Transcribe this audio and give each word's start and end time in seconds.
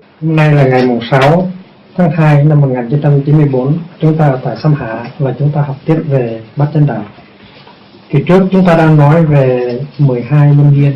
Hôm 0.00 0.36
nay 0.36 0.52
là 0.52 0.68
ngày 0.68 0.86
mùng 0.86 1.00
6 1.10 1.48
tháng 1.96 2.10
2 2.10 2.44
năm 2.44 2.60
1994 2.60 3.78
Chúng 4.00 4.16
ta 4.16 4.28
ở 4.28 4.40
tại 4.44 4.56
Sam 4.62 4.74
Hạ 4.74 5.10
và 5.18 5.34
chúng 5.38 5.50
ta 5.52 5.62
học 5.62 5.76
tiếp 5.84 6.02
về 6.08 6.42
Bát 6.56 6.66
Chánh 6.74 6.86
Đạo. 6.86 7.04
Kỳ 8.08 8.24
trước 8.26 8.48
chúng 8.52 8.66
ta 8.66 8.76
đang 8.76 8.96
nói 8.96 9.26
về 9.26 9.80
12 9.98 10.54
nhân 10.56 10.72
duyên. 10.74 10.92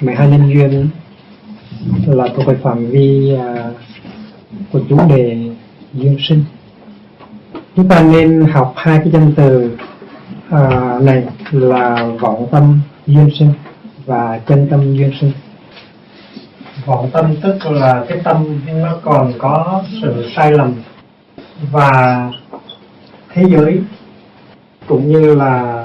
12 0.00 0.28
nhân 0.28 0.50
duyên 0.54 0.88
là 2.06 2.28
thuộc 2.36 2.46
về 2.46 2.54
phạm 2.62 2.86
vi 2.86 3.34
à, 3.34 3.70
của 4.72 4.80
chủ 4.88 4.98
đề 5.08 5.50
duyên 5.92 6.16
sinh. 6.28 6.44
Chúng 7.76 7.88
ta 7.88 8.02
nên 8.02 8.40
học 8.40 8.72
hai 8.76 8.98
cái 8.98 9.10
danh 9.12 9.32
từ 9.36 9.76
à, 10.50 10.92
này 11.00 11.24
là 11.50 12.08
vọng 12.20 12.46
tâm 12.50 12.80
duyên 13.06 13.30
sinh 13.38 13.52
và 14.06 14.40
chân 14.46 14.68
tâm 14.70 14.96
duyên 14.96 15.12
sinh 15.20 15.32
vọng 16.86 17.10
tâm 17.12 17.34
tức 17.42 17.70
là 17.70 18.04
cái 18.08 18.20
tâm 18.24 18.60
nó 18.66 18.98
còn 19.02 19.32
có 19.38 19.82
sự 20.02 20.30
sai 20.36 20.52
lầm. 20.52 20.74
Và 21.72 22.30
thế 23.32 23.44
giới 23.50 23.80
cũng 24.86 25.12
như 25.12 25.34
là 25.34 25.84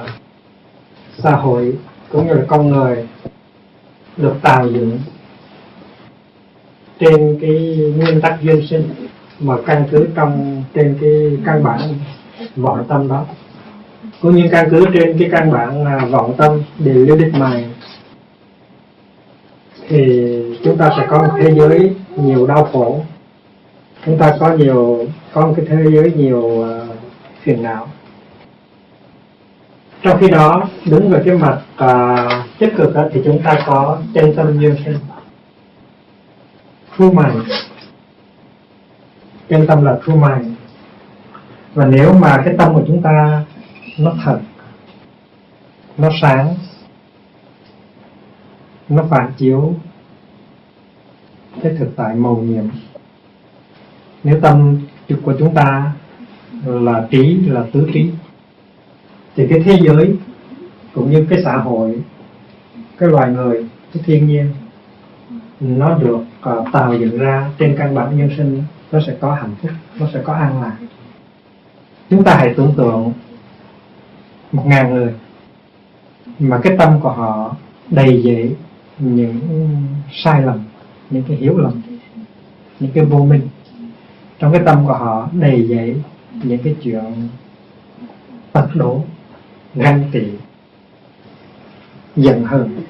xã 1.18 1.32
hội 1.32 1.73
cũng 2.12 2.27
như 2.27 2.34
là 2.34 2.44
con 2.48 2.70
người 2.70 3.08
được 4.18 4.34
tạo 4.41 4.68
dựng 4.68 4.99
trên 6.99 7.38
cái 7.41 7.77
nguyên 7.98 8.21
tắc 8.21 8.41
duyên 8.41 8.68
sinh 8.68 8.94
mà 9.40 9.55
căn 9.66 9.84
cứ 9.91 10.07
trong 10.16 10.63
trên 10.73 10.98
cái 11.02 11.38
căn 11.46 11.63
bản 11.63 11.80
vọng 12.55 12.85
tâm 12.88 13.07
đó. 13.07 13.26
Cũng 14.21 14.35
như 14.35 14.48
căn 14.52 14.68
cứ 14.71 14.85
trên 14.94 15.18
cái 15.20 15.30
căn 15.32 15.52
bản 15.52 15.84
là 15.85 16.05
vọng 16.05 16.34
tâm 16.38 16.62
để 16.80 16.94
lưu 16.94 17.18
đích 17.18 17.34
mày 17.34 17.66
thì 19.88 20.43
chúng 20.63 20.77
ta 20.77 20.90
sẽ 20.98 21.08
có 21.09 21.17
một 21.17 21.34
thế 21.41 21.53
giới 21.55 21.95
nhiều 22.16 22.48
đau 22.48 22.70
khổ. 22.73 23.02
Chúng 24.05 24.17
ta 24.17 24.38
có 24.40 24.54
nhiều 24.54 25.08
có 25.34 25.48
một 25.48 25.54
cái 25.58 25.66
thế 25.70 25.85
giới 25.91 26.12
nhiều 26.12 26.41
uh, 26.41 26.68
phiền 27.41 27.63
não. 27.63 27.88
Trong 30.01 30.20
khi 30.20 30.29
đó 30.29 30.63
đứng 30.85 31.10
về 31.10 31.21
cái 31.26 31.38
mặt 31.38 31.62
uh, 31.84 32.60
tích 32.60 32.73
cực 32.77 32.96
đó, 32.96 33.04
thì 33.13 33.21
chúng 33.26 33.41
ta 33.43 33.63
có 33.65 33.98
chân 34.13 34.35
tâm 34.35 34.60
duyên 34.60 34.76
sinh. 34.85 34.98
True 36.98 37.10
mind 37.10 37.51
chân 39.49 39.68
tâm 39.68 39.85
là 39.85 39.99
true 40.05 40.16
mind 40.16 40.48
và 41.73 41.85
nếu 41.85 42.13
mà 42.13 42.41
cái 42.45 42.54
tâm 42.57 42.73
của 42.73 42.84
chúng 42.88 43.01
ta 43.01 43.43
nó 43.98 44.13
thật 44.23 44.40
nó 45.98 46.10
sáng 46.21 46.55
nó 48.90 49.04
phản 49.10 49.32
chiếu 49.38 49.73
cái 51.62 51.76
thực 51.79 51.96
tại 51.96 52.15
màu 52.15 52.35
nhiệm. 52.35 52.63
Nếu 54.23 54.40
tâm 54.41 54.77
trực 55.09 55.20
của 55.23 55.34
chúng 55.40 55.54
ta 55.54 55.91
là 56.65 57.07
trí 57.12 57.37
là 57.45 57.65
tứ 57.71 57.90
trí 57.93 58.10
thì 59.35 59.48
cái 59.48 59.60
thế 59.65 59.79
giới 59.82 60.15
cũng 60.93 61.12
như 61.12 61.26
cái 61.29 61.41
xã 61.43 61.57
hội 61.57 62.01
cái 62.98 63.10
loài 63.10 63.32
người 63.32 63.65
cái 63.93 64.03
thiên 64.06 64.28
nhiên 64.28 64.50
nó 65.59 65.97
được 65.97 66.19
uh, 66.50 66.68
tạo 66.72 66.94
dựng 66.94 67.18
ra 67.18 67.50
trên 67.59 67.75
căn 67.78 67.95
bản 67.95 68.17
nhân 68.17 68.29
sinh 68.38 68.63
nó 68.91 69.00
sẽ 69.07 69.16
có 69.19 69.34
hạnh 69.34 69.56
phúc 69.62 69.72
nó 70.00 70.07
sẽ 70.13 70.22
có 70.23 70.34
an 70.34 70.62
lạc. 70.62 70.78
Chúng 72.09 72.23
ta 72.23 72.35
hãy 72.35 72.53
tưởng 72.57 72.73
tượng 72.78 73.13
một 74.51 74.63
ngàn 74.66 74.94
người 74.94 75.13
mà 76.40 76.59
cái 76.63 76.78
tâm 76.78 77.00
của 77.00 77.12
họ 77.12 77.56
đầy 77.90 78.22
dễ 78.23 78.50
những 79.00 79.40
sai 80.12 80.41
lầm 80.41 80.59
những 81.14 81.24
cái 81.28 81.38
hiểu 81.38 81.58
lầm, 81.58 81.81
những 82.80 82.92
cái 82.92 83.06
vô 83.06 83.19
minh. 83.19 83.47
Trong 84.40 84.52
cái 84.52 84.62
tâm 84.66 84.86
của 84.88 84.94
họ 84.94 85.30
đầy 85.31 85.68
dậy 85.68 85.96
những 86.44 86.59
cái 86.64 86.75
chuyện 86.84 87.30
tật 88.52 88.68
đổ, 88.75 89.02
ganh 89.75 90.09
tị, 90.12 90.23
giận 92.16 92.46
hờn. 92.46 92.81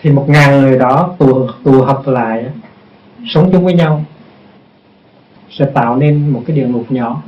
Thì 0.00 0.10
một 0.10 0.26
ngàn 0.28 0.60
người 0.60 0.78
đó 0.78 1.14
tụ 1.18 1.48
tụ 1.64 1.82
hợp 1.82 2.02
lại, 2.06 2.46
sống 3.26 3.50
chung 3.52 3.64
với 3.64 3.74
nhau, 3.74 4.04
sẽ 5.50 5.64
tạo 5.74 5.96
nên 5.96 6.28
một 6.28 6.42
cái 6.46 6.56
địa 6.56 6.66
ngục 6.66 6.92
nhỏ, 6.92 7.22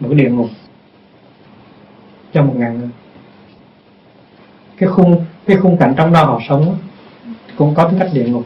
một 0.00 0.08
cái 0.10 0.18
địa 0.18 0.30
ngục 0.30 0.48
cho 2.32 2.42
một 2.42 2.54
ngàn 2.56 2.78
người. 2.78 2.88
Cái 4.76 4.88
khung 4.88 5.24
cái 5.46 5.56
khung 5.56 5.76
cảnh 5.76 5.94
trong 5.96 6.12
đó 6.12 6.24
họ 6.24 6.40
sống 6.48 6.76
cũng 7.56 7.74
có 7.74 7.88
tính 7.88 7.98
cách 7.98 8.10
địa 8.12 8.28
ngục. 8.28 8.44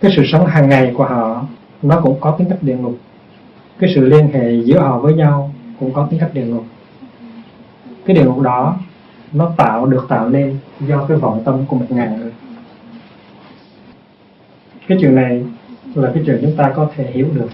Cái 0.00 0.12
sự 0.16 0.22
sống 0.32 0.46
hàng 0.46 0.68
ngày 0.68 0.92
của 0.96 1.04
họ, 1.04 1.44
nó 1.82 2.00
cũng 2.02 2.20
có 2.20 2.30
tính 2.38 2.48
cách 2.50 2.62
địa 2.62 2.76
ngục. 2.76 2.98
Cái 3.78 3.92
sự 3.94 4.06
liên 4.06 4.32
hệ 4.32 4.52
giữa 4.64 4.78
họ 4.78 4.98
với 4.98 5.14
nhau 5.14 5.54
cũng 5.80 5.92
có 5.92 6.06
tính 6.10 6.20
cách 6.20 6.30
địa 6.34 6.46
ngục. 6.46 6.64
Cái 8.06 8.16
địa 8.16 8.24
ngục 8.24 8.40
đó, 8.40 8.76
nó 9.32 9.52
tạo, 9.56 9.86
được 9.86 10.06
tạo 10.08 10.28
nên 10.28 10.58
do 10.80 11.04
cái 11.08 11.16
vọng 11.16 11.42
tâm 11.44 11.66
của 11.68 11.76
một 11.76 11.86
ngàn 11.88 12.20
người. 12.20 12.32
Cái 14.88 14.98
chuyện 15.00 15.14
này 15.14 15.44
là 15.94 16.10
cái 16.14 16.22
chuyện 16.26 16.38
chúng 16.42 16.56
ta 16.56 16.72
có 16.76 16.90
thể 16.96 17.10
hiểu 17.12 17.28
được. 17.34 17.48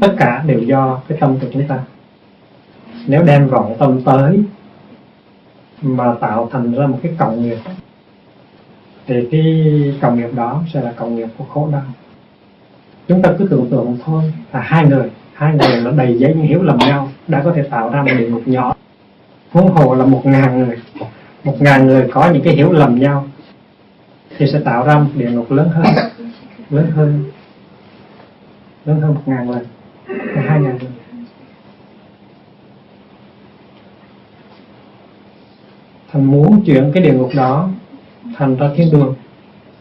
Tất 0.00 0.14
cả 0.18 0.44
đều 0.46 0.60
do 0.60 1.00
cái 1.08 1.18
tâm 1.20 1.36
của 1.40 1.46
chúng 1.52 1.68
ta. 1.68 1.78
Nếu 3.06 3.22
đem 3.22 3.48
vọng 3.48 3.76
tâm 3.78 4.02
tới 4.04 4.42
mà 5.82 6.14
tạo 6.20 6.48
thành 6.52 6.74
ra 6.74 6.86
một 6.86 6.98
cái 7.02 7.12
cộng 7.18 7.42
nghiệp 7.42 7.58
thì 9.06 9.28
cái 9.30 9.64
cộng 10.00 10.18
nghiệp 10.18 10.30
đó 10.34 10.62
sẽ 10.72 10.80
là 10.80 10.92
cộng 10.92 11.16
nghiệp 11.16 11.28
của 11.38 11.44
khổ 11.44 11.68
đau. 11.72 11.82
Chúng 13.08 13.22
ta 13.22 13.32
cứ 13.38 13.46
tưởng 13.50 13.70
tượng 13.70 13.98
thôi 14.04 14.32
là 14.52 14.60
hai 14.60 14.86
người 14.86 15.10
hai 15.32 15.54
người 15.54 15.80
là 15.80 15.90
đầy 15.90 16.18
giấy 16.18 16.34
những 16.34 16.46
hiểu 16.46 16.62
lầm 16.62 16.78
nhau, 16.78 17.08
đã 17.28 17.42
có 17.44 17.52
thể 17.52 17.62
tạo 17.62 17.90
ra 17.90 18.02
một 18.02 18.10
địa 18.18 18.28
ngục 18.28 18.42
nhỏ. 18.46 18.74
Huống 19.50 19.68
hồ 19.68 19.94
là 19.94 20.04
một 20.04 20.26
ngàn 20.26 20.58
người, 20.58 20.76
một 21.44 21.62
ngàn 21.62 21.86
người 21.86 22.08
có 22.12 22.30
những 22.30 22.42
cái 22.42 22.54
hiểu 22.54 22.72
lầm 22.72 23.00
nhau, 23.00 23.26
thì 24.38 24.46
sẽ 24.52 24.60
tạo 24.64 24.86
ra 24.86 24.98
một 24.98 25.10
địa 25.14 25.30
ngục 25.30 25.50
lớn 25.50 25.68
hơn 25.68 25.94
lớn 26.70 26.90
hơn 26.90 27.24
lớn 28.84 29.00
hơn 29.00 29.14
một 29.14 29.22
ngàn 29.26 29.50
lần 29.50 29.64
hai 30.34 30.60
ngàn 30.60 30.78
lần. 30.80 30.92
Thành 36.12 36.24
muốn 36.24 36.62
chuyển 36.64 36.90
cái 36.94 37.02
địa 37.02 37.12
ngục 37.12 37.30
đó 37.36 37.68
thành 38.36 38.56
ra 38.56 38.70
thiên 38.76 38.92
đường. 38.92 39.14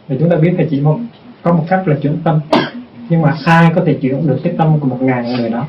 Thì 0.08 0.16
chúng 0.20 0.30
ta 0.30 0.36
biết 0.36 0.54
là 0.58 0.66
chỉ 0.70 0.82
một, 0.82 1.00
có 1.42 1.54
một 1.54 1.66
cách 1.70 1.88
là 1.88 1.96
chuyển 2.02 2.18
tâm. 2.24 2.40
Nhưng 3.10 3.22
mà 3.22 3.34
ai 3.46 3.72
có 3.76 3.84
thể 3.86 3.98
chuyển 4.02 4.28
được 4.28 4.40
cái 4.44 4.54
tâm 4.58 4.80
của 4.80 4.88
một 4.88 5.02
ngàn 5.02 5.34
người 5.34 5.50
đó? 5.50 5.66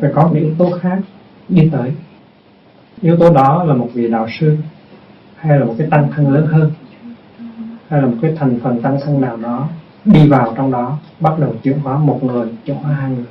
Phải 0.00 0.10
có 0.14 0.30
những 0.32 0.42
yếu 0.42 0.54
tố 0.58 0.70
khác 0.80 0.98
đi 1.48 1.68
tới. 1.72 1.92
Yếu 3.02 3.16
tố 3.16 3.34
đó 3.34 3.64
là 3.64 3.74
một 3.74 3.88
vị 3.94 4.08
đạo 4.08 4.26
sư, 4.40 4.56
hay 5.36 5.58
là 5.58 5.64
một 5.64 5.74
cái 5.78 5.86
tăng 5.90 6.08
thân 6.16 6.32
lớn 6.32 6.46
hơn, 6.46 6.72
hay 7.88 8.02
là 8.02 8.06
một 8.08 8.16
cái 8.22 8.32
thành 8.38 8.60
phần 8.62 8.82
tăng 8.82 8.98
thân 9.00 9.20
nào 9.20 9.36
đó 9.36 9.68
đi 10.04 10.28
vào 10.28 10.54
trong 10.56 10.70
đó, 10.70 10.98
bắt 11.20 11.38
đầu 11.38 11.54
chuyển 11.62 11.78
hóa 11.78 11.98
một 11.98 12.24
người, 12.24 12.48
chuyển 12.64 12.76
hóa 12.76 12.94
hai 12.94 13.10
người. 13.10 13.24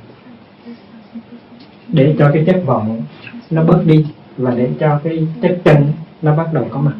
Để 1.88 2.16
cho 2.18 2.30
cái 2.34 2.44
chất 2.46 2.62
vọng 2.66 3.02
nó 3.50 3.64
bớt 3.64 3.82
đi, 3.86 4.06
và 4.36 4.54
để 4.54 4.70
cho 4.80 5.00
cái 5.04 5.26
chất 5.42 5.58
chân 5.64 5.92
nó 6.22 6.36
bắt 6.36 6.52
đầu 6.52 6.68
có 6.70 6.80
mặt 6.80 6.94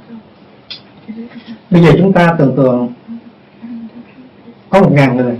bây 1.70 1.82
giờ 1.82 1.92
chúng 1.98 2.12
ta 2.12 2.34
tưởng 2.38 2.56
tượng 2.56 2.92
có 4.70 4.80
một 4.80 4.92
ngàn 4.92 5.16
người 5.16 5.38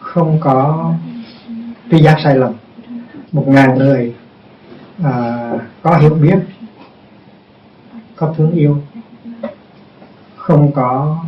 không 0.00 0.38
có 0.40 0.92
tri 1.90 1.98
giác 1.98 2.16
sai 2.24 2.36
lầm. 2.36 2.52
Một 3.32 3.48
ngàn 3.48 3.78
người 3.78 4.14
à, 5.04 5.52
có 5.82 5.98
hiểu 5.98 6.14
biết 6.14 6.38
có 8.16 8.34
thương 8.36 8.50
yêu 8.50 8.78
không 10.36 10.72
có 10.72 11.18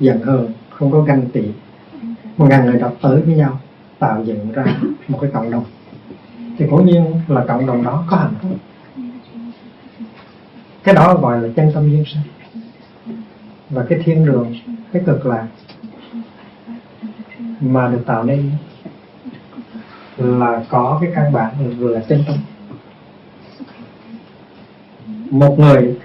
giận 0.00 0.22
hờn 0.22 0.52
không 0.70 0.92
có 0.92 1.00
ganh 1.00 1.30
tị. 1.32 1.42
Một 2.36 2.46
ngàn 2.50 2.66
người 2.66 2.80
đó 2.80 2.90
tới 3.02 3.22
với 3.22 3.34
nhau 3.34 3.60
tạo 3.98 4.24
dựng 4.24 4.52
ra 4.52 4.64
một 5.08 5.18
cái 5.20 5.30
cộng 5.34 5.50
đồng. 5.50 5.64
Thì 6.58 6.66
cố 6.70 6.76
nhiên 6.76 7.20
là 7.28 7.44
cộng 7.48 7.66
đồng 7.66 7.84
đó 7.84 8.04
có 8.10 8.16
hạnh 8.16 8.34
phúc. 8.42 8.56
Cái 10.82 10.94
đó 10.94 11.14
gọi 11.14 11.40
là 11.42 11.48
chân 11.56 11.70
tâm 11.74 11.90
duyên 11.90 12.04
sinh 12.04 12.22
và 13.70 13.84
cái 13.88 13.98
thiên 14.04 14.26
đường, 14.26 14.54
cái 14.92 15.02
cực 15.06 15.26
lạc 15.26 15.46
mà 17.60 17.88
được 17.88 18.02
tạo 18.06 18.24
nên 18.24 18.50
là 20.16 20.64
có 20.68 20.98
cái 21.02 21.10
căn 21.14 21.32
bản 21.32 21.54
là 21.60 21.74
vừa 21.78 21.94
là 21.94 22.00
chân 22.08 22.24
tâm. 22.26 22.36
Một 25.30 25.58
người 25.58 25.98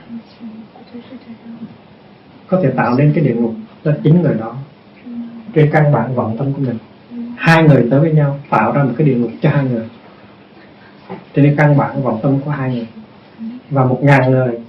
có 2.48 2.62
thể 2.64 2.72
tạo 2.72 2.96
nên 2.96 3.12
cái 3.16 3.24
địa 3.24 3.36
ngục 3.36 3.54
cho 3.84 3.98
chính 4.04 4.22
người 4.22 4.36
đó 4.40 4.56
trên 5.54 5.70
căn 5.72 5.92
bản 5.92 6.16
vọng 6.16 6.36
tâm 6.38 6.54
của 6.54 6.62
mình. 6.62 6.78
Hai 7.38 7.64
người 7.64 7.88
tới 7.92 8.00
với 8.00 8.14
nhau 8.14 8.40
tạo 8.50 8.72
ra 8.72 8.84
một 8.84 8.94
cái 8.98 9.08
địa 9.08 9.16
ngục 9.16 9.32
cho 9.42 9.50
hai 9.50 9.66
người. 9.66 9.90
Trên 11.34 11.56
căn 11.58 11.78
bản 11.78 12.04
vọng 12.04 12.20
tâm 12.24 12.40
của 12.40 12.52
hai 12.52 12.76
người. 12.76 12.88
Và 13.70 13.86
một 13.86 14.00
ngàn 14.04 14.32
người 14.32 14.60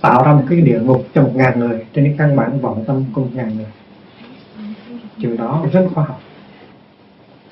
tạo 0.00 0.24
ra 0.24 0.32
một 0.32 0.44
cái 0.48 0.60
địa 0.60 0.80
ngục 0.80 1.06
cho 1.14 1.22
một 1.22 1.32
ngàn 1.34 1.60
người 1.60 1.84
trên 1.94 2.04
cái 2.04 2.14
căn 2.18 2.36
bản 2.36 2.60
vọng 2.60 2.84
tâm 2.86 3.04
của 3.12 3.20
một 3.20 3.30
ngàn 3.34 3.56
người. 3.56 3.66
Chuyện 5.20 5.36
đó 5.36 5.64
rất 5.72 5.88
khoa 5.94 6.04
học, 6.04 6.20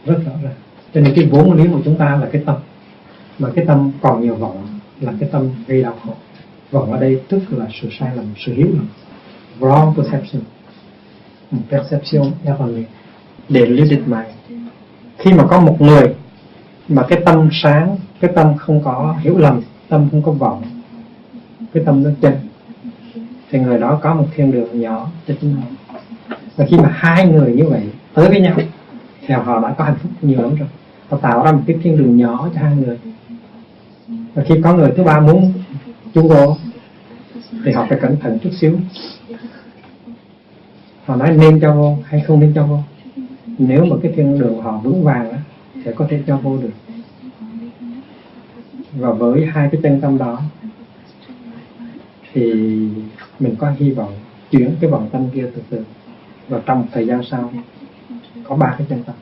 rất 0.07 0.19
rõ 0.27 0.33
ràng. 0.43 0.55
Cho 0.95 1.01
nên 1.01 1.13
cái 1.17 1.25
vốn 1.25 1.53
lý 1.53 1.69
của 1.73 1.81
chúng 1.85 1.97
ta 1.97 2.17
là 2.17 2.29
cái 2.33 2.43
tâm. 2.47 2.57
Mà 3.39 3.49
cái 3.55 3.65
tâm 3.65 3.93
còn 4.01 4.23
nhiều 4.23 4.35
vọng 4.35 4.67
là 5.01 5.13
cái 5.21 5.29
tâm 5.33 5.51
gây 5.67 5.83
đau 5.83 5.95
khổ. 6.05 6.13
Vọng 6.71 6.93
ở 6.93 7.01
đây 7.01 7.21
tức 7.29 7.41
là 7.51 7.67
sự 7.81 7.89
sai 7.99 8.17
lầm, 8.17 8.25
sự 8.47 8.55
hiểu 8.55 8.69
lầm. 8.73 8.89
Wrong 9.61 9.95
perception. 9.95 10.43
Perception 11.71 12.33
erroneous 12.45 12.89
để 13.49 13.67
lý 13.67 13.91
định 13.91 14.03
mày 14.07 14.27
khi 15.19 15.33
mà 15.33 15.47
có 15.47 15.61
một 15.61 15.81
người 15.81 16.15
mà 16.89 17.03
cái 17.09 17.23
tâm 17.25 17.49
sáng, 17.53 17.97
cái 18.21 18.31
tâm 18.35 18.57
không 18.57 18.83
có 18.85 19.17
hiểu 19.21 19.39
lầm, 19.39 19.61
tâm 19.89 20.09
không 20.11 20.23
có 20.23 20.33
vọng 20.33 20.63
cái 21.77 21.85
tâm 21.85 22.03
nó 22.03 22.11
chân 22.21 22.33
thì 23.51 23.59
người 23.59 23.79
đó 23.79 23.99
có 24.03 24.15
một 24.15 24.27
thiên 24.35 24.53
đường 24.53 24.81
nhỏ 24.81 25.11
cho 25.29 25.35
chính 25.41 25.55
họ 25.55 25.63
và 26.57 26.67
khi 26.69 26.77
mà 26.77 26.91
hai 26.95 27.29
người 27.29 27.53
như 27.53 27.65
vậy 27.69 27.83
tới 28.15 28.29
với 28.29 28.41
nhau, 28.41 28.57
thì 29.27 29.35
họ 29.35 29.61
đã 29.61 29.75
có 29.79 29.85
hạnh 29.85 29.97
phúc 30.03 30.13
nhiều 30.23 30.43
lắm 30.43 30.55
rồi. 30.55 30.69
Họ 31.09 31.17
tạo 31.17 31.45
ra 31.45 31.53
một 31.53 31.63
cái 31.67 31.77
thiên 31.83 31.97
đường 31.97 32.17
nhỏ 32.17 32.49
cho 32.55 32.61
hai 32.61 32.77
người. 32.77 32.99
Và 34.35 34.43
khi 34.47 34.55
có 34.65 34.75
người 34.75 34.93
thứ 34.97 35.05
ba 35.05 35.21
muốn 35.21 35.53
chung 36.15 36.29
vô 36.29 36.57
thì 37.65 37.73
họ 37.73 37.87
phải 37.89 37.99
cẩn 38.01 38.17
thận 38.17 38.39
chút 38.43 38.51
xíu. 38.61 38.79
Họ 41.05 41.17
nói 41.17 41.37
nên 41.37 41.61
cho 41.61 41.75
vô 41.75 41.97
hay 42.05 42.21
không 42.21 42.41
nên 42.41 42.53
cho 42.55 42.67
vô. 42.67 42.79
Nếu 43.59 43.85
mà 43.85 43.97
cái 44.03 44.13
thiên 44.17 44.39
đường 44.39 44.63
họ 44.63 44.81
vững 44.85 45.05
vàng 45.05 45.31
á 45.31 45.39
sẽ 45.85 45.93
có 45.93 46.07
thể 46.11 46.21
cho 46.27 46.37
vô 46.37 46.59
được. 46.59 46.73
Và 48.93 49.13
với 49.13 49.47
hai 49.47 49.69
cái 49.73 49.81
chân 49.83 50.01
tâm 50.01 50.19
đó 50.19 50.41
thì 52.37 52.53
mình 53.41 53.55
có 53.59 53.71
hy 53.79 53.91
vọng 53.91 54.13
chuyển 54.51 54.77
cái 54.81 54.91
vòng 54.91 55.09
tâm 55.13 55.29
kia 55.35 55.51
từ 55.55 55.63
từ. 55.71 55.85
Và 56.49 56.61
trong 56.67 56.87
thời 56.93 57.07
gian 57.07 57.25
sau, 57.31 57.53
có 58.45 58.57
ba 58.57 58.75
cái 58.79 58.87
chân 58.91 59.03
tâm. 59.03 59.15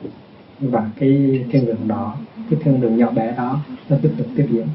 Và 0.59 0.89
cái 0.99 1.43
thiên 1.51 1.65
đường 1.65 1.87
đó 1.87 2.15
cái 2.49 2.59
thiên 2.63 2.81
đường 2.81 2.97
nhỏ 2.97 3.11
bé 3.11 3.33
đó, 3.37 3.59
nó 3.89 3.97
tiếp 4.01 4.11
tục 4.17 4.27
tiếp 4.35 4.47
diễn. 4.51 4.67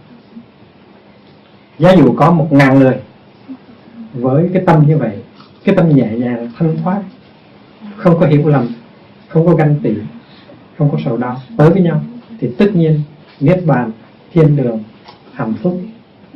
Giá 1.79 1.93
dụ 1.93 2.15
có 2.17 2.31
một 2.31 2.53
ngàn 2.53 2.79
người 2.79 2.97
với 4.13 4.51
cái 4.53 4.63
tâm 4.67 4.87
như 4.87 4.97
vậy, 4.97 5.19
cái 5.65 5.75
tâm 5.75 5.97
nhẹ 5.97 6.09
nhàng, 6.17 6.51
thanh 6.59 6.77
thoát, 6.85 7.03
không 7.97 8.21
có 8.21 8.27
hiểu 8.27 8.49
lầm, 8.49 8.69
không 9.29 9.47
có 9.47 9.55
ganh 9.55 9.77
tị, 9.83 9.91
không 10.79 10.91
có 10.91 10.99
sầu 11.05 11.17
đau, 11.17 11.37
tới 11.57 11.71
với 11.71 11.83
nhau, 11.83 12.03
thì 12.39 12.51
tất 12.59 12.71
nhiên 12.75 13.01
niết 13.41 13.67
bàn, 13.67 13.91
thiên 14.33 14.57
đường, 14.57 14.83
hạnh 15.33 15.55
phúc, 15.63 15.81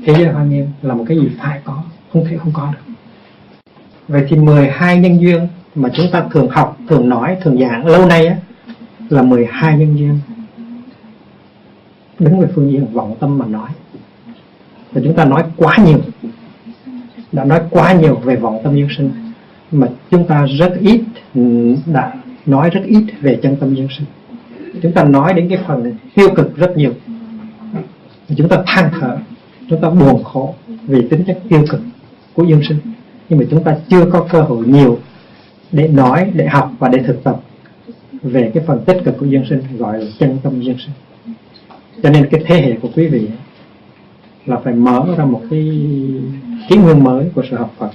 thế 0.05 0.15
giới 0.19 0.29
hoa 0.29 0.45
nghiêm 0.45 0.67
là 0.83 0.95
một 0.95 1.05
cái 1.09 1.17
gì 1.17 1.29
phải 1.39 1.61
có 1.65 1.83
không 2.15 2.25
thể 2.31 2.37
không 2.37 2.53
có 2.53 2.73
được. 2.73 2.95
Vậy 4.09 4.27
thì 4.29 4.37
12 4.37 4.99
nhân 4.99 5.21
duyên 5.21 5.49
mà 5.75 5.89
chúng 5.95 6.07
ta 6.13 6.25
thường 6.31 6.49
học, 6.49 6.79
thường 6.89 7.09
nói, 7.09 7.37
thường 7.43 7.59
giảng 7.59 7.87
lâu 7.87 8.07
nay 8.07 8.27
á, 8.27 8.37
là 9.09 9.23
12 9.23 9.79
nhân 9.79 9.97
duyên. 9.99 10.19
Đứng 12.19 12.41
về 12.41 12.49
phương 12.55 12.73
diện 12.73 12.87
vọng 12.93 13.17
tâm 13.21 13.39
mà 13.39 13.47
nói. 13.47 13.69
Và 14.93 15.01
chúng 15.05 15.15
ta 15.15 15.25
nói 15.25 15.45
quá 15.57 15.77
nhiều, 15.87 15.99
đã 17.33 17.45
nói 17.45 17.61
quá 17.71 17.93
nhiều 17.93 18.15
về 18.15 18.37
vọng 18.37 18.61
tâm 18.65 18.77
nhân 18.77 18.89
sinh, 18.97 19.11
mà 19.73 19.89
chúng 20.11 20.27
ta 20.27 20.47
rất 20.59 20.73
ít, 20.81 21.03
đã 21.87 22.13
nói 22.47 22.71
rất 22.71 22.83
ít 22.85 23.05
về 23.21 23.39
chân 23.43 23.57
tâm 23.57 23.75
nhân 23.75 23.89
sinh. 23.99 24.07
Chúng 24.83 24.93
ta 24.93 25.05
nói 25.05 25.35
đến 25.35 25.49
cái 25.49 25.59
phần 25.67 25.95
tiêu 26.15 26.29
cực 26.37 26.57
rất 26.57 26.77
nhiều. 26.77 26.93
Chúng 28.37 28.49
ta 28.49 28.63
than 28.67 28.91
thở, 29.01 29.19
chúng 29.71 29.81
ta 29.81 29.91
buồn 29.91 30.25
khổ 30.25 30.55
vì 30.83 31.09
tính 31.09 31.25
chất 31.27 31.39
tiêu 31.49 31.65
cực 31.71 31.81
của 32.35 32.45
dương 32.45 32.61
sinh. 32.69 32.79
Nhưng 33.29 33.39
mà 33.39 33.45
chúng 33.51 33.65
ta 33.65 33.77
chưa 33.89 34.11
có 34.11 34.27
cơ 34.31 34.43
hội 34.43 34.67
nhiều 34.67 34.99
để 35.73 35.89
nói, 35.89 36.31
để 36.35 36.47
học 36.47 36.73
và 36.79 36.89
để 36.89 36.99
thực 37.07 37.25
tập 37.25 37.41
về 38.23 38.51
cái 38.55 38.65
phần 38.67 38.85
tích 38.85 38.97
cực 39.05 39.19
của 39.19 39.27
dân 39.27 39.45
sinh, 39.49 39.61
gọi 39.79 39.99
là 39.99 40.07
chân 40.19 40.39
tâm 40.43 40.61
dân 40.61 40.77
sinh. 40.79 40.95
Cho 42.03 42.11
nên 42.11 42.29
cái 42.31 42.43
thế 42.47 42.61
hệ 42.61 42.77
của 42.83 42.89
quý 42.97 43.07
vị 43.07 43.29
là 44.47 44.57
phải 44.65 44.73
mở 44.73 45.15
ra 45.19 45.25
một 45.25 45.43
cái 45.51 45.61
kiến 46.69 46.83
nguyên 46.83 47.05
mới 47.05 47.31
của 47.35 47.43
sự 47.51 47.57
học 47.57 47.75
Phật. 47.79 47.91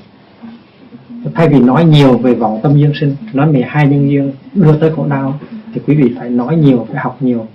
Thay 1.33 1.49
vì 1.49 1.59
nói 1.59 1.85
nhiều 1.85 2.17
về 2.17 2.33
vọng 2.33 2.59
tâm 2.63 2.77
dân 2.77 2.91
sinh, 2.99 3.15
nói 3.33 3.51
12 3.51 3.87
nhân 3.87 4.09
duyên 4.09 4.31
đưa 4.53 4.77
tới 4.77 4.91
khổ 4.95 5.05
đau, 5.09 5.39
thì 5.73 5.81
quý 5.87 5.95
vị 5.95 6.15
phải 6.19 6.29
nói 6.29 6.55
nhiều, 6.55 6.87
phải 6.91 7.01
học 7.01 7.17
nhiều 7.19 7.47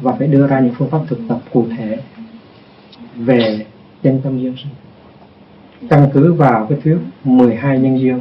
và 0.00 0.12
phải 0.12 0.28
đưa 0.28 0.46
ra 0.46 0.60
những 0.60 0.74
phương 0.78 0.90
pháp 0.90 1.00
thực 1.08 1.18
tập 1.28 1.38
cụ 1.52 1.66
thể 1.78 1.98
về 3.16 3.66
chân 4.02 4.20
tâm 4.24 4.38
dương 4.38 4.54
sinh 4.56 4.72
căn 5.88 6.10
cứ 6.14 6.32
vào 6.32 6.66
cái 6.68 6.78
thuyết 6.84 6.96
12 7.24 7.78
nhân 7.78 8.00
duyên 8.00 8.20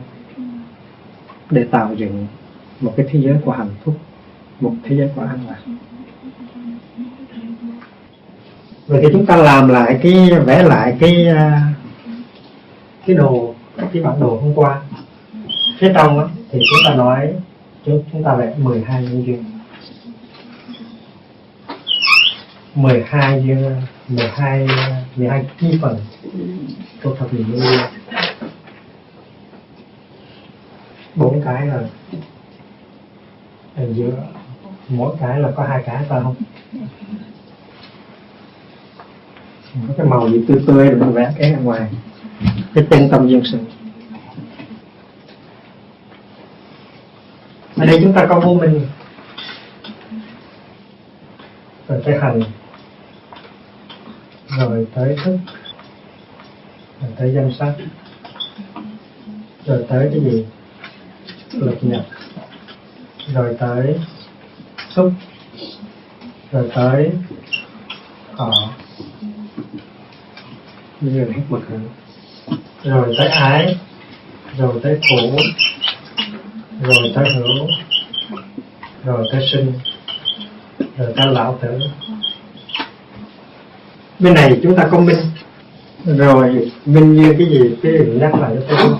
để 1.49 1.63
tạo 1.71 1.93
dựng 1.95 2.27
một 2.79 2.93
cái 2.97 3.05
thế 3.09 3.19
giới 3.19 3.35
của 3.45 3.51
hạnh 3.51 3.69
phúc 3.83 3.95
một 4.61 4.73
thế 4.83 4.95
giới 4.95 5.09
của 5.15 5.21
an 5.21 5.39
lạc. 5.47 5.59
Vậy 8.87 9.01
thì 9.03 9.09
chúng 9.11 9.25
ta 9.25 9.35
làm 9.35 9.67
lại 9.67 9.99
cái 10.03 10.29
vẽ 10.45 10.63
lại 10.63 10.97
cái 10.99 11.27
à, 11.27 11.73
cái 13.07 13.15
đồ 13.15 13.53
cái 13.93 14.03
bản 14.03 14.19
đồ 14.19 14.39
hôm 14.39 14.53
qua. 14.55 14.81
Phía 15.79 15.91
trong 15.95 16.19
đó, 16.19 16.29
thì 16.51 16.59
chúng 16.59 16.79
ta 16.85 16.95
nói 16.95 17.33
chúng 17.85 18.03
chúng 18.11 18.23
ta 18.23 18.35
vẽ 18.35 18.53
12 18.57 19.03
nhân 19.03 19.25
duyên. 19.25 19.43
12 22.75 23.43
duyên 23.43 23.71
12 24.11 24.67
12 25.15 25.45
chi 25.59 25.79
phần. 25.81 25.99
Của 27.03 27.15
thập 27.15 27.33
nhị 27.33 27.43
nhân 27.47 27.77
bốn 31.15 31.41
cái 31.45 31.67
là 31.67 31.83
ờ, 33.75 33.93
giữa, 33.93 34.11
mỗi 34.89 35.15
cái 35.19 35.39
là 35.39 35.51
có 35.55 35.63
hai 35.63 35.83
cái 35.85 36.05
phải 36.09 36.21
không? 36.23 36.35
Có 39.87 39.93
cái 39.97 40.05
màu 40.05 40.29
gì 40.29 40.45
tươi 40.47 40.63
tươi 40.67 40.89
rồi 40.89 41.11
vẽ 41.11 41.33
cái 41.37 41.53
ở 41.53 41.59
ngoài. 41.61 41.89
Cái 42.73 42.85
tên 42.89 43.09
tâm 43.11 43.27
dân 43.27 43.41
sự. 43.51 43.59
Ở 47.75 47.85
đây 47.85 47.99
chúng 48.03 48.13
ta 48.13 48.25
có 48.29 48.39
vô 48.39 48.53
minh. 48.53 48.87
Rồi 51.87 52.01
tới 52.05 52.19
hành 52.19 52.41
rồi, 54.57 54.87
tới 54.95 55.15
thức. 55.23 55.37
Rồi 57.01 57.11
tới 57.17 57.33
danh 57.35 57.51
sắc 57.59 57.73
rồi 59.65 59.85
tới 59.89 60.09
cái 60.11 60.19
gì? 60.19 60.45
Lực 61.51 61.77
nhập. 61.81 62.05
Rồi 63.33 63.55
tới 63.59 63.99
xúc. 64.95 65.13
Rồi 66.51 66.71
tới 66.75 67.11
họ 68.35 68.51
bây 71.01 71.13
giờ 71.13 71.25
hết 71.35 71.41
mực 71.49 71.69
rồi 71.69 71.81
rồi 72.83 73.15
tới 73.17 73.27
ái. 73.27 73.77
Rồi 74.57 74.79
tới 74.83 74.99
khổ. 75.09 75.37
Rồi 76.81 77.11
tới 77.15 77.29
hữu. 77.33 77.67
Rồi 79.03 79.27
tới 79.31 79.47
sinh. 79.51 79.73
Rồi 80.97 81.13
tới 81.17 81.31
lão 81.31 81.59
tử 81.61 81.79
bên 84.21 84.33
này 84.33 84.59
chúng 84.63 84.75
ta 84.75 84.87
có 84.91 84.99
minh. 84.99 85.17
Rồi, 86.05 86.71
minh 86.85 87.15
như 87.15 87.35
cái 87.37 87.47
gì? 87.47 87.75
Cái 87.83 87.91
gì 87.91 88.19
nhắc 88.19 88.35
lại 88.35 88.55
cho 88.55 88.75
tôi 88.77 88.95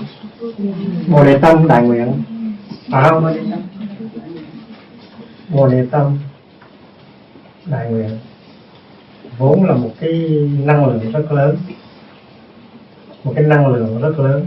bồ 1.06 1.24
đề 1.24 1.38
tâm, 1.38 1.68
đại 1.68 1.82
nguyện. 1.82 2.12
Phải 2.90 3.08
không, 3.08 3.36
bồ 5.48 5.68
đề 5.68 5.86
tâm. 5.90 6.18
Đại 7.64 7.90
nguyện. 7.90 8.18
Vốn 9.38 9.64
là 9.64 9.74
một 9.74 9.90
cái 10.00 10.12
năng 10.64 10.86
lượng 10.86 11.12
rất 11.12 11.32
lớn. 11.32 11.56
Một 13.24 13.32
cái 13.36 13.44
năng 13.44 13.66
lượng 13.66 14.00
rất 14.00 14.18
lớn. 14.18 14.46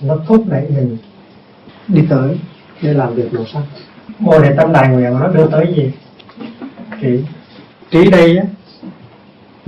Nó 0.00 0.16
thúc 0.26 0.44
đẩy 0.48 0.66
mình 0.74 0.96
đi 1.88 2.02
tới 2.10 2.38
để 2.82 2.94
làm 2.94 3.14
việc 3.14 3.34
màu 3.34 3.44
sắc. 3.52 3.62
Bồ 4.18 4.42
đề 4.42 4.54
tâm, 4.56 4.72
đại 4.72 4.88
nguyện 4.88 5.18
nó 5.20 5.28
đưa 5.28 5.46
tới 5.46 5.74
gì? 5.76 5.90
Trí 7.00 7.24
trí 7.90 8.10
đây 8.10 8.36
á 8.36 8.44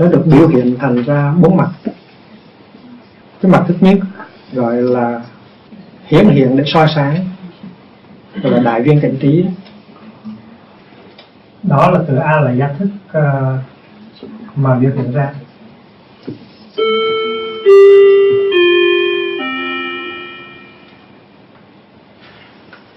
nó 0.00 0.06
được 0.06 0.22
biểu 0.26 0.48
hiện 0.48 0.76
thành 0.78 1.02
ra 1.02 1.32
bốn 1.40 1.56
mặt. 1.56 1.70
Cái 3.42 3.52
mặt 3.52 3.64
thứ 3.68 3.74
nhất 3.80 3.98
gọi 4.52 4.76
là 4.82 5.20
hiển 6.06 6.28
hiện 6.28 6.56
để 6.56 6.64
soi 6.66 6.86
sáng 6.94 7.24
gọi 8.42 8.52
là 8.52 8.60
đại 8.60 8.82
viên 8.82 9.00
cảnh 9.00 9.16
trí. 9.20 9.44
Đó 11.62 11.90
là 11.90 12.00
từ 12.08 12.16
a 12.16 12.40
là 12.40 12.52
giác 12.52 12.74
thức 12.78 12.88
uh, 13.18 13.60
mà 14.56 14.74
biểu 14.74 14.90
hiện 14.90 15.12
ra. 15.12 15.34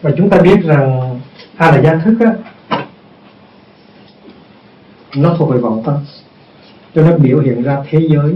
Và 0.02 0.12
chúng 0.18 0.30
ta 0.30 0.38
biết 0.38 0.64
rằng 0.64 1.20
a 1.58 1.72
là 1.72 1.82
giác 1.82 2.00
thức 2.06 2.18
á 2.20 2.34
nó 5.16 5.36
thuộc 5.38 5.50
về 5.50 5.58
vọng 5.58 5.84
tâm 5.86 5.96
cho 6.96 7.02
nó 7.02 7.18
biểu 7.18 7.40
hiện 7.40 7.64
ra 7.64 7.84
thế 7.90 8.08
giới, 8.10 8.36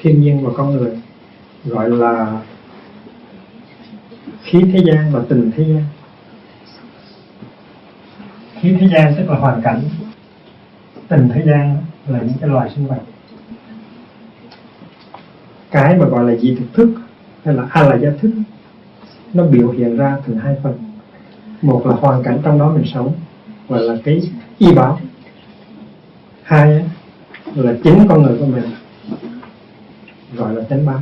thiên 0.00 0.20
nhiên 0.20 0.46
và 0.46 0.50
con 0.56 0.76
người, 0.76 0.98
gọi 1.64 1.90
là 1.90 2.40
khí 4.42 4.64
thế 4.72 4.80
gian 4.86 5.12
và 5.12 5.20
tình 5.28 5.50
thế 5.56 5.64
gian. 5.64 5.84
Khí 8.60 8.76
thế 8.80 8.88
gian 8.92 9.14
tức 9.16 9.30
là 9.30 9.36
hoàn 9.36 9.62
cảnh, 9.62 9.80
tình 11.08 11.28
thế 11.34 11.42
gian 11.46 11.76
là 12.06 12.18
những 12.18 12.38
cái 12.40 12.50
loài 12.50 12.70
sinh 12.74 12.86
vật. 12.86 13.00
Cái 15.70 15.96
mà 15.96 16.06
gọi 16.06 16.24
là 16.24 16.38
dị 16.38 16.56
thực 16.56 16.74
thức 16.74 16.94
hay 17.44 17.54
là 17.54 17.66
a 17.70 17.82
la 17.82 17.96
gia 17.96 18.10
thức 18.20 18.32
nó 19.34 19.44
biểu 19.44 19.70
hiện 19.70 19.96
ra 19.96 20.16
thành 20.26 20.38
hai 20.38 20.56
phần. 20.62 20.74
Một 21.62 21.86
là 21.86 21.94
hoàn 21.94 22.22
cảnh 22.22 22.40
trong 22.44 22.58
đó 22.58 22.72
mình 22.74 22.84
sống, 22.94 23.12
và 23.68 23.78
là 23.78 23.94
cái 24.04 24.20
y 24.58 24.74
báo 24.74 25.00
hai 26.42 26.84
là 27.54 27.72
chính 27.84 28.06
con 28.08 28.22
người 28.22 28.38
của 28.38 28.46
mình. 28.46 28.64
Gọi 30.34 30.54
là 30.54 30.62
chánh 30.70 30.86
báo. 30.86 31.00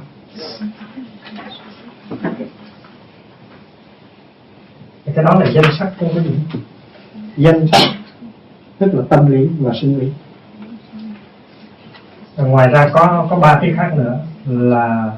Cái 5.15 5.25
đó 5.25 5.41
là 5.41 5.51
danh 5.51 5.73
sắc 5.79 5.93
không 5.99 6.15
có 6.15 6.21
gì 6.21 6.31
danh 7.37 7.67
sắc 7.73 7.89
tức 8.79 8.95
là 8.95 9.03
tâm 9.09 9.31
lý 9.31 9.49
và 9.59 9.73
sinh 9.81 9.99
lý. 9.99 10.09
Ngoài 12.37 12.69
ra 12.69 12.89
có 12.93 13.27
có 13.31 13.37
ba 13.37 13.59
cái 13.61 13.73
khác 13.77 13.93
nữa 13.97 14.19
là 14.47 15.13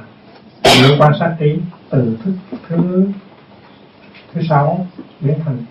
những 0.65 1.01
quan 1.01 1.12
sát 1.21 1.37
trí 1.41 1.57
từ 1.91 2.19
thức 2.25 2.33
thứ 2.69 3.07
thứ 4.35 4.41
sáu 4.49 4.87
biến 5.21 5.39
thành 5.45 5.65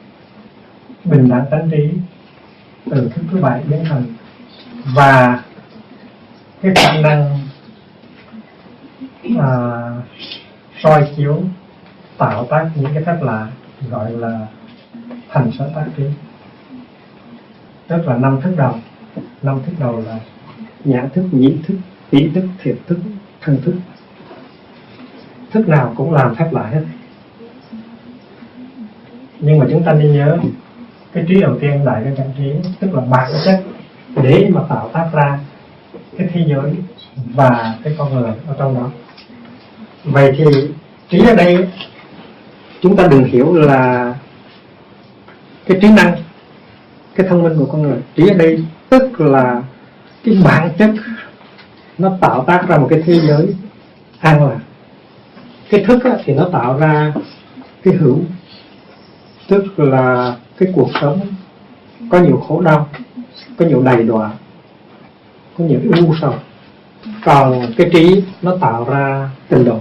bình 1.03 1.29
đẳng 1.29 1.45
tánh 1.51 1.69
trí 1.71 1.89
từ 2.91 3.09
thức 3.15 3.21
thứ 3.31 3.41
bảy 3.41 3.61
biến 3.67 3.85
thành 3.89 4.03
và 4.95 5.43
cái 6.61 6.71
khả 6.75 7.01
năng 7.01 7.39
à, 9.39 9.51
soi 10.83 11.07
chiếu 11.17 11.43
tạo 12.17 12.45
tác 12.45 12.69
những 12.75 12.93
cái 12.93 13.03
phép 13.03 13.17
lạ 13.21 13.47
gọi 13.89 14.11
là 14.11 14.47
thành 15.29 15.51
sở 15.57 15.71
tác 15.75 15.85
trí 15.97 16.03
tức 17.91 18.07
là 18.07 18.17
năm 18.17 18.41
thức 18.41 18.53
đầu. 18.57 18.75
Năm 19.41 19.59
thức 19.65 19.71
đầu 19.79 20.03
là 20.07 20.19
nhãn 20.83 21.09
thức 21.09 21.25
nhĩ 21.31 21.57
thức 21.67 21.77
ý 22.11 22.29
thức 22.35 22.43
thiệt 22.63 22.75
thức 22.87 22.99
thân 23.41 23.61
thức. 23.65 23.75
Thức 25.51 25.67
nào 25.67 25.93
cũng 25.97 26.13
làm 26.13 26.35
phép 26.35 26.49
lạ 26.51 26.63
hết. 26.63 26.83
Nhưng 29.39 29.59
mà 29.59 29.65
chúng 29.71 29.83
ta 29.83 29.93
nên 29.93 30.13
nhớ 30.13 30.37
cái 31.13 31.25
trí 31.27 31.41
đầu 31.41 31.59
tiên 31.59 31.85
đại 31.85 32.01
cái 32.03 32.13
cảnh 32.17 32.31
trí 32.37 32.69
tức 32.79 32.93
là 32.93 33.01
bản 33.01 33.31
chất 33.45 33.63
để 34.23 34.49
mà 34.53 34.61
tạo 34.69 34.89
tác 34.93 35.09
ra 35.13 35.39
cái 36.17 36.29
thế 36.33 36.45
giới 36.47 36.75
và 37.33 37.75
cái 37.83 37.95
con 37.97 38.13
người 38.13 38.31
ở 38.47 38.55
trong 38.59 38.75
đó. 38.75 38.89
Vậy 40.03 40.33
thì 40.37 40.45
trí 41.09 41.19
ở 41.19 41.35
đây 41.35 41.67
chúng 42.81 42.95
ta 42.95 43.07
đừng 43.07 43.23
hiểu 43.23 43.53
là 43.53 44.15
cái 45.65 45.79
trí 45.81 45.87
năng 45.87 46.15
cái 47.15 47.27
thông 47.29 47.43
minh 47.43 47.57
của 47.57 47.65
con 47.65 47.81
người. 47.81 47.97
Trí 48.15 48.27
ở 48.27 48.33
đây 48.33 48.65
tức 48.89 49.21
là 49.21 49.63
cái 50.23 50.37
bản 50.45 50.69
chất 50.77 50.91
nó 51.97 52.17
tạo 52.21 52.43
tác 52.47 52.67
ra 52.67 52.77
một 52.77 52.87
cái 52.89 53.01
thế 53.05 53.19
giới 53.19 53.55
an 54.19 54.49
lạc 54.49 54.59
cái 55.69 55.83
thức 55.87 56.03
á, 56.03 56.11
thì 56.25 56.33
nó 56.33 56.49
tạo 56.51 56.77
ra 56.77 57.13
cái 57.83 57.93
hữu 57.93 58.19
tức 59.47 59.79
là 59.79 60.35
cái 60.57 60.69
cuộc 60.75 60.89
sống 61.01 61.19
có 62.09 62.19
nhiều 62.19 62.43
khổ 62.47 62.61
đau 62.61 62.89
có 63.57 63.65
nhiều 63.65 63.81
đầy 63.83 64.03
đọa 64.03 64.31
có 65.57 65.63
nhiều 65.63 65.79
ưu 65.95 66.15
sầu. 66.21 66.33
Còn 67.23 67.73
cái 67.77 67.89
trí 67.93 68.23
nó 68.41 68.57
tạo 68.61 68.85
ra 68.89 69.29
tình 69.49 69.65
độ. 69.65 69.79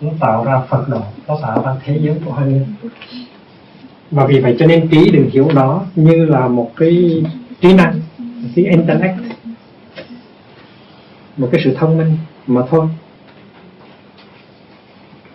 Nó 0.00 0.10
tạo 0.20 0.44
ra 0.44 0.60
phật 0.68 0.88
độ, 0.88 1.02
nó 1.28 1.38
tạo 1.42 1.62
ra 1.64 1.74
thế 1.84 1.98
giới 2.02 2.16
của 2.24 2.32
hai 2.32 2.46
nhân 2.46 2.64
và 4.10 4.26
vì 4.26 4.40
vậy 4.40 4.56
cho 4.58 4.66
nên 4.66 4.88
trí 4.88 5.10
đừng 5.10 5.30
hiểu 5.30 5.50
nó 5.54 5.82
như 5.94 6.24
là 6.24 6.48
một 6.48 6.70
cái 6.76 7.22
trí 7.60 7.72
năng, 7.72 8.00
một 8.18 8.48
cái 8.56 8.64
intellect. 8.64 9.16
Một 11.36 11.48
cái 11.52 11.60
sự 11.64 11.74
thông 11.78 11.98
minh 11.98 12.16
mà 12.46 12.62
thôi. 12.70 12.86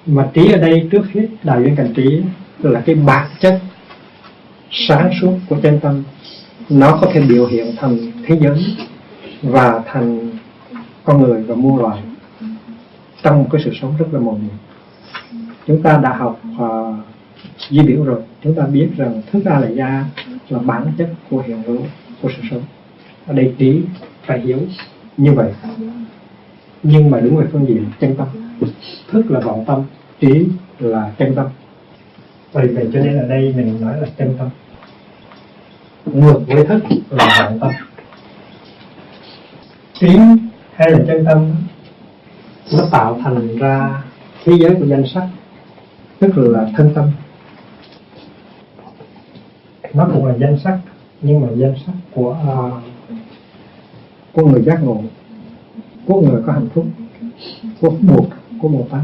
Mà 0.06 0.30
trí 0.34 0.52
ở 0.52 0.58
đây 0.58 0.88
trước 0.92 1.04
hết 1.14 1.28
đại 1.44 1.60
viên 1.60 1.76
cảnh 1.76 1.94
trí 1.96 2.22
là 2.60 2.82
cái 2.86 2.96
bản 2.96 3.28
chất 3.40 3.60
sáng 4.72 5.12
suốt 5.22 5.34
của 5.50 5.58
chân 5.64 5.80
tâm 5.80 6.04
nó 6.70 6.98
có 7.02 7.12
thể 7.14 7.22
biểu 7.22 7.46
hiện 7.46 7.76
thành 7.78 7.98
thế 8.26 8.40
giới 8.42 8.76
và 9.42 9.84
thành 9.86 10.30
con 11.04 11.22
người 11.22 11.44
và 11.44 11.56
muôn 11.56 11.78
loài 11.78 12.02
trong 13.24 13.40
một 13.40 13.50
cái 13.52 13.62
sự 13.66 13.72
sống 13.82 13.94
rất 14.00 14.06
là 14.12 14.20
màu 14.20 14.36
nhiệm 14.36 14.56
chúng 15.70 15.82
ta 15.82 15.98
đã 15.98 16.14
học 16.14 16.42
uh, 16.56 16.96
di 17.70 17.80
biểu 17.80 18.04
rồi. 18.04 18.22
Chúng 18.44 18.56
ta 18.56 18.64
biết 18.66 18.90
rằng 18.98 19.22
thức 19.32 19.46
a 19.46 19.60
là 19.60 19.70
gia 19.70 20.06
là 20.50 20.60
bản 20.60 20.92
chất 20.98 21.10
của 21.30 21.44
hiện 21.48 21.64
hữu 21.64 21.82
của 22.22 22.30
sự 22.38 22.42
sống. 22.52 22.62
Ở 23.28 23.34
đây 23.34 23.54
trí 23.58 23.82
phải 24.26 24.40
hiểu 24.40 24.60
như 25.18 25.34
vậy. 25.34 25.54
Nhưng 26.84 27.12
mà 27.12 27.20
đứng 27.20 27.38
về 27.38 27.46
phương 27.52 27.68
diện 27.68 27.86
chân 28.00 28.16
tâm. 28.16 28.28
Thức 29.12 29.32
là 29.32 29.40
vọng 29.40 29.66
tâm 29.68 29.84
trí 30.20 30.48
là 30.80 31.12
chân 31.18 31.36
tâm. 31.36 31.46
Vì 32.54 32.68
vậy 32.68 32.90
cho 32.94 33.00
nên 33.00 33.18
ở 33.18 33.28
đây 33.28 33.54
mình 33.58 33.82
nói 33.82 34.02
là 34.02 34.08
chân 34.18 34.36
tâm 34.38 34.48
ngược 36.06 36.40
với 36.48 36.66
thức 36.66 36.84
là 37.10 37.40
vọng 37.40 37.60
tâm. 37.60 37.72
Trí 39.94 40.18
hay 40.74 40.92
là 40.92 41.00
chân 41.08 41.26
tâm 41.26 41.56
nó 42.74 42.84
tạo 42.92 43.20
thành 43.24 43.58
ra 43.58 44.04
thế 44.44 44.54
giới 44.60 44.76
của 44.76 44.86
danh 44.86 45.04
sắc 45.14 45.28
tức 46.20 46.32
là 46.36 46.68
thân 46.78 46.92
tâm. 46.96 47.12
Nó 49.94 50.10
cũng 50.14 50.26
là 50.26 50.36
danh 50.38 50.60
sắc 50.64 50.80
nhưng 51.22 51.42
mà 51.42 51.48
danh 51.56 51.76
sắc 51.86 51.94
của 52.14 52.38
uh, 52.54 52.74
của 54.34 54.46
người 54.46 54.62
giác 54.62 54.84
ngộ 54.84 55.02
của 56.06 56.22
người 56.22 56.42
có 56.46 56.54
hạnh 56.54 56.70
phúc 56.74 56.86
của 57.82 57.90
buộc 57.90 58.26
của 58.62 58.68
bồ 58.68 58.88
tát 58.92 59.02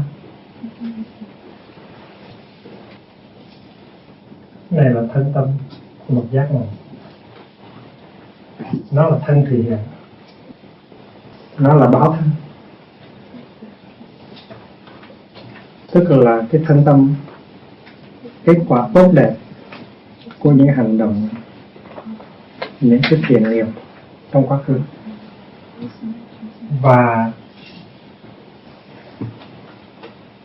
này 4.70 4.90
là 4.90 5.02
thân 5.14 5.32
tâm 5.34 5.48
của 6.06 6.14
một 6.14 6.24
giác 6.32 6.48
ngộ 6.52 6.62
nó 8.90 9.08
là 9.08 9.18
thân 9.26 9.46
thì 9.50 9.62
hiện 9.62 9.78
nó 11.58 11.74
là 11.74 11.86
báo 11.86 12.12
thân 12.12 12.30
tức 15.96 16.10
là 16.10 16.42
cái 16.52 16.62
thân 16.66 16.82
tâm, 16.84 17.14
kết 18.44 18.56
quả 18.68 18.88
tốt 18.94 19.10
đẹp 19.14 19.34
của 20.38 20.50
những 20.50 20.68
hành 20.68 20.98
động, 20.98 21.28
những 22.80 23.00
cái 23.10 23.20
thiện 23.28 23.50
nghiệp 23.50 23.66
trong 24.32 24.46
quá 24.48 24.58
khứ. 24.66 24.80
Và 26.82 27.32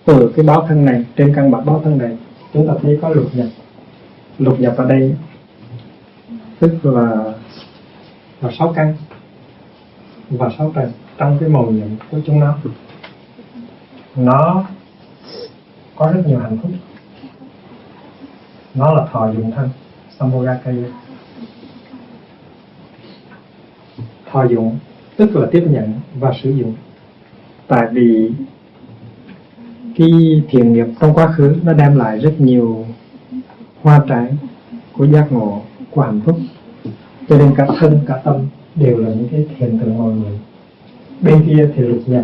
từ 0.06 0.34
cái 0.36 0.46
báo 0.46 0.66
thân 0.68 0.86
này, 0.86 1.06
trên 1.18 1.34
căn 1.36 1.52
bản 1.52 1.66
báo 1.66 1.82
thân 1.84 1.98
này, 1.98 2.18
chúng 2.54 2.68
ta 2.68 2.74
thấy 2.82 3.00
có 3.02 3.10
lục 3.10 3.28
nhập. 3.34 3.48
Lục 4.38 4.60
nhập 4.60 4.74
ở 4.78 4.86
đây. 4.86 5.16
Tức 6.60 6.86
là 6.86 7.34
là 8.42 8.52
sáu 8.60 8.74
căn 8.76 8.96
và 10.30 10.50
sáu 10.58 10.72
trần 10.76 10.92
trong 11.18 11.38
cái 11.40 11.50
màu 11.50 11.66
nhiệm 11.66 11.88
của 12.12 12.18
chúng 12.26 12.40
nó. 12.40 12.58
Nó 14.16 14.64
có 15.96 16.12
rất 16.12 16.22
nhiều 16.28 16.40
hạnh 16.40 16.58
phúc. 16.62 16.72
Nó 18.76 18.94
là 18.94 19.06
thọ 19.12 19.32
dụng 19.32 19.52
thân 19.52 19.70
Samogakaya 20.20 20.88
thọ 24.32 24.44
dụng, 24.44 24.80
tức 25.16 25.36
là 25.36 25.48
tiếp 25.52 25.68
nhận 25.70 25.94
và 26.16 26.34
sử 26.44 26.50
dụng. 26.50 26.76
Tại 27.68 27.88
vì 27.92 28.32
cái 29.98 30.10
thiền 30.50 30.74
nghiệp 30.74 30.86
trong 31.00 31.14
quá 31.14 31.32
khứ 31.32 31.56
nó 31.64 31.74
đem 31.74 31.96
lại 31.96 32.20
rất 32.20 32.34
nhiều 32.38 32.86
hoa 33.82 34.02
trái 34.10 34.38
của 34.94 35.06
giác 35.08 35.32
ngộ, 35.32 35.62
của 35.92 36.02
hạnh 36.02 36.22
phúc 36.26 36.38
cho 37.32 37.38
nên 37.38 37.56
cả 37.56 37.68
thân, 37.80 38.00
cả 38.08 38.22
tâm 38.24 38.36
đều 38.76 38.98
là 38.98 39.10
những 39.10 39.28
cái 39.32 39.46
hiện 39.58 39.80
tượng 39.80 39.98
mọi 39.98 40.14
người. 40.14 40.40
Bên 41.22 41.44
kia 41.48 41.70
thì 41.76 41.82
lục 41.84 42.02
nhập 42.06 42.24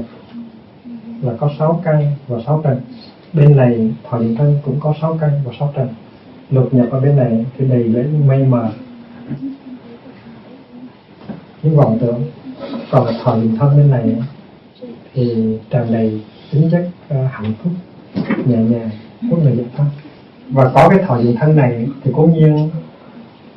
là 1.22 1.34
có 1.40 1.50
sáu 1.60 1.82
căn 1.84 2.12
và 2.28 2.40
sáu 2.46 2.62
trần 2.64 2.82
bên 3.34 3.58
này 3.58 3.92
thọ 4.10 4.20
điện 4.20 4.36
thân 4.36 4.58
cũng 4.66 4.80
có 4.80 4.94
sáu 5.02 5.18
căn 5.22 5.30
và 5.46 5.54
sáu 5.60 5.74
trần 5.76 5.88
lục 6.50 6.74
nhập 6.74 6.88
ở 6.92 7.00
bên 7.00 7.16
này 7.16 7.46
thì 7.58 7.66
đầy 7.66 7.84
lấy 7.84 8.06
mây 8.28 8.46
mờ. 8.46 8.70
Những 11.64 11.76
vọng 11.76 11.98
tưởng. 12.02 12.24
Còn 12.92 13.14
thọ 13.24 13.36
điện 13.36 13.56
thân 13.60 13.78
bên 13.78 13.92
này 13.92 14.16
thì 15.14 15.58
tràn 15.70 15.94
đầy 15.94 16.22
tính 16.52 16.70
chất 16.72 16.90
ờ, 17.10 17.28
hạnh 17.32 17.54
phúc, 17.64 17.74
nhẹ 18.46 18.58
nhàng 18.58 18.90
của 19.32 19.38
người 19.38 19.54
nhập 19.54 19.66
thoát 19.78 19.88
và 20.50 20.72
có 20.74 20.90
cái 20.90 21.00
thọ 21.08 21.18
điện 21.18 21.36
thân 21.40 21.56
này 21.56 21.88
thì 22.04 22.12
cố 22.16 22.24
nhiên 22.24 22.70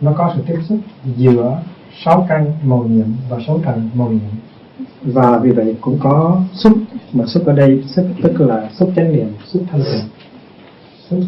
nó 0.01 0.13
có 0.17 0.33
sự 0.37 0.43
tiếp 0.47 0.59
xúc 0.69 0.79
giữa 1.17 1.63
sáu 2.05 2.27
căn 2.29 2.53
màu 2.65 2.85
nhiệm 2.85 3.07
và 3.29 3.39
sáu 3.47 3.61
trần 3.65 3.91
màu 3.95 4.09
nhiệm. 4.09 4.31
Và 5.03 5.39
vì 5.39 5.51
vậy 5.51 5.77
cũng 5.81 5.99
có 6.03 6.43
xúc 6.53 6.73
mà 7.13 7.27
xúc 7.27 7.43
ở 7.47 7.53
đây 7.53 7.85
xúc 7.87 8.07
tức 8.23 8.41
là 8.41 8.71
xúc 8.73 8.93
chánh 8.97 9.13
niệm 9.13 9.29
xúc 9.47 9.63
thanh 9.71 9.83
tịnh. 9.83 10.09
Xúc 11.11 11.21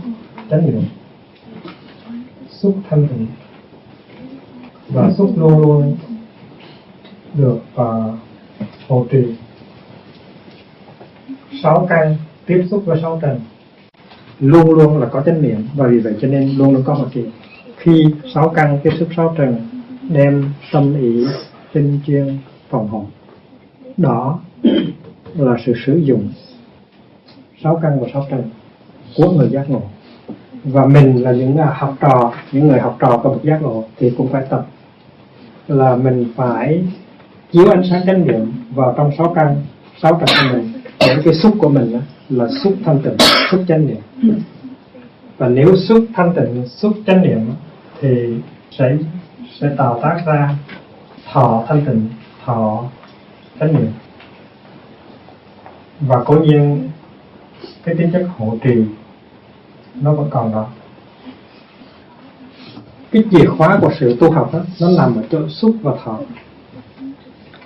chánh 0.50 0.67
niệm. 0.67 0.83
Xúc 2.50 2.76
thanh 2.91 3.09
tịnh. 3.09 3.26
Và 4.88 5.11
xúc 5.19 5.35
luôn 5.37 5.59
luôn 5.59 5.97
được 7.35 7.59
uh, 7.81 8.14
hộ 8.88 9.07
trì. 9.11 9.25
Sáu 11.62 11.87
căn 11.88 12.17
tiếp 12.47 12.67
xúc 12.71 12.83
với 12.87 12.99
sáu 13.02 13.19
trần 13.23 13.41
luôn 14.41 14.71
luôn 14.71 14.99
là 14.99 15.07
có 15.07 15.23
chánh 15.26 15.43
niệm 15.43 15.69
và 15.75 15.87
vì 15.87 15.99
vậy 15.99 16.14
cho 16.21 16.29
nên 16.29 16.57
luôn 16.57 16.75
luôn 16.75 16.83
có 16.85 16.95
hộ 16.95 17.05
trì 17.14 17.25
khi 17.83 18.05
sáu 18.35 18.49
căn 18.49 18.79
tiếp 18.83 18.91
xúc 18.99 19.09
sáu 19.17 19.35
trần 19.39 19.57
đem 20.09 20.51
tâm 20.73 20.95
ý, 21.01 21.27
tinh 21.73 22.01
chuyên 22.07 22.39
phòng 22.71 22.89
hộ. 22.89 23.05
Đó 23.97 24.39
là 25.35 25.57
sự 25.67 25.75
sử 25.87 25.97
dụng 25.97 26.29
sáu 27.62 27.79
căn 27.83 28.01
và 28.01 28.09
sáu 28.12 28.27
trần 28.31 28.43
của 29.17 29.31
người 29.31 29.49
giác 29.49 29.71
ngộ. 29.71 29.83
Và 30.65 30.87
mình 30.87 31.23
là 31.23 31.33
những 31.33 31.57
à, 31.57 31.75
học 31.77 31.95
trò, 32.01 32.33
những 32.53 32.69
người 32.69 32.81
học 32.81 32.97
trò 33.01 33.21
của 33.23 33.29
bậc 33.29 33.43
giác 33.43 33.62
ngộ 33.62 33.85
thì 33.99 34.11
cũng 34.17 34.29
phải 34.29 34.45
tập 34.51 34.67
là 35.69 35.97
mình 35.97 36.33
phải 36.37 36.85
chiếu 37.53 37.69
ánh 37.71 37.83
sáng 37.91 38.03
chánh 38.07 38.27
niệm 38.27 38.53
vào 38.75 38.95
trong 38.97 39.11
sáu 39.19 39.33
căn, 39.35 39.57
sáu 40.03 40.21
trần 40.21 40.29
của 40.43 40.57
mình. 40.57 40.73
Để 41.01 41.17
cái 41.25 41.35
xúc 41.35 41.55
của 41.59 41.69
mình 41.69 42.01
là 42.29 42.49
xúc 42.65 42.75
thanh 42.85 42.99
tịnh, 43.03 43.17
xúc 43.51 43.61
chánh 43.69 43.87
niệm. 43.87 44.37
Và 45.39 45.49
nếu 45.49 45.77
xúc 45.77 46.05
thanh 46.15 46.33
tịnh, 46.35 46.69
xúc 46.69 46.93
chánh 47.07 47.23
niệm 47.23 47.39
thì 48.02 48.35
sẽ 48.71 48.97
sẽ 49.61 49.75
tạo 49.78 50.00
tác 50.02 50.23
ra 50.26 50.54
thọ 51.32 51.64
thanh 51.68 51.85
tịnh 51.85 52.09
thọ 52.44 52.85
chánh 53.61 53.75
niệm. 53.75 53.92
Và 56.00 56.23
cố 56.25 56.35
nhiên 56.35 56.90
cái 57.85 57.94
tính 57.94 58.11
chất 58.12 58.26
hộ 58.37 58.56
trì 58.64 58.85
nó 59.94 60.12
vẫn 60.12 60.28
còn 60.30 60.52
đó. 60.52 60.66
Cái 63.12 63.25
chìa 63.30 63.47
khóa 63.47 63.78
của 63.80 63.92
sự 64.00 64.16
tu 64.21 64.30
học 64.30 64.50
đó, 64.52 64.61
nó 64.80 64.88
nằm 64.99 65.16
ở 65.16 65.23
chỗ 65.30 65.49
xúc 65.49 65.76
và 65.82 65.92
thọ. 66.04 66.18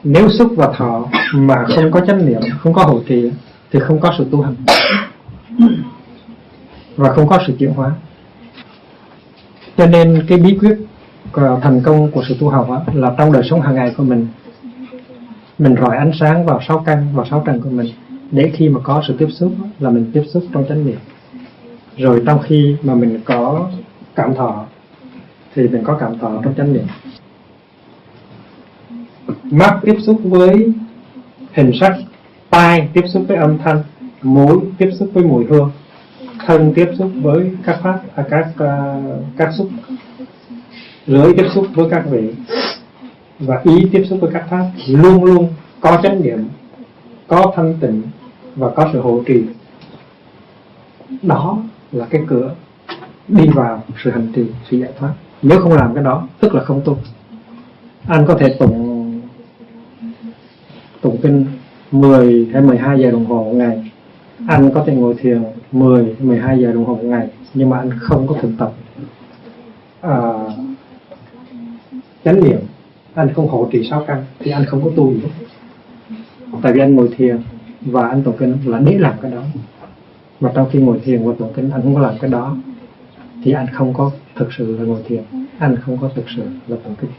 Nếu 0.04 0.28
xúc 0.28 0.52
và 0.56 0.72
thọ 0.76 1.06
mà 1.34 1.64
không 1.76 1.90
có 1.90 2.00
chánh 2.06 2.26
niệm 2.26 2.40
không 2.58 2.72
có 2.72 2.82
hộ 2.82 3.00
trì 3.08 3.30
thì 3.72 3.80
không 3.80 4.00
có 4.00 4.14
sự 4.18 4.26
tu 4.30 4.42
hành. 4.42 4.54
Và 6.96 7.12
không 7.12 7.28
có 7.28 7.38
sự 7.46 7.56
chuyển 7.58 7.72
hóa 7.72 7.92
cho 9.76 9.86
nên 9.86 10.24
cái 10.28 10.38
bí 10.38 10.58
quyết 10.60 10.78
ờ, 11.32 11.60
thành 11.62 11.80
công 11.84 12.10
của 12.10 12.24
sự 12.28 12.36
tu 12.40 12.48
học 12.48 12.66
đó, 12.68 12.82
là 12.94 13.14
trong 13.18 13.32
đời 13.32 13.42
sống 13.50 13.60
hàng 13.60 13.74
ngày 13.74 13.94
của 13.96 14.04
mình. 14.04 14.26
Mình 15.58 15.74
rọi 15.80 15.96
ánh 15.96 16.10
sáng 16.20 16.46
vào 16.46 16.60
sáu 16.68 16.82
căn 16.86 17.06
vào 17.14 17.26
sáu 17.30 17.42
trần 17.46 17.60
của 17.60 17.70
mình. 17.70 17.86
Để 18.30 18.50
khi 18.54 18.68
mà 18.68 18.80
có 18.84 19.02
sự 19.08 19.14
tiếp 19.18 19.28
xúc 19.30 19.52
là 19.78 19.90
mình 19.90 20.10
tiếp 20.12 20.22
xúc 20.32 20.42
trong 20.52 20.64
chánh 20.68 20.86
niệm. 20.86 20.98
Rồi 21.96 22.22
trong 22.26 22.38
khi 22.42 22.76
mà 22.82 22.94
mình 22.94 23.20
có 23.24 23.70
cảm 24.14 24.34
thọ 24.34 24.64
thì 25.54 25.68
mình 25.68 25.84
có 25.84 25.96
cảm 26.00 26.18
thọ 26.18 26.40
trong 26.44 26.54
chánh 26.54 26.72
niệm. 26.72 26.86
Mắt 29.42 29.80
tiếp 29.82 29.96
xúc 30.00 30.20
với 30.24 30.72
hình 31.52 31.70
sắc 31.80 31.96
tai 32.50 32.88
tiếp 32.92 33.04
xúc 33.08 33.24
với 33.28 33.36
âm 33.36 33.58
thanh 33.58 33.82
mũi 34.22 34.58
tiếp 34.78 34.90
xúc 34.98 35.10
với 35.12 35.24
mùi 35.24 35.44
hương 35.44 35.70
thân 36.46 36.72
tiếp 36.74 36.88
xúc 36.98 37.10
với 37.22 37.50
các 37.64 37.78
pháp 37.82 38.00
à, 38.14 38.24
các 38.30 38.48
uh, 38.48 39.24
các 39.36 39.52
xúc. 39.58 39.68
Lưỡi 41.06 41.32
tiếp 41.36 41.46
xúc 41.54 41.66
với 41.74 41.86
các 41.90 42.04
vị 42.10 42.34
và 43.38 43.60
ý 43.64 43.88
tiếp 43.92 44.04
xúc 44.10 44.18
với 44.20 44.30
các 44.32 44.46
pháp 44.50 44.70
luôn 44.88 45.24
luôn 45.24 45.48
có 45.80 46.00
chánh 46.02 46.22
niệm 46.22 46.48
có 47.26 47.52
thanh 47.56 47.74
tịnh 47.80 48.02
và 48.56 48.70
có 48.70 48.90
sự 48.92 49.00
hộ 49.00 49.22
trì. 49.26 49.42
Đó 51.22 51.58
là 51.92 52.06
cái 52.10 52.22
cửa 52.26 52.54
đi 53.28 53.48
vào 53.48 53.82
sự 54.04 54.10
hành 54.10 54.32
trì 54.34 54.46
sự 54.70 54.76
giải 54.76 54.92
thoát. 54.98 55.12
Nếu 55.42 55.60
không 55.60 55.72
làm 55.72 55.94
cái 55.94 56.04
đó 56.04 56.28
tức 56.40 56.54
là 56.54 56.64
không 56.64 56.80
tu. 56.84 56.96
Anh 58.08 58.26
có 58.26 58.34
thể 58.34 58.56
tụng 58.58 59.20
tụng 61.00 61.16
kinh 61.22 61.46
10 61.92 62.48
hay 62.52 62.62
12 62.62 63.00
giờ 63.00 63.10
đồng 63.10 63.26
hồ 63.26 63.44
một 63.44 63.52
ngày 63.52 63.90
anh 64.46 64.70
có 64.74 64.84
thể 64.86 64.94
ngồi 64.94 65.14
thiền 65.18 65.42
10 65.72 66.16
12 66.20 66.58
giờ 66.60 66.72
đồng 66.72 66.84
hồ 66.84 66.94
một 66.94 67.04
ngày 67.04 67.28
nhưng 67.54 67.70
mà 67.70 67.78
anh 67.78 67.90
không 68.00 68.26
có 68.26 68.34
thực 68.40 68.50
tập. 68.58 68.72
À, 70.00 70.32
chánh 72.24 72.44
niệm 72.44 72.58
anh 73.14 73.34
không 73.34 73.48
hộ 73.48 73.68
trì 73.72 73.88
sáu 73.90 74.04
căn 74.06 74.24
thì 74.38 74.50
anh 74.50 74.64
không 74.66 74.84
có 74.84 74.90
tu 74.96 75.12
gì 75.12 75.20
tại 76.62 76.72
vì 76.72 76.80
anh 76.80 76.94
ngồi 76.94 77.10
thiền 77.16 77.38
và 77.80 78.08
anh 78.08 78.22
tụng 78.22 78.36
kinh 78.38 78.56
là 78.64 78.78
để 78.78 78.98
làm 78.98 79.14
cái 79.22 79.30
đó. 79.30 79.42
Mà 80.40 80.52
trong 80.54 80.68
khi 80.70 80.78
ngồi 80.78 81.00
thiền 81.04 81.24
và 81.24 81.34
tụng 81.38 81.52
kinh 81.56 81.70
anh 81.70 81.82
không 81.82 81.94
có 81.94 82.00
làm 82.00 82.14
cái 82.20 82.30
đó 82.30 82.56
thì 83.42 83.52
anh 83.52 83.66
không 83.72 83.94
có 83.94 84.10
thực 84.34 84.52
sự 84.52 84.76
là 84.78 84.84
ngồi 84.84 85.00
thiền 85.08 85.22
anh 85.58 85.76
không 85.76 85.98
có 86.00 86.10
thực 86.14 86.24
sự 86.36 86.42
là 86.68 86.76
tụng 86.84 86.94
kinh. 87.00 87.10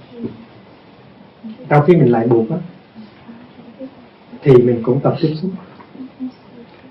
Trong 1.70 1.84
khi 1.86 1.96
mình 1.96 2.12
lại 2.12 2.28
buộc 2.28 2.50
á 2.50 2.58
thì 4.42 4.52
mình 4.52 4.80
cũng 4.84 5.00
tập 5.00 5.16
tiếp 5.22 5.34
xúc 5.42 5.52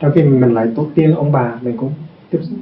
trong 0.01 0.13
khi 0.15 0.23
mình 0.23 0.55
lại 0.55 0.67
tổ 0.77 0.87
tiên 0.95 1.15
ông 1.15 1.33
bà, 1.33 1.59
mình 1.63 1.77
cũng 1.77 1.93
tiếp 2.31 2.39
xúc. 2.43 2.59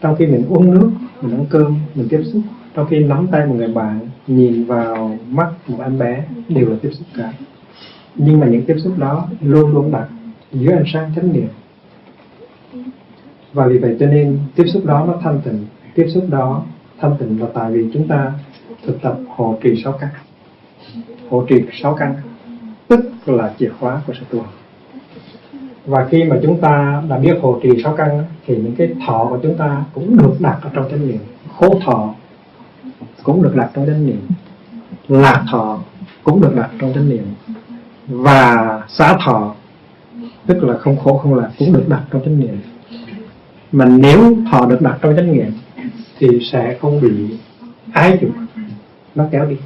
Trong 0.00 0.16
khi 0.16 0.26
mình 0.26 0.46
uống 0.48 0.74
nước, 0.74 0.90
mình 1.22 1.36
ăn 1.36 1.46
cơm, 1.50 1.74
mình 1.94 2.08
tiếp 2.10 2.22
xúc. 2.32 2.42
Trong 2.74 2.86
khi 2.90 2.98
nắm 2.98 3.26
tay 3.30 3.46
một 3.46 3.54
người 3.54 3.68
bạn 3.68 4.00
nhìn 4.26 4.64
vào 4.64 5.18
mắt 5.28 5.52
một 5.68 5.78
em 5.82 5.98
bé, 5.98 6.24
đều 6.48 6.70
là 6.70 6.76
tiếp 6.82 6.90
xúc 6.92 7.06
cả. 7.16 7.32
Nhưng 8.14 8.40
mà 8.40 8.46
những 8.46 8.64
tiếp 8.66 8.76
xúc 8.78 8.98
đó 8.98 9.28
luôn 9.40 9.72
luôn 9.74 9.90
đặt 9.90 10.08
dưới 10.52 10.72
ánh 10.72 10.84
sáng 10.92 11.12
chánh 11.16 11.32
niệm. 11.32 11.48
Và 13.52 13.66
vì 13.66 13.78
vậy 13.78 13.96
cho 14.00 14.06
nên 14.06 14.38
tiếp 14.54 14.64
xúc 14.66 14.84
đó 14.86 15.04
nó 15.06 15.14
thanh 15.22 15.40
tịnh. 15.44 15.66
Tiếp 15.94 16.06
xúc 16.14 16.24
đó 16.30 16.62
thanh 17.00 17.16
tịnh 17.18 17.40
là 17.40 17.46
tại 17.54 17.72
vì 17.72 17.90
chúng 17.92 18.08
ta 18.08 18.32
thực 18.86 19.02
tập 19.02 19.18
hộ 19.28 19.58
trì 19.62 19.82
sáu 19.84 19.92
căn. 19.92 20.10
Hộ 21.30 21.44
trì 21.48 21.56
sáu 21.82 21.94
căn, 21.94 22.14
tức 22.88 23.00
là 23.26 23.54
chìa 23.58 23.70
khóa 23.80 24.00
của 24.06 24.12
sự 24.12 24.26
tu 24.30 24.38
học 24.40 24.57
và 25.88 26.06
khi 26.10 26.24
mà 26.24 26.36
chúng 26.42 26.60
ta 26.60 27.02
đã 27.08 27.18
biết 27.18 27.38
hộ 27.42 27.60
trì 27.62 27.82
sáu 27.82 27.94
căn 27.96 28.24
thì 28.46 28.56
những 28.56 28.74
cái 28.74 28.88
thọ 29.06 29.26
của 29.30 29.38
chúng 29.42 29.56
ta 29.56 29.84
cũng 29.94 30.16
được 30.18 30.34
đặt 30.38 30.58
ở 30.62 30.70
trong 30.74 30.90
chánh 30.90 31.08
niệm. 31.08 31.18
Khố 31.58 31.80
thọ 31.84 32.14
cũng 33.22 33.42
được 33.42 33.56
đặt 33.56 33.70
trong 33.74 33.86
chánh 33.86 34.06
niệm. 34.06 34.20
Lạc 35.08 35.44
thọ 35.50 35.78
cũng 36.22 36.40
được 36.40 36.54
đặt 36.56 36.70
trong 36.80 36.92
chánh 36.94 37.08
niệm. 37.08 37.24
Và 38.06 38.82
xá 38.88 39.16
thọ, 39.24 39.54
tức 40.46 40.64
là 40.64 40.78
không 40.78 40.96
khổ 40.96 41.18
không 41.18 41.34
lạc, 41.34 41.50
cũng 41.58 41.72
được 41.72 41.88
đặt 41.88 42.02
trong 42.12 42.22
chánh 42.24 42.40
niệm. 42.40 42.60
Mà 43.72 43.84
nếu 43.84 44.36
thọ 44.50 44.66
được 44.66 44.80
đặt 44.80 44.98
trong 45.02 45.16
chánh 45.16 45.32
niệm, 45.32 45.52
thì 46.18 46.28
sẽ 46.52 46.76
không 46.80 47.00
bị 47.00 47.38
ái 47.92 48.18
dục, 48.20 48.30
nó 49.14 49.24
kéo 49.30 49.46
đi. 49.46 49.56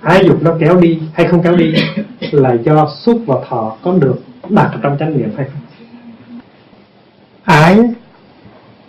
Ái 0.00 0.24
dục 0.26 0.42
nó 0.42 0.56
kéo 0.60 0.80
đi 0.80 1.00
hay 1.12 1.26
không 1.26 1.42
kéo 1.42 1.56
đi? 1.56 1.74
Là 2.34 2.52
do 2.52 2.88
xúc 3.04 3.22
và 3.26 3.36
thọ 3.48 3.76
có 3.82 3.92
được 3.92 4.16
đặt 4.48 4.70
trong 4.82 4.96
chánh 4.98 5.18
niệm 5.18 5.30
hay 5.36 5.46
không? 5.46 5.60
Ái, 7.44 7.78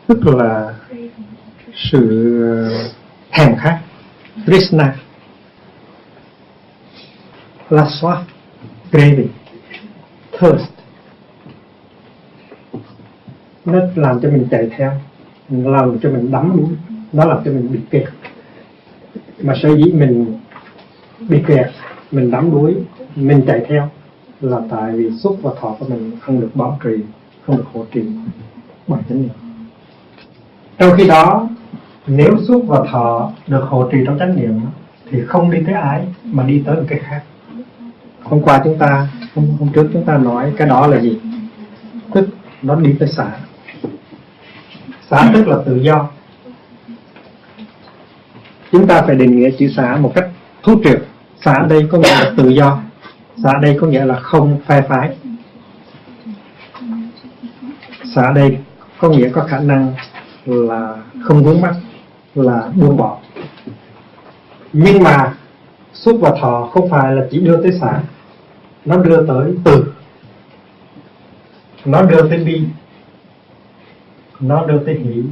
tức 0.07 0.27
là 0.27 0.73
sự 1.73 2.33
ờ, 2.43 2.69
thèm 3.31 3.55
khát. 3.55 3.79
Krishna. 4.45 4.95
Laswa 7.69 8.17
craving. 8.91 9.29
Thirst. 10.39 10.71
Nó 13.65 13.79
làm 13.95 14.19
cho 14.21 14.29
mình 14.29 14.47
chạy 14.51 14.69
theo 14.77 14.91
nó 15.49 15.71
làm 15.71 15.99
cho 15.99 16.09
mình 16.09 16.31
đắm 16.31 16.57
đuối. 16.57 16.69
Nó 17.13 17.25
làm 17.25 17.37
cho 17.45 17.51
mình 17.51 17.71
bị 17.71 17.79
kẹt. 17.89 18.09
Mà 19.41 19.53
sở 19.63 19.75
dĩ 19.75 19.91
mình 19.91 20.39
bị 21.19 21.43
kẹt, 21.47 21.67
mình 22.11 22.31
đắm 22.31 22.51
đuối 22.51 22.75
mình 23.15 23.43
chạy 23.47 23.65
theo 23.69 23.89
là 24.41 24.59
tại 24.69 24.91
vì 24.91 25.11
xúc 25.11 25.39
và 25.41 25.51
thọ 25.61 25.75
của 25.79 25.85
mình 25.89 26.11
không 26.21 26.41
được 26.41 26.49
bảo 26.53 26.79
trì 26.83 27.03
không 27.45 27.57
được 27.57 27.65
hỗ 27.73 27.85
trì 27.91 28.01
bởi 28.87 29.01
chánh 29.09 29.21
niệm. 29.21 29.31
Trong 30.77 30.93
khi 30.97 31.07
đó 31.07 31.49
nếu 32.07 32.37
xúc 32.47 32.63
và 32.67 32.79
thọ 32.91 33.31
được 33.47 33.63
hỗ 33.67 33.91
trì 33.91 33.97
trong 34.05 34.19
chánh 34.19 34.35
niệm 34.35 34.61
thì 35.11 35.21
không 35.27 35.51
đi 35.51 35.59
tới 35.65 35.75
ái 35.75 36.07
mà 36.23 36.43
đi 36.43 36.63
tới 36.65 36.75
một 36.75 36.85
cái 36.87 36.99
khác. 36.99 37.23
Hôm 38.23 38.41
qua 38.41 38.61
chúng 38.63 38.77
ta 38.77 39.07
hôm, 39.35 39.47
hôm 39.59 39.69
trước 39.73 39.89
chúng 39.93 40.05
ta 40.05 40.17
nói 40.17 40.53
cái 40.57 40.67
đó 40.67 40.87
là 40.87 40.99
gì? 40.99 41.19
Tức 42.13 42.29
nó 42.61 42.75
đi 42.75 42.95
tới 42.99 43.09
xã 43.09 43.31
xã 45.09 45.31
tức 45.33 45.47
là 45.47 45.57
tự 45.65 45.75
do. 45.75 46.09
Chúng 48.71 48.87
ta 48.87 49.01
phải 49.01 49.15
định 49.15 49.35
nghĩa 49.35 49.49
chữ 49.59 49.67
xã 49.75 49.97
một 49.97 50.11
cách 50.15 50.29
thú 50.63 50.81
triệt. 50.83 51.03
Xã 51.41 51.65
đây 51.69 51.87
có 51.91 51.97
nghĩa 51.97 52.11
là 52.11 52.31
tự 52.37 52.49
do 52.49 52.79
xã 53.43 53.53
đây 53.61 53.77
có 53.81 53.87
nghĩa 53.87 54.05
là 54.05 54.19
không 54.19 54.59
phe 54.65 54.81
phái. 54.81 55.17
Xã 58.15 58.31
đây 58.31 58.57
có 58.99 59.09
nghĩa 59.09 59.29
có 59.29 59.43
khả 59.43 59.59
năng 59.59 59.93
là 60.45 60.95
không 61.23 61.43
vướng 61.43 61.61
mắc 61.61 61.75
là 62.35 62.69
buông 62.75 62.97
bỏ. 62.97 63.17
Nhưng 64.73 65.03
mà 65.03 65.33
xúc 65.93 66.17
và 66.21 66.31
thọ 66.41 66.69
không 66.73 66.89
phải 66.89 67.15
là 67.15 67.27
chỉ 67.31 67.39
đưa 67.39 67.61
tới 67.63 67.71
xả 67.81 68.01
nó 68.85 68.97
đưa 68.97 69.25
tới 69.27 69.53
từ. 69.63 69.85
Nó 71.85 72.01
đưa 72.01 72.29
tới 72.29 72.43
bi. 72.43 72.61
Nó 74.39 74.65
đưa 74.65 74.79
tới 74.85 74.95
hỷ. 74.95 75.23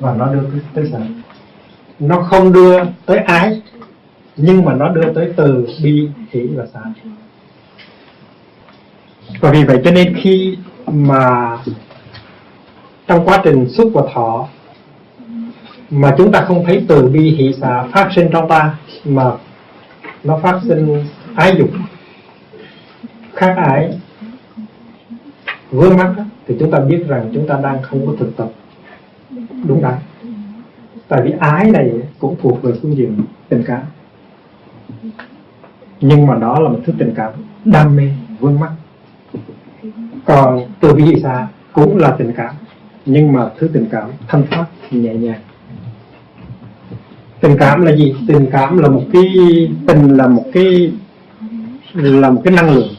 Và 0.00 0.14
nó 0.14 0.34
đưa 0.34 0.42
tới, 0.42 0.60
tới 0.74 0.90
xả 0.92 0.98
nó 1.98 2.22
không 2.22 2.52
đưa 2.52 2.84
tới 3.06 3.18
ái 3.18 3.62
nhưng 4.36 4.64
mà 4.64 4.74
nó 4.74 4.88
đưa 4.88 5.12
tới 5.12 5.32
từ 5.36 5.66
bi, 5.82 6.08
hỷ 6.30 6.46
và 6.46 6.66
xả 6.74 6.80
và 9.40 9.50
vì 9.50 9.64
vậy 9.64 9.80
cho 9.84 9.90
nên 9.90 10.14
khi 10.22 10.56
mà 10.86 11.58
trong 13.06 13.24
quá 13.24 13.40
trình 13.44 13.68
xúc 13.68 13.90
và 13.94 14.02
thọ, 14.14 14.48
mà 15.90 16.14
chúng 16.18 16.32
ta 16.32 16.44
không 16.48 16.64
thấy 16.66 16.84
từ 16.88 17.08
bi, 17.08 17.30
hỷ 17.30 17.52
xả 17.60 17.84
phát 17.92 18.10
sinh 18.16 18.28
trong 18.32 18.48
ta, 18.48 18.78
mà 19.04 19.32
nó 20.24 20.38
phát 20.42 20.60
sinh 20.68 21.04
ái 21.34 21.56
dục 21.58 21.70
khác 23.34 23.54
ái, 23.56 23.98
vướng 25.70 25.96
mắc 25.96 26.14
thì 26.46 26.56
chúng 26.60 26.70
ta 26.70 26.78
biết 26.78 27.04
rằng 27.08 27.30
chúng 27.34 27.46
ta 27.48 27.58
đang 27.62 27.82
không 27.82 28.06
có 28.06 28.12
thực 28.18 28.36
tập 28.36 28.48
đúng 29.64 29.82
đắn. 29.82 29.94
Tại 31.08 31.22
vì 31.24 31.32
ái 31.40 31.70
này 31.70 31.90
cũng 32.18 32.36
thuộc 32.42 32.62
về 32.62 32.72
phương 32.82 32.96
diện 32.96 33.18
tình 33.48 33.62
cảm 33.66 33.82
nhưng 36.00 36.26
mà 36.26 36.34
đó 36.34 36.60
là 36.60 36.68
một 36.68 36.80
thứ 36.86 36.92
tình 36.98 37.12
cảm 37.16 37.32
đam 37.64 37.96
mê 37.96 38.10
vương 38.40 38.60
mắc. 38.60 38.70
Còn 40.24 40.60
từ 40.80 40.94
bi 40.94 41.20
xa 41.22 41.48
cũng 41.72 41.98
là 41.98 42.14
tình 42.18 42.32
cảm, 42.36 42.54
nhưng 43.06 43.32
mà 43.32 43.50
thứ 43.58 43.68
tình 43.72 43.86
cảm 43.90 44.10
thanh 44.28 44.44
thoát, 44.50 44.66
nhẹ 44.90 45.14
nhàng. 45.14 45.40
Tình 47.40 47.56
cảm 47.58 47.84
là 47.84 47.96
gì? 47.96 48.14
Tình 48.28 48.46
cảm 48.52 48.78
là 48.78 48.88
một 48.88 49.02
cái, 49.12 49.24
tình 49.86 50.16
là 50.16 50.26
một 50.26 50.44
cái, 50.52 50.92
là 51.94 52.30
một 52.30 52.40
cái 52.44 52.54
năng 52.54 52.74
lượng. 52.74 52.94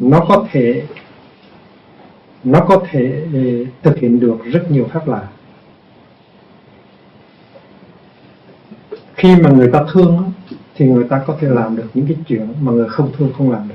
Nó 0.00 0.20
có 0.28 0.46
thể, 0.52 0.82
nó 2.44 2.60
có 2.60 2.82
thể 2.90 3.24
ờ, 3.34 3.40
thực 3.82 3.98
hiện 3.98 4.20
được 4.20 4.36
rất 4.44 4.70
nhiều 4.70 4.88
pháp 4.92 5.08
lạ 5.08 5.22
khi 9.20 9.36
mà 9.36 9.50
người 9.50 9.70
ta 9.72 9.84
thương 9.92 10.32
thì 10.80 10.86
người 10.86 11.04
ta 11.04 11.24
có 11.26 11.36
thể 11.40 11.48
làm 11.48 11.76
được 11.76 11.86
những 11.94 12.06
cái 12.06 12.16
chuyện 12.28 12.54
mà 12.60 12.72
người 12.72 12.88
không 12.88 13.12
thương 13.18 13.32
không 13.38 13.50
làm 13.50 13.68
được. 13.68 13.74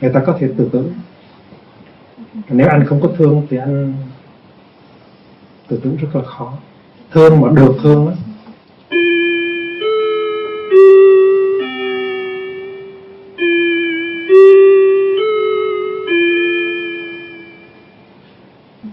Người 0.00 0.12
ta 0.12 0.22
có 0.26 0.36
thể 0.40 0.48
tự 0.56 0.68
tử. 0.72 0.90
Nếu 2.48 2.68
anh 2.68 2.86
không 2.86 3.00
có 3.00 3.08
thương 3.18 3.46
thì 3.50 3.56
anh 3.56 3.94
tự 5.68 5.76
tử 5.76 5.96
rất 6.00 6.08
là 6.16 6.22
khó. 6.22 6.52
Thương 7.10 7.40
mà 7.40 7.48
được 7.52 7.74
thương 7.82 8.06
đó, 8.06 8.12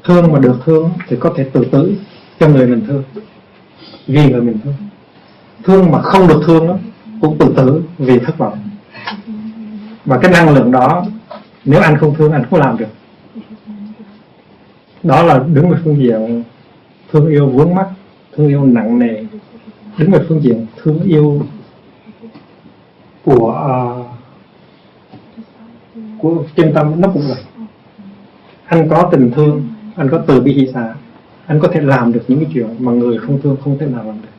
thương 0.03 0.31
mà 0.31 0.39
được 0.39 0.55
thương 0.65 0.89
thì 1.07 1.17
có 1.19 1.33
thể 1.36 1.49
tự 1.53 1.65
tử 1.71 1.95
cho 2.39 2.47
người 2.47 2.67
mình 2.67 2.86
thương. 2.88 3.03
Vì 4.07 4.31
người 4.31 4.41
mình 4.41 4.57
thương 4.63 4.73
thương 5.67 5.91
mà 5.91 6.01
không 6.01 6.27
được 6.27 6.41
thương 6.45 6.67
đó, 6.67 6.77
cũng 7.21 7.38
tự 7.38 7.53
tử 7.58 7.82
vì 7.97 8.19
thất 8.19 8.38
vọng. 8.38 8.60
Và 10.06 10.17
cái 10.17 10.32
năng 10.32 10.53
lượng 10.53 10.71
đó 10.71 11.06
nếu 11.65 11.82
anh 11.82 11.97
không 11.97 12.15
thương 12.15 12.32
anh 12.32 12.45
không 12.49 12.60
làm 12.60 12.77
được. 12.77 12.88
Đó 15.03 15.23
là 15.23 15.43
đứng 15.53 15.69
về 15.69 15.77
phương 15.84 15.97
diện 15.97 16.43
thương 17.12 17.27
yêu 17.27 17.47
vướng 17.47 17.75
mắt 17.75 17.88
thương 18.36 18.47
yêu 18.47 18.63
nặng 18.65 18.99
nề. 18.99 19.23
Đứng 19.97 20.12
về 20.12 20.19
phương 20.30 20.41
diện 20.41 20.65
thương 20.84 21.03
yêu 21.03 21.41
của 23.25 23.65
uh, 23.99 24.06
của 26.19 26.43
chân 26.56 26.71
tâm 26.73 27.01
nó 27.01 27.08
cũng 27.13 27.23
vậy. 27.27 27.67
Anh 28.65 28.89
có 28.89 29.10
tình 29.12 29.32
thương 29.36 29.67
anh 29.95 30.10
có 30.10 30.17
từ 30.27 30.41
bi 30.41 30.53
hỷ 30.53 30.67
xả 30.73 30.93
anh 31.45 31.60
có 31.60 31.67
thể 31.67 31.82
làm 31.82 32.13
được 32.13 32.21
những 32.27 32.39
cái 32.39 32.51
chuyện 32.53 32.67
mà 32.80 32.91
người 32.91 33.17
không 33.17 33.41
thương 33.41 33.58
không 33.63 33.77
thể 33.77 33.86
nào 33.86 34.03
làm 34.03 34.21
được 34.21 34.37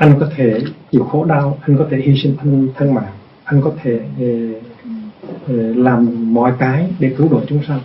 anh 0.00 0.14
có 0.20 0.28
thể 0.36 0.60
chịu 0.92 1.04
khổ 1.04 1.24
đau 1.24 1.58
anh 1.60 1.78
có 1.78 1.86
thể 1.90 1.96
hy 1.96 2.20
sinh 2.22 2.36
thân 2.40 2.68
thân 2.76 2.94
mạng 2.94 3.12
anh 3.44 3.62
có 3.62 3.72
thể 3.82 4.00
uh, 4.22 5.76
làm 5.76 6.34
mọi 6.34 6.52
cái 6.58 6.90
để 6.98 7.14
cứu 7.18 7.28
độ 7.28 7.40
chúng 7.48 7.62
sanh. 7.68 7.80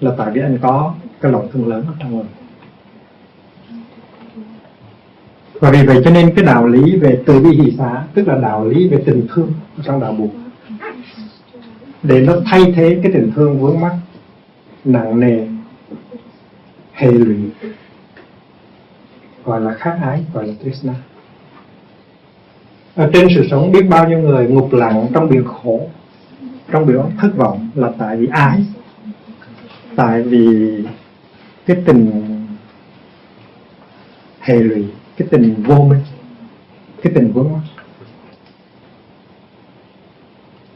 Là 0.00 0.10
tại 0.18 0.30
vì 0.34 0.40
anh 0.40 0.58
có 0.62 0.94
cái 1.20 1.32
lòng 1.32 1.48
thương 1.52 1.68
lớn 1.68 1.84
ở 1.88 1.94
trong 2.00 2.18
mình. 2.18 2.26
Và 5.60 5.70
vì 5.70 5.86
vậy 5.86 6.00
cho 6.04 6.10
nên 6.10 6.34
cái 6.36 6.44
đạo 6.44 6.66
lý 6.66 6.96
về 6.96 7.22
từ 7.26 7.40
bi 7.40 7.50
hỷ 7.50 7.70
xá 7.78 8.04
tức 8.14 8.28
là 8.28 8.38
đạo 8.38 8.68
lý 8.68 8.88
về 8.88 9.02
tình 9.06 9.26
thương 9.34 9.52
trong 9.84 10.00
đạo 10.00 10.12
buộc 10.12 10.30
để 12.02 12.20
nó 12.20 12.32
thay 12.44 12.72
thế 12.76 13.00
cái 13.02 13.12
tình 13.12 13.32
thương 13.36 13.60
vướng 13.60 13.80
mắc 13.80 13.92
nặng 14.84 15.20
nề 15.20 15.46
hệ 16.92 17.10
lụy 17.10 17.36
gọi 19.44 19.60
là 19.60 19.74
khát 19.74 19.98
ái, 20.02 20.24
gọi 20.32 20.46
là 20.46 20.54
trishna 20.64 20.94
ở 22.94 23.10
trên 23.12 23.28
sự 23.34 23.46
sống 23.50 23.72
biết 23.72 23.82
bao 23.90 24.08
nhiêu 24.08 24.18
người 24.18 24.46
ngục 24.46 24.72
lặng 24.72 25.06
trong 25.14 25.28
biển 25.28 25.44
khổ, 25.44 25.88
trong 26.70 26.86
biển 26.86 27.00
thất 27.18 27.36
vọng 27.36 27.70
là 27.74 27.90
tại 27.98 28.16
vì 28.16 28.26
ái, 28.26 28.64
tại 29.96 30.22
vì 30.22 30.76
cái 31.66 31.76
tình 31.86 32.22
hệ 34.40 34.54
lụy, 34.54 34.86
cái 35.16 35.28
tình 35.30 35.54
vô 35.66 35.84
minh, 35.84 36.00
cái 37.02 37.12
tình 37.14 37.32
vướng 37.32 37.52
mắc. 37.52 37.60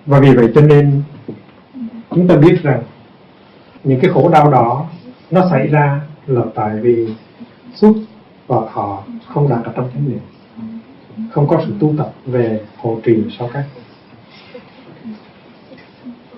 Và 0.07 0.20
vì 0.20 0.35
vậy 0.35 0.52
cho 0.55 0.61
nên 0.61 1.02
chúng 2.11 2.29
ta 2.29 2.37
biết 2.37 2.62
rằng 2.62 2.83
những 3.85 4.00
cái 4.00 4.11
khổ 4.11 4.29
đau 4.29 4.50
đó 4.50 4.87
nó 5.31 5.48
xảy 5.50 5.66
ra 5.66 6.00
là 6.26 6.42
tại 6.55 6.76
vì 6.81 7.14
suốt 7.74 7.96
và 8.46 8.56
họ 8.70 9.02
không 9.26 9.48
đạt 9.48 9.64
ở 9.64 9.72
trong 9.76 9.90
chánh 9.94 10.09
niệm. 10.09 10.18
Không 11.32 11.48
có 11.48 11.62
sự 11.66 11.72
tu 11.80 11.94
tập 11.98 12.12
về 12.26 12.61
hộ 12.76 13.00
trì 13.04 13.16
sau 13.38 13.50
cách 13.52 13.64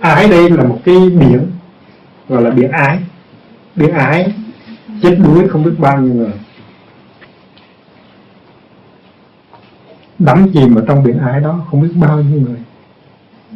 à, 0.00 0.14
ái 0.14 0.28
đây 0.28 0.50
là 0.50 0.64
một 0.64 0.78
cái 0.84 0.96
biển, 1.10 1.50
gọi 2.28 2.42
là 2.42 2.50
biển 2.50 2.70
ái. 2.70 2.98
Biển 3.74 3.90
ái 3.90 4.32
chết 5.02 5.18
đuối 5.24 5.48
không 5.48 5.64
biết 5.64 5.74
bao 5.78 6.00
nhiêu 6.00 6.14
người. 6.14 6.32
Đắm 10.18 10.50
chìm 10.52 10.74
ở 10.74 10.84
trong 10.88 11.02
biển 11.02 11.18
ái 11.18 11.40
đó 11.40 11.60
không 11.70 11.80
biết 11.80 11.92
bao 11.94 12.22
nhiêu 12.22 12.40
người. 12.40 12.58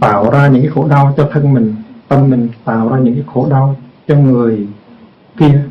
Tạo 0.01 0.31
ra 0.31 0.49
những 0.49 0.63
cái 0.63 0.71
khổ 0.71 0.89
đau 0.89 1.15
cho 1.17 1.31
thân 1.33 1.55
mình, 1.55 1.75
tâm 2.09 2.31
mình, 2.31 2.49
tạo 2.65 2.89
ra 2.89 2.99
những 2.99 3.15
cái 3.15 3.25
khổ 3.35 3.47
đau 3.51 3.77
cho 4.09 4.17
người 4.17 4.67
kia 5.39 5.63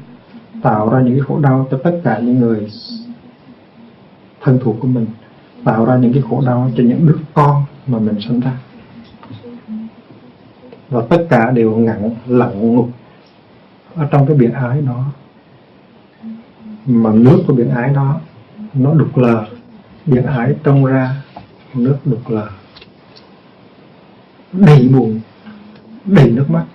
tạo 0.62 0.90
ra 0.90 1.02
những 1.02 1.14
cái 1.14 1.22
khổ 1.28 1.40
đau 1.40 1.68
cho 1.72 1.80
tất 1.84 2.02
cả 2.04 2.20
những 2.20 2.40
người 2.40 2.72
thân 4.42 4.60
thuộc 4.64 4.76
của 4.80 4.88
mình, 4.88 5.06
tạo 5.64 5.86
ra 5.86 5.96
những 5.98 6.14
cái 6.14 6.24
khổ 6.30 6.42
đau 6.46 6.72
cho 6.78 6.84
những 6.84 7.08
đứa 7.08 7.18
con 7.34 7.64
mà 7.88 8.00
mình 8.00 8.22
sinh 8.28 8.40
ra. 8.40 8.52
Và 10.90 11.02
tất 11.10 11.28
cả 11.30 11.52
đều 11.52 11.72
ngặn 11.78 12.10
lặng 12.28 12.76
ngục 12.76 12.90
ở 13.96 14.08
trong 14.12 14.28
cái 14.28 14.38
biển 14.38 14.54
ái 14.54 14.82
đó. 14.82 15.06
Mà 16.86 17.12
nước 17.14 17.44
của 17.48 17.54
biển 17.54 17.70
ái 17.70 17.90
đó, 17.90 18.20
nó 18.74 18.94
đục 18.94 19.18
lờ. 19.18 19.46
Biển 20.06 20.26
ái 20.26 20.56
trông 20.64 20.86
ra, 20.86 21.16
nước 21.74 21.98
đục 22.06 22.30
lờ. 22.30 22.48
Đầy 24.52 24.88
buồn, 24.88 25.20
đầy 26.06 26.32
nước 26.32 26.50
mắt, 26.50 26.66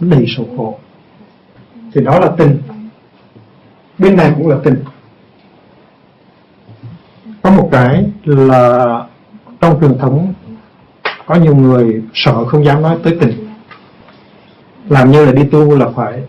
đầy 0.00 0.24
sầu 0.36 0.48
khổ. 0.56 0.78
Thì 1.92 2.00
đó 2.04 2.18
là 2.18 2.32
tình 2.38 2.58
bên 4.00 4.16
này 4.16 4.32
cũng 4.36 4.48
là 4.48 4.56
tình 4.64 4.84
có 7.42 7.50
một 7.50 7.68
cái 7.72 8.04
là 8.24 8.86
trong 9.60 9.80
truyền 9.80 9.98
thống, 9.98 10.34
có 11.26 11.34
nhiều 11.34 11.56
người 11.56 12.02
sợ 12.14 12.44
không 12.44 12.64
dám 12.64 12.82
nói 12.82 12.98
tới 13.02 13.18
tình. 13.20 13.48
Làm 14.88 15.10
như 15.10 15.24
là 15.24 15.32
đi 15.32 15.44
tu 15.44 15.78
là 15.78 15.86
phải 15.96 16.22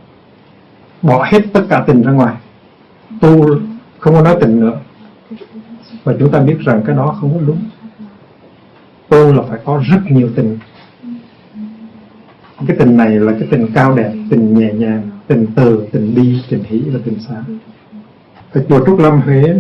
bỏ 1.02 1.28
hết 1.32 1.40
tất 1.54 1.62
cả 1.70 1.84
tình 1.88 2.02
ra 2.02 2.12
ngoài. 2.12 2.36
Tu 3.22 3.60
không 4.00 4.14
có 4.14 4.22
nói 4.22 4.36
tình 4.42 4.60
nữa. 4.60 4.78
Và 6.04 6.14
chúng 6.20 6.32
ta 6.32 6.40
biết 6.40 6.58
rằng 6.60 6.84
cái 6.86 6.96
đó 6.96 7.16
không 7.22 7.34
có 7.34 7.40
đúng. 7.48 7.64
Tu 9.10 9.34
là 9.34 9.44
phải 9.50 9.60
có 9.66 9.84
rất 9.90 10.00
nhiều 10.10 10.30
tình. 10.36 10.60
Cái 12.68 12.78
tình 12.80 12.98
này 12.98 13.10
là 13.10 13.34
cái 13.40 13.48
tình 13.52 13.68
cao 13.74 13.94
đẹp, 13.94 14.12
tình 14.30 14.60
nhẹ 14.60 14.74
nhàng 14.74 15.10
tình 15.32 15.46
từ 15.56 15.88
tình 15.92 16.16
bi 16.16 16.40
tình 16.50 16.64
hỷ 16.64 16.80
và 16.80 17.00
tình 17.06 17.18
xá 17.28 17.36
ở 18.54 18.64
chùa 18.70 18.86
trúc 18.86 19.00
lâm 19.00 19.22
huế 19.22 19.56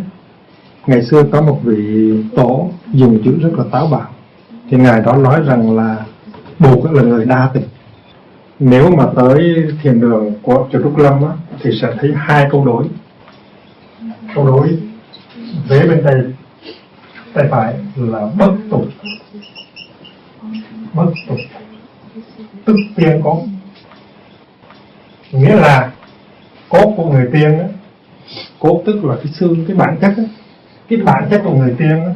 ngày 0.87 1.01
xưa 1.03 1.23
có 1.31 1.41
một 1.41 1.59
vị 1.63 2.13
tổ 2.35 2.69
dùng 2.93 3.23
chữ 3.23 3.37
rất 3.41 3.49
là 3.57 3.63
táo 3.71 3.87
bạo. 3.87 4.09
Thì 4.69 4.77
ngài 4.77 5.01
đó 5.01 5.17
nói 5.17 5.41
rằng 5.45 5.75
là 5.77 6.05
buộc 6.59 6.91
là 6.91 7.03
người 7.03 7.25
đa 7.25 7.49
tình. 7.53 7.63
Nếu 8.59 8.91
mà 8.95 9.05
tới 9.15 9.67
thiền 9.83 10.01
đường 10.01 10.33
của 10.41 10.67
chùa 10.71 10.81
trúc 10.83 10.97
lâm 10.97 11.23
á, 11.23 11.33
thì 11.61 11.69
sẽ 11.81 11.87
thấy 11.99 12.13
hai 12.15 12.47
câu 12.51 12.65
đối. 12.65 12.85
Câu 14.35 14.45
đối 14.45 14.77
vế 15.67 15.87
bên 15.87 16.01
tay 16.03 16.15
tay 17.33 17.47
phải 17.51 17.73
là 17.95 18.29
bất 18.37 18.51
tục. 18.71 18.85
Bất 20.93 21.11
tục. 21.27 21.37
Tức 22.65 22.75
tiên 22.95 23.21
có 23.23 23.37
nghĩa 25.31 25.55
là 25.55 25.91
cốt 26.69 26.93
của 26.97 27.09
người 27.11 27.29
tiên 27.33 27.57
đó, 27.57 27.65
cốt 28.59 28.83
tức 28.85 29.05
là 29.05 29.15
cái 29.15 29.33
xương 29.33 29.65
cái 29.67 29.75
bản 29.75 29.97
chất 30.01 30.13
đó, 30.17 30.23
cái 30.89 30.99
bản 30.99 31.27
chất 31.31 31.41
của 31.43 31.53
người 31.53 31.75
tiên 31.77 31.99
đó, 32.05 32.11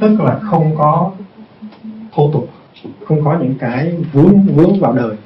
tức 0.00 0.20
là 0.20 0.38
không 0.38 0.76
có 0.76 1.12
thô 2.12 2.30
tục 2.32 2.50
không 3.06 3.24
có 3.24 3.38
những 3.38 3.54
cái 3.58 3.92
vướng 4.12 4.46
vướng 4.54 4.80
vào 4.80 4.92
đời. 4.92 5.16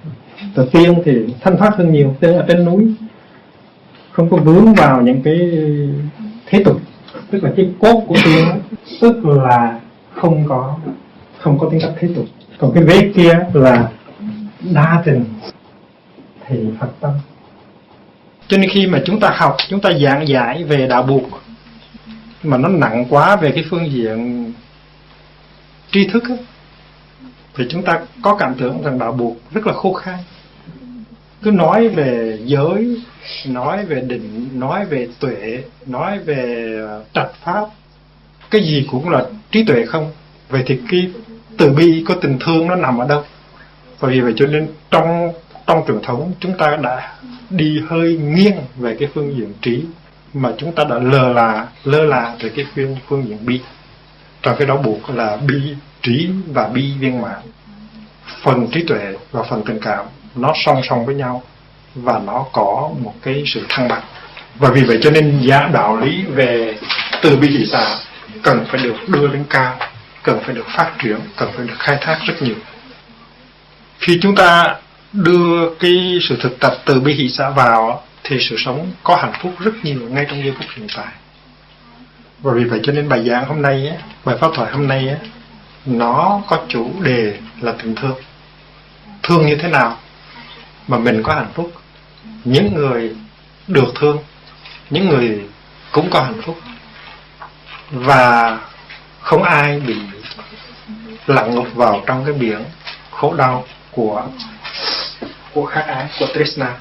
Từ 0.55 0.69
tiên 0.73 0.95
thì 1.05 1.35
thanh 1.41 1.57
thoát 1.57 1.77
hơn 1.77 1.93
nhiều 1.93 2.15
tiên 2.21 2.35
ở 2.35 2.45
trên 2.49 2.65
núi 2.65 2.95
không 4.13 4.31
có 4.31 4.37
vướng 4.37 4.75
vào 4.75 5.03
những 5.03 5.23
cái 5.23 5.39
thế 6.47 6.63
tục 6.65 6.81
tức 7.31 7.45
là 7.45 7.51
cái 7.57 7.71
cốt 7.81 8.03
của 8.07 8.17
tiên 8.25 8.45
đó, 8.49 8.57
tức 9.01 9.27
là 9.27 9.81
không 10.15 10.45
có 10.49 10.77
không 11.39 11.59
có 11.59 11.69
tính 11.71 11.81
cách 11.83 11.93
thế 11.99 12.09
tục. 12.17 12.25
Còn 12.59 12.73
cái 12.75 12.83
vế 12.83 13.13
kia 13.15 13.39
là 13.53 13.91
đa 14.73 15.03
tình 15.05 15.25
thì 16.51 16.59
phật 16.81 16.91
tâm. 17.01 17.13
Cho 18.49 18.57
nên 18.57 18.71
khi 18.71 18.87
mà 18.87 19.03
chúng 19.05 19.21
ta 19.21 19.31
học 19.37 19.57
chúng 19.69 19.81
ta 19.81 19.91
giảng 19.93 20.29
giải 20.29 20.65
về 20.65 20.87
đạo 20.89 21.03
buộc 21.03 21.23
mà 22.43 22.57
nó 22.57 22.69
nặng 22.69 23.07
quá 23.11 23.37
về 23.37 23.53
cái 23.55 23.65
phương 23.71 23.93
diện 23.93 24.53
tri 25.93 26.07
thức 26.07 26.25
ấy, 26.29 26.39
thì 27.57 27.65
chúng 27.71 27.83
ta 27.83 28.01
có 28.23 28.37
cảm 28.37 28.55
tưởng 28.55 28.83
rằng 28.83 28.99
đạo 28.99 29.13
buộc 29.13 29.37
rất 29.55 29.67
là 29.67 29.73
khô 29.73 29.93
khan. 29.93 30.19
Cứ 31.43 31.51
nói 31.51 31.89
về 31.89 32.39
giới 32.45 33.03
nói 33.47 33.85
về 33.85 34.01
định 34.01 34.49
nói 34.53 34.85
về 34.85 35.09
tuệ 35.21 35.63
nói 35.87 36.19
về 36.19 36.73
ờ, 36.87 37.05
trạch 37.15 37.35
pháp 37.45 37.67
cái 38.51 38.63
gì 38.63 38.87
cũng 38.91 39.09
là 39.09 39.25
trí 39.51 39.65
tuệ 39.65 39.87
không? 39.87 40.11
Vậy 40.49 40.63
thì 40.67 40.81
cái 40.91 41.11
từ 41.59 41.71
bi 41.71 42.05
có 42.09 42.15
tình 42.15 42.39
thương 42.41 42.67
nó 42.67 42.75
nằm 42.75 42.99
ở 42.99 43.09
đâu? 43.09 43.25
Và 43.99 44.09
vì 44.09 44.21
vậy 44.21 44.33
cho 44.37 44.47
nên 44.47 44.69
trong 44.91 45.33
trong 45.71 45.85
truyền 45.87 46.03
thống, 46.03 46.33
chúng 46.41 46.59
ta 46.59 46.77
đã 46.83 47.13
đi 47.51 47.83
hơi 47.89 48.17
nghiêng 48.17 48.57
về 48.77 48.97
cái 49.01 49.09
phương 49.15 49.37
diện 49.37 49.55
trí, 49.63 49.85
mà 50.35 50.51
chúng 50.59 50.75
ta 50.75 50.85
đã 50.85 50.99
lơ 50.99 51.33
là 51.33 51.67
lơ 51.85 52.03
là 52.05 52.35
về 52.41 52.51
cái 52.57 52.67
phương 52.75 52.97
phương 53.09 53.29
diện 53.29 53.47
bi. 53.47 53.61
Trong 54.43 54.57
cái 54.59 54.67
đó 54.67 54.77
buộc 54.77 55.11
là 55.11 55.37
bi 55.37 55.75
trí 56.03 56.29
và 56.47 56.69
bi 56.69 56.93
viên 56.99 57.23
mãn. 57.23 57.39
Phần 58.43 58.69
trí 58.73 58.85
tuệ 58.89 59.15
và 59.33 59.43
phần 59.43 59.63
tình 59.67 59.81
cảm, 59.81 60.07
nó 60.35 60.53
song 60.65 60.81
song 60.89 61.07
với 61.07 61.15
nhau 61.15 61.43
và 61.95 62.19
nó 62.19 62.47
có 62.53 62.91
một 63.03 63.15
cái 63.23 63.43
sự 63.47 63.67
thăng 63.69 63.89
bằng. 63.89 64.03
Và 64.59 64.71
vì 64.71 64.85
vậy 64.85 64.99
cho 65.03 65.11
nên 65.11 65.41
giá 65.41 65.71
đạo 65.73 65.97
lý 65.97 66.23
về 66.23 66.77
từ 67.23 67.37
bi 67.37 67.49
thị 67.49 67.67
xả 67.67 67.99
cần 68.43 68.65
phải 68.71 68.81
được 68.83 68.97
đưa 69.09 69.29
lên 69.29 69.45
cao, 69.51 69.77
cần 70.23 70.41
phải 70.45 70.55
được 70.55 70.67
phát 70.77 70.93
triển, 71.03 71.19
cần 71.37 71.49
phải 71.57 71.67
được 71.67 71.79
khai 71.79 71.99
thác 72.01 72.19
rất 72.27 72.35
nhiều. 72.41 72.57
Khi 73.99 74.19
chúng 74.23 74.35
ta 74.35 74.77
đưa 75.13 75.75
cái 75.75 76.19
sự 76.29 76.37
thực 76.41 76.61
tập 76.61 76.75
từ 76.85 77.01
bi 77.01 77.15
hỷ 77.15 77.29
xã 77.29 77.51
vào 77.51 78.03
thì 78.25 78.37
sự 78.41 78.57
sống 78.59 78.93
có 79.03 79.17
hạnh 79.17 79.33
phúc 79.43 79.53
rất 79.59 79.73
nhiều 79.83 80.01
ngay 80.11 80.27
trong 80.29 80.43
giây 80.45 80.55
phút 80.59 80.67
hiện 80.77 80.87
tại. 80.97 81.13
Và 82.43 82.53
vì 82.53 82.65
vậy 82.65 82.81
cho 82.83 82.93
nên 82.93 83.09
bài 83.09 83.29
giảng 83.29 83.45
hôm 83.45 83.63
nay 83.63 83.89
á, 83.89 83.97
bài 84.25 84.37
pháp 84.41 84.51
thoại 84.55 84.73
hôm 84.73 84.89
nay 84.89 85.09
á, 85.09 85.17
nó 85.87 86.43
có 86.49 86.59
chủ 86.69 86.91
đề 87.03 87.39
là 87.61 87.73
tình 87.73 87.95
thương. 87.95 88.17
Thương 89.23 89.47
như 89.47 89.57
thế 89.57 89.69
nào 89.69 89.99
mà 90.89 90.99
mình 90.99 91.23
có 91.23 91.35
hạnh 91.35 91.53
phúc? 91.55 91.73
Những 92.45 92.75
người 92.75 93.17
được 93.67 93.93
thương 94.01 94.19
những 94.91 95.09
người 95.09 95.41
cũng 95.93 96.11
có 96.11 96.21
hạnh 96.23 96.43
phúc. 96.43 96.59
Và 97.91 98.59
không 99.21 99.43
ai 99.43 99.81
bị 99.81 99.97
lặn 101.27 101.55
ngục 101.55 101.67
vào 101.75 102.03
trong 102.07 102.25
cái 102.25 102.35
biển 102.35 102.65
khổ 103.11 103.35
đau 103.35 103.65
của 103.91 104.27
của 105.55 105.67
khát 105.67 105.85
ái 105.87 106.09
của 106.19 106.27
Krishna 106.35 106.77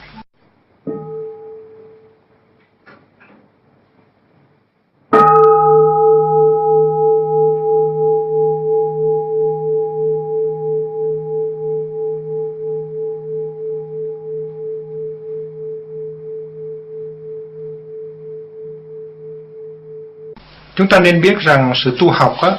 chúng 20.80 20.88
ta 20.88 21.00
nên 21.00 21.22
biết 21.22 21.40
rằng 21.40 21.74
sự 21.84 21.98
tu 22.00 22.10
học 22.10 22.36
á, 22.42 22.52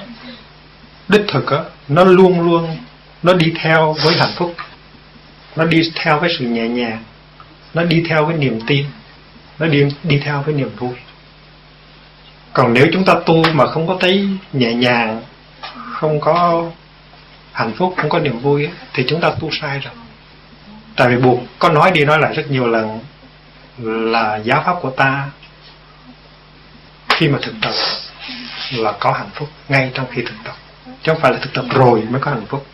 đích 1.08 1.22
thực 1.28 1.50
á, 1.50 1.58
nó 1.88 2.04
luôn 2.04 2.40
luôn, 2.40 2.76
nó 3.22 3.32
đi 3.32 3.52
theo 3.62 3.96
với 4.04 4.14
hạnh 4.14 4.32
phúc 4.36 4.54
nó 5.56 5.64
đi 5.64 5.92
theo 5.94 6.18
với 6.18 6.30
sự 6.38 6.44
nhẹ 6.44 6.68
nhàng. 6.68 7.04
Nó 7.74 7.84
đi 7.84 8.04
theo 8.08 8.26
với 8.26 8.36
niềm 8.36 8.60
tin. 8.66 8.84
Nó 9.58 9.66
đi 9.66 9.84
đi 10.02 10.20
theo 10.24 10.42
với 10.42 10.54
niềm 10.54 10.70
vui. 10.76 10.94
Còn 12.52 12.74
nếu 12.74 12.86
chúng 12.92 13.04
ta 13.04 13.14
tu 13.26 13.44
mà 13.52 13.66
không 13.66 13.86
có 13.86 13.96
thấy 14.00 14.28
nhẹ 14.52 14.74
nhàng 14.74 15.22
không 15.92 16.20
có 16.20 16.70
hạnh 17.52 17.72
phúc 17.76 17.94
không 17.96 18.10
có 18.10 18.18
niềm 18.18 18.38
vui 18.38 18.64
ấy, 18.64 18.72
thì 18.94 19.04
chúng 19.08 19.20
ta 19.20 19.30
tu 19.40 19.50
sai 19.60 19.78
rồi. 19.78 19.94
Tại 20.96 21.08
vì 21.08 21.16
buộc 21.16 21.40
có 21.58 21.68
nói 21.68 21.90
đi 21.90 22.04
nói 22.04 22.18
lại 22.18 22.34
rất 22.34 22.50
nhiều 22.50 22.66
lần 22.66 23.00
là 23.78 24.36
giáo 24.36 24.62
pháp 24.66 24.76
của 24.80 24.90
ta 24.90 25.28
khi 27.08 27.28
mà 27.28 27.38
thực 27.42 27.54
tập 27.62 27.72
là 28.72 28.92
có 29.00 29.12
hạnh 29.12 29.30
phúc 29.34 29.48
ngay 29.68 29.90
trong 29.94 30.06
khi 30.10 30.22
thực 30.22 30.34
tập. 30.44 30.54
Chứ 30.86 31.12
không 31.12 31.20
phải 31.20 31.32
là 31.32 31.38
thực 31.38 31.54
tập 31.54 31.64
rồi 31.70 32.02
mới 32.10 32.20
có 32.20 32.30
hạnh 32.30 32.46
phúc. 32.48 32.66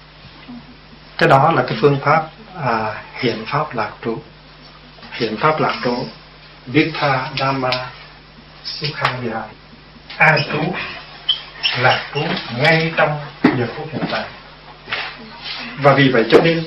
Cái 1.19 1.29
đó 1.29 1.53
là 1.53 1.63
cái 1.63 1.79
phương 1.81 1.99
pháp 2.03 2.29
à, 2.63 3.03
hiện 3.21 3.45
pháp 3.47 3.75
lạc 3.75 3.91
trú. 4.05 4.19
Hiện 5.13 5.37
pháp 5.37 5.61
lạc 5.61 5.75
trú. 5.85 6.07
Tha 7.01 7.29
Dhamma. 7.39 7.71
Sukhavira 8.65 9.43
an 10.17 10.43
trú. 10.53 10.75
Lạc 11.79 12.07
trú 12.15 12.21
ngay 12.59 12.93
trong 12.97 13.21
giờ 13.43 13.67
phút 13.77 13.89
hiện 13.93 14.03
tại. 14.11 14.25
Và 15.79 15.95
vì 15.95 16.09
vậy 16.09 16.25
cho 16.31 16.39
nên 16.45 16.65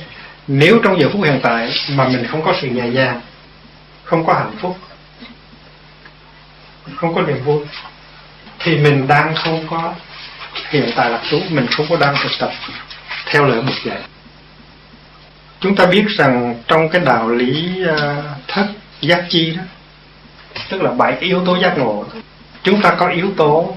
nếu 0.48 0.80
trong 0.84 1.00
giờ 1.00 1.10
phút 1.14 1.24
hiện 1.24 1.40
tại 1.44 1.74
mà 1.90 2.08
mình 2.08 2.28
không 2.28 2.44
có 2.46 2.54
sự 2.62 2.68
nhẹ 2.68 2.88
nhàng 2.88 3.22
không 4.04 4.26
có 4.26 4.34
hạnh 4.34 4.56
phúc 4.62 4.78
không 6.96 7.16
có 7.16 7.22
niềm 7.22 7.44
vui 7.44 7.66
thì 8.60 8.78
mình 8.78 9.08
đang 9.08 9.36
không 9.36 9.68
có 9.70 9.94
hiện 10.70 10.92
tại 10.96 11.10
lạc 11.10 11.22
trú 11.30 11.42
mình 11.50 11.68
không 11.68 11.86
có 11.90 11.98
đang 11.98 12.16
thực 12.24 12.32
tập 12.40 12.52
theo 13.26 13.46
lời 13.46 13.62
một 13.62 13.74
dạy 13.86 14.02
chúng 15.60 15.76
ta 15.76 15.86
biết 15.86 16.06
rằng 16.08 16.64
trong 16.68 16.90
cái 16.90 17.02
đạo 17.06 17.30
lý 17.30 17.84
uh, 17.92 17.98
thất 18.48 18.68
giác 19.02 19.26
chi 19.30 19.56
đó 19.56 19.64
tức 20.70 20.82
là 20.82 20.92
bảy 20.92 21.18
yếu 21.20 21.46
tố 21.46 21.56
giác 21.56 21.78
ngộ 21.78 22.06
chúng 22.64 22.82
ta 22.82 22.96
có 23.00 23.08
yếu 23.08 23.32
tố 23.38 23.76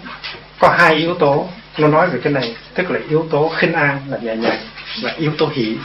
có 0.62 0.74
hai 0.78 0.94
yếu 0.94 1.14
tố. 1.14 1.48
Nó 1.78 1.88
nói 1.88 2.08
về 2.10 2.20
cái 2.22 2.32
này 2.32 2.56
tức 2.74 2.90
là 2.90 3.00
yếu 3.08 3.26
tố 3.30 3.48
khinh 3.56 3.72
an 3.72 4.00
là 4.08 4.18
nhẹ 4.18 4.36
nhàng 4.36 4.60
và 5.02 5.10
yếu 5.10 5.32
tố 5.38 5.46
hỷ 5.46 5.76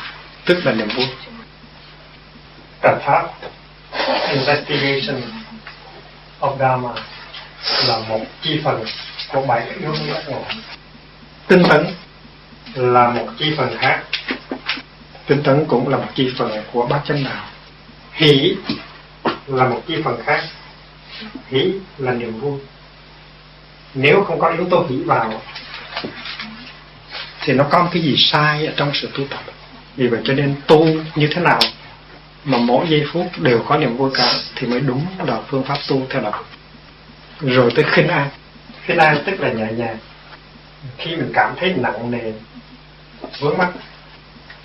tức 0.46 0.66
là 0.66 0.72
niềm 0.72 0.88
vui. 0.96 1.06
Trạch 2.84 2.98
pháp 3.06 3.28
investigation 4.30 5.22
of 6.40 6.58
Dharma 6.58 6.90
là 7.88 8.00
một 8.10 8.26
chi 8.42 8.62
phần 8.64 8.86
của 9.34 9.42
bảy 9.42 9.68
yếu 9.80 9.94
tố 9.94 10.06
giác 10.14 10.24
ngộ. 10.28 10.44
Tinh 11.48 11.64
tấn 11.70 11.88
là 12.74 13.10
một 13.10 13.28
chi 13.40 13.54
phần 13.58 13.78
khác 13.78 14.04
tinh 15.28 15.44
tấn 15.44 15.66
cũng 15.66 15.88
là 15.90 15.98
một 15.98 16.08
chi 16.16 16.30
phần 16.38 16.52
của 16.72 16.88
bát 16.88 17.02
chánh 17.08 17.24
đạo. 17.24 17.46
Hỷ 18.12 18.56
là 19.48 19.68
một 19.68 19.84
chi 19.88 19.96
phần 20.04 20.22
khác. 20.26 20.44
Hỷ 21.48 21.74
là 21.98 22.12
niềm 22.14 22.40
vui. 22.40 22.60
Nếu 23.94 24.24
không 24.24 24.40
có 24.40 24.50
yếu 24.50 24.70
tố 24.70 24.86
hỷ 24.90 24.96
vào, 24.96 25.42
thì 27.42 27.54
nó 27.54 27.64
có 27.70 27.90
cái 27.94 28.02
gì 28.02 28.16
sai 28.18 28.66
ở 28.66 28.74
trong 28.78 28.92
sự 28.94 29.10
tu 29.18 29.28
tập. 29.28 29.40
Vì 29.96 30.08
vậy 30.08 30.20
cho 30.24 30.34
nên 30.34 30.56
tu 30.68 30.88
như 31.16 31.28
thế 31.32 31.42
nào 31.42 31.60
mà 32.44 32.58
mỗi 32.58 32.88
giây 32.90 33.06
phút 33.14 33.32
đều 33.38 33.64
có 33.68 33.78
niềm 33.78 33.98
vui 33.98 34.12
cả 34.14 34.34
thì 34.56 34.68
mới 34.68 34.80
đúng 34.80 35.06
là 35.26 35.42
phương 35.48 35.64
pháp 35.64 35.78
tu 35.88 36.08
theo 36.10 36.22
đạo. 36.22 36.44
Rồi 37.40 37.72
tới 37.76 37.86
khinh 37.92 38.08
an. 38.08 38.30
Khinh 38.86 38.98
an 38.98 39.24
tức 39.26 39.40
là 39.40 39.52
nhẹ 39.52 39.68
nhàng. 39.72 39.98
Khi 40.98 41.16
mình 41.16 41.32
cảm 41.34 41.54
thấy 41.58 41.74
nặng 41.78 42.12
nề, 42.12 42.34
vướng 43.40 43.58
mắc 43.58 43.70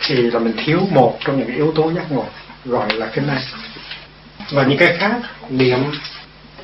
thì 0.07 0.15
là 0.15 0.39
mình 0.39 0.55
thiếu 0.65 0.81
một 0.91 1.19
trong 1.21 1.39
những 1.39 1.57
yếu 1.57 1.73
tố 1.77 1.93
giác 1.93 2.13
ngộ 2.13 2.27
gọi 2.65 2.93
là 2.93 3.07
cái 3.07 3.25
này. 3.25 3.43
Và 4.53 4.67
những 4.67 4.79
cái 4.79 4.97
khác, 4.97 5.13
niệm 5.49 5.79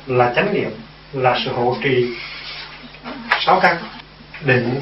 là 0.05 0.33
chánh 0.35 0.53
niệm, 0.53 0.71
là 1.13 1.39
sự 1.45 1.51
hộ 1.51 1.77
trì 1.83 2.13
sáu 3.39 3.59
căn 3.59 3.77
định, 4.41 4.79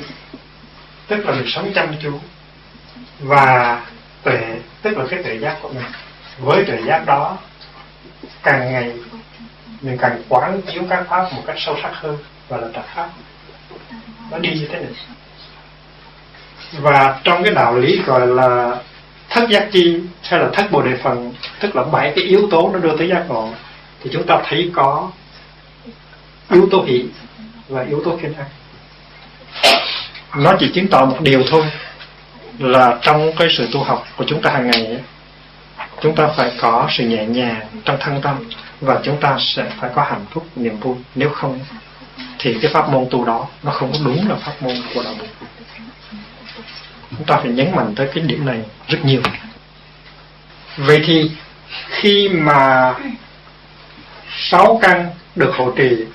tức 1.07 1.25
là 1.25 1.31
mình 1.31 1.45
sống 1.47 1.71
chăm 1.75 1.87
chú 2.03 2.19
và 3.19 3.81
tuệ, 4.23 4.55
tức 4.81 4.97
là 4.97 5.05
cái 5.09 5.23
tuệ 5.23 5.37
giác 5.37 5.57
của 5.61 5.69
mình. 5.69 5.85
Với 6.39 6.65
tuệ 6.65 6.81
giác 6.87 7.05
đó, 7.05 7.37
càng 8.43 8.71
ngày 8.71 8.93
mình 9.81 9.97
càng 10.01 10.21
quán 10.29 10.61
chiếu 10.73 10.83
các 10.89 11.03
pháp 11.09 11.33
một 11.33 11.43
cách 11.47 11.55
sâu 11.59 11.77
sắc 11.81 11.91
hơn 11.93 12.17
và 12.47 12.57
là 12.57 12.67
tập 12.73 12.85
pháp. 12.95 13.09
Nó 14.31 14.37
đi 14.37 14.49
như 14.49 14.67
thế 14.71 14.79
này 14.79 14.91
và 16.71 17.19
trong 17.23 17.43
cái 17.43 17.53
đạo 17.53 17.77
lý 17.77 18.01
gọi 18.05 18.27
là 18.27 18.77
thất 19.29 19.49
giác 19.49 19.67
chi 19.71 19.99
hay 20.23 20.39
là 20.39 20.49
thất 20.53 20.71
bồ 20.71 20.81
đề 20.81 20.97
phần 21.03 21.33
tức 21.59 21.75
là 21.75 21.83
bảy 21.83 22.13
cái 22.15 22.25
yếu 22.25 22.47
tố 22.51 22.69
nó 22.73 22.79
đưa 22.79 22.97
tới 22.97 23.09
giác 23.09 23.23
ngộ 23.27 23.49
thì 24.03 24.09
chúng 24.13 24.27
ta 24.27 24.41
thấy 24.49 24.71
có 24.75 25.11
yếu 26.51 26.67
tố 26.71 26.83
hỷ 26.83 27.05
và 27.67 27.83
yếu 27.83 28.01
tố 28.05 28.19
kinh 28.21 28.33
ác 28.33 28.47
nó 30.35 30.53
chỉ 30.59 30.71
chứng 30.73 30.87
tỏ 30.87 31.05
một 31.05 31.17
điều 31.21 31.43
thôi 31.47 31.63
là 32.59 32.97
trong 33.01 33.31
cái 33.37 33.47
sự 33.57 33.67
tu 33.73 33.83
học 33.83 34.07
của 34.17 34.23
chúng 34.27 34.41
ta 34.41 34.51
hàng 34.51 34.71
ngày 34.71 34.85
ấy, 34.85 34.99
chúng 36.01 36.15
ta 36.15 36.27
phải 36.37 36.51
có 36.61 36.87
sự 36.97 37.03
nhẹ 37.03 37.25
nhàng 37.25 37.67
trong 37.85 37.97
thân 37.99 38.21
tâm 38.21 38.49
và 38.81 38.99
chúng 39.03 39.19
ta 39.21 39.37
sẽ 39.39 39.71
phải 39.79 39.89
có 39.95 40.03
hạnh 40.03 40.25
phúc 40.31 40.47
niềm 40.55 40.79
vui. 40.79 40.95
Nếu 41.15 41.29
không 41.29 41.59
thì 42.39 42.57
cái 42.61 42.71
pháp 42.73 42.89
môn 42.89 43.07
tu 43.11 43.25
đó 43.25 43.47
nó 43.63 43.71
không 43.71 43.91
có 43.91 43.97
đúng 44.05 44.29
là 44.29 44.35
pháp 44.35 44.53
môn 44.61 44.75
của 44.93 45.03
đạo 45.03 45.13
Phật 45.19 45.47
chúng 47.11 47.25
ta 47.27 47.37
phải 47.37 47.51
nhấn 47.51 47.75
mạnh 47.75 47.93
tới 47.95 48.09
cái 48.15 48.23
điểm 48.23 48.45
này 48.45 48.59
rất 48.87 49.05
nhiều. 49.05 49.21
Vậy 50.77 51.01
thì 51.05 51.31
khi 51.89 52.29
mà 52.29 52.93
sáu 54.29 54.79
căn 54.81 55.09
được 55.35 55.51
hộ 55.55 55.71
trì 55.71 56.05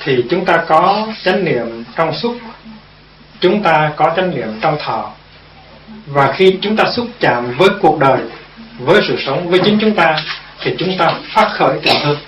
thì 0.00 0.24
chúng 0.30 0.44
ta 0.44 0.64
có 0.68 1.06
chánh 1.24 1.44
niệm 1.44 1.84
trong 1.96 2.14
xúc 2.14 2.36
chúng 3.40 3.62
ta 3.62 3.92
có 3.96 4.12
chánh 4.16 4.30
niệm 4.30 4.48
trong 4.60 4.78
thọ. 4.84 5.10
Và 6.06 6.32
khi 6.32 6.58
chúng 6.62 6.76
ta 6.76 6.84
xúc 6.96 7.06
chạm 7.20 7.54
với 7.58 7.68
cuộc 7.80 7.98
đời 7.98 8.20
với 8.78 9.00
sự 9.08 9.16
sống 9.26 9.48
với 9.48 9.60
chính 9.64 9.78
chúng 9.80 9.94
ta 9.94 10.16
thì 10.60 10.74
chúng 10.78 10.98
ta 10.98 11.14
phát 11.34 11.48
khởi 11.52 11.78
tình 11.82 11.96
thương 12.04 12.18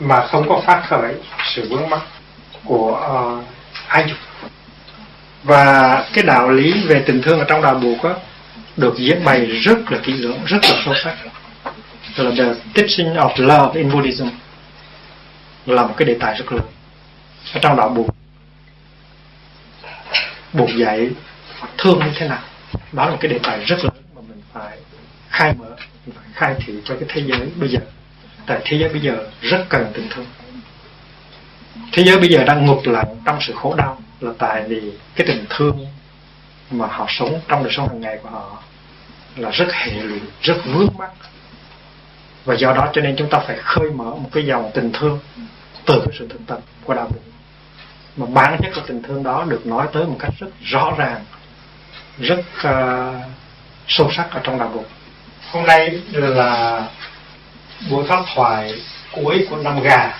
mà 0.00 0.26
không 0.26 0.48
có 0.48 0.62
phát 0.66 0.82
khởi 0.88 1.14
sự 1.54 1.68
vướng 1.70 1.90
mắc 1.90 2.00
của 2.64 2.94
ờ, 2.94 3.36
uh, 3.38 3.44
ai 3.88 4.04
dục 4.08 4.18
và 5.42 6.04
cái 6.12 6.24
đạo 6.24 6.50
lý 6.50 6.86
về 6.86 7.02
tình 7.06 7.22
thương 7.22 7.38
ở 7.38 7.44
trong 7.48 7.62
đạo 7.62 7.74
buộc 7.74 8.02
á, 8.02 8.10
được 8.76 8.94
diễn 8.98 9.24
bày 9.24 9.46
rất 9.46 9.92
là 9.92 9.98
kỹ 10.02 10.12
lưỡng, 10.12 10.44
rất 10.44 10.58
là 10.62 10.82
sâu 10.84 10.94
sắc. 11.04 11.16
Là 12.16 12.30
the 12.36 12.54
teaching 12.74 13.14
of 13.14 13.30
love 13.36 13.80
in 13.80 13.92
Buddhism 13.92 14.28
là 15.66 15.86
một 15.86 15.94
cái 15.96 16.08
đề 16.08 16.16
tài 16.20 16.34
rất 16.34 16.52
lớn 16.52 16.66
ở 17.54 17.60
trong 17.62 17.76
đạo 17.76 17.88
buộc 17.88 18.06
buộc 20.52 20.68
dạy 20.76 21.10
thương 21.78 21.98
như 21.98 22.12
thế 22.14 22.28
nào? 22.28 22.42
Đó 22.92 23.08
là 23.08 23.16
cái 23.20 23.32
đề 23.32 23.38
tài 23.42 23.64
rất 23.64 23.76
lớn 23.84 23.92
mà 24.14 24.22
mình 24.28 24.42
phải 24.52 24.78
khai 25.28 25.54
mở, 25.58 25.76
mình 26.06 26.16
phải 26.16 26.24
khai 26.34 26.54
thị 26.66 26.74
cho 26.84 26.94
cái 26.94 27.08
thế 27.08 27.22
giới 27.26 27.48
bây 27.56 27.68
giờ. 27.68 27.80
Tại 28.46 28.58
thế 28.64 28.78
giới 28.78 28.88
bây 28.88 29.00
giờ 29.00 29.30
rất 29.40 29.64
cần 29.68 29.86
tình 29.94 30.08
thương. 30.10 30.26
Thế 31.92 32.04
giới 32.04 32.18
bây 32.18 32.28
giờ 32.28 32.44
đang 32.44 32.66
ngục 32.66 32.80
lặng 32.84 33.16
trong 33.24 33.38
sự 33.40 33.54
khổ 33.56 33.74
đau 33.74 34.02
là 34.20 34.32
tại 34.38 34.64
vì 34.68 34.92
cái 35.16 35.26
tình 35.26 35.44
thương 35.50 35.86
mà 36.70 36.86
họ 36.86 37.06
sống 37.08 37.40
trong 37.48 37.64
đời 37.64 37.72
sống 37.76 37.88
hàng 37.88 38.00
ngày 38.00 38.18
của 38.22 38.28
họ 38.28 38.58
là 39.36 39.50
rất 39.50 39.72
hệ 39.72 39.92
lụy 39.92 40.20
rất 40.42 40.56
vướng 40.64 40.88
mắc. 40.98 41.10
Và 42.44 42.54
do 42.54 42.72
đó 42.72 42.88
cho 42.92 43.00
nên 43.00 43.16
chúng 43.16 43.30
ta 43.30 43.38
phải 43.38 43.56
khơi 43.56 43.90
mở 43.90 44.04
một 44.04 44.28
cái 44.32 44.46
dòng 44.46 44.70
tình 44.74 44.92
thương 44.92 45.18
từ 45.86 46.00
cái 46.04 46.16
sự 46.18 46.28
thực 46.28 46.46
tập 46.46 46.58
của 46.84 46.94
đạo 46.94 47.08
đức. 47.14 47.20
Mà 48.16 48.26
bản 48.26 48.60
chất 48.62 48.70
của 48.74 48.82
tình 48.86 49.02
thương 49.02 49.22
đó 49.22 49.44
được 49.48 49.66
nói 49.66 49.86
tới 49.92 50.04
một 50.04 50.16
cách 50.18 50.32
rất 50.38 50.50
rõ 50.62 50.94
ràng 50.98 51.24
rất 52.18 52.40
uh, 52.58 53.14
sâu 53.88 54.10
sắc 54.12 54.28
ở 54.32 54.40
trong 54.44 54.58
đạo 54.58 54.70
đức 54.74 54.82
hôm 55.52 55.66
nay 55.66 56.00
là 56.12 56.82
buổi 57.90 58.04
pháp 58.08 58.24
thoại 58.34 58.74
cuối 59.12 59.46
của 59.50 59.56
năm 59.56 59.80
gà 59.82 60.18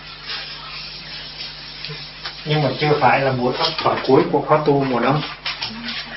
nhưng 2.51 2.63
mà 2.63 2.69
chưa 2.81 2.99
phải 3.01 3.21
là 3.21 3.33
buổi 3.33 3.53
pháp 3.53 3.69
thoại 3.83 3.97
cuối 4.07 4.23
của 4.33 4.41
khóa 4.41 4.59
tu 4.67 4.85
mùa 4.85 5.01
đông. 5.01 5.23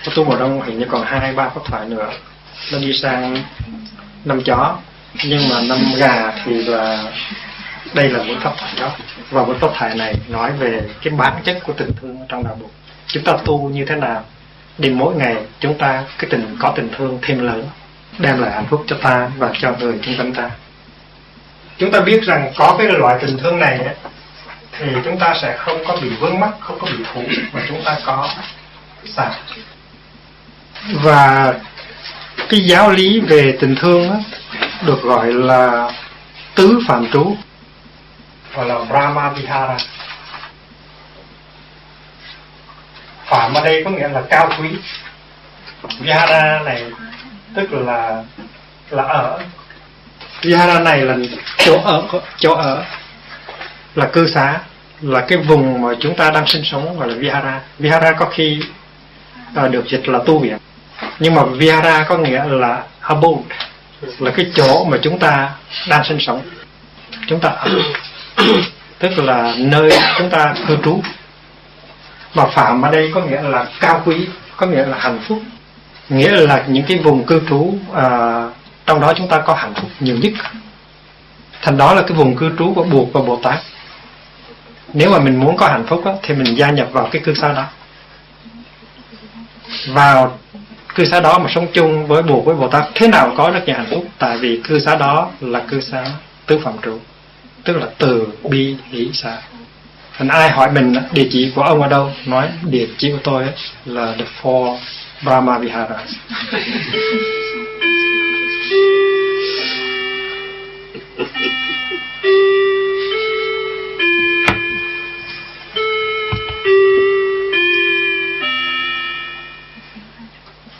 Khóa 0.06 0.14
tu 0.16 0.24
mùa 0.26 0.36
đông 0.36 0.62
hình 0.62 0.80
như 0.80 0.86
còn 0.92 1.04
hai 1.06 1.34
ba 1.34 1.50
pháp 1.50 1.62
thoại 1.66 1.86
nữa. 1.86 2.12
Nó 2.72 2.80
đi 2.80 2.94
sang 2.94 3.44
năm 4.26 4.42
chó. 4.44 4.78
Nhưng 5.24 5.50
mà 5.50 5.62
năm 5.62 5.78
gà 5.98 6.32
thì 6.46 6.64
là 6.64 7.04
đây 7.94 8.10
là 8.10 8.24
buổi 8.24 8.38
pháp 8.42 8.54
thoại 8.58 8.74
đó. 8.80 8.92
Và 9.30 9.44
buổi 9.44 9.56
pháp 9.60 9.68
thoại 9.76 9.96
này 9.96 10.16
nói 10.30 10.52
về 10.52 10.82
cái 11.04 11.14
bản 11.14 11.34
chất 11.44 11.60
của 11.64 11.74
tình 11.74 11.92
thương 12.02 12.18
trong 12.30 12.44
đạo 12.44 12.58
Phật 12.62 12.68
chúng 13.08 13.24
ta 13.24 13.34
tu 13.46 13.70
như 13.70 13.86
thế 13.86 13.96
nào 13.96 14.24
để 14.78 14.90
mỗi 14.90 15.16
ngày 15.16 15.36
chúng 15.60 15.78
ta 15.78 16.04
cái 16.18 16.30
tình 16.30 16.58
có 16.60 16.74
tình 16.76 16.90
thương 16.98 17.20
thêm 17.22 17.48
lớn 17.48 17.68
đem 18.20 18.42
lại 18.42 18.52
hạnh 18.52 18.66
phúc 18.70 18.84
cho 18.88 18.96
ta 19.02 19.32
và 19.38 19.52
cho 19.62 19.72
người 19.80 20.00
chúng 20.02 20.18
quanh 20.18 20.34
ta. 20.34 20.50
Chúng 21.78 21.92
ta 21.92 22.00
biết 22.00 22.24
rằng 22.24 22.52
có 22.58 22.76
cái 22.78 22.88
loại 22.88 23.18
tình 23.22 23.38
thương 23.38 23.60
này 23.60 23.78
ấy, 23.78 23.96
thì 24.80 24.88
chúng 25.06 25.20
ta 25.20 25.34
sẽ 25.42 25.58
không 25.58 25.84
có 25.88 25.96
bị 26.02 26.10
vướng 26.10 26.40
mắc 26.40 26.52
không 26.60 26.80
có 26.80 26.88
bị 26.88 27.04
phụ 27.14 27.24
mà 27.54 27.62
chúng 27.68 27.84
ta 27.86 27.98
có 28.06 28.30
xả. 29.06 29.32
Và 30.94 31.54
cái 32.50 32.60
giáo 32.66 32.92
lý 32.92 33.20
về 33.20 33.58
tình 33.60 33.76
thương 33.76 34.10
đó, 34.10 34.16
được 34.86 35.02
gọi 35.02 35.34
là 35.34 35.92
tứ 36.56 36.80
phạm 36.88 37.08
trú. 37.12 37.38
Gọi 38.56 38.66
là 38.66 38.80
Brahma 38.90 39.30
Vihara. 39.30 39.78
Phạm 43.26 43.54
ở 43.54 43.66
đây 43.66 43.82
có 43.86 43.92
nghĩa 43.92 44.08
là 44.08 44.22
cao 44.30 44.50
quý. 44.60 44.70
Vihara 46.00 46.60
này 46.66 46.84
tức 47.56 47.74
là 47.74 48.24
là 48.90 49.04
ở. 49.04 49.40
Vihara 50.42 50.80
này 50.80 51.02
là 51.02 51.16
chỗ 51.58 51.82
ở 51.84 52.04
chỗ 52.38 52.54
ở 52.54 52.84
là 53.96 54.06
cư 54.06 54.28
xá 54.28 54.60
là 55.02 55.22
cái 55.22 55.38
vùng 55.38 55.82
mà 55.82 55.90
chúng 56.00 56.16
ta 56.16 56.32
đang 56.32 56.48
sinh 56.48 56.64
sống 56.64 57.00
gọi 57.00 57.08
là 57.08 57.16
Vihara. 57.16 57.62
Vihara 57.80 58.12
có 58.12 58.26
khi 58.26 58.62
à, 59.56 59.68
được 59.68 59.88
dịch 59.88 60.08
là 60.08 60.20
tu 60.26 60.40
viện. 60.40 60.58
Nhưng 61.20 61.36
mà 61.36 61.44
Vihara 61.44 62.04
có 62.04 62.18
nghĩa 62.18 62.46
là 62.46 62.84
abode 63.02 63.44
là 64.20 64.32
cái 64.32 64.46
chỗ 64.56 64.86
mà 64.86 64.98
chúng 65.02 65.20
ta 65.20 65.52
đang 65.90 66.04
sinh 66.04 66.20
sống. 66.20 66.42
Chúng 67.28 67.40
ta 67.40 67.50
ở 67.50 67.70
tức 69.00 69.12
là 69.18 69.54
nơi 69.58 69.92
chúng 70.18 70.30
ta 70.30 70.54
cư 70.68 70.78
trú. 70.84 71.02
Và 72.34 72.46
phạm 72.46 72.82
ở 72.82 72.92
đây 72.92 73.12
có 73.14 73.22
nghĩa 73.22 73.42
là 73.42 73.66
cao 73.80 74.02
quý 74.06 74.28
có 74.58 74.66
nghĩa 74.66 74.86
là 74.86 74.98
hạnh 75.00 75.20
phúc. 75.28 75.42
Nghĩa 76.10 76.30
là 76.30 76.64
những 76.68 76.86
cái 76.88 76.98
vùng 76.98 77.24
cư 77.24 77.42
trú 77.50 77.74
à, 77.94 78.10
trong 78.86 79.02
đó 79.02 79.14
chúng 79.18 79.28
ta 79.28 79.40
có 79.40 79.54
hạnh 79.54 79.74
phúc 79.74 79.90
nhiều 80.00 80.18
nhất. 80.22 80.34
Thành 81.62 81.78
đó 81.78 81.94
là 81.94 82.02
cái 82.02 82.18
vùng 82.18 82.36
cư 82.36 82.52
trú 82.60 82.74
của 82.76 82.84
buộc 82.84 83.14
và 83.14 83.22
bồ 83.22 83.40
tát 83.44 83.60
nếu 84.94 85.12
mà 85.12 85.20
mình 85.20 85.40
muốn 85.40 85.58
có 85.58 85.68
hạnh 85.68 85.86
phúc 85.88 86.02
đó, 86.06 86.16
thì 86.24 86.36
mình 86.36 86.58
gia 86.58 86.70
nhập 86.70 86.88
vào 86.92 87.10
cái 87.12 87.22
cư 87.26 87.34
xá 87.34 87.54
đó. 87.54 87.66
Vào 89.88 90.38
cư 90.96 91.06
xá 91.06 91.20
đó 91.20 91.40
mà 91.40 91.50
sống 91.56 91.68
chung 91.74 92.08
với 92.08 92.24
buộc 92.24 92.46
với 92.46 92.56
bồ 92.56 92.68
tát 92.68 92.84
thế 92.96 93.08
nào 93.08 93.34
có 93.38 93.52
được 93.52 93.60
nhà 93.66 93.74
hạnh 93.74 93.88
phúc? 93.90 94.06
Tại 94.18 94.38
vì 94.38 94.62
cư 94.64 94.80
xá 94.80 94.96
đó 94.96 95.30
là 95.40 95.60
cư 95.60 95.82
xá 95.82 96.06
tứ 96.46 96.60
phạm 96.64 96.74
trụ 96.82 97.00
tức 97.64 97.78
là 97.78 97.88
từ 97.98 98.28
bi 98.50 98.76
hỷ 98.92 99.10
xá. 99.14 99.38
Thành 100.18 100.28
ai 100.28 100.50
hỏi 100.50 100.72
mình 100.72 100.96
địa 101.12 101.28
chỉ 101.32 101.52
của 101.56 101.62
ông 101.62 101.82
ở 101.82 101.88
đâu 101.88 102.12
nói 102.26 102.50
địa 102.64 102.88
chỉ 102.98 103.12
của 103.12 103.20
tôi 103.24 103.46
là 103.86 104.16
the 104.18 104.26
four 104.42 104.78
Brahma 105.24 105.60
Viharas 105.60 106.10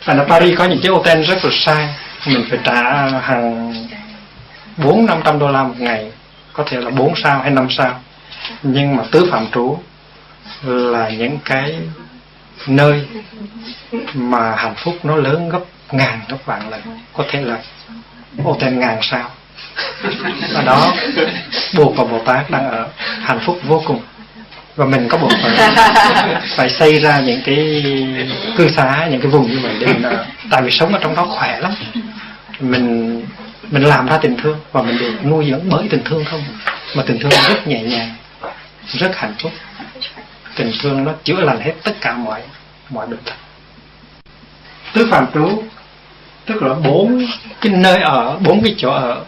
Thành 0.04 0.18
ở 0.18 0.24
Paris 0.24 0.58
có 0.58 0.64
những 0.64 0.80
chiếc 0.80 0.88
hotel 0.88 1.22
rất 1.22 1.44
là 1.44 1.50
sang 1.52 1.94
Mình 2.26 2.44
phải 2.50 2.58
trả 2.64 2.82
hàng 3.20 3.74
bốn, 4.76 5.06
năm 5.06 5.20
trăm 5.24 5.38
đô 5.38 5.48
la 5.48 5.62
một 5.62 5.74
ngày. 5.78 6.12
Có 6.52 6.64
thể 6.66 6.80
là 6.80 6.90
bốn 6.90 7.16
sao 7.16 7.40
hay 7.40 7.50
năm 7.50 7.66
sao. 7.70 8.00
Nhưng 8.62 8.96
mà 8.96 9.02
tứ 9.10 9.28
phạm 9.30 9.46
trú 9.54 9.78
Là 10.62 11.08
những 11.08 11.38
cái 11.44 11.78
nơi 12.66 13.06
Mà 14.14 14.54
hạnh 14.56 14.74
phúc 14.76 14.98
nó 15.02 15.16
lớn 15.16 15.48
gấp 15.48 15.60
ngàn, 15.92 16.20
gấp 16.28 16.38
vạn 16.44 16.70
lần. 16.70 16.80
Có 17.12 17.24
thể 17.30 17.40
là 17.40 17.58
hotel 18.44 18.72
ngàn 18.72 18.98
sao. 19.02 19.30
Ở 20.54 20.62
đó 20.62 20.92
Buộc 21.74 21.96
và 21.96 22.04
Bồ 22.04 22.18
Tát 22.24 22.50
đang 22.50 22.68
ở. 22.68 22.88
Hạnh 23.20 23.40
phúc 23.46 23.58
vô 23.64 23.82
cùng 23.86 24.00
và 24.76 24.84
mình 24.84 25.08
có 25.08 25.18
buộc 25.18 25.32
phải 25.42 26.40
phải 26.56 26.70
xây 26.70 27.00
ra 27.00 27.20
những 27.20 27.40
cái 27.44 27.84
cư 28.56 28.68
xá 28.76 29.06
những 29.10 29.20
cái 29.20 29.30
vùng 29.30 29.50
như 29.50 29.58
vậy 29.62 29.74
để 29.80 29.86
mình 29.86 30.02
tại 30.50 30.62
vì 30.62 30.70
sống 30.70 30.92
ở 30.92 30.98
trong 31.02 31.14
đó 31.14 31.26
khỏe 31.30 31.60
lắm. 31.60 31.74
Mình 32.60 33.22
mình 33.70 33.82
làm 33.82 34.06
ra 34.06 34.18
tình 34.18 34.36
thương 34.36 34.58
và 34.72 34.82
mình 34.82 34.98
được 34.98 35.24
nuôi 35.24 35.46
dưỡng 35.50 35.68
bởi 35.70 35.88
tình 35.90 36.02
thương 36.04 36.24
không? 36.24 36.42
Mà 36.96 37.02
tình 37.06 37.18
thương 37.18 37.30
rất 37.48 37.66
nhẹ 37.66 37.82
nhàng 37.82 38.14
rất 38.86 39.16
hạnh 39.16 39.34
phúc. 39.38 39.52
Tình 40.56 40.72
thương 40.82 41.04
nó 41.04 41.12
chữa 41.24 41.40
lành 41.40 41.60
hết 41.60 41.72
tất 41.82 41.92
cả 42.00 42.12
mọi 42.16 42.42
mọi 42.90 43.06
bệnh 43.06 43.18
tật. 43.24 43.34
Tứ 44.92 45.06
phạm 45.10 45.26
trú 45.34 45.62
tức 46.46 46.62
là 46.62 46.74
bốn 46.74 47.26
cái 47.60 47.72
nơi 47.72 48.00
ở 48.00 48.36
bốn 48.40 48.62
cái 48.62 48.74
chỗ 48.78 48.90
ở 48.90 49.24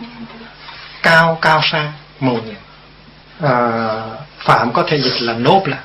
cao 1.02 1.38
cao 1.42 1.60
xa 1.72 1.92
màu 2.20 2.34
nhiệm. 2.34 2.54
À, 3.42 3.50
phạm 4.46 4.72
có 4.72 4.84
thể 4.88 5.00
dịch 5.00 5.22
là 5.22 5.32
nốt 5.32 5.62
là 5.66 5.78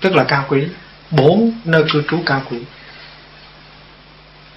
tức 0.00 0.14
là 0.14 0.24
cao 0.24 0.44
quý. 0.48 0.66
Bốn 1.10 1.52
nơi 1.64 1.84
cư 1.92 2.02
trú 2.08 2.18
cao 2.26 2.42
quý. 2.50 2.58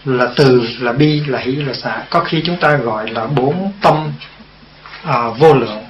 Là 0.06 0.26
từ 0.36 0.68
là 0.80 0.92
bi 0.92 1.20
là 1.28 1.40
hỷ 1.40 1.52
là 1.52 1.74
xả. 1.74 2.04
Có 2.10 2.20
khi 2.20 2.44
chúng 2.46 2.58
ta 2.58 2.76
gọi 2.76 3.10
là 3.10 3.26
bốn 3.26 3.72
tâm 3.82 4.12
à, 5.04 5.28
vô 5.30 5.54
lượng. 5.54 5.84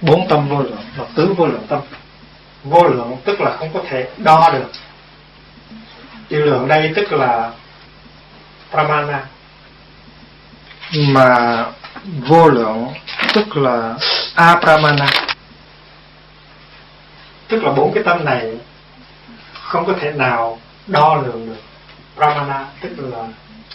Bốn 0.00 0.28
tâm 0.28 0.48
vô 0.48 0.62
lượng 0.62 0.84
là 0.98 1.04
tứ 1.14 1.34
vô 1.36 1.46
lượng 1.46 1.66
tâm. 1.68 1.80
Vô 2.64 2.82
lượng 2.84 3.16
tức 3.24 3.40
là 3.40 3.56
không 3.56 3.72
có 3.74 3.80
thể 3.88 4.08
đo 4.16 4.50
được. 4.52 4.70
Chữ 6.30 6.36
lượng 6.44 6.68
đây 6.68 6.92
tức 6.96 7.12
là 7.12 7.50
pramana. 8.70 9.24
Mà 10.92 11.64
vô 12.04 12.48
lượng 12.48 12.88
tức 13.34 13.56
là 13.56 13.94
apramana 14.34 15.06
tức 17.48 17.64
là 17.64 17.72
bốn 17.72 17.94
cái 17.94 18.02
tâm 18.04 18.24
này 18.24 18.52
không 19.62 19.86
có 19.86 19.94
thể 20.00 20.12
nào 20.12 20.58
đo 20.86 21.14
lường 21.14 21.46
được. 21.46 21.62
Pramana, 22.16 22.64
tức 22.80 22.90
là 22.98 23.28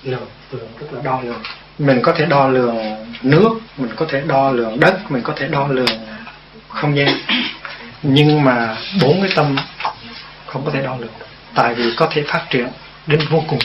lượng 0.04 0.28
lượng 0.52 0.68
tức 0.80 0.94
là 0.94 1.02
đo 1.04 1.22
lường. 1.22 1.42
Mình 1.80 2.00
có 2.04 2.14
thể 2.14 2.26
đo 2.26 2.48
lường 2.48 2.76
nước, 3.22 3.50
mình 3.78 3.92
có 3.96 4.06
thể 4.10 4.22
đo 4.22 4.52
lường 4.52 4.80
đất, 4.80 5.12
mình 5.12 5.24
có 5.24 5.34
thể 5.36 5.48
đo 5.48 5.68
lường 5.68 6.00
không 6.70 6.98
gian. 6.98 7.08
Nhưng 8.04 8.44
mà 8.44 8.78
bốn 9.02 9.22
cái 9.22 9.32
tâm 9.36 9.58
không 10.46 10.66
có 10.66 10.72
thể 10.72 10.82
đo 10.82 10.98
lường. 11.00 11.14
Tại 11.56 11.76
vì 11.76 11.96
có 11.96 12.08
thể 12.12 12.24
phát 12.28 12.46
triển 12.50 12.68
đến 13.08 13.20
vô 13.30 13.44
cùng. 13.48 13.60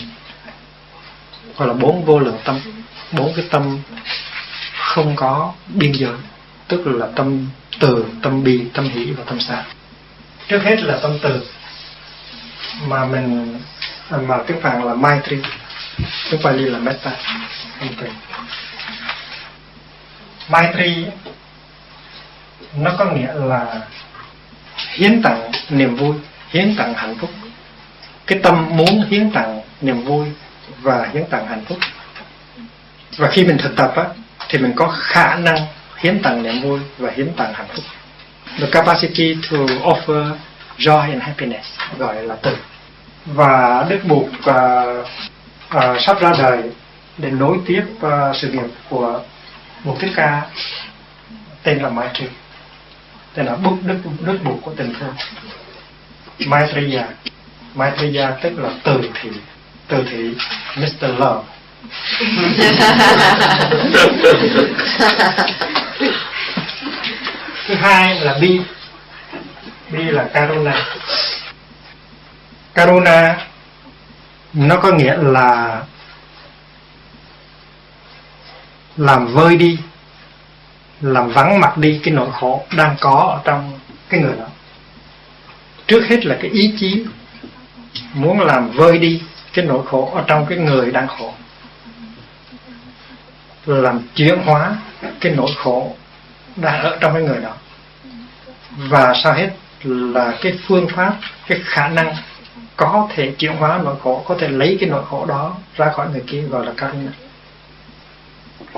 Gọi 1.57 1.69
là 1.69 1.75
bốn 1.75 2.05
vô 2.05 2.19
lượng 2.19 2.39
tâm. 2.45 2.61
Bốn 3.13 3.33
cái 3.37 3.45
tâm 3.51 3.79
không 4.79 5.17
có 5.17 5.53
biên 5.69 5.93
giới. 5.93 6.15
Tức 6.69 6.87
là 6.87 7.07
tâm 7.17 7.47
từ, 7.81 8.07
tâm 8.23 8.45
bi, 8.45 8.61
tâm 8.75 8.89
hỷ 8.89 9.13
và 9.13 9.25
tâm 9.27 9.41
xả 9.41 9.65
trước 10.49 10.63
hết 10.63 10.81
là 10.81 10.99
tâm 11.03 11.19
từ. 11.23 11.47
Mà 12.87 13.05
mình, 13.05 13.59
mà 14.11 14.39
tiếng 14.47 14.61
phạn 14.61 14.83
là 14.83 14.95
maitri 14.95 15.37
tiếng 16.31 16.43
Pali 16.43 16.65
là 16.65 16.79
metta 16.79 17.11
tâm 17.81 17.89
từ. 18.01 18.07
Maitri 20.49 21.07
nó 22.77 22.95
có 22.99 23.05
nghĩa 23.05 23.35
là 23.35 23.81
hiến 24.77 25.23
tặng 25.23 25.53
niềm 25.69 25.97
vui, 25.97 26.15
hiến 26.49 26.77
tặng 26.77 26.95
hạnh 26.95 27.17
phúc. 27.21 27.31
Cái 28.27 28.39
tâm 28.43 28.67
muốn 28.77 29.07
hiến 29.11 29.31
tặng 29.33 29.61
niềm 29.81 30.05
vui 30.05 30.27
và 30.81 31.09
hiến 31.13 31.25
tặng 31.31 31.47
hạnh 31.47 31.65
phúc. 31.69 31.79
Và 33.17 33.31
khi 33.31 33.45
mình 33.45 33.59
thực 33.59 33.77
tập 33.77 33.93
á, 33.97 34.05
thì 34.49 34.59
mình 34.59 34.73
có 34.77 34.89
khả 34.89 35.35
năng 35.35 35.67
hiến 35.97 36.23
tặng 36.23 36.43
niềm 36.43 36.61
vui 36.63 36.81
và 36.99 37.11
hiến 37.17 37.33
tặng 37.37 37.55
hạnh 37.55 37.67
phúc 37.75 37.85
the 38.59 38.67
capacity 38.73 39.37
to 39.51 39.57
offer 39.85 40.39
joy 40.79 41.11
and 41.11 41.23
happiness 41.23 41.67
gọi 41.99 42.23
là 42.23 42.37
từ. 42.43 42.57
Và 43.27 43.87
đức 43.89 44.01
bụt 44.09 44.27
uh, 44.27 45.07
uh, 45.77 46.01
sắp 46.01 46.21
ra 46.21 46.33
đời 46.39 46.63
để 47.19 47.31
nối 47.31 47.59
tiếp 47.67 47.85
uh, 48.07 48.37
sự 48.37 48.51
nghiệp 48.51 48.71
của 48.89 49.21
một 49.85 49.97
thích 50.01 50.13
ca 50.17 50.43
tên 51.63 51.79
là 51.79 51.89
Mai 51.89 52.09
Trì 52.15 52.25
tên 53.35 53.47
là 53.47 53.57
bút 53.57 53.79
đức 53.83 53.99
đức 54.21 54.39
bụt 54.45 54.57
của 54.63 54.73
tình 54.77 54.95
thương. 55.01 55.15
Maitreya. 56.47 57.05
Maitreya 57.75 58.31
tức 58.31 58.59
là 58.59 58.71
từ 58.85 59.11
thị 59.23 59.31
từ 59.89 60.05
thị 60.11 60.35
Mr. 60.77 61.09
Love 61.19 61.43
thứ 67.67 67.75
hai 67.75 68.21
là 68.21 68.39
bi. 68.41 68.61
Bi 69.91 70.03
là 70.03 70.25
karuna. 70.35 70.87
Karuna 72.75 73.47
nó 74.53 74.77
có 74.77 74.93
nghĩa 74.93 75.17
là 75.17 75.83
làm 78.97 79.27
vơi 79.27 79.57
đi, 79.57 79.79
làm 81.01 81.29
vắng 81.29 81.61
mặt 81.61 81.77
đi 81.77 82.01
cái 82.05 82.15
nỗi 82.15 82.29
khổ 82.33 82.67
đang 82.77 82.97
có 83.01 83.35
ở 83.37 83.41
trong 83.45 83.81
cái 84.09 84.21
người 84.21 84.37
đó. 84.39 84.47
Trước 85.87 86.07
hết 86.09 86.27
là 86.27 86.37
cái 86.43 86.51
ý 86.51 86.75
chí 86.79 87.05
muốn 88.15 88.41
làm 88.41 88.71
vơi 88.71 88.99
đi 88.99 89.23
cái 89.53 89.65
nỗi 89.65 89.87
khổ 89.87 90.13
ở 90.15 90.25
trong 90.27 90.47
cái 90.47 90.59
người 90.59 90.91
đang 90.91 91.09
khổ. 91.09 91.35
Làm 93.67 94.03
chuyển 94.15 94.39
hóa 94.45 94.77
cái 95.21 95.33
nỗi 95.37 95.51
khổ 95.57 95.97
đang 96.57 96.83
ở 96.83 96.99
trong 97.01 97.13
cái 97.15 97.23
người 97.23 97.41
đó. 97.43 97.53
Và 98.77 99.15
sau 99.23 99.33
hết 99.33 99.51
là 99.83 100.39
cái 100.41 100.59
phương 100.69 100.89
pháp 100.89 101.17
cái 101.47 101.61
khả 101.65 101.89
năng 101.89 102.15
có 102.77 103.09
thể 103.15 103.35
chuyển 103.39 103.57
hóa 103.57 103.81
nỗi 103.85 103.95
khổ 104.03 104.25
có 104.29 104.37
thể 104.39 104.49
lấy 104.49 104.77
cái 104.81 104.89
nỗi 104.89 105.05
khổ 105.11 105.27
đó 105.27 105.57
ra 105.77 105.93
khỏi 105.93 106.09
người 106.13 106.23
kia 106.27 106.43
gọi 106.43 106.67
là 106.67 106.73
karuna. 106.77 107.13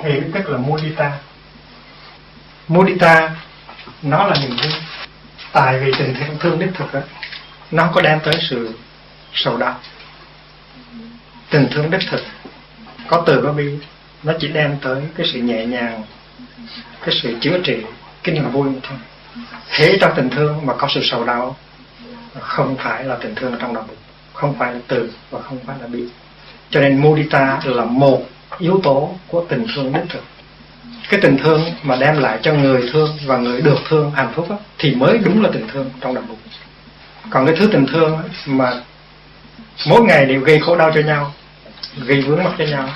Thì 0.03 0.21
tức 0.33 0.49
là 0.49 0.57
mudita. 0.57 1.11
Mudita 2.67 3.35
nó 4.01 4.27
là 4.27 4.35
niềm 4.41 4.49
vui. 4.49 4.71
Tại 5.51 5.79
vì 5.79 5.91
tình 5.99 6.13
thương 6.19 6.37
thương 6.39 6.59
đích 6.59 6.69
thực 6.73 6.93
đó, 6.93 6.99
nó 7.71 7.89
có 7.93 8.01
đem 8.01 8.19
tới 8.19 8.33
sự 8.49 8.73
sầu 9.33 9.57
đau. 9.57 9.75
Tình 11.49 11.67
thương 11.71 11.91
đích 11.91 12.01
thực 12.09 12.21
có 13.07 13.23
từ 13.25 13.41
có 13.43 13.51
bi 13.53 13.77
nó 14.23 14.33
chỉ 14.39 14.47
đem 14.47 14.77
tới 14.81 15.01
cái 15.17 15.27
sự 15.33 15.39
nhẹ 15.39 15.65
nhàng 15.65 16.03
cái 17.01 17.15
sự 17.23 17.35
chữa 17.41 17.59
trị 17.63 17.77
cái 18.23 18.35
niềm 18.35 18.51
vui 18.51 18.69
thôi. 18.83 18.97
Thế 19.69 19.97
trong 20.01 20.11
tình 20.15 20.29
thương 20.29 20.65
mà 20.65 20.73
có 20.73 20.87
sự 20.95 21.01
sầu 21.03 21.25
đau 21.25 21.55
không 22.39 22.75
phải 22.77 23.03
là 23.03 23.15
tình 23.15 23.35
thương 23.35 23.55
trong 23.59 23.75
lòng 23.75 23.87
không 24.33 24.55
phải 24.59 24.73
là 24.73 24.79
từ 24.87 25.11
và 25.29 25.41
không 25.41 25.59
phải 25.65 25.75
là 25.81 25.87
bị, 25.87 26.03
cho 26.69 26.81
nên 26.81 27.01
mudita 27.01 27.59
là 27.63 27.85
một 27.85 28.21
yếu 28.59 28.79
tố 28.83 29.15
của 29.27 29.45
tình 29.49 29.65
thương 29.75 29.93
đích 29.93 30.03
thực 30.09 30.23
cái 31.09 31.19
tình 31.21 31.37
thương 31.37 31.61
mà 31.83 31.95
đem 31.95 32.17
lại 32.17 32.39
cho 32.41 32.53
người 32.53 32.89
thương 32.91 33.09
và 33.25 33.37
người 33.37 33.61
được 33.61 33.77
thương 33.89 34.11
hạnh 34.11 34.31
phúc 34.35 34.47
đó, 34.49 34.57
thì 34.77 34.95
mới 34.95 35.17
đúng 35.17 35.43
là 35.43 35.49
tình 35.53 35.67
thương 35.73 35.89
trong 36.01 36.13
đạo 36.13 36.23
bụng 36.27 36.37
còn 37.29 37.45
cái 37.45 37.55
thứ 37.55 37.69
tình 37.71 37.85
thương 37.85 38.17
mà 38.45 38.73
mỗi 39.87 40.01
ngày 40.01 40.25
đều 40.25 40.41
gây 40.41 40.59
khổ 40.59 40.75
đau 40.75 40.91
cho 40.95 41.01
nhau 41.01 41.33
gây 41.97 42.21
vướng 42.21 42.43
mắc 42.43 42.53
cho 42.57 42.65
nhau 42.65 42.89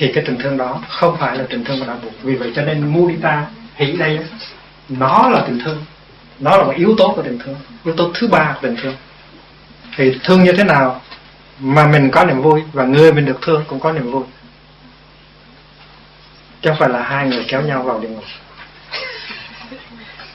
thì 0.00 0.12
cái 0.14 0.24
tình 0.26 0.38
thương 0.38 0.56
đó 0.56 0.80
không 0.88 1.16
phải 1.20 1.38
là 1.38 1.44
tình 1.50 1.64
thương 1.64 1.80
của 1.80 1.86
đạo 1.86 1.98
buộc. 2.02 2.12
Vì 2.22 2.34
vậy 2.34 2.52
cho 2.56 2.62
nên 2.62 2.88
mudita 2.88 3.46
hỷ 3.74 3.92
đây 3.92 4.18
nó 4.88 5.28
là 5.28 5.42
tình 5.46 5.60
thương. 5.64 5.84
Nó 6.38 6.56
là 6.56 6.64
một 6.64 6.72
yếu 6.76 6.94
tố 6.98 7.12
của 7.16 7.22
tình 7.22 7.38
thương. 7.38 7.56
Yếu 7.84 7.96
tố 7.96 8.10
thứ 8.14 8.28
ba 8.28 8.52
của 8.52 8.58
tình 8.62 8.76
thương. 8.82 8.94
Thì 9.96 10.18
thương 10.24 10.44
như 10.44 10.52
thế 10.52 10.64
nào 10.64 11.00
mà 11.58 11.86
mình 11.86 12.10
có 12.10 12.24
niềm 12.24 12.42
vui 12.42 12.62
và 12.72 12.84
người 12.84 13.12
mình 13.12 13.26
được 13.26 13.38
thương 13.42 13.64
cũng 13.68 13.80
có 13.80 13.92
niềm 13.92 14.10
vui? 14.10 14.22
Chứ 16.62 16.70
không 16.70 16.78
phải 16.78 16.88
là 16.88 17.02
hai 17.02 17.28
người 17.28 17.44
kéo 17.48 17.62
nhau 17.62 17.82
vào 17.82 18.00
địa 18.00 18.08
ngục. 18.08 18.24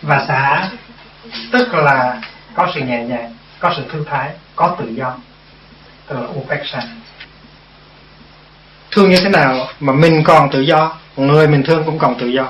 Và 0.01 0.25
xã, 0.27 0.69
tức 1.51 1.73
là 1.73 2.21
có 2.53 2.71
sự 2.75 2.79
nhẹ 2.81 3.03
nhàng, 3.03 3.35
có 3.59 3.73
sự 3.77 3.83
thư 3.91 4.03
thái, 4.09 4.31
có 4.55 4.75
tự 4.79 4.89
do. 4.89 5.17
Tức 6.07 6.15
là 6.15 6.27
upeksha 6.27 6.81
thương 8.95 9.09
như 9.09 9.17
thế 9.23 9.29
nào 9.29 9.67
mà 9.79 9.93
mình 9.93 10.23
còn 10.23 10.51
tự 10.51 10.61
do 10.61 10.97
người 11.17 11.47
mình 11.47 11.63
thương 11.63 11.83
cũng 11.85 11.97
còn 11.97 12.19
tự 12.19 12.27
do. 12.27 12.47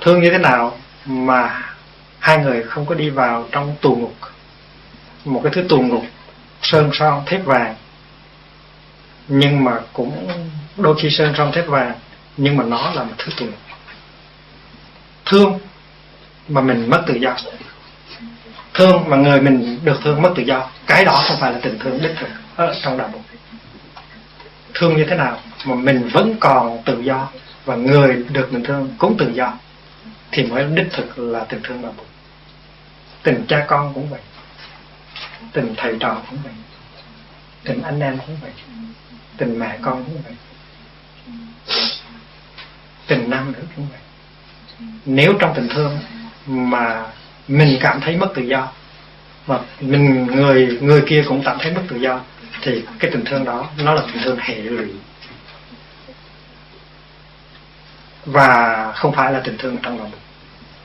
Thương 0.00 0.20
như 0.20 0.30
thế 0.30 0.38
nào 0.38 0.76
mà 1.04 1.62
hai 2.18 2.38
người 2.38 2.62
không 2.62 2.86
có 2.86 2.94
đi 2.94 3.10
vào 3.10 3.46
trong 3.52 3.76
tù 3.80 3.96
ngục, 3.96 4.14
một 5.24 5.40
cái 5.44 5.52
thứ 5.54 5.62
tù 5.68 5.80
ngục 5.80 6.04
sơn 6.62 6.90
son 6.92 7.22
thép 7.26 7.44
vàng, 7.44 7.74
nhưng 9.28 9.64
mà 9.64 9.72
cũng 9.92 10.28
đôi 10.76 10.94
khi 11.02 11.10
sơn 11.10 11.34
son 11.36 11.52
thép 11.52 11.66
vàng, 11.66 11.92
nhưng 12.36 12.56
mà 12.56 12.64
nó 12.64 12.90
là 12.94 13.02
một 13.02 13.14
thứ 13.18 13.32
tù 13.38 13.44
ngục. 13.44 13.60
Thương 15.26 15.58
mà 16.48 16.60
mình 16.60 16.90
mất 16.90 17.02
tự 17.06 17.14
do. 17.14 17.36
Thương 18.74 19.04
mà 19.08 19.16
người 19.16 19.40
mình 19.40 19.80
được 19.84 20.00
thương 20.04 20.22
mất 20.22 20.32
tự 20.36 20.42
do, 20.42 20.70
cái 20.86 21.04
đó 21.04 21.22
không 21.28 21.36
phải 21.40 21.52
là 21.52 21.58
tình 21.62 21.78
thương 21.78 22.02
đích 22.02 22.16
thực 22.20 22.28
ở 22.56 22.74
trong 22.82 22.98
đạo 22.98 23.08
bụng 23.12 23.22
thương 24.74 24.96
như 24.96 25.04
thế 25.04 25.16
nào 25.16 25.40
mà 25.64 25.74
mình 25.74 26.08
vẫn 26.12 26.36
còn 26.40 26.82
tự 26.84 27.00
do 27.00 27.28
và 27.64 27.76
người 27.76 28.24
được 28.32 28.52
mình 28.52 28.64
thương 28.64 28.94
cũng 28.98 29.16
tự 29.18 29.30
do, 29.34 29.52
thì 30.32 30.44
mới 30.46 30.64
đích 30.64 30.88
thực 30.92 31.18
là 31.18 31.44
tình 31.44 31.60
thương 31.64 31.82
đạo 31.82 31.94
bụng 31.96 32.06
tình 33.22 33.44
cha 33.48 33.64
con 33.68 33.94
cũng 33.94 34.10
vậy, 34.10 34.20
tình 35.52 35.74
thầy 35.76 35.96
trò 36.00 36.22
cũng 36.30 36.38
vậy, 36.44 36.52
tình 37.64 37.82
anh 37.82 38.00
em 38.00 38.18
cũng 38.26 38.36
vậy, 38.42 38.50
tình 39.36 39.58
mẹ 39.58 39.78
con 39.82 40.04
cũng 40.04 40.22
vậy, 40.24 40.34
tình 43.06 43.30
nam 43.30 43.52
nữ 43.52 43.58
cũng 43.76 43.86
vậy. 43.90 44.00
Nếu 45.04 45.34
trong 45.38 45.52
tình 45.54 45.68
thương 45.68 45.98
mà 46.46 47.06
mình 47.48 47.78
cảm 47.80 48.00
thấy 48.00 48.16
mất 48.16 48.28
tự 48.34 48.42
do, 48.42 48.68
mà 49.46 49.58
mình 49.80 50.26
người 50.26 50.78
người 50.80 51.02
kia 51.08 51.24
cũng 51.28 51.42
cảm 51.44 51.58
thấy 51.60 51.72
mất 51.72 51.82
tự 51.88 51.96
do 51.96 52.20
thì 52.62 52.82
cái 52.98 53.10
tình 53.10 53.24
thương 53.24 53.44
đó 53.44 53.68
nó 53.78 53.94
là 53.94 54.02
tình 54.06 54.22
thương 54.24 54.38
hệ 54.40 54.54
lụy. 54.54 54.88
Và 58.26 58.92
không 58.96 59.12
phải 59.12 59.32
là 59.32 59.40
tình 59.40 59.58
thương 59.58 59.76
trong 59.82 59.98
đạo 59.98 60.08
buộc 60.12 60.20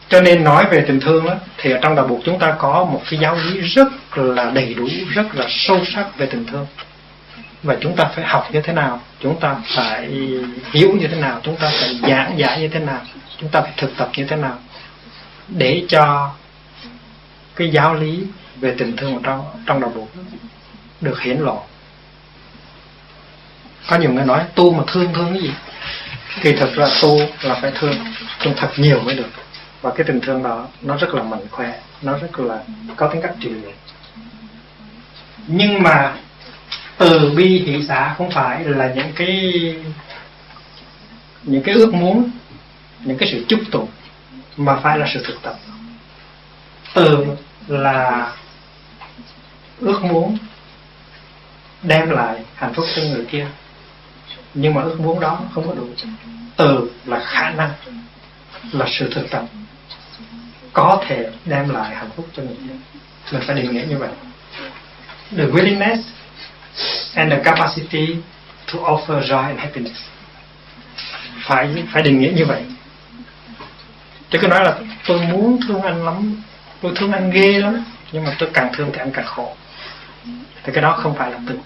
cho 0.10 0.22
nên 0.22 0.44
nói 0.44 0.66
về 0.72 0.84
tình 0.88 1.00
thương 1.00 1.26
đó, 1.26 1.36
thì 1.58 1.72
ở 1.72 1.80
trong 1.82 1.96
đạo 1.96 2.08
buộc 2.08 2.20
chúng 2.26 2.40
ta 2.40 2.56
có 2.60 2.86
một 2.86 3.02
cái 3.10 3.20
giáo 3.20 3.36
lý 3.36 3.62
rất 3.62 3.88
là 4.16 4.52
đầy 4.52 4.74
đủ 4.74 4.88
rất 5.14 5.36
là 5.36 5.46
sâu 5.50 5.86
sắc 5.86 6.18
về 6.18 6.26
tình 6.26 6.46
thương. 6.46 6.68
Và 7.64 7.78
chúng 7.82 7.96
ta 7.96 8.06
phải 8.16 8.26
học 8.26 8.48
như 8.52 8.62
thế 8.62 8.74
nào 8.74 9.02
chúng 9.20 9.40
ta 9.40 9.56
phải 9.76 10.08
hiểu 10.72 10.92
như 11.00 11.08
thế 11.08 11.16
nào 11.16 11.40
chúng 11.44 11.56
ta 11.56 11.72
phải 11.82 12.00
giảng 12.10 12.38
giải 12.38 12.60
như 12.60 12.68
thế 12.68 12.80
nào 12.80 13.02
chúng 13.42 13.50
ta 13.50 13.62
phải 13.62 13.72
thực 13.78 13.98
tập 13.98 14.10
như 14.18 14.26
thế 14.26 14.36
nào 14.36 14.58
để 15.48 15.86
cho 15.90 16.32
cái 17.56 17.70
giáo 17.70 17.94
lý 17.94 18.24
về 18.56 18.76
tình 18.78 18.96
thương 18.98 19.14
ở 19.14 19.20
trong 19.24 19.46
trong 19.66 19.82
đạo 19.82 19.92
buộc 19.96 20.10
được 21.02 21.22
hiển 21.22 21.38
lộ. 21.38 21.64
Có 23.90 23.98
nhiều 23.98 24.14
người 24.14 24.26
nói, 24.26 24.44
tu 24.56 24.74
mà 24.74 24.84
thương 24.88 25.14
thương 25.14 25.34
cái 25.34 25.42
gì? 25.42 25.52
Kỳ 26.42 26.54
thực 26.54 26.78
là 26.78 26.90
tu 27.02 27.20
là 27.42 27.56
phải 27.62 27.72
thương 27.76 27.96
thương 28.40 28.54
thật 28.58 28.70
nhiều 28.78 29.00
mới 29.02 29.16
được. 29.16 29.30
Và 29.82 29.92
cái 29.96 30.06
tình 30.08 30.22
thương 30.22 30.44
đó, 30.44 30.68
nó 30.82 30.98
rất 30.98 31.14
là 31.14 31.24
mạnh 31.24 31.48
khỏe, 31.52 31.80
nó 32.02 32.18
rất 32.18 32.40
là 32.40 32.64
có 32.96 33.08
tính 33.08 33.22
cách 33.22 33.36
trị 33.40 33.50
liệu. 33.50 33.72
Nhưng 35.48 35.84
mà 35.84 36.16
từ 36.98 37.32
bi 37.36 37.60
hỷ 37.60 37.84
xã 37.88 38.16
không 38.18 38.32
phải 38.32 38.64
là 38.64 38.94
những 38.96 39.12
cái 39.16 39.76
những 41.44 41.64
cái 41.64 41.76
ước 41.76 41.94
muốn, 41.94 42.30
những 43.00 43.18
cái 43.18 43.30
sự 43.32 43.46
chúc 43.48 43.60
tụng, 43.72 43.88
mà 44.58 44.76
phải 44.76 44.98
là 44.98 45.08
sự 45.14 45.24
thực 45.28 45.42
tập. 45.42 45.56
Từ 46.94 47.26
là 47.68 48.32
ước 49.80 50.04
muốn 50.04 50.38
đem 51.88 52.10
lại 52.10 52.40
hạnh 52.56 52.74
phúc 52.74 52.86
cho 52.96 53.02
người 53.02 53.26
kia. 53.26 53.48
Nhưng 54.54 54.74
mà 54.74 54.82
ước 54.82 55.00
muốn 55.00 55.20
đó 55.20 55.40
không 55.54 55.68
có 55.68 55.74
đủ 55.74 55.88
từ 56.58 56.92
là 57.06 57.20
khả 57.20 57.50
năng, 57.50 57.70
là 58.72 58.86
sự 59.00 59.10
thực 59.14 59.30
tập. 59.30 59.44
Có 60.74 61.04
thể 61.08 61.30
đem 61.46 61.70
lại 61.70 61.96
hạnh 61.96 62.10
phúc 62.16 62.28
cho 62.36 62.44
người 62.44 62.56
kia. 62.56 62.76
Mình 63.32 63.42
phải 63.48 63.56
định 63.56 63.72
nghĩa 63.72 63.86
như 63.90 63.98
vậy. 63.98 64.10
The 65.38 65.46
willingness 65.46 66.02
and 67.16 67.32
the 67.32 67.40
capacity 67.44 68.16
to 68.74 68.80
offer 68.80 69.22
joy 69.22 69.44
and 69.44 69.60
happiness. 69.60 70.02
Phải 71.42 71.84
phải 71.94 72.04
định 72.04 72.20
nghĩa 72.20 72.32
như 72.36 72.46
vậy. 72.46 72.64
Chứ 74.30 74.40
cứ 74.42 74.48
nói 74.48 74.64
là 74.64 74.76
tôi 75.08 75.20
muốn 75.20 75.60
thương 75.68 75.82
anh 75.82 76.06
lắm, 76.06 76.42
tôi 76.82 76.92
thương 76.96 77.12
anh 77.12 77.32
ghê 77.32 77.60
lắm. 77.60 77.86
Nhưng 78.12 78.24
mà 78.24 78.36
tôi 78.40 78.50
càng 78.54 78.70
thương 78.74 78.90
thì 78.94 79.00
anh 79.00 79.12
càng 79.12 79.26
khổ. 79.26 79.56
Thì 80.64 80.74
cái 80.74 80.82
đó 80.82 80.92
không 80.92 81.16
phải 81.16 81.32
là 81.32 81.40
từ 81.48 81.60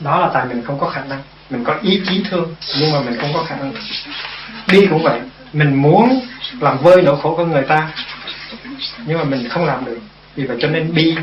đó 0.00 0.20
là 0.20 0.30
tại 0.34 0.44
mình 0.44 0.62
không 0.64 0.78
có 0.78 0.88
khả 0.88 1.04
năng. 1.04 1.22
Mình 1.50 1.64
có 1.64 1.74
ý 1.82 2.02
chí 2.08 2.24
thương, 2.30 2.54
nhưng 2.80 2.92
mà 2.92 3.00
mình 3.00 3.18
không 3.20 3.30
có 3.34 3.44
khả 3.44 3.56
năng. 3.56 3.72
Đi 4.68 4.86
cũng 4.90 5.02
vậy. 5.02 5.20
Mình 5.52 5.74
muốn 5.82 6.20
làm 6.60 6.78
vơi 6.78 7.02
nỗi 7.02 7.16
khổ 7.22 7.36
của 7.36 7.44
người 7.44 7.62
ta, 7.62 7.88
nhưng 9.06 9.18
mà 9.18 9.24
mình 9.24 9.48
không 9.48 9.64
làm 9.64 9.84
được. 9.84 9.98
Vì 10.34 10.46
vậy 10.46 10.56
cho 10.60 10.68
nên 10.68 10.94
bi 10.94 11.16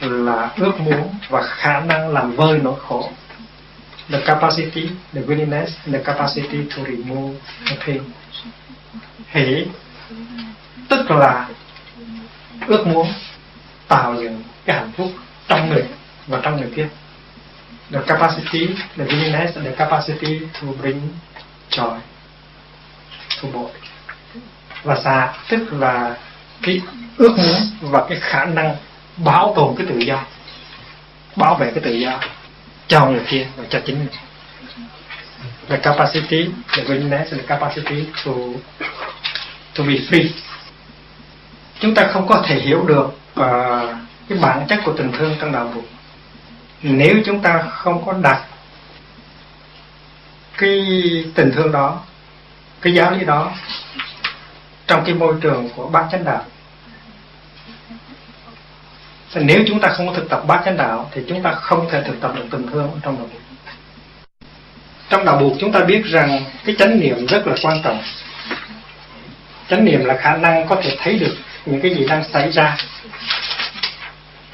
là 0.00 0.50
ước 0.56 0.80
muốn 0.80 1.14
và 1.28 1.42
khả 1.42 1.80
năng 1.80 2.08
làm 2.08 2.36
vơi 2.36 2.58
nỗi 2.62 2.80
khổ. 2.88 3.10
The 4.10 4.20
capacity, 4.20 4.88
the 5.14 5.20
willingness, 5.20 5.66
the 5.92 5.98
capacity 5.98 6.58
to 6.76 6.82
remove 6.84 7.34
the 7.66 7.76
pain. 7.86 8.02
Hỷ, 9.28 9.66
tức 10.88 11.10
là 11.10 11.48
ước 12.66 12.86
muốn 12.86 13.08
tạo 13.88 14.14
dựng 14.14 14.42
cái 14.64 14.76
hạnh 14.76 14.92
phúc 14.96 15.10
trong 15.48 15.70
mình 15.70 15.84
và 16.26 16.40
trong 16.42 16.56
người 16.56 16.70
kia 16.76 16.88
the 17.90 18.00
capacity 18.06 18.66
the 18.96 19.04
willingness 19.04 19.54
the 19.54 19.72
capacity 19.72 20.40
to 20.60 20.66
bring 20.82 21.00
joy 21.70 21.98
to 23.42 23.48
both 23.52 23.70
và 24.84 24.96
xà 25.04 25.32
tức 25.48 25.72
là 25.72 26.16
cái 26.62 26.80
ước 27.16 27.36
muốn 27.38 27.90
và 27.92 28.04
cái 28.08 28.18
khả 28.20 28.44
năng 28.44 28.76
bảo 29.16 29.52
tồn 29.56 29.74
cái 29.78 29.86
tự 29.86 29.98
do 29.98 30.24
bảo 31.36 31.54
vệ 31.54 31.70
cái 31.70 31.84
tự 31.84 31.92
do 31.92 32.20
cho 32.88 33.06
người 33.06 33.22
kia 33.28 33.46
và 33.56 33.64
cho 33.70 33.80
chính 33.86 33.98
mình. 33.98 34.08
The 35.68 35.76
capacity 35.76 36.48
the 36.76 36.82
willingness 36.82 37.24
the 37.24 37.42
capacity 37.46 38.04
to 38.24 38.32
to 39.74 39.84
be 39.84 39.94
free. 39.94 40.28
Chúng 41.80 41.94
ta 41.94 42.06
không 42.12 42.28
có 42.28 42.42
thể 42.46 42.60
hiểu 42.60 42.84
được 42.86 43.06
uh, 43.40 43.96
cái 44.28 44.38
bản 44.40 44.66
chất 44.68 44.80
của 44.84 44.92
tình 44.92 45.12
thương 45.18 45.36
trong 45.40 45.52
đạo 45.52 45.72
Phật 45.74 45.95
nếu 46.82 47.16
chúng 47.26 47.42
ta 47.42 47.62
không 47.62 48.06
có 48.06 48.12
đặt 48.12 48.44
cái 50.58 50.80
tình 51.34 51.52
thương 51.54 51.72
đó, 51.72 52.02
cái 52.80 52.94
giáo 52.94 53.10
lý 53.10 53.24
đó 53.24 53.52
trong 54.86 55.04
cái 55.04 55.14
môi 55.14 55.34
trường 55.40 55.68
của 55.76 55.88
bát 55.88 56.08
chánh 56.12 56.24
đạo, 56.24 56.44
thì 59.36 59.42
nếu 59.44 59.64
chúng 59.68 59.80
ta 59.80 59.88
không 59.88 60.08
có 60.08 60.14
thực 60.14 60.28
tập 60.28 60.42
bát 60.46 60.62
chánh 60.64 60.76
đạo 60.76 61.10
thì 61.12 61.22
chúng 61.28 61.42
ta 61.42 61.52
không 61.52 61.88
thể 61.90 62.02
thực 62.02 62.20
tập 62.20 62.32
được 62.36 62.44
tình 62.50 62.66
thương 62.72 63.00
trong 63.02 63.16
đạo 63.16 63.26
buộc 63.32 63.40
trong 65.08 65.24
đạo 65.24 65.38
buộc 65.38 65.52
chúng 65.60 65.72
ta 65.72 65.80
biết 65.80 66.02
rằng 66.04 66.44
cái 66.64 66.76
chánh 66.78 67.00
niệm 67.00 67.26
rất 67.26 67.46
là 67.46 67.54
quan 67.62 67.82
trọng. 67.82 68.02
Chánh 69.68 69.84
niệm 69.84 70.04
là 70.04 70.16
khả 70.16 70.36
năng 70.36 70.68
có 70.68 70.76
thể 70.82 70.96
thấy 70.98 71.18
được 71.18 71.36
những 71.66 71.80
cái 71.80 71.94
gì 71.94 72.06
đang 72.08 72.24
xảy 72.32 72.50
ra 72.50 72.76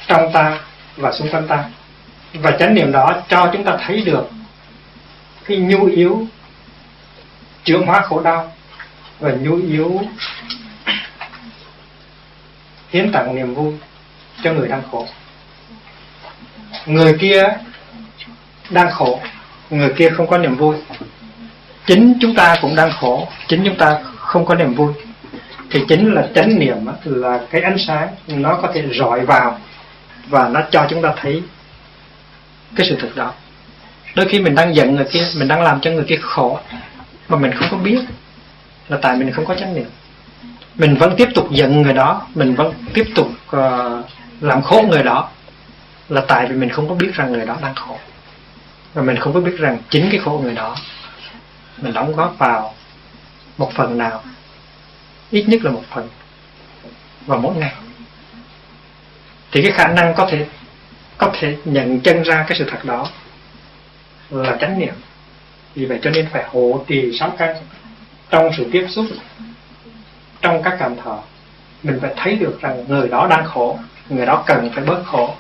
trong 0.07 0.33
ta 0.33 0.59
và 0.97 1.13
xung 1.13 1.29
quanh 1.29 1.49
ta 1.49 1.65
và 2.35 2.51
chánh 2.59 2.75
niệm 2.75 2.93
đó 2.93 3.23
cho 3.29 3.51
chúng 3.53 3.65
ta 3.65 3.77
thấy 3.87 4.03
được 4.03 4.31
cái 5.45 5.57
nhu 5.57 5.87
yếu 5.87 6.27
chữa 7.65 7.79
hóa 7.87 8.01
khổ 8.01 8.21
đau 8.21 8.53
và 9.21 9.31
nhu 9.31 9.57
yếu 9.57 10.01
hiến 12.91 13.13
tặng 13.13 13.35
niềm 13.35 13.55
vui 13.55 13.73
cho 14.45 14.53
người 14.53 14.69
đang 14.69 14.83
khổ. 14.91 15.07
Người 16.87 17.19
kia 17.21 17.45
đang 18.71 18.91
khổ, 18.91 19.21
người 19.71 19.95
kia 19.97 20.11
không 20.11 20.27
có 20.27 20.39
niềm 20.39 20.57
vui. 20.57 20.77
Chính 21.87 22.19
chúng 22.21 22.35
ta 22.35 22.57
cũng 22.63 22.77
đang 22.77 22.93
khổ, 23.01 23.29
chính 23.49 23.65
chúng 23.65 23.77
ta 23.77 24.03
không 24.17 24.47
có 24.47 24.55
niềm 24.55 24.75
vui. 24.75 24.93
Thì 25.71 25.81
chính 25.89 26.15
là 26.15 26.29
chánh 26.35 26.59
niệm 26.59 26.77
là 27.05 27.41
cái 27.51 27.61
ánh 27.63 27.77
sáng, 27.79 28.09
nó 28.27 28.59
có 28.63 28.71
thể 28.75 28.85
rọi 28.99 29.21
vào 29.21 29.59
và 30.29 30.49
nó 30.49 30.61
cho 30.71 30.87
chúng 30.91 31.03
ta 31.03 31.15
thấy 31.17 31.43
cái 32.77 32.87
sự 32.89 32.97
thực 33.01 33.17
đó. 33.17 33.33
Đôi 34.15 34.29
khi 34.29 34.41
mình 34.41 34.55
đang 34.55 34.75
giận 34.75 34.97
người 34.97 35.05
kia 35.05 35.25
mình 35.37 35.49
đang 35.49 35.63
làm 35.63 35.81
cho 35.81 35.91
người 35.91 36.05
kia 36.05 36.19
khổ 36.23 36.59
mà 37.29 37.39
mình 37.39 37.53
không 37.53 37.69
có 37.71 37.77
biết 37.77 37.99
là 38.89 38.99
tại 39.03 39.17
mình 39.17 39.33
không 39.33 39.45
có 39.45 39.55
chánh 39.55 39.75
niệm. 39.75 39.89
Mình 40.75 40.97
vẫn 40.97 41.15
tiếp 41.17 41.29
tục 41.35 41.49
giận 41.51 41.83
người 41.83 41.93
đó 41.93 42.27
mình 42.35 42.55
vẫn 42.55 42.75
tiếp 42.95 43.07
tục 43.15 43.29
uh, 43.57 43.63
làm 44.41 44.63
khổ 44.63 44.85
người 44.89 45.03
đó 45.03 45.31
là 46.09 46.23
tại 46.29 46.47
vì 46.47 46.55
mình 46.57 46.69
không 46.69 46.89
có 46.89 46.95
biết 46.95 47.15
rằng 47.15 47.33
người 47.33 47.47
đó 47.47 47.57
đang 47.63 47.75
khổ. 47.75 47.99
Và 48.95 49.03
mình 49.03 49.17
không 49.17 49.33
có 49.33 49.41
biết 49.41 49.57
rằng 49.59 49.79
chính 49.91 50.09
cái 50.11 50.21
khổ 50.25 50.41
người 50.43 50.55
đó 50.55 50.77
mình 51.77 51.93
đóng 51.93 52.17
góp 52.17 52.39
vào 52.39 52.75
một 53.59 53.73
phần 53.75 53.99
nào 53.99 54.23
ít 55.31 55.45
nhất 55.49 55.65
là 55.65 55.71
một 55.71 55.83
phần 55.91 56.09
vào 57.27 57.39
mỗi 57.39 57.55
ngày. 57.55 57.73
Thì 59.53 59.63
cái 59.63 59.73
khả 59.73 59.87
năng 59.89 60.15
có 60.15 60.27
thể 60.31 60.47
có 61.23 61.31
thể 61.41 61.57
nhận 61.65 62.01
chân 62.01 62.23
ra 62.23 62.45
cái 62.49 62.59
sự 62.59 62.65
thật 62.71 62.85
đó 62.85 63.07
là 64.31 64.57
chánh 64.61 64.79
niệm. 64.79 64.95
Vì 65.75 65.87
vậy 65.87 65.99
cho 66.03 66.11
nên 66.11 66.27
phải 66.33 66.45
hộ 66.49 66.85
trì 66.89 67.19
sáu 67.19 67.31
căn 67.39 67.57
trong 68.31 68.51
sự 68.57 68.69
tiếp 68.73 68.87
xúc, 68.89 69.07
trong 70.41 70.63
các 70.63 70.77
cảm 70.79 70.97
thọ. 70.97 71.19
Mình 71.83 71.99
phải 72.01 72.11
thấy 72.17 72.37
được 72.37 72.59
rằng 72.61 72.85
người 72.89 73.09
đó 73.09 73.27
đang 73.31 73.45
khổ, 73.45 73.79
người 74.09 74.27
đó 74.27 74.43
cần 74.47 74.71
phải 74.75 74.85
bớt 74.85 75.03
khổ, 75.07 75.35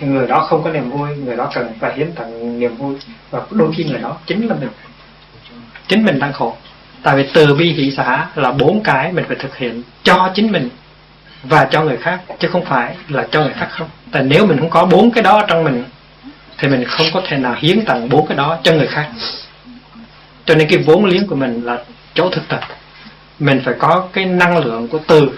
người 0.00 0.26
đó 0.26 0.40
không 0.40 0.64
có 0.64 0.70
niềm 0.70 0.90
vui, 0.90 1.16
người 1.16 1.36
đó 1.36 1.50
cần 1.54 1.72
phải 1.80 1.94
hiến 1.94 2.12
tặng 2.12 2.60
niềm 2.60 2.76
vui. 2.76 2.96
Và 3.30 3.40
đôi 3.50 3.72
khi 3.76 3.84
người 3.84 4.00
đó 4.00 4.16
chính 4.26 4.48
là 4.48 4.54
mình. 4.54 4.70
Chính 5.88 6.04
mình 6.04 6.18
đang 6.18 6.32
khổ. 6.32 6.56
Tại 7.02 7.16
vì 7.16 7.30
từ 7.34 7.54
bi 7.54 7.72
hỷ 7.72 7.90
xã 7.90 8.26
là 8.34 8.52
bốn 8.52 8.82
cái 8.82 9.12
mình 9.12 9.24
phải 9.28 9.36
thực 9.36 9.56
hiện 9.56 9.82
cho 10.02 10.30
chính 10.34 10.52
mình 10.52 10.70
và 11.48 11.64
cho 11.70 11.82
người 11.82 11.96
khác, 11.96 12.20
chứ 12.38 12.48
không 12.48 12.64
phải 12.64 12.96
là 13.08 13.26
cho 13.30 13.40
người 13.40 13.52
khác 13.52 13.68
không. 13.70 13.88
Tại 14.12 14.22
nếu 14.22 14.46
mình 14.46 14.58
không 14.58 14.70
có 14.70 14.86
bốn 14.86 15.10
cái 15.10 15.22
đó 15.22 15.44
trong 15.48 15.64
mình, 15.64 15.84
thì 16.58 16.68
mình 16.68 16.84
không 16.84 17.06
có 17.12 17.22
thể 17.28 17.38
nào 17.38 17.56
hiến 17.58 17.84
tặng 17.84 18.08
bốn 18.08 18.26
cái 18.26 18.36
đó 18.36 18.58
cho 18.62 18.72
người 18.72 18.86
khác. 18.86 19.10
Cho 20.44 20.54
nên 20.54 20.68
cái 20.68 20.78
vốn 20.78 21.04
liếng 21.04 21.26
của 21.26 21.36
mình 21.36 21.62
là 21.64 21.78
chỗ 22.14 22.30
thực 22.30 22.48
tập. 22.48 22.60
Mình 23.38 23.62
phải 23.64 23.74
có 23.78 24.08
cái 24.12 24.24
năng 24.24 24.58
lượng 24.58 24.88
của 24.88 24.98
từ, 25.06 25.30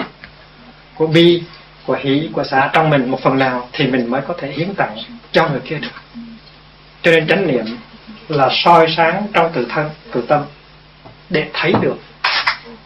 của 0.94 1.06
bi, 1.06 1.42
của 1.86 1.98
hỷ, 2.00 2.28
của 2.32 2.44
xã 2.44 2.70
trong 2.72 2.90
mình 2.90 3.10
một 3.10 3.22
phần 3.22 3.38
nào 3.38 3.68
thì 3.72 3.86
mình 3.86 4.10
mới 4.10 4.20
có 4.28 4.34
thể 4.38 4.52
hiến 4.52 4.74
tặng 4.74 4.96
cho 5.32 5.48
người 5.48 5.60
kia 5.60 5.78
được. 5.78 6.22
Cho 7.02 7.10
nên 7.10 7.26
chánh 7.26 7.46
niệm 7.46 7.64
là 8.28 8.48
soi 8.52 8.86
sáng 8.96 9.26
trong 9.32 9.52
tự 9.52 9.66
thân, 9.70 9.90
tự 10.12 10.22
tâm 10.28 10.42
để 11.30 11.44
thấy 11.52 11.72
được 11.80 11.96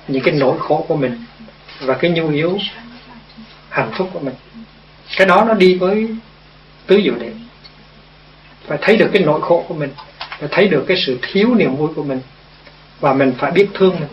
những 0.09 0.23
cái 0.23 0.35
nỗi 0.35 0.59
khổ 0.59 0.85
của 0.89 0.97
mình 0.97 1.25
và 1.81 1.95
cái 1.95 2.11
nhu 2.11 2.31
yếu 2.31 2.59
hạnh 3.75 3.91
phúc 3.97 4.11
của 4.13 4.21
mình. 4.21 4.35
Cái 5.17 5.27
đó 5.27 5.45
nó 5.49 5.55
đi 5.55 5.75
với 5.75 6.09
tứ 6.87 7.01
diệu 7.05 7.15
đế 7.15 7.31
phải 8.67 8.79
thấy 8.81 8.97
được 8.97 9.11
cái 9.13 9.23
nỗi 9.23 9.41
khổ 9.43 9.65
của 9.69 9.75
mình 9.75 9.91
phải 10.19 10.49
thấy 10.51 10.69
được 10.69 10.85
cái 10.89 10.97
sự 11.07 11.19
thiếu 11.23 11.55
niềm 11.55 11.77
vui 11.77 11.89
của 11.97 12.03
mình, 12.03 12.21
và 13.01 13.13
mình 13.13 13.33
phải 13.39 13.51
biết 13.51 13.69
thương 13.75 14.01
mình. 14.01 14.09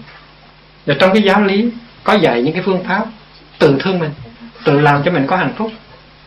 Và 0.85 0.95
trong 0.99 1.13
cái 1.13 1.23
giáo 1.23 1.41
lý 1.41 1.69
có 2.03 2.13
dạy 2.13 2.41
những 2.41 2.53
cái 2.53 2.63
phương 2.65 2.83
pháp 2.83 3.05
tự 3.59 3.77
thương 3.79 3.99
mình, 3.99 4.11
tự 4.65 4.79
làm 4.79 5.03
cho 5.03 5.11
mình 5.11 5.27
có 5.27 5.37
hạnh 5.37 5.53
phúc. 5.57 5.71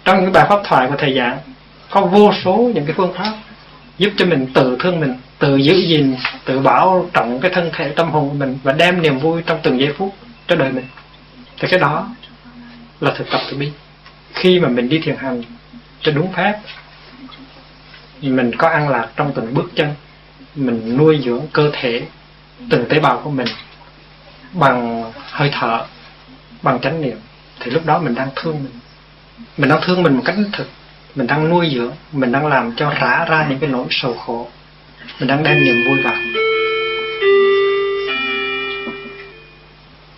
Trong 0.04 0.20
những 0.20 0.32
bài 0.32 0.46
pháp 0.48 0.60
thoại 0.64 0.88
của 0.88 0.96
thầy 0.98 1.14
giảng, 1.18 1.38
có 1.90 2.00
vô 2.00 2.32
số 2.44 2.70
những 2.74 2.86
cái 2.86 2.94
phương 2.96 3.12
pháp 3.14 3.32
giúp 3.98 4.12
cho 4.16 4.26
mình 4.26 4.46
tự 4.54 4.76
thương 4.80 5.00
mình, 5.00 5.14
tự 5.38 5.56
giữ 5.56 5.74
gìn, 5.74 6.16
tự 6.44 6.58
bảo 6.58 7.08
trọng 7.12 7.40
cái 7.40 7.50
thân 7.54 7.70
thể 7.74 7.88
tâm 7.88 8.10
hồn 8.10 8.28
của 8.28 8.34
mình, 8.34 8.58
và 8.62 8.72
đem 8.72 9.02
niềm 9.02 9.18
vui 9.18 9.42
trong 9.46 9.58
từng 9.62 9.80
giây 9.80 9.92
phút 9.98 10.14
cho 10.46 10.56
đời 10.56 10.72
mình. 10.72 10.84
Thì 11.60 11.68
cái 11.68 11.80
đó 11.80 12.08
là 13.00 13.14
thực 13.16 13.30
tập 13.30 13.40
từ 13.50 13.56
bi 13.56 13.70
khi 14.34 14.60
mà 14.60 14.68
mình 14.68 14.88
đi 14.88 14.98
thiền 14.98 15.16
hành 15.16 15.42
cho 16.00 16.12
đúng 16.12 16.32
pháp, 16.32 16.60
mình 18.20 18.50
có 18.58 18.68
ăn 18.68 18.88
lạc 18.88 19.08
trong 19.16 19.32
từng 19.34 19.54
bước 19.54 19.70
chân 19.74 19.94
mình 20.54 20.96
nuôi 20.96 21.20
dưỡng 21.24 21.46
cơ 21.52 21.70
thể 21.72 22.02
từng 22.70 22.88
tế 22.88 23.00
bào 23.00 23.20
của 23.24 23.30
mình 23.30 23.46
bằng 24.52 25.12
hơi 25.14 25.50
thở 25.52 25.84
bằng 26.62 26.80
chánh 26.80 27.02
niệm 27.02 27.16
thì 27.60 27.70
lúc 27.70 27.86
đó 27.86 27.98
mình 27.98 28.14
đang 28.14 28.28
thương 28.36 28.54
mình. 28.54 28.72
Mình 29.56 29.70
đang 29.70 29.80
thương 29.84 30.02
mình 30.02 30.16
một 30.16 30.22
cách 30.24 30.36
thực. 30.52 30.68
Mình 31.14 31.26
đang 31.26 31.48
nuôi 31.48 31.70
dưỡng 31.74 31.92
mình 32.12 32.32
đang 32.32 32.46
làm 32.46 32.76
cho 32.76 32.90
rã 32.90 33.24
ra 33.28 33.46
những 33.48 33.58
cái 33.58 33.70
nỗi 33.70 33.86
sầu 33.90 34.14
khổ. 34.14 34.48
Mình 35.20 35.28
đang 35.28 35.42
đem 35.42 35.64
niềm 35.64 35.74
vui 35.88 36.02
vào. 36.02 36.14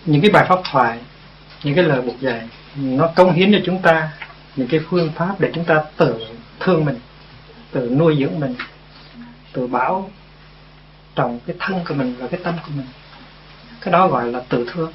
Những 0.05 0.21
cái 0.21 0.31
bài 0.31 0.45
pháp 0.49 0.59
thoại 0.71 0.97
những 1.63 1.75
cái 1.75 1.83
lời 1.83 2.01
buộc 2.01 2.19
dạy 2.21 2.41
nó 2.77 3.09
công 3.15 3.33
hiến 3.33 3.51
cho 3.51 3.59
chúng 3.65 3.81
ta 3.81 4.09
những 4.55 4.67
cái 4.67 4.79
phương 4.89 5.11
pháp 5.15 5.39
để 5.39 5.51
chúng 5.53 5.65
ta 5.65 5.83
tự 5.97 6.25
thương 6.59 6.85
mình, 6.85 6.99
tự 7.71 7.89
nuôi 7.89 8.17
dưỡng 8.19 8.39
mình, 8.39 8.55
tự 9.53 9.67
bảo 9.67 10.09
trọng 11.15 11.39
cái 11.47 11.55
thân 11.59 11.85
của 11.87 11.93
mình 11.93 12.15
và 12.19 12.27
cái 12.27 12.39
tâm 12.43 12.53
của 12.65 12.71
mình. 12.75 12.87
Cái 13.81 13.91
đó 13.91 14.07
gọi 14.07 14.31
là 14.31 14.41
tự 14.49 14.65
thương 14.73 14.91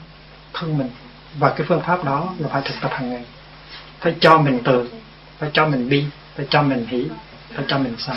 thương 0.54 0.78
mình. 0.78 0.90
Và 1.38 1.50
cái 1.50 1.66
phương 1.68 1.80
pháp 1.80 2.04
đó 2.04 2.34
là 2.38 2.48
phải 2.48 2.62
thực 2.64 2.74
tập 2.80 2.90
hàng 2.94 3.10
ngày. 3.10 3.24
Phải 4.00 4.14
cho 4.20 4.38
mình 4.38 4.60
từ, 4.64 4.90
phải 5.38 5.50
cho 5.52 5.68
mình 5.68 5.88
bi, 5.88 6.04
phải 6.36 6.46
cho 6.50 6.62
mình 6.62 6.86
hỷ, 6.86 7.06
phải 7.54 7.64
cho 7.68 7.78
mình 7.78 7.94
sợ 7.98 8.14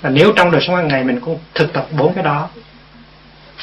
và 0.00 0.10
nếu 0.10 0.32
trong 0.36 0.50
đời 0.50 0.60
sống 0.66 0.76
hàng 0.76 0.88
ngày 0.88 1.04
mình 1.04 1.20
cũng 1.20 1.38
thực 1.54 1.72
tập 1.72 1.86
bốn 1.98 2.14
cái 2.14 2.24
đó, 2.24 2.48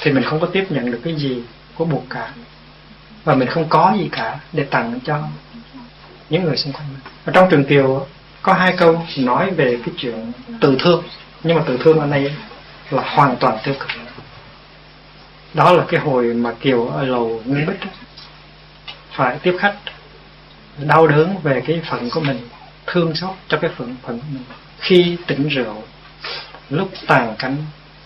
thì 0.01 0.11
mình 0.11 0.23
không 0.23 0.39
có 0.39 0.47
tiếp 0.47 0.65
nhận 0.69 0.91
được 0.91 0.99
cái 1.03 1.15
gì 1.15 1.43
của 1.75 1.85
buộc 1.85 2.03
cả 2.09 2.33
và 3.23 3.35
mình 3.35 3.49
không 3.49 3.69
có 3.69 3.93
gì 3.97 4.09
cả 4.11 4.39
để 4.53 4.63
tặng 4.63 4.99
cho 5.05 5.23
những 6.29 6.43
người 6.43 6.57
xung 6.57 6.73
quanh 6.73 6.85
mình. 6.93 7.01
Và 7.25 7.33
trong 7.35 7.49
trường 7.49 7.65
kiều 7.65 8.07
có 8.41 8.53
hai 8.53 8.73
câu 8.77 9.05
nói 9.17 9.51
về 9.51 9.79
cái 9.85 9.95
chuyện 9.97 10.31
từ 10.61 10.77
thương. 10.79 11.03
Nhưng 11.43 11.57
mà 11.57 11.63
từ 11.67 11.77
thương 11.77 11.99
ở 11.99 12.07
đây 12.07 12.33
là 12.89 13.03
hoàn 13.15 13.35
toàn 13.35 13.57
tiêu 13.63 13.75
cực. 13.79 13.89
Đó 15.53 15.71
là 15.73 15.83
cái 15.87 15.99
hồi 15.99 16.23
mà 16.23 16.53
kiều 16.61 16.87
ở 16.87 17.03
lầu 17.03 17.41
nguyên 17.45 17.65
bích 17.65 17.79
phải 19.11 19.39
tiếp 19.43 19.57
khách, 19.59 19.75
đau 20.77 21.07
đớn 21.07 21.37
về 21.43 21.61
cái 21.67 21.81
phận 21.89 22.09
của 22.09 22.19
mình, 22.19 22.47
thương 22.87 23.15
xót 23.15 23.35
cho 23.47 23.57
cái 23.57 23.71
phận 23.77 23.95
phận 24.03 24.19
của 24.19 24.25
mình. 24.31 24.43
Khi 24.79 25.17
tỉnh 25.27 25.47
rượu, 25.47 25.83
lúc 26.69 26.89
tàn 27.07 27.35
cánh, 27.39 27.57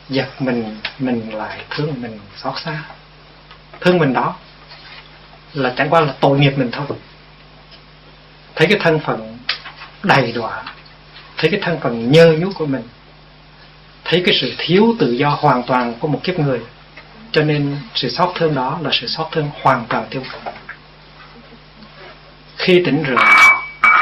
giật 0.10 0.42
mình 0.42 0.78
mình 1.00 1.34
lại 1.34 1.62
thương 1.70 2.02
mình 2.02 2.20
xót 2.38 2.54
xa. 2.66 2.84
Thương 3.82 3.98
mình 3.98 4.14
đó 4.14 4.36
là 5.54 5.74
chẳng 5.78 5.90
qua 5.90 6.02
là 6.02 6.14
tội 6.20 6.40
nghiệp 6.40 6.54
mình 6.58 6.72
thôi. 6.72 6.88
Thấy 8.56 8.68
cái 8.68 8.78
thân 8.82 9.00
phận 9.00 9.38
đầy 10.04 10.32
đọa, 10.32 10.64
thấy 11.38 11.52
cái 11.52 11.60
thân 11.64 11.80
phận 11.80 12.12
nhơ 12.12 12.34
nhút 12.40 12.56
của 12.56 12.66
mình, 12.66 12.84
thấy 14.04 14.22
cái 14.26 14.36
sự 14.42 14.54
thiếu 14.58 14.96
tự 15.00 15.12
do 15.12 15.30
hoàn 15.30 15.64
toàn 15.64 15.94
của 16.00 16.08
một 16.08 16.20
kiếp 16.24 16.40
người, 16.40 16.60
cho 17.32 17.44
nên 17.44 17.78
sự 17.96 18.10
xót 18.10 18.30
thương 18.36 18.56
đó 18.56 18.80
là 18.82 18.90
sự 18.94 19.08
xót 19.08 19.28
thương 19.32 19.50
hoàn 19.62 19.86
toàn 19.90 20.08
tiêu 20.10 20.24
cực. 20.32 20.54
Khi 22.58 22.84
tỉnh 22.86 23.04
rượu, 23.04 23.20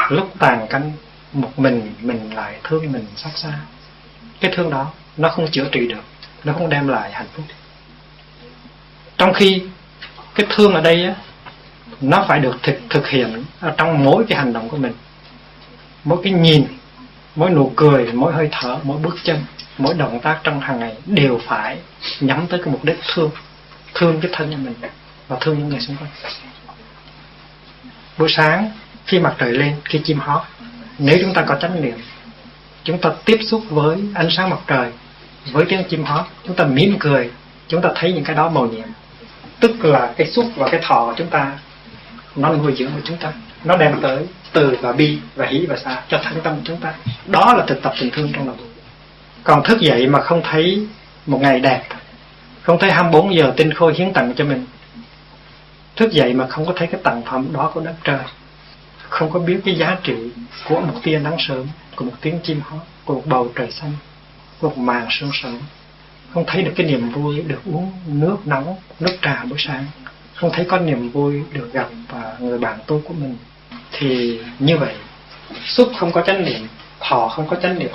lúc 0.08 0.34
tàn 0.38 0.66
canh 0.70 0.92
một 1.32 1.58
mình 1.58 1.94
mình 2.00 2.34
lại 2.34 2.54
thương 2.64 2.92
mình 2.92 3.06
xót 3.16 3.32
xa, 3.36 3.52
cái 4.40 4.52
thương 4.56 4.70
đó 4.70 4.92
nó 5.16 5.28
không 5.28 5.50
chữa 5.50 5.68
trị 5.72 5.88
được, 5.88 6.04
nó 6.44 6.52
không 6.52 6.68
đem 6.68 6.88
lại 6.88 7.12
hạnh 7.12 7.26
phúc. 7.32 7.44
Trong 9.18 9.32
khi 9.32 9.62
cái 10.34 10.46
thương 10.50 10.74
ở 10.74 10.80
đây 10.80 11.04
á 11.04 11.14
nó 12.00 12.24
phải 12.28 12.38
được 12.38 12.56
thực 12.62 12.78
thực 12.90 13.08
hiện 13.08 13.44
ở 13.60 13.74
trong 13.76 14.04
mỗi 14.04 14.24
cái 14.28 14.38
hành 14.38 14.52
động 14.52 14.68
của 14.68 14.76
mình. 14.76 14.92
Mỗi 16.04 16.18
cái 16.22 16.32
nhìn, 16.32 16.66
mỗi 17.36 17.50
nụ 17.50 17.72
cười, 17.76 18.12
mỗi 18.12 18.32
hơi 18.32 18.48
thở, 18.52 18.78
mỗi 18.82 18.98
bước 18.98 19.16
chân, 19.24 19.38
mỗi 19.78 19.94
động 19.94 20.20
tác 20.20 20.40
trong 20.42 20.60
hàng 20.60 20.78
ngày 20.78 20.94
đều 21.06 21.40
phải 21.46 21.78
nhắm 22.20 22.46
tới 22.46 22.60
cái 22.64 22.72
mục 22.72 22.84
đích 22.84 22.98
thương 23.14 23.30
thương 23.94 24.20
cái 24.20 24.30
thân 24.34 24.50
của 24.50 24.56
mình 24.56 24.74
và 25.28 25.36
thương 25.40 25.58
những 25.58 25.68
người 25.68 25.80
xung 25.80 25.96
quanh. 25.96 26.10
Buổi 28.18 28.28
sáng, 28.28 28.70
khi 29.06 29.18
mặt 29.18 29.34
trời 29.38 29.52
lên, 29.52 29.76
khi 29.84 30.00
chim 30.04 30.18
hót, 30.18 30.42
nếu 30.98 31.18
chúng 31.22 31.34
ta 31.34 31.42
có 31.42 31.56
chánh 31.60 31.82
niệm, 31.82 31.98
chúng 32.84 32.98
ta 32.98 33.10
tiếp 33.24 33.38
xúc 33.46 33.62
với 33.70 33.98
ánh 34.14 34.28
sáng 34.30 34.50
mặt 34.50 34.60
trời, 34.66 34.92
với 35.52 35.64
tiếng 35.68 35.84
chim 35.88 36.04
hót, 36.04 36.24
chúng 36.46 36.56
ta 36.56 36.64
mỉm 36.64 36.96
cười, 36.98 37.30
chúng 37.68 37.82
ta 37.82 37.88
thấy 37.94 38.12
những 38.12 38.24
cái 38.24 38.36
đó 38.36 38.48
màu 38.48 38.66
nhiệm. 38.66 38.88
Tức 39.60 39.84
là 39.84 40.12
cái 40.16 40.26
xúc 40.26 40.46
và 40.56 40.68
cái 40.68 40.80
thọ 40.84 41.06
của 41.06 41.14
chúng 41.16 41.30
ta 41.30 41.58
nó 42.36 42.52
nuôi 42.52 42.74
dưỡng 42.78 42.92
của 42.92 43.00
chúng 43.04 43.16
ta. 43.16 43.32
Nó 43.64 43.76
đem 43.76 44.00
tới 44.02 44.26
từ 44.52 44.76
và 44.80 44.92
bi 44.92 45.18
và 45.34 45.46
hỷ 45.46 45.66
và 45.66 45.76
xa 45.76 46.02
cho 46.08 46.20
thân 46.22 46.40
tâm 46.42 46.54
của 46.56 46.62
chúng 46.64 46.80
ta. 46.80 46.94
Đó 47.26 47.54
là 47.54 47.64
thực 47.66 47.82
tập 47.82 47.92
tình 48.00 48.10
thương 48.10 48.32
trong 48.32 48.46
lòng. 48.46 48.56
Còn 49.44 49.62
thức 49.62 49.80
dậy 49.80 50.06
mà 50.06 50.20
không 50.20 50.42
thấy 50.44 50.86
một 51.26 51.38
ngày 51.40 51.60
đẹp, 51.60 51.82
không 52.62 52.78
thấy 52.78 52.90
24 52.90 53.34
giờ 53.34 53.52
tinh 53.56 53.72
khôi 53.74 53.94
hiến 53.94 54.12
tặng 54.12 54.32
cho 54.36 54.44
mình. 54.44 54.66
Thức 55.96 56.12
dậy 56.12 56.34
mà 56.34 56.46
không 56.46 56.66
có 56.66 56.72
thấy 56.76 56.86
cái 56.86 57.00
tặng 57.04 57.22
phẩm 57.22 57.48
đó 57.52 57.70
của 57.74 57.80
đất 57.80 57.94
trời. 58.04 58.18
Không 59.08 59.30
có 59.30 59.40
biết 59.40 59.60
cái 59.64 59.74
giá 59.74 59.96
trị 60.02 60.14
của 60.68 60.80
một 60.80 60.94
tia 61.02 61.18
nắng 61.18 61.36
sớm, 61.38 61.66
của 61.96 62.04
một 62.04 62.12
tiếng 62.20 62.40
chim 62.42 62.60
hót, 62.64 62.80
của 63.04 63.14
một 63.14 63.22
bầu 63.26 63.52
trời 63.54 63.70
xanh, 63.70 63.92
của 64.60 64.68
một 64.68 64.78
màn 64.78 65.06
sương 65.10 65.30
sớm. 65.42 65.58
Không 66.34 66.44
thấy 66.46 66.62
được 66.62 66.72
cái 66.76 66.86
niềm 66.86 67.10
vui 67.10 67.42
được 67.42 67.60
uống 67.64 67.92
nước 68.06 68.36
nóng, 68.44 68.76
nước 69.00 69.16
trà 69.22 69.44
buổi 69.44 69.58
sáng 69.58 69.84
không 70.36 70.50
thấy 70.52 70.64
có 70.64 70.78
niềm 70.78 71.10
vui 71.10 71.42
được 71.52 71.72
gặp 71.72 71.88
và 72.08 72.36
người 72.38 72.58
bạn 72.58 72.78
tu 72.86 73.00
của 73.04 73.14
mình, 73.14 73.36
thì 73.92 74.40
như 74.58 74.78
vậy 74.78 74.94
xúc 75.64 75.88
không 75.98 76.12
có 76.12 76.22
chánh 76.22 76.44
niệm, 76.44 76.68
thọ 77.00 77.28
không 77.28 77.48
có 77.48 77.56
chánh 77.56 77.78
niệm, 77.78 77.90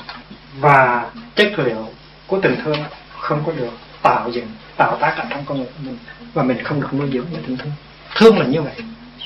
và 0.59 1.09
chất 1.35 1.59
liệu 1.59 1.87
của 2.27 2.41
tình 2.41 2.55
thương 2.63 2.77
không 3.19 3.43
có 3.45 3.51
được 3.51 3.71
tạo 4.01 4.29
dựng, 4.29 4.47
tạo 4.77 4.97
tác 5.01 5.17
ở 5.17 5.25
trong 5.29 5.43
con 5.45 5.57
người 5.57 5.67
của 5.67 5.83
mình, 5.85 5.97
và 6.33 6.43
mình 6.43 6.63
không 6.63 6.81
được 6.81 6.93
nuôi 6.93 7.09
dưỡng 7.13 7.25
với 7.31 7.41
tình 7.47 7.57
thương. 7.57 7.71
Thương 8.15 8.39
là 8.39 8.45
như 8.45 8.61
vậy. 8.61 8.73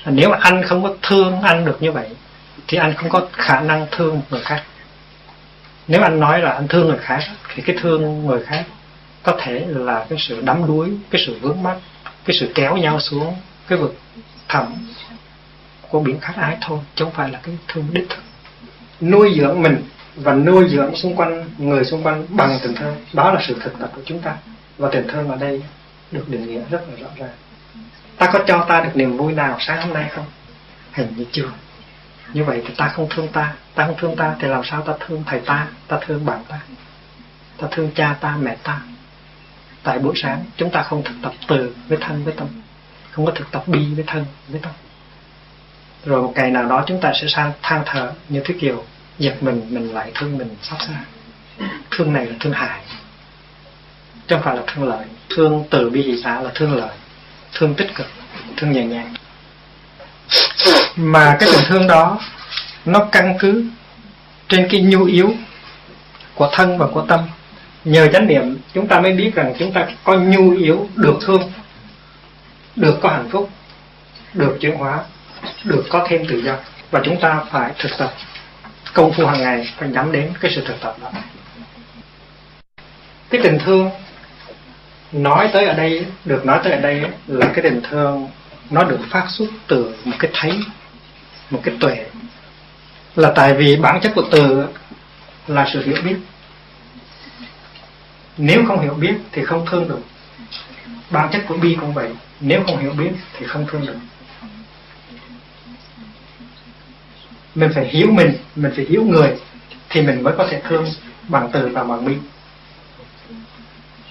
Nếu 0.05 0.30
mà 0.30 0.38
anh 0.41 0.63
không 0.63 0.84
có 0.84 0.93
thương 1.01 1.41
anh 1.41 1.66
được 1.66 1.78
như 1.82 1.91
vậy, 1.91 2.09
thì 2.68 2.78
anh 2.78 2.93
không 2.93 3.09
có 3.09 3.28
khả 3.32 3.59
năng 3.59 3.88
thương 3.91 4.22
người 4.30 4.41
khác. 4.41 4.63
Nếu 5.88 6.01
anh 6.01 6.20
nói 6.20 6.39
là 6.39 6.51
anh 6.51 6.68
thương 6.68 6.88
người 6.88 6.97
khác, 6.97 7.20
thì 7.53 7.63
cái 7.66 7.76
thương 7.82 8.26
người 8.26 8.43
khác 8.43 8.63
có 9.24 9.38
thể 9.41 9.66
là 9.68 10.05
cái 10.09 10.20
sự 10.22 10.41
đắm 10.41 10.68
đuối, 10.68 10.89
cái 11.11 11.24
sự 11.26 11.39
vướng 11.41 11.63
mắc 11.63 11.78
cái 12.26 12.38
sự 12.39 12.51
kéo 12.55 12.78
nhau 12.78 12.99
xuống, 12.99 13.36
cái 13.67 13.78
vực 13.78 13.95
thẳm 14.47 14.65
của 15.89 15.99
biển 15.99 16.19
khát 16.19 16.34
ái 16.36 16.57
thôi, 16.61 16.80
chứ 16.95 17.05
không 17.05 17.13
phải 17.13 17.30
là 17.30 17.39
cái 17.43 17.57
thương 17.67 17.88
đích 17.91 18.09
thực. 18.09 18.23
Nuôi 19.01 19.36
dưỡng 19.38 19.61
mình 19.61 19.84
và 20.15 20.34
nuôi 20.34 20.69
dưỡng 20.69 20.95
xung 20.95 21.15
quanh, 21.15 21.49
người 21.57 21.86
xung 21.86 22.03
quanh 22.03 22.26
bằng 22.30 22.59
tình 22.63 22.76
thương, 22.76 22.95
đó 23.13 23.34
là 23.34 23.41
sự 23.47 23.59
thực 23.63 23.80
tập 23.80 23.91
của 23.95 24.01
chúng 24.05 24.19
ta. 24.19 24.36
Và 24.78 24.89
tình 24.91 25.07
thương 25.07 25.30
ở 25.30 25.36
đây 25.36 25.63
được 26.11 26.30
định 26.30 26.47
nghĩa 26.47 26.61
rất 26.69 26.82
là 26.89 26.95
rõ 27.01 27.07
ràng. 27.17 27.34
Ta 28.17 28.30
có 28.34 28.39
cho 28.47 28.65
ta 28.69 28.82
được 28.82 28.91
niềm 28.95 29.17
vui 29.17 29.34
nào 29.34 29.57
sáng 29.59 29.82
hôm 29.82 29.93
nay 29.93 30.09
không? 30.15 30.26
Hình 30.93 31.13
như 31.17 31.26
chưa. 31.32 31.49
Như 32.34 32.43
vậy 32.43 32.61
thì 32.67 32.73
ta 32.78 32.88
không 32.88 33.07
thương 33.09 33.28
ta 33.28 33.53
ta 33.76 33.86
không 33.86 33.95
thương 33.97 34.15
ta 34.15 34.36
thì 34.39 34.47
làm 34.47 34.61
sao 34.63 34.82
ta 34.82 34.93
thương 34.99 35.23
thầy 35.28 35.39
ta 35.39 35.67
ta 35.88 35.99
thương 36.05 36.26
bạn 36.26 36.39
ta 36.47 36.59
ta 37.57 37.67
thương 37.71 37.91
cha 37.95 38.15
ta, 38.21 38.38
mẹ 38.41 38.55
ta? 38.63 38.82
Tại 39.86 40.00
buổi 40.00 40.14
sáng, 40.16 40.44
chúng 40.58 40.70
ta 40.70 40.84
không 40.84 41.04
thực 41.04 41.14
tập 41.22 41.34
từ 41.48 41.76
với 41.88 41.98
thân 42.02 42.24
với 42.24 42.34
tâm, 42.38 42.48
không 43.12 43.26
có 43.26 43.32
thực 43.32 43.52
tập 43.52 43.64
bi 43.68 43.80
với 43.96 44.04
thân 44.08 44.26
với 44.48 44.62
tâm. 44.64 44.72
Rồi 46.06 46.22
một 46.22 46.34
ngày 46.36 46.52
nào 46.52 46.66
đó 46.66 46.84
chúng 46.88 47.02
ta 47.02 47.12
sẽ 47.22 47.28
sang 47.28 47.52
than 47.62 47.84
thở 47.86 48.14
như 48.30 48.42
thế 48.46 48.56
kiều, 48.62 48.84
giật 49.20 49.44
mình 49.44 49.68
mình 49.70 49.94
lại 49.94 50.12
thương, 50.16 50.38
mình 50.38 50.56
xót 50.62 50.80
xa. 50.82 51.04
Thương 51.92 52.14
này 52.14 52.26
là 52.26 52.36
thương 52.40 52.54
hại, 52.54 52.80
chứ 54.28 54.36
không 54.36 54.44
phải 54.44 54.56
là 54.56 54.64
thương 54.68 54.90
lợi. 54.90 55.06
Thương 55.30 55.64
từ 55.70 55.90
bi 55.90 56.02
hỷ 56.02 56.22
xã 56.24 56.42
là 56.42 56.52
thương 56.56 56.76
lợi, 56.76 56.96
thương 57.54 57.76
tích 57.76 57.96
cực, 57.96 58.08
thương 58.58 58.72
nhẹ 58.72 58.86
nhàng. 58.86 59.14
Mà 60.96 61.38
cái 61.40 61.50
tình 61.54 61.64
thương 61.68 61.88
đó, 61.88 62.20
nó 62.86 63.08
căn 63.12 63.38
cứ 63.40 63.66
trên 64.48 64.68
cái 64.72 64.82
nhu 64.82 65.06
yếu 65.06 65.34
của 66.36 66.50
thân 66.54 66.78
và 66.78 66.88
của 66.88 67.06
tâm 67.08 67.20
nhờ 67.86 68.08
chánh 68.14 68.28
niệm, 68.28 68.58
chúng 68.74 68.88
ta 68.88 69.00
mới 69.00 69.14
biết 69.14 69.32
rằng 69.36 69.54
chúng 69.60 69.74
ta 69.74 69.88
có 70.04 70.14
nhu 70.14 70.52
yếu, 70.52 70.88
được 70.96 71.18
thương, 71.26 71.52
được 72.76 73.00
có 73.02 73.10
hạnh 73.10 73.30
phúc, 73.32 73.50
được 74.34 74.58
chuyển 74.62 74.76
hóa, 74.76 75.00
được 75.64 75.86
có 75.90 76.06
thêm 76.10 76.26
tự 76.28 76.42
do. 76.42 76.56
Và 76.92 77.02
chúng 77.06 77.20
ta 77.22 77.42
phải 77.52 77.72
thực 77.80 77.92
tập 77.98 78.14
công 78.94 79.14
phu 79.14 79.26
hàng 79.26 79.42
ngày 79.42 79.74
phải 79.78 79.90
nhắm 79.90 80.12
đến 80.12 80.32
cái 80.42 80.52
sự 80.56 80.64
thực 80.68 80.82
tập 80.82 80.96
đó. 81.02 81.12
Cái 83.30 83.42
tình 83.44 83.60
thương 83.66 83.90
nói 85.12 85.50
tới 85.54 85.66
ở 85.66 85.74
đây, 85.74 86.06
được 86.26 86.46
nói 86.46 86.60
tới 86.64 86.74
ở 86.74 86.80
đây 86.80 87.02
là 87.28 87.46
cái 87.46 87.64
tình 87.64 87.82
thương 87.90 88.30
nó 88.70 88.84
được 88.84 89.00
phát 89.10 89.26
xuất 89.30 89.48
từ 89.68 89.96
một 90.04 90.16
cái 90.20 90.32
thấy, 90.34 90.60
một 91.50 91.60
cái 91.64 91.76
tuệ. 91.80 92.06
Là 93.16 93.32
tại 93.36 93.54
vì 93.54 93.76
bản 93.76 94.02
chất 94.02 94.12
của 94.16 94.24
từ 94.32 94.66
là 95.48 95.70
sự 95.74 95.86
hiểu 95.86 95.98
biết 96.06 96.16
nếu 98.38 98.66
không 98.68 98.82
hiểu 98.82 98.94
biết 98.94 99.16
thì 99.32 99.44
không 99.44 99.66
thương 99.72 99.88
được. 99.88 100.00
Bản 101.10 101.30
chất 101.34 101.42
của 101.48 101.58
bi 101.58 101.78
cũng 101.82 101.94
vậy. 101.94 102.10
Nếu 102.40 102.64
không 102.64 102.78
hiểu 102.78 102.92
biết 102.92 103.12
thì 103.38 103.46
không 103.46 103.66
thương 103.72 103.86
được. 103.86 103.98
Mình 107.56 107.72
phải 107.76 107.88
hiểu 107.88 108.12
mình 108.12 108.38
mình 108.56 108.72
phải 108.76 108.86
hiểu 108.86 109.04
người 109.04 109.36
thì 109.90 110.02
mình 110.02 110.24
mới 110.24 110.34
có 110.38 110.48
thể 110.50 110.62
thương 110.70 110.86
bằng 111.28 111.50
từ 111.54 111.68
và 111.68 111.84
bằng 111.84 112.06
bi. 112.06 112.16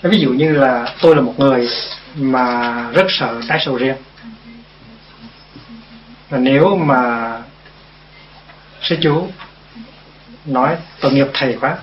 Ví 0.02 0.18
dụ 0.18 0.30
như 0.30 0.52
là 0.52 0.94
tôi 1.00 1.16
là 1.16 1.22
một 1.22 1.34
người 1.38 1.68
mà 2.16 2.90
rất 2.90 3.06
sợ 3.08 3.40
trái 3.48 3.58
sầu 3.64 3.76
riêng. 3.76 3.96
Và 6.28 6.38
nếu 6.38 6.76
mà 6.76 7.32
sư 8.82 8.96
chú 9.02 9.28
nói 10.46 10.76
tội 11.00 11.12
nghiệp 11.12 11.26
thầy 11.32 11.56
quá 11.60 11.78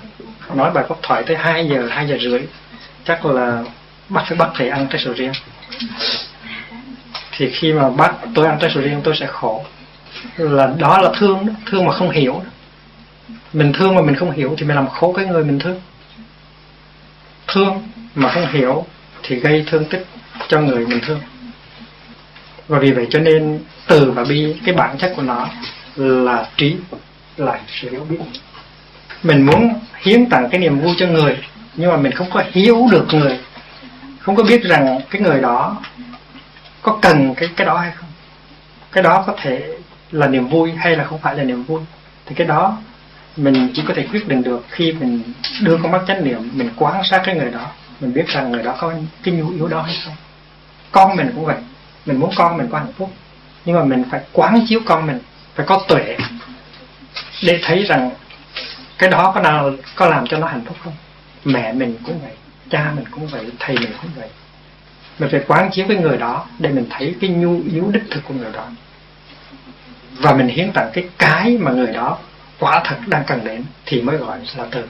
nói 0.55 0.71
bài 0.71 0.85
pháp 0.89 0.95
thoại 1.01 1.23
tới 1.27 1.35
2 1.35 1.67
giờ 1.67 1.87
2 1.91 2.07
giờ 2.07 2.17
rưỡi. 2.21 2.41
Chắc 3.05 3.25
là 3.25 3.63
bắt 4.09 4.23
phải 4.27 4.37
bắt 4.37 4.49
thầy 4.55 4.69
ăn 4.69 4.87
trái 4.89 5.01
sầu 5.05 5.13
riêng. 5.13 5.31
Thì 7.31 7.51
khi 7.51 7.73
mà 7.73 7.89
bắt 7.89 8.15
tôi 8.35 8.47
ăn 8.47 8.57
trái 8.59 8.71
sầu 8.73 8.83
riêng, 8.83 9.01
tôi 9.03 9.15
sẽ 9.19 9.27
khổ. 9.27 9.65
Là 10.37 10.73
đó 10.77 10.97
là 11.01 11.11
thương 11.17 11.45
đó. 11.45 11.53
thương 11.65 11.85
mà 11.85 11.93
không 11.93 12.09
hiểu 12.09 12.33
đó. 12.33 12.49
mình 13.53 13.73
thương 13.73 13.95
mà 13.95 14.01
mình 14.01 14.15
không 14.15 14.31
hiểu 14.31 14.55
thì 14.57 14.65
mình 14.65 14.75
làm 14.75 14.87
khổ 14.87 15.13
cái 15.13 15.25
người 15.25 15.43
mình 15.43 15.59
thương. 15.59 15.81
Thương 17.47 17.87
mà 18.15 18.29
không 18.29 18.47
hiểu 18.51 18.85
thì 19.23 19.35
gây 19.35 19.65
thương 19.67 19.85
tích 19.85 20.05
cho 20.47 20.61
người 20.61 20.87
mình 20.87 20.99
thương. 21.05 21.19
Và 22.67 22.79
vì 22.79 22.91
vậy 22.91 23.07
cho 23.09 23.19
nên 23.19 23.59
từ 23.87 24.11
và 24.11 24.23
bi, 24.23 24.55
cái 24.65 24.75
bản 24.75 24.97
chất 24.97 25.13
của 25.15 25.21
nó 25.21 25.47
là 25.95 26.47
trí, 26.57 26.75
là 27.37 27.59
sự 27.81 27.89
hiểu 27.89 28.05
biết 28.09 28.17
mình 29.23 29.45
muốn 29.45 29.79
hiến 30.01 30.29
tặng 30.29 30.49
cái 30.51 30.59
niềm 30.59 30.79
vui 30.79 30.95
cho 30.97 31.07
người, 31.07 31.37
nhưng 31.75 31.89
mà 31.89 31.97
mình 31.97 32.11
không 32.11 32.29
có 32.31 32.43
hiểu 32.51 32.87
được 32.91 33.07
người, 33.11 33.39
không 34.19 34.35
có 34.35 34.43
biết 34.43 34.63
rằng 34.63 35.01
cái 35.09 35.21
người 35.21 35.41
đó 35.41 35.77
có 36.81 36.97
cần 37.01 37.35
cái 37.35 37.49
cái 37.55 37.67
đó 37.67 37.77
hay 37.77 37.91
không. 37.91 38.09
Cái 38.91 39.03
đó 39.03 39.23
có 39.27 39.35
thể 39.41 39.77
là 40.11 40.27
niềm 40.27 40.47
vui 40.47 40.71
hay 40.71 40.95
là 40.95 41.03
không 41.03 41.19
phải 41.19 41.35
là 41.35 41.43
niềm 41.43 41.63
vui. 41.63 41.81
Thì 42.25 42.35
cái 42.35 42.47
đó 42.47 42.77
mình 43.37 43.69
chỉ 43.73 43.83
có 43.87 43.93
thể 43.93 44.07
quyết 44.11 44.27
định 44.27 44.43
được 44.43 44.65
khi 44.69 44.93
mình 44.93 45.23
đưa 45.61 45.77
con 45.77 45.91
mắt 45.91 46.01
chánh 46.07 46.23
niệm, 46.23 46.49
mình 46.53 46.69
quan 46.75 47.03
sát 47.03 47.21
cái 47.25 47.35
người 47.35 47.51
đó, 47.51 47.67
mình 47.99 48.13
biết 48.13 48.27
rằng 48.27 48.51
người 48.51 48.63
đó 48.63 48.75
có 48.79 48.93
cái 49.23 49.33
nhu 49.33 49.49
yếu 49.49 49.67
đó 49.67 49.81
hay 49.81 49.95
không. 50.05 50.13
Con 50.91 51.15
mình 51.15 51.31
cũng 51.35 51.45
vậy. 51.45 51.57
Mình 52.05 52.19
muốn 52.19 52.31
con 52.35 52.57
mình 52.57 52.67
có 52.71 52.77
hạnh 52.77 52.93
phúc, 52.97 53.11
nhưng 53.65 53.75
mà 53.75 53.83
mình 53.83 54.03
phải 54.11 54.21
quán 54.33 54.65
chiếu 54.69 54.79
con 54.85 55.07
mình, 55.07 55.19
phải 55.55 55.65
có 55.65 55.81
tuệ 55.87 56.17
để 57.43 57.59
thấy 57.63 57.83
rằng 57.83 58.11
cái 59.01 59.09
đó 59.09 59.31
có 59.35 59.41
nào 59.41 59.71
có 59.95 60.07
làm 60.07 60.27
cho 60.27 60.37
nó 60.37 60.47
hạnh 60.47 60.61
phúc 60.65 60.77
không? 60.83 60.93
Mẹ 61.45 61.73
mình 61.73 61.97
cũng 62.05 62.19
vậy, 62.21 62.31
cha 62.69 62.91
mình 62.95 63.05
cũng 63.11 63.27
vậy, 63.27 63.45
thầy 63.59 63.75
mình 63.75 63.91
cũng 64.01 64.11
vậy. 64.15 64.29
Mình 65.19 65.29
phải 65.31 65.41
quán 65.47 65.69
chiếu 65.71 65.87
với 65.87 65.97
người 65.97 66.17
đó 66.17 66.45
để 66.59 66.69
mình 66.69 66.85
thấy 66.89 67.15
cái 67.21 67.29
nhu, 67.29 67.61
yếu 67.71 67.91
đích 67.93 68.03
thực 68.11 68.23
của 68.27 68.33
người 68.33 68.51
đó. 68.53 68.67
Và 70.11 70.33
mình 70.33 70.47
hiến 70.47 70.71
tặng 70.73 70.89
cái 70.93 71.09
cái 71.17 71.57
mà 71.57 71.71
người 71.71 71.93
đó 71.93 72.17
quả 72.59 72.81
thật 72.85 72.95
đang 73.07 73.23
cần 73.27 73.43
đến 73.43 73.63
thì 73.85 74.01
mới 74.01 74.17
gọi 74.17 74.39
là 74.57 74.65
từ. 74.71 74.83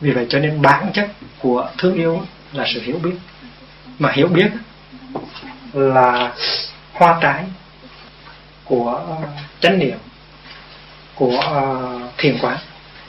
Vì 0.00 0.10
vậy 0.10 0.26
cho 0.28 0.38
nên 0.38 0.62
bản 0.62 0.90
chất 0.92 1.10
của 1.38 1.70
thương 1.78 1.94
yêu 1.94 2.22
là 2.52 2.64
sự 2.74 2.82
hiểu 2.82 2.98
biết. 2.98 3.14
Mà 3.98 4.12
hiểu 4.12 4.28
biết 4.28 4.50
là 5.72 6.32
hoa 6.92 7.18
trái 7.20 7.44
của 8.64 8.94
ờ, 8.94 9.16
chánh 9.60 9.78
niệm 9.78 9.98
của 11.14 11.40
ờ, 11.40 11.98
thiền 12.18 12.38
quán 12.38 12.58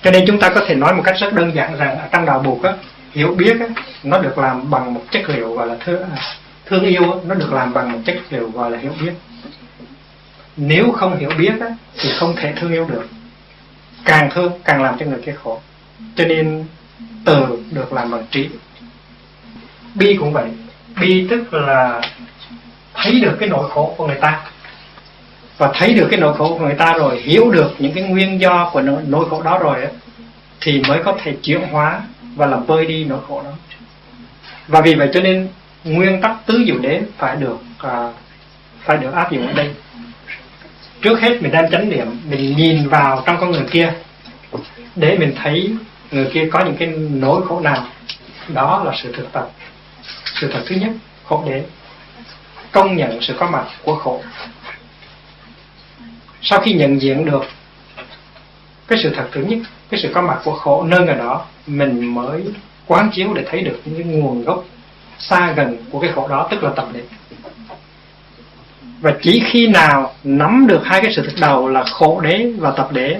cho 0.04 0.12
nên 0.12 0.26
chúng 0.28 0.40
ta 0.40 0.50
có 0.50 0.62
thể 0.68 0.76
nói 0.76 0.94
một 0.94 1.02
cách 1.06 1.16
rất 1.20 1.34
đơn 1.34 1.56
giản 1.56 1.78
rằng 1.78 2.00
ở 2.00 2.08
trong 2.12 2.26
đạo 2.26 2.40
buộc 2.40 2.64
á, 2.64 2.74
hiểu 3.12 3.36
biết 3.38 3.60
á, 3.60 3.68
nó 4.04 4.20
được 4.20 4.38
làm 4.38 4.70
bằng 4.70 4.94
một 4.94 5.02
chất 5.12 5.30
liệu 5.30 5.54
gọi 5.54 5.68
là 5.68 5.76
thương, 5.80 6.02
à, 6.16 6.22
thương 6.66 6.84
yêu 6.84 7.12
á, 7.12 7.18
nó 7.26 7.36
được 7.36 7.54
làm 7.54 7.74
bằng 7.74 7.92
một 7.92 8.00
chất 8.06 8.18
liệu 8.30 8.50
gọi 8.50 8.72
là 8.72 8.78
hiểu 8.78 8.92
biết. 9.02 9.14
Nếu 10.58 10.92
không 10.92 11.18
hiểu 11.18 11.30
biết 11.38 11.54
á, 11.62 11.68
thì 11.98 12.10
không 12.20 12.36
thể 12.36 12.54
thương 12.56 12.72
yêu 12.72 12.86
được. 12.86 13.08
Càng 14.06 14.30
thương 14.34 14.52
càng 14.64 14.84
làm 14.84 14.98
cho 15.00 15.06
người 15.06 15.22
kia 15.26 15.36
khổ. 15.44 15.60
Cho 16.16 16.26
nên 16.26 16.66
từ 17.26 17.46
được 17.72 17.94
làm 17.94 18.12
bằng 18.12 18.26
trí. 18.32 18.50
Bi 19.96 20.16
cũng 20.20 20.34
vậy. 20.34 20.50
Bi 21.02 21.28
tức 21.30 21.54
là 21.54 22.02
thấy 22.94 23.20
được 23.22 23.38
cái 23.40 23.50
nỗi 23.50 23.70
khổ 23.70 23.94
của 23.98 24.08
người 24.08 24.20
ta 24.22 24.42
và 25.58 25.72
thấy 25.74 25.94
được 25.94 26.08
cái 26.12 26.20
nỗi 26.20 26.38
khổ 26.38 26.50
của 26.50 26.66
người 26.66 26.76
ta 26.76 26.94
rồi 26.94 27.22
hiểu 27.22 27.52
được 27.52 27.72
những 27.80 27.94
cái 27.94 28.04
nguyên 28.04 28.42
do 28.42 28.70
của 28.74 28.82
nỗi, 28.82 29.02
nỗi 29.08 29.26
khổ 29.30 29.42
đó 29.42 29.58
rồi 29.58 29.88
thì 30.62 30.82
mới 30.88 31.04
có 31.04 31.16
thể 31.24 31.36
chuyển 31.44 31.62
hóa 31.62 32.02
và 32.36 32.46
làm 32.46 32.68
bơi 32.68 32.86
đi 32.86 33.04
nỗi 33.04 33.20
khổ 33.28 33.42
đó. 33.44 33.52
Và 34.68 34.82
vì 34.82 34.96
vậy 34.96 35.10
cho 35.14 35.22
nên 35.22 35.48
nguyên 35.84 36.22
tắc 36.22 36.46
tứ 36.46 36.64
diệu 36.68 36.78
đế 36.80 37.02
phải 37.18 37.36
được 37.36 37.58
à, 37.78 38.10
phải 38.80 38.98
được 38.98 39.14
áp 39.14 39.32
dụng 39.32 39.48
ở 39.48 39.54
đây. 39.54 39.70
Trước 41.02 41.22
hết 41.22 41.42
mình 41.42 41.52
đem 41.52 41.72
chánh 41.72 41.90
niệm 41.90 42.08
mình 42.30 42.58
nhìn 42.58 42.90
vào 42.90 43.24
trong 43.26 43.38
con 43.40 43.52
người 43.52 43.66
kia 43.72 43.94
để 44.96 45.18
mình 45.18 45.34
thấy 45.44 45.76
người 46.12 46.30
kia 46.34 46.50
có 46.52 46.66
những 46.66 46.76
cái 46.76 46.88
nỗi 47.12 47.42
khổ 47.48 47.60
nào. 47.60 47.88
Đó 48.48 48.84
là 48.86 48.94
sự 49.04 49.12
thực 49.14 49.32
tập. 49.32 49.50
Sự 50.42 50.50
thật 50.54 50.64
thứ 50.66 50.76
nhất 50.76 50.92
khổ 51.24 51.44
đế. 51.48 51.64
Công 52.72 52.98
nhận 52.98 53.22
sự 53.22 53.34
có 53.40 53.50
mặt 53.50 53.66
của 53.84 53.96
khổ 53.96 54.22
sau 56.44 56.60
khi 56.60 56.74
nhận 56.74 57.02
diện 57.02 57.26
được 57.26 57.44
cái 58.88 59.00
sự 59.04 59.14
thật 59.16 59.28
thứ 59.32 59.42
nhất, 59.42 59.60
cái 59.90 60.00
sự 60.04 60.12
có 60.14 60.22
mặt 60.22 60.40
của 60.44 60.54
khổ, 60.54 60.84
nơi 60.84 61.08
ở 61.08 61.16
đó, 61.16 61.46
mình 61.68 62.14
mới 62.16 62.44
quán 62.88 63.10
chiếu 63.14 63.34
để 63.34 63.44
thấy 63.50 63.62
được 63.62 63.82
những 63.86 64.04
cái 64.04 64.14
nguồn 64.14 64.44
gốc 64.44 64.66
xa 65.20 65.54
gần 65.56 65.78
của 65.92 66.00
cái 66.00 66.12
khổ 66.16 66.28
đó, 66.28 66.48
tức 66.52 66.64
là 66.64 66.70
tập 66.76 66.88
đế 66.94 67.02
và 69.04 69.14
chỉ 69.22 69.44
khi 69.46 69.68
nào 69.68 70.14
nắm 70.24 70.68
được 70.68 70.82
hai 70.84 71.02
cái 71.02 71.14
sự 71.16 71.22
thật 71.26 71.34
đầu 71.42 71.68
là 71.68 71.84
khổ 71.84 72.20
đế 72.20 72.52
và 72.58 72.72
tập 72.72 72.90
đế, 72.92 73.18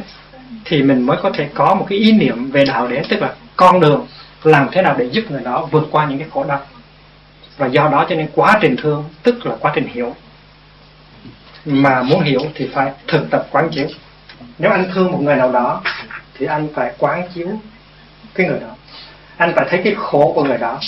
thì 0.66 0.84
mình 0.84 1.02
mới 1.02 1.18
có 1.24 1.30
thể 1.30 1.50
có 1.54 1.76
một 1.76 1.86
cái 1.90 2.00
ý 2.00 2.12
niệm 2.12 2.52
về 2.52 2.66
đạo 2.66 2.88
đế, 2.88 3.04
tức 3.10 3.22
là 3.22 3.34
con 3.56 3.80
đường 3.80 4.08
làm 4.44 4.68
thế 4.72 4.82
nào 4.82 4.96
để 4.98 5.10
giúp 5.12 5.24
người 5.30 5.42
đó 5.44 5.68
vượt 5.72 5.88
qua 5.92 6.06
những 6.06 6.20
cái 6.20 6.28
khổ 6.34 6.44
đau. 6.44 6.60
Và 7.58 7.68
do 7.68 7.90
đó 7.90 8.06
cho 8.10 8.16
nên 8.16 8.28
quá 8.36 8.60
trình 8.62 8.76
thương, 8.78 9.04
tức 9.24 9.46
là 9.46 9.56
quá 9.60 9.72
trình 9.76 9.88
hiểu 9.88 10.16
mà 11.66 12.04
muốn 12.04 12.22
hiểu 12.22 12.42
thì 12.56 12.70
phải 12.74 12.92
thực 13.08 13.30
tập 13.32 13.48
quán 13.52 13.70
chiếu. 13.72 13.88
Nếu 14.60 14.72
anh 14.72 14.92
thương 14.94 15.12
một 15.12 15.20
người 15.22 15.36
nào 15.36 15.52
đó, 15.52 15.82
thì 16.38 16.46
anh 16.46 16.68
phải 16.76 16.94
quán 16.98 17.28
chiếu 17.36 17.48
cái 18.34 18.48
người 18.48 18.60
đó. 18.60 18.76
Anh 19.38 19.54
phải 19.56 19.66
thấy 19.70 19.82
cái 19.84 19.96
khổ 19.98 20.32
của 20.36 20.44
người 20.44 20.58
đó, 20.58 20.80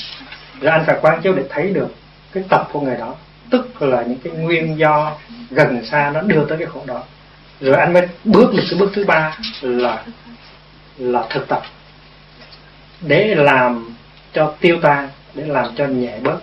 rồi 0.61 0.71
anh 0.71 0.83
phải 0.85 0.97
quán 1.01 1.21
chiếu 1.21 1.33
để 1.33 1.43
thấy 1.49 1.69
được 1.69 1.95
cái 2.31 2.43
tập 2.49 2.69
của 2.71 2.79
người 2.81 2.97
đó. 2.97 3.15
Tức 3.49 3.81
là 3.81 4.03
những 4.03 4.19
cái 4.23 4.33
nguyên 4.33 4.77
do 4.77 5.17
gần 5.49 5.85
xa 5.85 6.11
nó 6.13 6.21
đưa 6.21 6.45
tới 6.45 6.57
cái 6.57 6.67
khổ 6.67 6.81
đó. 6.85 7.03
Rồi 7.59 7.75
anh 7.75 7.93
mới 7.93 8.07
bước 8.23 8.53
được 8.53 8.63
cái 8.69 8.79
bước 8.79 8.91
thứ 8.93 9.05
ba 9.05 9.37
là 9.61 10.03
là 10.97 11.23
thực 11.29 11.47
tập. 11.47 11.61
Để 13.01 13.35
làm 13.35 13.95
cho 14.33 14.53
tiêu 14.59 14.79
tan, 14.81 15.09
để 15.33 15.45
làm 15.45 15.75
cho 15.75 15.85
nhẹ 15.85 16.19
bớt 16.23 16.37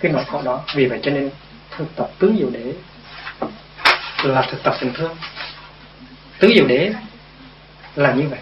cái 0.00 0.12
nỗi 0.12 0.24
khổ 0.24 0.42
đó. 0.44 0.60
Vì 0.74 0.86
vậy 0.86 1.00
cho 1.02 1.10
nên 1.10 1.30
thực 1.76 1.96
tập 1.96 2.10
tứ 2.18 2.32
diệu 2.38 2.50
để 2.50 2.72
là 4.24 4.42
thực 4.50 4.62
tập 4.62 4.74
tình 4.80 4.92
thương. 4.92 5.16
Tứ 6.38 6.52
diệu 6.54 6.66
đế 6.66 6.92
là 7.96 8.12
như 8.12 8.28
vậy. 8.28 8.38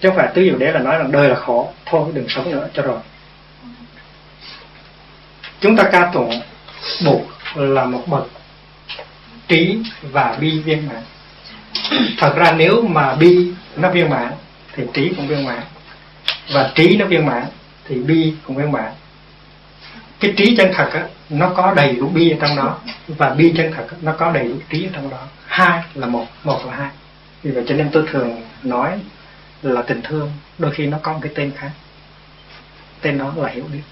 Chứ 0.00 0.08
không 0.08 0.16
phải 0.16 0.28
tứ 0.34 0.42
diệu 0.42 0.58
đế 0.58 0.72
là 0.72 0.80
nói 0.80 0.98
rằng 0.98 1.12
đời 1.12 1.28
là 1.28 1.34
khổ, 1.34 1.72
thôi 1.86 2.10
đừng 2.14 2.28
sống 2.28 2.50
nữa, 2.50 2.68
cho 2.74 2.82
rồi. 2.82 2.98
Chúng 5.60 5.76
ta 5.76 5.84
ca 5.92 6.10
tụng 6.14 6.40
bụt 7.04 7.22
là 7.54 7.84
một 7.84 8.02
bậc 8.06 8.26
trí 9.48 9.78
và 10.02 10.36
bi 10.40 10.50
viên 10.60 10.88
mãn. 10.88 11.02
Thật 12.18 12.32
ra 12.36 12.52
nếu 12.52 12.82
mà 12.82 13.14
bi 13.14 13.52
nó 13.76 13.90
viên 13.90 14.10
mãn, 14.10 14.32
thì 14.72 14.82
trí 14.94 15.12
cũng 15.16 15.26
viên 15.26 15.44
mãn. 15.44 15.60
Và 16.52 16.70
trí 16.74 16.96
nó 16.96 17.06
viên 17.06 17.26
mãn, 17.26 17.44
thì 17.84 17.94
bi 17.94 18.34
cũng 18.46 18.56
viên 18.56 18.72
mãn 18.72 18.92
cái 20.20 20.34
trí 20.36 20.56
chân 20.56 20.72
thật 20.74 20.90
á, 20.92 21.06
nó 21.28 21.52
có 21.56 21.74
đầy 21.74 21.96
đủ 21.96 22.08
bi 22.08 22.30
ở 22.30 22.36
trong 22.40 22.56
đó. 22.56 22.78
Và 23.08 23.30
bi 23.30 23.52
chân 23.56 23.72
thật 23.76 23.86
á, 23.90 23.96
nó 24.02 24.12
có 24.12 24.32
đầy 24.32 24.48
đủ 24.48 24.54
trí 24.70 24.86
ở 24.86 24.90
trong 24.92 25.10
đó. 25.10 25.26
Hai 25.46 25.82
là 25.94 26.06
một 26.06 26.26
một 26.44 26.66
là 26.66 26.76
hai. 26.76 26.90
Vì 27.42 27.50
vậy 27.50 27.64
cho 27.68 27.74
nên 27.74 27.90
tôi 27.92 28.04
thường 28.10 28.42
nói 28.62 29.00
là 29.62 29.82
tình 29.82 30.02
thương 30.02 30.32
đôi 30.58 30.70
khi 30.74 30.86
nó 30.86 30.98
có 31.02 31.12
một 31.12 31.18
cái 31.22 31.32
tên 31.34 31.52
khác. 31.56 31.70
Tên 33.00 33.18
đó 33.18 33.32
là 33.36 33.48
hiểu 33.48 33.64
biết. 33.72 33.82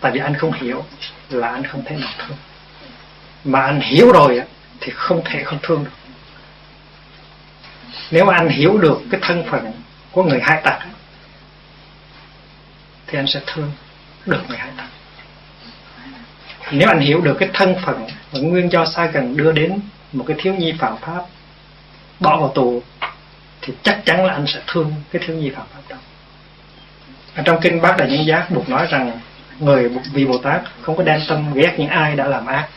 Tại 0.00 0.12
vì 0.12 0.20
anh 0.20 0.34
không 0.34 0.52
hiểu 0.52 0.84
là 1.30 1.48
anh 1.48 1.64
không 1.66 1.84
thể 1.84 1.96
nào 1.96 2.10
thương. 2.18 2.36
Mà 3.44 3.60
anh 3.60 3.80
hiểu 3.80 4.12
rồi 4.12 4.42
thì 4.80 4.92
không 4.94 5.22
thể 5.24 5.44
không 5.44 5.58
thương 5.62 5.84
được. 5.84 5.90
Nếu 8.10 8.28
anh 8.28 8.48
hiểu 8.48 8.78
được 8.78 9.00
cái 9.10 9.20
thân 9.24 9.44
phận 9.50 9.72
của 10.12 10.22
người 10.22 10.40
hai 10.42 10.60
tật 10.64 10.78
thì 13.06 13.18
anh 13.18 13.26
sẽ 13.26 13.40
thương 13.46 13.70
được 14.26 14.42
người 14.48 14.58
tầng 14.76 14.86
nếu 16.70 16.88
anh 16.88 17.00
hiểu 17.00 17.20
được 17.20 17.36
cái 17.38 17.48
thân 17.52 17.74
phận 17.84 18.06
và 18.32 18.40
nguyên 18.40 18.72
do 18.72 18.86
sai 18.86 19.08
cần 19.12 19.36
đưa 19.36 19.52
đến 19.52 19.80
một 20.12 20.24
cái 20.28 20.36
thiếu 20.40 20.54
nhi 20.54 20.74
phạm 20.78 20.96
pháp, 20.96 21.22
bỏ 22.20 22.40
vào 22.40 22.52
tù, 22.54 22.82
thì 23.60 23.72
chắc 23.82 24.04
chắn 24.04 24.26
là 24.26 24.32
anh 24.32 24.46
sẽ 24.46 24.60
thương 24.66 24.94
cái 25.12 25.22
thiếu 25.26 25.36
nhi 25.36 25.50
phạm 25.50 25.66
pháp 25.74 25.80
đó. 25.88 25.96
Ở 27.34 27.42
trong 27.42 27.60
kinh 27.60 27.82
bát 27.82 27.96
đại 27.98 28.10
nhân 28.10 28.26
giác 28.26 28.50
buộc 28.50 28.68
nói 28.68 28.86
rằng, 28.90 29.20
người 29.58 29.90
vị 30.12 30.24
bồ 30.24 30.38
tát 30.38 30.62
không 30.82 30.96
có 30.96 31.02
đem 31.02 31.20
tâm 31.28 31.54
ghét 31.54 31.74
những 31.78 31.88
ai 31.88 32.16
đã 32.16 32.26
làm 32.26 32.46
ác. 32.46 32.68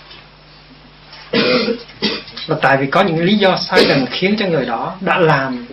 Và 2.47 2.55
tại 2.61 2.77
vì 2.77 2.87
có 2.87 3.03
những 3.03 3.23
lý 3.23 3.37
do 3.37 3.57
sai 3.57 3.85
cần 3.87 4.05
khiến 4.11 4.35
cho 4.39 4.45
người 4.45 4.65
đó 4.65 4.97
đã 5.01 5.17
làm 5.17 5.65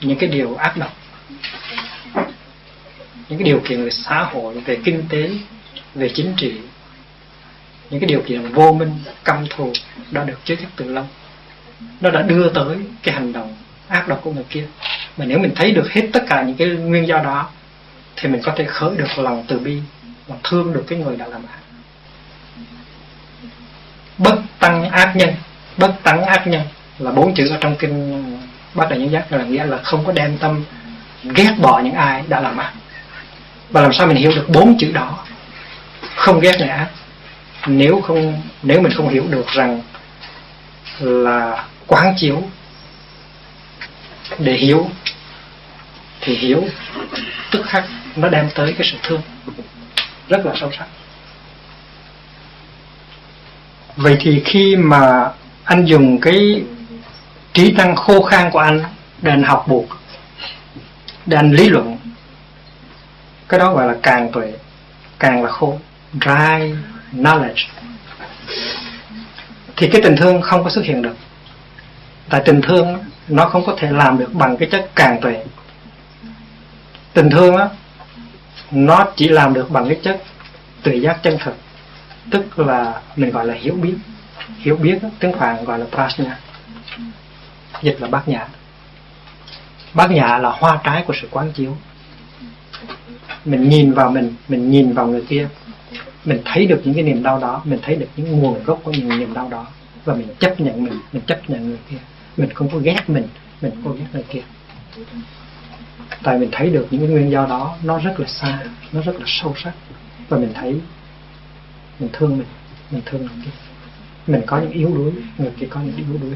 những 0.00 0.18
cái 0.18 0.28
điều 0.28 0.56
ác 0.56 0.76
độc 0.76 0.92
những 3.28 3.38
cái 3.38 3.44
điều 3.44 3.60
kiện 3.68 3.84
về 3.84 3.90
xã 3.90 4.22
hội, 4.22 4.60
về 4.60 4.78
kinh 4.84 5.02
tế, 5.08 5.30
về 5.94 6.10
chính 6.14 6.34
trị, 6.36 6.54
những 7.90 8.00
cái 8.00 8.08
điều 8.08 8.22
kiện 8.26 8.52
vô 8.52 8.72
minh, 8.72 8.92
căm 9.24 9.46
thù 9.50 9.72
đã 10.10 10.24
được 10.24 10.38
chế 10.44 10.56
chấp 10.56 10.68
từ 10.76 10.92
lâu 10.92 11.04
nó 12.00 12.10
đã 12.10 12.22
đưa 12.22 12.48
tới 12.48 12.76
cái 13.02 13.14
hành 13.14 13.32
động 13.32 13.56
ác 13.88 14.08
độc 14.08 14.20
của 14.22 14.32
người 14.32 14.44
kia. 14.50 14.64
Mà 15.16 15.24
nếu 15.24 15.38
mình 15.38 15.52
thấy 15.56 15.72
được 15.72 15.92
hết 15.92 16.02
tất 16.12 16.24
cả 16.28 16.42
những 16.42 16.56
cái 16.56 16.68
nguyên 16.68 17.08
do 17.08 17.18
đó, 17.18 17.50
thì 18.16 18.28
mình 18.28 18.42
có 18.44 18.52
thể 18.56 18.64
khởi 18.64 18.96
được 18.96 19.18
lòng 19.18 19.44
từ 19.48 19.58
bi 19.58 19.80
và 20.26 20.36
thương 20.44 20.72
được 20.72 20.84
cái 20.86 20.98
người 20.98 21.16
đã 21.16 21.26
làm 21.26 21.42
ác. 21.46 21.58
Bất 24.18 24.36
tăng 24.58 24.90
ác 24.90 25.16
nhân. 25.16 25.34
Bất 25.76 25.94
tăng 26.02 26.24
ác 26.24 26.46
nhân 26.46 26.62
là 26.98 27.10
bốn 27.10 27.34
chữ 27.34 27.48
ở 27.48 27.56
trong 27.60 27.76
kinh 27.76 28.24
bát 28.74 28.90
đại 28.90 28.98
nhân 28.98 29.10
giác, 29.10 29.32
là 29.32 29.44
nghĩa 29.44 29.64
là 29.64 29.78
không 29.78 30.06
có 30.06 30.12
đem 30.12 30.38
tâm 30.38 30.64
ghét 31.22 31.54
bỏ 31.60 31.80
những 31.80 31.94
ai 31.94 32.24
đã 32.28 32.40
làm 32.40 32.56
ác 32.56 32.72
và 33.70 33.80
làm 33.80 33.92
sao 33.92 34.06
mình 34.06 34.16
hiểu 34.16 34.32
được 34.34 34.48
bốn 34.48 34.78
chữ 34.78 34.92
đó? 34.92 35.24
Không 36.14 36.40
ghét 36.40 36.58
người 36.58 36.68
ác. 36.68 36.88
Nếu 37.66 38.00
không, 38.00 38.42
nếu 38.62 38.80
mình 38.80 38.92
không 38.92 39.08
hiểu 39.08 39.24
được 39.28 39.46
rằng 39.48 39.82
là 41.00 41.64
quán 41.86 42.14
chiếu, 42.18 42.42
để 44.38 44.52
hiểu, 44.52 44.90
thì 46.20 46.36
hiểu, 46.36 46.64
tức 47.50 47.62
khắc 47.66 47.84
nó 48.16 48.28
đem 48.28 48.50
tới 48.54 48.74
cái 48.78 48.88
sự 48.90 48.96
thương. 49.02 49.20
Rất 50.28 50.46
là 50.46 50.52
sâu 50.60 50.70
sắc. 50.78 50.86
Vậy 53.96 54.16
thì 54.20 54.42
khi 54.44 54.76
mà 54.76 55.30
anh 55.64 55.84
dùng 55.84 56.20
cái 56.20 56.62
trí 57.52 57.72
năng 57.72 57.96
khô 57.96 58.22
khan 58.22 58.50
của 58.50 58.58
anh 58.58 58.84
để 59.22 59.30
anh 59.30 59.42
học 59.42 59.64
buộc, 59.68 59.88
để 61.26 61.36
anh 61.36 61.52
lý 61.52 61.68
luận 61.68 61.97
cái 63.48 63.60
đó 63.60 63.74
gọi 63.74 63.86
là 63.86 63.94
càng 64.02 64.32
tuệ, 64.32 64.52
càng 65.18 65.44
là 65.44 65.50
khô 65.50 65.78
dry 66.12 66.74
knowledge. 67.12 67.66
Thì 69.76 69.88
cái 69.92 70.00
tình 70.04 70.16
thương 70.16 70.42
không 70.42 70.64
có 70.64 70.70
xuất 70.70 70.84
hiện 70.84 71.02
được. 71.02 71.16
Tại 72.28 72.42
tình 72.44 72.60
thương, 72.62 73.04
nó 73.28 73.44
không 73.44 73.66
có 73.66 73.74
thể 73.78 73.90
làm 73.90 74.18
được 74.18 74.34
bằng 74.34 74.56
cái 74.56 74.68
chất 74.72 74.90
càng 74.94 75.20
tuệ. 75.20 75.44
Tình 77.12 77.30
thương 77.30 77.56
á, 77.56 77.68
nó 78.70 79.06
chỉ 79.16 79.28
làm 79.28 79.54
được 79.54 79.70
bằng 79.70 79.88
cái 79.88 79.98
chất 80.02 80.22
tự 80.82 80.92
giác 80.92 81.18
chân 81.22 81.38
thực 81.44 81.54
tức 82.30 82.58
là 82.58 83.00
mình 83.16 83.30
gọi 83.30 83.46
là 83.46 83.54
hiểu 83.54 83.74
biết. 83.74 83.94
Hiểu 84.58 84.76
biết 84.76 84.98
tiếng 85.18 85.32
phạn 85.38 85.64
gọi 85.64 85.78
là 85.78 85.86
prajna. 85.92 86.30
Dịch 87.82 87.96
là 88.00 88.08
bát 88.08 88.28
nhã. 88.28 88.46
Bát 89.94 90.10
nhã 90.10 90.38
là 90.38 90.50
hoa 90.50 90.78
trái 90.84 91.04
của 91.06 91.14
sự 91.22 91.28
quán 91.30 91.52
chiếu 91.52 91.76
mình 93.44 93.68
nhìn 93.68 93.92
vào 93.92 94.10
mình 94.10 94.34
mình 94.48 94.70
nhìn 94.70 94.92
vào 94.92 95.06
người 95.06 95.24
kia. 95.28 95.48
Mình 96.24 96.42
thấy 96.44 96.66
được 96.66 96.80
những 96.84 96.94
cái 96.94 97.02
niềm 97.02 97.22
đau 97.22 97.38
đó, 97.38 97.62
mình 97.64 97.78
thấy 97.82 97.96
được 97.96 98.06
những 98.16 98.38
nguồn 98.38 98.64
gốc 98.64 98.80
của 98.84 98.90
những 98.92 99.18
niềm 99.18 99.34
đau 99.34 99.48
đó. 99.48 99.66
Và 100.04 100.14
mình 100.14 100.28
chấp 100.38 100.60
nhận 100.60 100.84
mình 100.84 100.98
mình 101.12 101.22
chấp 101.26 101.50
nhận 101.50 101.68
người 101.68 101.78
kia. 101.90 101.96
Mình 102.36 102.50
không 102.52 102.68
có 102.70 102.78
ghét 102.78 103.02
mình 103.08 103.28
mình 103.62 103.72
không 103.74 103.84
có 103.84 103.90
ghét 103.90 104.06
người 104.12 104.24
kia. 104.28 104.42
Tại 106.22 106.38
mình 106.38 106.48
thấy 106.52 106.70
được 106.70 106.86
những 106.90 107.00
cái 107.00 107.10
nguyên 107.10 107.30
do 107.30 107.46
đó, 107.46 107.76
nó 107.82 107.98
rất 107.98 108.20
là 108.20 108.26
xa, 108.26 108.60
nó 108.92 109.00
rất 109.02 109.14
là 109.14 109.24
sâu 109.26 109.54
sắc. 109.64 109.72
Và 110.28 110.38
mình 110.38 110.52
thấy, 110.54 110.80
mình 112.00 112.10
thương 112.12 112.38
mình 112.38 112.46
mình 112.90 113.02
thương 113.06 113.20
người 113.20 113.44
kia. 113.44 113.50
Mình 114.26 114.42
có 114.46 114.58
những 114.58 114.70
yếu 114.70 114.88
đuối, 114.94 115.12
người 115.38 115.52
kia 115.60 115.66
có 115.70 115.80
những 115.80 115.96
yếu 115.96 116.18
đuối. 116.22 116.32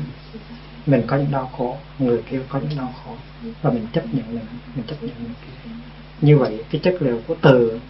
Mình 0.87 1.03
có 1.07 1.17
những 1.17 1.31
đau 1.31 1.51
khổ, 1.59 1.79
người 1.99 2.23
kia 2.31 2.39
có 2.49 2.59
những 2.59 2.79
đau 2.79 2.95
khổ. 3.05 3.17
Và 3.63 3.71
mình 3.71 3.87
chấp 3.93 4.05
nhận 4.15 4.25
mình 4.35 4.47
mình 4.77 4.87
chấp 4.87 4.97
nhận 5.03 5.15
người 5.19 5.35
kia 5.43 5.71
như 6.23 6.39
vậy 6.39 6.65
cái 6.71 6.81
chất 6.85 6.97
liệu 7.01 7.21
của 7.27 7.37
từ 7.43 7.81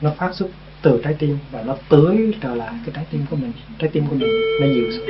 nó 0.00 0.10
phát 0.18 0.34
xuất 0.34 0.48
từ 0.82 1.00
trái 1.04 1.14
tim 1.18 1.38
và 1.50 1.62
nó 1.62 1.76
tưới 1.88 2.34
trở 2.40 2.54
lại 2.54 2.72
cái 2.86 2.94
trái 2.94 3.06
tim 3.10 3.26
của 3.30 3.36
mình. 3.36 3.52
Trái 3.78 3.90
tim 3.92 4.06
của 4.06 4.14
mình 4.14 4.30
nó 4.60 4.66
nhiều 4.66 4.90
xuống 4.90 5.06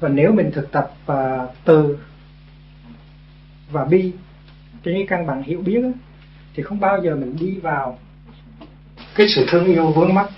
và 0.00 0.08
nếu 0.08 0.32
mình 0.32 0.50
thực 0.54 0.72
tập 0.72 0.92
uh, 1.12 1.16
từ 1.64 1.98
và 3.70 3.84
bi 3.84 4.12
cái 4.82 5.06
căn 5.08 5.26
bản 5.26 5.42
hiểu 5.42 5.60
biết 5.60 5.80
đó, 5.82 5.88
thì 6.54 6.62
không 6.62 6.80
bao 6.80 7.02
giờ 7.04 7.16
mình 7.16 7.36
đi 7.40 7.58
vào 7.62 7.98
cái 9.14 9.28
sự 9.28 9.46
thương 9.48 9.64
yêu 9.64 9.90
vướng 9.90 10.14
mắc. 10.14 10.30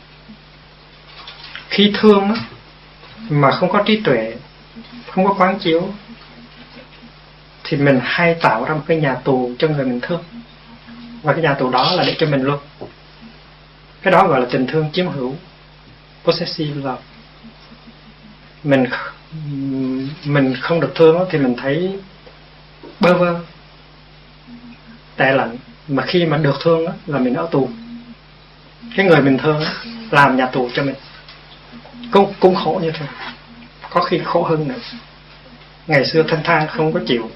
Khi 1.69 1.93
thương 2.01 2.29
đó, 2.29 2.35
mà 3.31 3.51
không 3.51 3.71
có 3.73 3.83
trí 3.87 4.01
tuệ 4.05 4.37
không 5.17 5.25
có 5.25 5.35
quán 5.39 5.59
chiếu, 5.59 5.89
thì 7.65 7.77
mình 7.77 8.01
hay 8.03 8.35
tạo 8.35 8.65
ra 8.65 8.75
một 8.75 8.83
cái 8.87 8.97
nhà 8.97 9.15
tù 9.15 9.51
cho 9.59 9.69
người 9.69 9.85
mình 9.85 10.01
thương. 10.03 10.23
Và 11.23 11.33
cái 11.33 11.43
nhà 11.43 11.55
tù 11.55 11.71
đó 11.71 11.93
là 11.93 12.05
để 12.05 12.17
cho 12.19 12.27
mình 12.27 12.43
luôn. 12.43 12.61
Cái 14.03 14.13
đó 14.13 14.27
gọi 14.27 14.41
là 14.41 14.47
tình 14.51 14.67
thương 14.67 14.91
chiếm 14.93 15.09
hữu, 15.09 15.35
possessive 16.25 16.75
love. 16.75 17.03
Mình 18.65 18.87
mình 20.25 20.57
không 20.61 20.81
được 20.81 20.93
thương 20.95 21.27
thì 21.31 21.39
mình 21.39 21.55
thấy 21.57 21.99
bơ 23.01 23.15
vơ 23.15 23.41
tệ 25.17 25.33
lạnh. 25.33 25.57
Mà 25.89 26.03
khi 26.07 26.27
mà 26.27 26.37
được 26.37 26.57
thương 26.63 26.87
là 27.07 27.19
mình 27.19 27.35
ở 27.35 27.49
tù. 27.51 27.69
Cái 28.97 29.07
người 29.07 29.23
mình 29.23 29.39
thương 29.39 29.65
làm 30.11 30.37
nhà 30.37 30.47
tù 30.47 30.71
cho 30.75 30.83
mình. 30.83 30.95
Cũng 32.11 32.33
cũng 32.41 32.55
khổ 32.55 32.81
như 32.83 32.91
thế 32.91 33.07
có 33.97 34.03
khi 34.03 34.21
khổ 34.25 34.43
hơn 34.43 34.69
nữa. 34.69 34.75
Ngày 35.87 36.07
xưa 36.07 36.23
thanh 36.29 36.43
thang 36.45 36.67
không 36.69 36.93
có 36.93 37.01
chịu, 37.07 37.31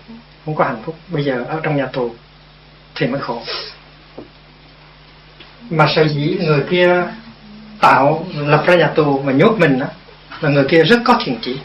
không 0.44 0.54
có 0.54 0.64
hạnh 0.64 0.82
phúc. 0.84 0.96
Bây 1.08 1.24
giờ 1.24 1.44
ở 1.48 1.60
trong 1.62 1.76
nhà 1.76 1.86
tù 1.86 2.14
thì 2.94 3.06
mới 3.06 3.20
khổ. 3.20 3.42
Mà 5.70 5.86
sở 5.94 6.08
dĩ 6.08 6.38
người 6.40 6.64
kia 6.70 7.04
tạo, 7.80 8.26
lập 8.36 8.64
ra 8.66 8.74
nhà 8.74 8.86
tù 8.86 9.18
mà 9.22 9.32
nhốt 9.32 9.56
mình 9.58 9.78
đó 9.78 9.86
là 10.40 10.50
người 10.50 10.64
kia 10.68 10.82
rất 10.82 11.00
có 11.04 11.18
thiện 11.24 11.38
chỉ 11.42 11.58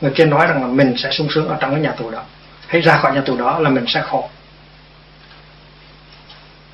người 0.00 0.10
kia 0.10 0.24
nói 0.24 0.46
rằng 0.46 0.62
là 0.62 0.68
mình 0.68 0.94
sẽ 0.96 1.10
sung 1.10 1.28
sướng 1.30 1.48
ở 1.48 1.56
trong 1.60 1.70
cái 1.70 1.80
nhà 1.80 1.92
tù 1.92 2.10
đó. 2.10 2.22
Hãy 2.66 2.80
ra 2.80 2.96
khỏi 2.96 3.14
nhà 3.14 3.20
tù 3.20 3.36
đó 3.36 3.58
là 3.58 3.70
mình 3.70 3.84
sẽ 3.88 4.02
khổ. 4.02 4.28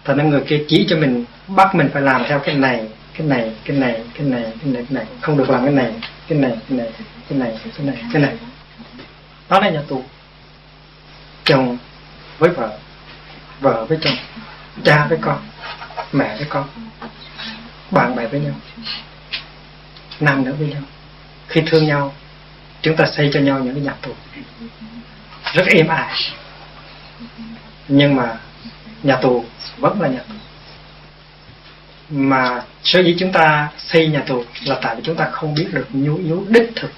Thế 0.04 0.14
nên 0.14 0.30
người 0.30 0.42
kia 0.48 0.64
chỉ 0.68 0.86
cho 0.90 0.96
mình, 0.96 1.24
bắt 1.48 1.74
mình 1.74 1.88
phải 1.92 2.02
làm 2.02 2.24
theo 2.28 2.38
cái 2.38 2.54
này 2.54 2.88
cái 3.18 3.26
này 3.26 3.52
cái 3.64 3.76
này 3.76 4.02
cái 4.14 4.26
này 4.26 4.42
cái 4.42 4.72
này 4.72 4.84
cái 4.88 4.96
này. 4.96 5.04
Không 5.20 5.36
được 5.36 5.50
làm 5.50 5.64
cái 5.64 5.74
này 5.74 5.92
cái 6.28 6.38
này 6.38 6.52
cái 6.68 6.78
này 6.78 6.88
cái 7.28 7.38
này 7.38 7.58
cái 7.76 7.86
này 7.86 8.04
cái 8.12 8.22
này. 8.22 8.36
Đó 9.48 9.60
là 9.60 9.70
nhà 9.70 9.82
tù. 9.88 10.04
Chồng 11.44 11.78
với 12.38 12.50
vợ 12.50 12.78
vợ 13.60 13.84
với 13.84 13.98
chồng, 14.00 14.16
cha 14.84 15.06
với 15.08 15.18
con, 15.20 15.38
mẹ 16.12 16.36
với 16.36 16.46
con, 16.48 16.68
bạn 17.90 18.16
bè 18.16 18.26
với 18.26 18.40
nhau, 18.40 18.54
nam 20.20 20.44
nữ 20.44 20.54
với 20.58 20.68
nhau. 20.68 20.82
Khi 21.48 21.62
thương 21.66 21.86
nhau, 21.86 22.14
chúng 22.82 22.96
ta 22.96 23.06
xây 23.06 23.30
cho 23.32 23.40
nhau 23.40 23.58
những 23.58 23.74
cái 23.74 23.82
nhà 23.82 23.94
tù. 24.02 24.14
Rất 25.52 25.66
êm 25.66 25.88
ả. 25.88 26.16
Nhưng 27.88 28.16
mà 28.16 28.36
nhà 29.02 29.16
tù 29.16 29.44
vẫn 29.78 30.00
là 30.00 30.08
nhà 30.08 30.20
tù 30.28 30.34
mà 32.10 32.62
sở 32.84 33.00
dĩ 33.00 33.16
chúng 33.18 33.32
ta 33.32 33.68
xây 33.78 34.08
nhà 34.08 34.20
tù 34.26 34.44
là 34.64 34.78
tại 34.82 34.96
vì 34.96 35.02
chúng 35.04 35.16
ta 35.16 35.28
không 35.32 35.54
biết 35.54 35.68
được 35.72 35.86
nhu 35.92 36.16
yếu 36.16 36.44
đích 36.48 36.72
thực 36.76 36.90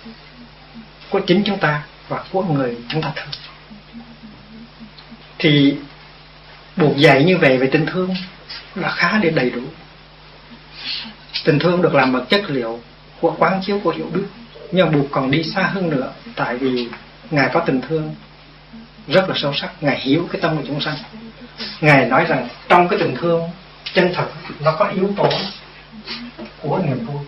của 1.10 1.20
chính 1.20 1.42
chúng 1.46 1.58
ta 1.58 1.82
và 2.08 2.24
của 2.32 2.42
người 2.42 2.76
chúng 2.88 3.02
ta 3.02 3.12
thương 3.16 3.30
thì 5.40 5.74
buộc 6.76 6.96
dạy 6.96 7.24
như 7.24 7.38
vậy 7.38 7.58
về 7.58 7.66
tình 7.72 7.86
thương 7.86 8.14
là 8.74 8.90
khá 8.90 9.18
để 9.22 9.30
đầy 9.30 9.50
đủ. 9.50 9.62
Tình 11.44 11.58
thương 11.58 11.82
được 11.82 11.94
làm 11.94 12.12
bằng 12.12 12.26
chất 12.26 12.50
liệu 12.50 12.80
của 13.20 13.34
quán 13.38 13.60
chiếu 13.66 13.80
của 13.84 13.90
hiểu 13.90 14.06
biết, 14.14 14.24
nhưng 14.72 14.92
buộc 14.92 15.06
còn 15.10 15.30
đi 15.30 15.42
xa 15.42 15.62
hơn 15.62 15.90
nữa, 15.90 16.12
tại 16.36 16.56
vì 16.56 16.88
ngài 17.30 17.48
có 17.52 17.60
tình 17.60 17.80
thương 17.88 18.14
rất 19.08 19.28
là 19.28 19.34
sâu 19.38 19.52
sắc. 19.54 19.82
Ngài 19.82 20.00
hiểu 20.00 20.28
cái 20.32 20.40
tâm 20.40 20.56
của 20.56 20.62
chúng 20.66 20.80
sanh. 20.80 20.94
Ngài 21.80 22.06
nói 22.06 22.24
rằng 22.24 22.48
trong 22.68 22.88
cái 22.88 22.98
tình 22.98 23.16
thương 23.20 23.42
chân 23.94 24.12
thật, 24.14 24.26
nó 24.60 24.72
có 24.72 24.84
yếu 24.84 25.10
tố 25.16 25.28
của 26.60 26.78
niềm 26.78 27.06
vui. 27.06 27.24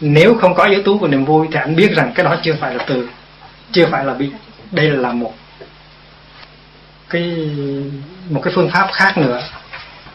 Nếu 0.00 0.34
không 0.40 0.54
có 0.54 0.64
yếu 0.64 0.82
tố 0.82 0.98
của 0.98 1.08
niềm 1.08 1.24
vui 1.24 1.48
thì 1.52 1.58
anh 1.60 1.76
biết 1.76 1.92
rằng 1.96 2.12
cái 2.14 2.24
đó 2.24 2.36
chưa 2.42 2.54
phải 2.60 2.74
là 2.74 2.84
từ, 2.88 3.08
chưa 3.72 3.86
phải 3.86 4.04
là 4.04 4.14
bi. 4.14 4.30
Đây 4.70 4.90
là 4.90 5.12
một 5.12 5.34
cái 7.08 7.50
một 8.30 8.40
cái 8.44 8.52
phương 8.56 8.70
pháp 8.70 8.88
khác 8.92 9.18
nữa 9.18 9.42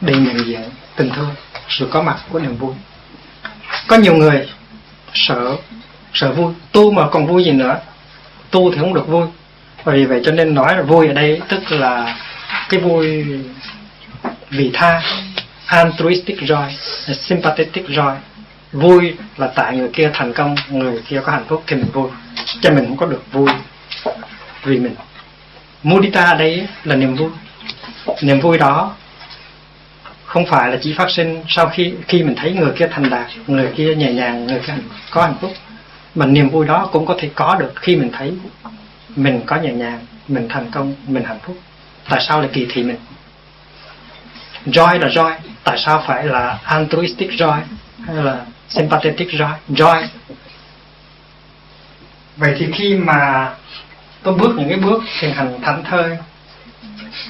để 0.01 0.13
nhận 0.13 0.45
diện 0.45 0.61
tình 0.95 1.09
thương, 1.09 1.35
sự 1.69 1.87
có 1.91 2.01
mặt 2.01 2.17
của 2.29 2.39
niềm 2.39 2.57
vui. 2.57 2.73
Có 3.87 3.95
nhiều 3.95 4.15
người 4.15 4.49
sợ 5.13 5.55
sợ 6.13 6.31
vui. 6.31 6.53
Tu 6.71 6.91
mà 6.91 7.09
còn 7.09 7.27
vui 7.27 7.43
gì 7.43 7.51
nữa? 7.51 7.79
Tu 8.51 8.71
thì 8.71 8.77
không 8.79 8.93
được 8.93 9.07
vui. 9.07 9.27
Vì 9.85 10.05
vậy 10.05 10.21
cho 10.25 10.31
nên 10.31 10.53
nói 10.53 10.77
là 10.77 10.81
vui 10.81 11.07
ở 11.07 11.13
đây 11.13 11.41
tức 11.49 11.71
là 11.71 12.17
cái 12.69 12.79
vui 12.79 13.25
vì 14.49 14.71
tha 14.73 15.01
altruistic 15.73 16.37
joy 16.37 16.69
sympathetic 17.13 17.85
joy. 17.85 18.15
Vui 18.71 19.13
là 19.37 19.47
tại 19.47 19.77
người 19.77 19.89
kia 19.93 20.11
thành 20.13 20.33
công, 20.33 20.55
người 20.69 21.01
kia 21.07 21.21
có 21.25 21.31
hạnh 21.31 21.45
phúc 21.47 21.63
thì 21.67 21.75
mình 21.75 21.91
vui. 21.93 22.09
Cho 22.61 22.71
mình 22.71 22.85
cũng 22.85 22.97
có 22.97 23.05
được 23.05 23.23
vui 23.31 23.49
vì 24.63 24.79
mình. 24.79 24.95
Mudita 25.83 26.33
đấy 26.33 26.67
là 26.83 26.95
niềm 26.95 27.15
vui. 27.15 27.29
Niềm 28.21 28.39
vui 28.39 28.57
đó 28.57 28.95
không 30.25 30.45
phải 30.45 30.71
là 30.71 30.77
chỉ 30.81 30.93
phát 30.93 31.11
sinh 31.11 31.43
sau 31.47 31.67
khi 31.67 31.93
khi 32.07 32.23
mình 32.23 32.35
thấy 32.35 32.53
người 32.53 32.71
kia 32.75 32.87
thành 32.91 33.09
đạt, 33.09 33.27
người 33.47 33.69
kia 33.75 33.95
nhẹ 33.95 34.13
nhàng, 34.13 34.47
người 34.47 34.61
kia 34.67 34.73
có 35.11 35.21
hạnh 35.21 35.35
phúc. 35.41 35.51
Mà 36.15 36.25
niềm 36.25 36.49
vui 36.49 36.65
đó 36.65 36.89
cũng 36.91 37.05
có 37.05 37.15
thể 37.19 37.29
có 37.35 37.55
được 37.55 37.73
khi 37.75 37.95
mình 37.95 38.11
thấy 38.13 38.33
mình 39.15 39.41
có 39.45 39.55
nhẹ 39.55 39.71
nhàng, 39.71 39.99
mình 40.27 40.47
thành 40.49 40.71
công, 40.71 40.95
mình 41.07 41.23
hạnh 41.23 41.39
phúc. 41.43 41.57
Tại 42.09 42.25
sao 42.27 42.41
lại 42.41 42.49
kỳ 42.53 42.67
thị 42.69 42.83
mình? 42.83 42.97
Joy 44.65 44.99
là 44.99 45.07
joy 45.07 45.35
tại 45.63 45.77
sao 45.85 46.03
phải 46.07 46.23
là 46.23 46.59
altruistic 46.63 47.29
joy 47.29 47.61
hay 48.07 48.15
là 48.15 48.45
sympathetic 48.69 49.27
joy? 49.27 49.53
Joy. 49.69 50.07
Vậy 52.37 52.55
thì 52.59 52.71
khi 52.73 52.95
mà 52.95 53.49
tôi 54.23 54.33
bước 54.33 54.55
những 54.57 54.69
cái 54.69 54.77
bước 54.77 55.03
thiền 55.19 55.31
hành 55.31 55.61
thảnh 55.61 55.83
thơi, 55.83 56.17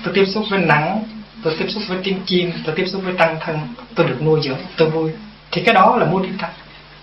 tôi 0.03 0.13
tiếp 0.13 0.25
xúc 0.25 0.45
với 0.49 0.59
nắng, 0.59 1.03
tôi 1.43 1.55
tiếp 1.59 1.65
xúc 1.69 1.83
với 1.87 1.97
tiếng 2.03 2.19
chim, 2.25 2.51
tôi 2.65 2.75
tiếp 2.75 2.85
xúc 2.87 3.01
với 3.05 3.13
tăng 3.13 3.37
thân, 3.39 3.59
tôi 3.95 4.07
được 4.07 4.21
nuôi 4.21 4.41
dưỡng, 4.43 4.59
tôi 4.77 4.89
vui. 4.89 5.11
Thì 5.51 5.63
cái 5.63 5.75
đó 5.75 5.95
là 5.97 6.05
mudita 6.05 6.49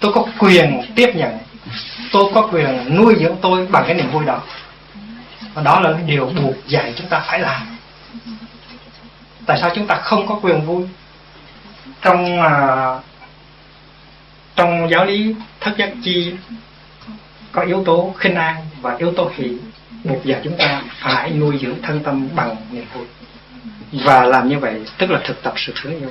tôi 0.01 0.13
có 0.13 0.27
quyền 0.39 0.83
tiếp 0.95 1.11
nhận, 1.15 1.39
tôi 2.13 2.25
có 2.35 2.49
quyền 2.53 2.97
nuôi 2.97 3.17
dưỡng 3.21 3.37
tôi 3.43 3.67
bằng 3.67 3.85
cái 3.87 3.95
niềm 3.95 4.11
vui 4.11 4.25
đó. 4.25 4.43
Và 5.55 5.63
đó 5.63 5.81
là 5.81 5.91
điều 6.07 6.27
buộc 6.27 6.55
dạy 6.67 6.95
chúng 6.97 7.07
ta 7.09 7.21
phải 7.21 7.39
làm. 7.39 7.77
Tại 9.47 9.59
sao 9.61 9.71
chúng 9.75 9.87
ta 9.87 9.95
không 9.95 10.27
có 10.27 10.35
quyền 10.43 10.67
vui? 10.67 10.85
Trong 12.03 12.39
uh, 12.39 13.03
trong 14.57 14.91
giáo 14.91 15.05
lý 15.05 15.35
thất 15.61 15.77
giác 15.79 15.91
chi 16.05 16.33
có 17.53 17.63
yếu 17.63 17.85
tố 17.85 18.15
khinh 18.19 18.35
an 18.35 18.57
và 18.81 18.97
yếu 18.99 19.13
tố 19.13 19.31
hỷ 19.37 19.59
buộc 20.05 20.25
giờ 20.25 20.41
chúng 20.45 20.59
ta 20.59 20.83
phải 21.01 21.31
nuôi 21.31 21.59
dưỡng 21.63 21.83
thân 21.83 22.03
tâm 22.03 22.29
bằng 22.35 22.57
niềm 22.71 22.85
vui 22.95 23.05
và 23.93 24.25
làm 24.25 24.49
như 24.49 24.59
vậy 24.59 24.85
tức 24.99 25.11
là 25.11 25.21
thực 25.25 25.43
tập 25.43 25.55
sự 25.57 25.73
thương 25.83 26.01
yêu 26.01 26.11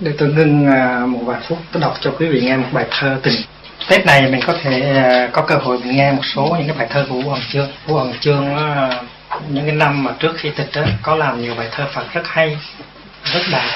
để 0.00 0.12
tôi 0.18 0.28
ngưng 0.28 0.68
uh, 0.68 1.08
một 1.08 1.20
vài 1.24 1.40
phút 1.48 1.58
tôi 1.72 1.82
đọc 1.82 1.94
cho 2.00 2.12
quý 2.18 2.26
vị 2.26 2.40
nghe 2.40 2.56
một 2.56 2.68
bài 2.72 2.86
thơ 2.90 3.18
tình. 3.22 3.34
Tết 3.88 4.06
này 4.06 4.30
mình 4.30 4.40
có 4.46 4.54
thể 4.62 5.02
uh, 5.26 5.32
có 5.32 5.42
cơ 5.42 5.54
hội 5.54 5.78
mình 5.78 5.96
nghe 5.96 6.12
một 6.12 6.24
số 6.34 6.56
những 6.58 6.66
cái 6.66 6.76
bài 6.78 6.86
thơ 6.90 7.06
của 7.08 7.14
Vũ 7.14 7.30
Hoàng 7.30 7.42
Chương. 7.52 7.68
Vũ 7.86 7.94
Hoàng 7.94 8.12
Chương 8.20 8.54
uh, 8.54 9.04
những 9.48 9.66
cái 9.66 9.74
năm 9.74 10.04
mà 10.04 10.12
trước 10.18 10.32
khi 10.36 10.50
tịch 10.50 10.68
đó, 10.74 10.82
có 11.02 11.16
làm 11.16 11.42
nhiều 11.42 11.54
bài 11.54 11.68
thơ 11.72 11.86
Phật 11.94 12.04
rất 12.12 12.22
hay 12.24 12.58
rất 13.24 13.42
đạt 13.52 13.70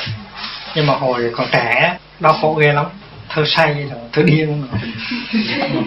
nhưng 0.74 0.86
mà 0.86 0.94
hồi 0.94 1.30
còn 1.36 1.46
trẻ, 1.52 1.98
đau 2.20 2.32
khổ 2.32 2.54
ghê 2.54 2.72
lắm. 2.72 2.86
Thơ 3.28 3.44
say, 3.46 3.90
thơ 4.12 4.22
điên. 4.22 4.62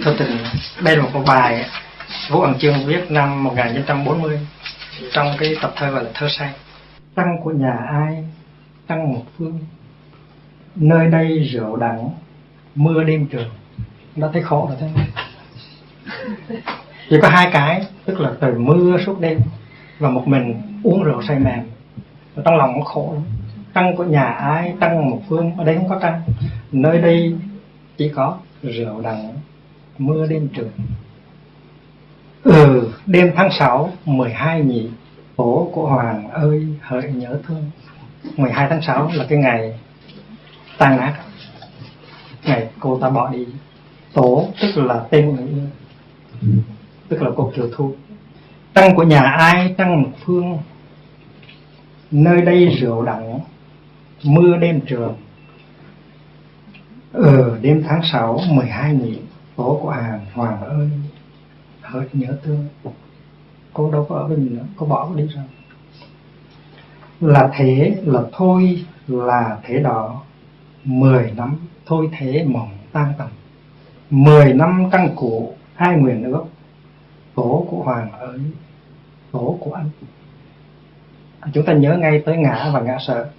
Thơ 0.04 0.16
tình, 0.20 0.38
đây 0.82 0.98
là 0.98 1.04
một 1.04 1.24
bài 1.28 1.66
Vũ 2.30 2.42
ẩn 2.42 2.60
Chương 2.60 2.86
viết 2.86 3.12
năm 3.12 3.44
1940 3.44 4.40
trong 5.14 5.36
cái 5.40 5.56
tập 5.62 5.74
thơ 5.76 5.90
gọi 5.90 6.04
là 6.04 6.10
thơ 6.14 6.28
say. 6.30 6.50
Tăng 7.16 7.38
của 7.44 7.52
nhà 7.52 7.78
ai, 7.92 8.24
Tăng 8.88 9.14
một 9.14 9.24
phương. 9.38 9.60
Nơi 10.76 11.08
đây 11.08 11.40
rượu 11.40 11.76
đắng, 11.76 12.10
Mưa 12.76 13.04
đêm 13.04 13.26
trường 13.26 13.50
đã 14.16 14.28
thấy 14.34 14.42
khổ 14.42 14.70
rồi 14.70 14.78
thế. 14.80 14.90
Chỉ 17.10 17.16
có 17.22 17.30
hai 17.30 17.50
cái, 17.54 17.86
Tức 18.06 18.20
là 18.20 18.32
trời 18.42 18.54
mưa 18.54 18.98
suốt 19.06 19.20
đêm 19.20 19.40
Và 20.00 20.10
một 20.10 20.28
mình 20.28 20.62
uống 20.84 21.04
rượu 21.04 21.22
say 21.28 21.40
mềm. 21.40 21.60
Trong 22.46 22.58
lòng 22.58 22.74
cũng 22.74 22.84
khổ 22.84 23.14
lắm. 23.14 23.24
Tăng 23.74 23.96
của 23.96 24.04
nhà 24.04 24.24
ai 24.24 24.74
Tăng 24.80 25.10
một 25.10 25.22
phương 25.30 25.52
Ở 25.58 25.64
đây 25.64 25.76
không 25.76 25.90
có 25.90 26.00
tăng. 26.00 26.22
Nơi 26.72 27.02
đây 27.02 27.36
chỉ 27.98 28.10
có 28.16 28.38
rượu 28.64 29.02
đắng 29.02 29.34
Mưa 29.98 30.28
đêm 30.28 30.48
trường 30.54 30.72
Ừ, 32.44 32.90
đêm 33.06 33.32
tháng 33.36 33.50
6, 33.60 33.92
12 34.06 34.62
nhị 34.62 34.90
Tổ 35.36 35.70
của 35.74 35.88
Hoàng 35.88 36.30
ơi 36.30 36.68
hỡi 36.82 37.04
nhớ 37.04 37.40
thương. 37.48 37.72
12 38.38 38.68
tháng 38.70 38.82
6 38.82 39.12
là 39.14 39.26
cái 39.30 39.38
ngày 39.38 39.80
tan 40.78 40.98
nát. 40.98 41.14
Ngày 42.44 42.68
cô 42.80 43.00
ta 43.00 43.10
bỏ 43.10 43.30
đi. 43.30 43.46
Tổ 44.14 44.48
tức 44.62 44.82
là 44.82 45.06
tên 45.10 45.36
người 45.36 45.48
yêu 45.48 46.54
Tức 47.08 47.22
là 47.22 47.30
cô 47.36 47.52
Kiều 47.56 47.70
Thu. 47.76 47.94
Tăng 48.74 48.96
của 48.96 49.04
nhà 49.04 49.22
ai 49.22 49.74
tăng 49.78 50.04
một 50.04 50.10
phương. 50.26 50.58
Nơi 52.12 52.42
đây 52.42 52.66
rượu 52.80 53.02
đắng 53.02 53.40
Mưa 54.24 54.58
đêm 54.58 54.82
trường. 54.82 55.16
Ừ 57.14 57.58
đêm 57.62 57.84
tháng 57.88 58.02
6 58.12 58.40
12 58.50 58.94
nhịp 58.94 59.22
Tổ 59.56 59.80
của 59.82 59.90
Hàng 59.90 60.26
Hoàng 60.34 60.62
ơi 60.62 60.90
hỡi 61.82 62.06
nhớ 62.14 62.38
thương. 62.44 62.68
Cô 63.74 63.92
đâu 63.92 64.06
có 64.10 64.16
ở 64.16 64.28
với 64.28 64.38
mình 64.38 64.56
nữa, 64.56 64.66
cô 64.76 64.86
bỏ 64.86 65.06
cô 65.10 65.16
đi 65.16 65.28
rồi. 65.28 65.44
Là 67.22 67.52
thế, 67.54 68.02
là 68.06 68.22
thôi, 68.32 68.86
là 69.08 69.58
thế 69.64 69.80
đó. 69.80 70.22
Mười 70.84 71.32
năm, 71.38 71.56
thôi 71.86 72.10
thế 72.18 72.44
mỏng 72.44 72.70
tan 72.92 73.14
tầm. 73.18 73.28
Mười 74.10 74.54
năm 74.54 74.90
trăng 74.92 75.16
cụ, 75.16 75.54
hai 75.76 75.98
nguyện 75.98 76.24
ước. 76.24 76.46
Tổ 77.36 77.68
của 77.70 77.84
hoàng 77.84 78.12
ơi 78.12 78.40
tổ 79.32 79.58
của 79.60 79.74
anh. 79.74 79.90
Chúng 81.54 81.66
ta 81.66 81.74
nhớ 81.74 81.98
ngay 81.98 82.22
tới 82.26 82.38
ngã 82.38 82.70
và 82.74 82.82
ngã 82.82 82.98
sợ 83.08 83.30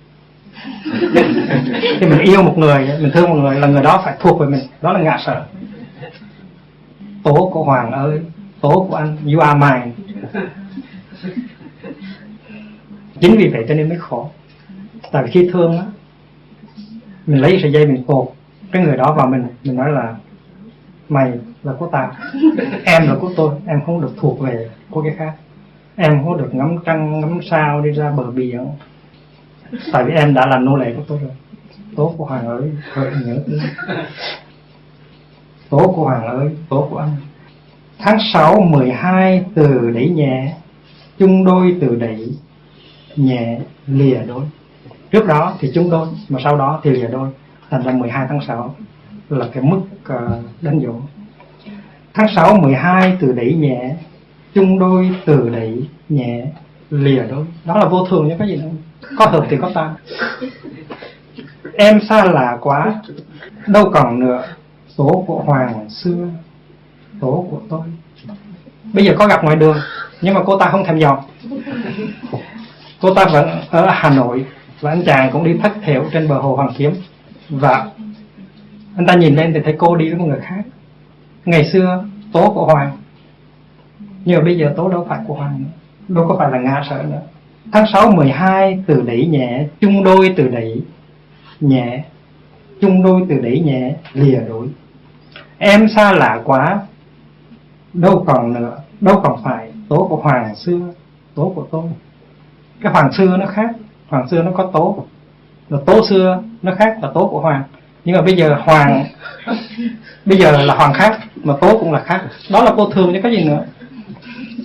thì 2.01 2.07
mình 2.07 2.19
yêu 2.19 2.43
một 2.43 2.59
người, 2.59 2.89
mình 3.01 3.11
thương 3.15 3.31
một 3.31 3.37
người 3.37 3.61
là 3.61 3.67
người 3.67 3.83
đó 3.83 4.03
phải 4.05 4.17
thuộc 4.21 4.41
về 4.41 4.47
mình. 4.47 4.61
Đó 4.83 4.93
là 4.93 5.01
ngạ 5.01 5.19
sở. 5.27 5.47
Tố 7.23 7.51
của 7.53 7.65
hoàng 7.65 7.93
ơi, 7.93 8.21
tố 8.61 8.87
của 8.91 8.97
anh, 8.97 9.17
you 9.35 9.41
are 9.41 9.59
mine. 9.59 9.91
Chính 13.21 13.37
vì 13.37 13.49
vậy 13.49 13.65
cho 13.69 13.75
nên 13.75 13.89
mới 13.89 13.99
khổ. 13.99 14.31
Tại 15.13 15.23
vì 15.25 15.31
khi 15.31 15.51
thương 15.53 15.79
á, 15.79 15.85
mình 17.27 17.41
lấy 17.41 17.59
sợi 17.63 17.73
dây 17.73 17.87
mình 17.87 18.05
cột 18.07 18.29
cái 18.73 18.85
người 18.85 18.97
đó 18.97 19.15
vào 19.17 19.27
mình 19.27 19.47
mình 19.65 19.77
nói 19.77 19.93
là, 19.93 20.15
mày 21.09 21.33
là 21.63 21.73
của 21.73 21.89
tao, 21.93 22.13
em 22.85 23.09
là 23.09 23.15
của 23.21 23.31
tôi, 23.37 23.55
em 23.67 23.81
không 23.87 24.01
được 24.01 24.13
thuộc 24.17 24.41
về 24.41 24.71
của 24.91 25.03
cái 25.03 25.15
khác. 25.19 25.33
Em 25.97 26.25
không 26.25 26.39
được 26.39 26.55
ngắm 26.55 26.77
trăng, 26.85 27.21
ngắm 27.21 27.41
sao 27.51 27.81
đi 27.81 27.91
ra 27.91 28.11
bờ 28.11 28.31
biển 28.31 28.67
tại 29.93 30.05
vì 30.05 30.12
em 30.12 30.35
đã 30.35 30.47
là 30.47 30.59
nô 30.59 30.77
lệ 30.77 30.95
của 30.97 31.03
tôi 31.09 31.18
rồi. 31.18 31.31
Tố 31.97 32.14
của 32.16 32.25
hoàng 32.25 32.47
ơi 32.47 32.70
hỡi 32.93 33.12
nhớ 33.27 33.39
tố 35.70 35.93
của 35.97 36.05
hoàng 36.05 36.27
ơi 36.27 36.51
tố 36.68 36.89
của 36.91 36.99
anh. 36.99 37.16
Tháng 37.99 38.18
6 38.33 38.61
12 38.61 39.45
từ 39.55 39.91
đẩy 39.91 40.09
nhẹ. 40.09 40.55
Chung 41.18 41.45
đôi, 41.45 41.77
từ 41.81 41.97
đẩy 41.97 42.29
nhẹ, 43.16 43.59
lìa 43.87 44.22
đôi. 44.29 44.45
Trước 45.11 45.27
đó 45.27 45.55
thì 45.61 45.70
chung 45.75 45.91
đôi, 45.91 46.09
mà 46.29 46.41
sau 46.45 46.57
đó 46.57 46.81
thì 46.85 46.91
lìa 46.91 47.09
đôi. 47.09 47.29
Thành 47.70 47.83
ra 47.83 47.93
12 47.93 48.27
tháng 48.29 48.41
6 48.47 48.75
là 49.29 49.49
cái 49.53 49.62
mức 49.62 49.81
ờ, 50.05 50.43
đánh 50.61 50.79
dấu. 50.79 51.03
Tháng 52.14 52.27
6 52.37 52.57
12 52.57 53.16
từ 53.20 53.33
đẩy 53.33 53.55
nhẹ. 53.55 53.97
Chung 54.55 54.79
đôi, 54.79 55.11
từ 55.27 55.49
đẩy 55.49 55.89
nhẹ, 56.09 56.47
lìa 56.91 57.22
đôi. 57.31 57.45
Đó 57.64 57.79
là 57.79 57.89
vô 57.89 58.07
thường 58.11 58.29
chứ 58.29 58.35
có 58.39 58.45
gì 58.45 58.57
đâu 58.57 58.70
có 59.19 59.27
hợp 59.27 59.47
thì 59.51 59.57
có 59.61 59.71
tan. 59.75 59.95
Em 61.75 62.01
xa 62.09 62.25
lạ 62.25 62.59
quá. 62.61 62.95
Đâu 63.67 63.91
còn 63.95 64.21
nữa. 64.21 64.43
Số 64.99 65.25
của 65.27 65.43
hoàng 65.47 65.91
xưa, 65.91 66.29
số 67.21 67.47
của 67.51 67.61
tôi. 67.71 67.81
Bây 68.93 69.05
giờ 69.05 69.15
có 69.19 69.27
gặp 69.27 69.45
ngoài 69.45 69.57
đường, 69.57 69.77
nhưng 70.21 70.35
mà 70.35 70.41
cô 70.47 70.59
ta 70.59 70.69
không 70.71 70.85
thèm 70.85 70.99
dò. 70.99 71.23
Cô 73.01 73.15
ta 73.15 73.25
vẫn 73.33 73.49
ở 73.71 73.87
Hà 73.91 74.11
Nội, 74.11 74.47
và 74.81 74.91
anh 74.91 75.03
chàng 75.07 75.31
cũng 75.33 75.45
đi 75.45 75.59
thất 75.63 75.73
thiểu 75.85 76.05
trên 76.13 76.29
bờ 76.29 76.39
hồ 76.39 76.57
Hoàng 76.57 76.73
Kiếm. 76.77 76.95
Và 77.49 77.87
anh 78.97 79.07
ta 79.07 79.15
nhìn 79.15 79.35
lên 79.35 79.53
thì 79.55 79.61
thấy 79.65 79.75
cô 79.79 79.97
đi 79.97 80.11
với 80.11 80.19
một 80.19 80.27
người 80.27 80.41
khác. 80.41 80.63
Ngày 81.45 81.65
xưa, 81.65 82.05
tố 82.33 82.51
của 82.55 82.67
Hoàng. 82.67 82.97
Nhưng 84.25 84.39
mà 84.39 84.45
bây 84.45 84.59
giờ 84.59 84.73
tố 84.77 84.89
đâu 84.89 85.07
phải 85.09 85.19
của 85.27 85.35
Hoàng 85.35 85.59
nữa. 85.59 85.71
Đâu 86.09 86.29
có 86.29 86.37
phải 86.39 86.51
là 86.51 86.59
Nga 86.59 86.83
sợ 86.91 87.03
nữa 87.03 87.21
tháng 87.73 87.85
6 87.93 88.11
12 88.11 88.83
từ 88.87 89.03
đẩy 89.07 89.27
nhẹ, 89.27 89.67
chung 89.81 90.05
đôi 90.05 90.35
từ 90.37 90.49
đẩy 90.49 90.83
nhẹ, 91.61 92.05
chung 92.81 93.03
đôi 93.03 93.23
từ 93.29 93.39
đẩy 93.39 93.61
nhẹ, 93.61 93.95
lìa 94.12 94.41
đuổi 94.49 94.69
em 95.59 95.89
xa 95.97 96.12
lạ 96.12 96.41
quá, 96.45 96.81
đâu 97.93 98.25
còn 98.27 98.53
nữa 98.53 98.79
đâu 99.01 99.21
còn 99.25 99.43
phải, 99.45 99.69
tố 99.89 100.07
của 100.11 100.17
hoàng 100.17 100.55
xưa, 100.55 100.81
tố 101.35 101.53
của 101.55 101.67
tôi. 101.71 101.85
Cái 102.81 102.93
hoàng 102.93 103.12
xưa 103.12 103.37
nó 103.37 103.47
khác, 103.47 103.71
hoàng 104.09 104.29
xưa 104.29 104.43
nó 104.43 104.51
có 104.51 104.71
tố. 104.73 105.05
Là 105.69 105.79
tố 105.87 106.07
xưa 106.09 106.43
nó 106.62 106.75
khác 106.75 106.99
là 107.03 107.11
tố 107.15 107.29
của 107.29 107.41
hoàng. 107.41 107.62
Nhưng 108.05 108.17
mà 108.17 108.23
bây 108.23 108.37
giờ 108.37 108.57
hoàng, 108.65 109.05
bây 110.25 110.39
giờ 110.39 110.65
là 110.65 110.75
hoàng 110.75 110.93
khác, 110.95 111.21
mà 111.35 111.55
tố 111.61 111.79
cũng 111.79 111.93
là 111.93 112.01
khác. 112.01 112.23
Đó 112.51 112.65
là 112.65 112.73
cô 112.77 112.91
thường 112.91 113.12
chứ 113.12 113.21
có 113.23 113.29
gì 113.29 113.45
nữa 113.45 113.65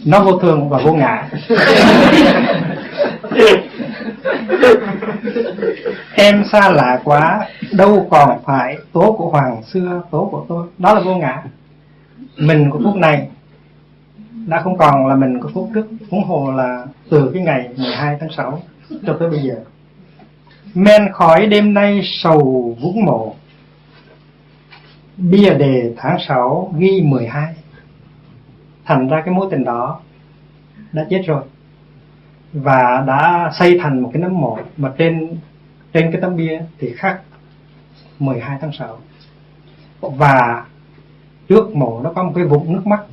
nó 0.06 0.24
vô 0.24 0.40
thường 0.40 0.70
và 0.70 0.80
vô 0.86 0.94
ngã 0.94 1.30
em 6.16 6.44
xa 6.52 6.70
lạ 6.70 7.00
quá 7.04 7.48
đâu 7.72 8.08
còn 8.12 8.40
phải 8.46 8.78
tố 8.94 9.16
của 9.18 9.30
hoàng 9.30 9.64
xưa 9.64 10.02
tố 10.12 10.30
của 10.32 10.46
tôi. 10.50 10.68
Đó 10.78 10.94
là 10.94 11.02
vô 11.02 11.16
ngã 11.16 11.44
mình 12.38 12.70
của 12.70 12.80
phút 12.84 12.96
này 12.96 13.28
đã 14.48 14.62
không 14.62 14.78
còn 14.78 15.08
là 15.08 15.16
mình 15.16 15.42
của 15.42 15.50
phút 15.54 15.70
trước. 15.74 15.88
Huống 16.12 16.24
hồ 16.24 16.52
là 16.52 16.86
từ 17.10 17.32
cái 17.34 17.44
ngày 17.44 17.70
12 17.78 18.18
tháng 18.20 18.30
6 18.38 18.62
cho 19.08 19.18
tới 19.20 19.30
bây 19.30 19.40
giờ. 19.40 19.56
Men 20.74 21.14
khói 21.14 21.46
đêm 21.46 21.74
nay 21.74 22.02
sầu 22.24 22.76
vũng 22.82 23.06
mộ. 23.06 23.36
Bia 25.18 25.54
đề 25.54 25.94
tháng 25.98 26.18
6 26.28 26.74
ghi 26.78 27.02
12 27.02 27.54
thành 28.90 29.08
ra 29.08 29.22
cái 29.26 29.34
mối 29.34 29.48
tình 29.52 29.64
đó 29.64 30.00
đã 30.92 31.06
chết 31.10 31.22
rồi. 31.26 31.44
Và 32.54 33.04
đã 33.08 33.52
xây 33.60 33.80
thành 33.82 34.00
một 34.00 34.10
cái 34.14 34.22
nấm 34.22 34.42
mộ, 34.42 34.60
mà 34.78 34.94
trên 34.98 35.38
trên 35.94 36.12
cái 36.12 36.22
tấm 36.22 36.36
bia 36.36 36.62
thì 36.80 36.94
khắc 36.96 37.22
12 38.20 38.58
tháng 38.62 38.72
6 38.72 38.98
và 40.02 40.66
trước 41.48 41.76
mộ 41.76 42.02
nó 42.04 42.14
có 42.14 42.24
một 42.24 42.32
cái 42.36 42.44
vũng 42.44 42.74
nước 42.74 42.88
mắt. 42.88 43.04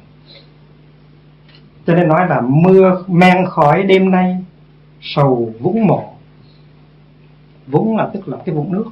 Cho 1.86 1.94
nên 1.94 2.08
nói 2.08 2.28
là 2.28 2.40
mưa 2.40 3.04
men 3.06 3.46
khói 3.46 3.82
đêm 3.82 4.10
nay 4.10 4.44
sầu 5.00 5.52
vũng 5.60 5.86
mộ. 5.86 6.14
Vũng 7.66 7.96
là 7.96 8.10
tức 8.14 8.28
là 8.28 8.36
cái 8.46 8.54
vũng 8.54 8.72
nước 8.72 8.86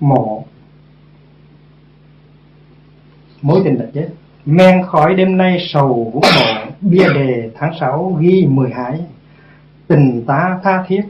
mộ. 0.00 0.44
Mối 3.42 3.60
tình 3.64 3.78
đã 3.78 3.86
chết 3.94 4.08
men 4.50 4.82
khói 4.86 5.14
đêm 5.14 5.36
nay 5.36 5.58
sầu 5.72 6.10
vũng 6.14 6.22
mộ 6.22 6.70
bia 6.80 7.08
đề 7.14 7.50
tháng 7.54 7.72
6 7.80 8.16
ghi 8.20 8.46
mười 8.46 8.70
hải 8.70 9.00
tình 9.88 10.24
ta 10.26 10.58
tha 10.62 10.84
thiết 10.88 11.02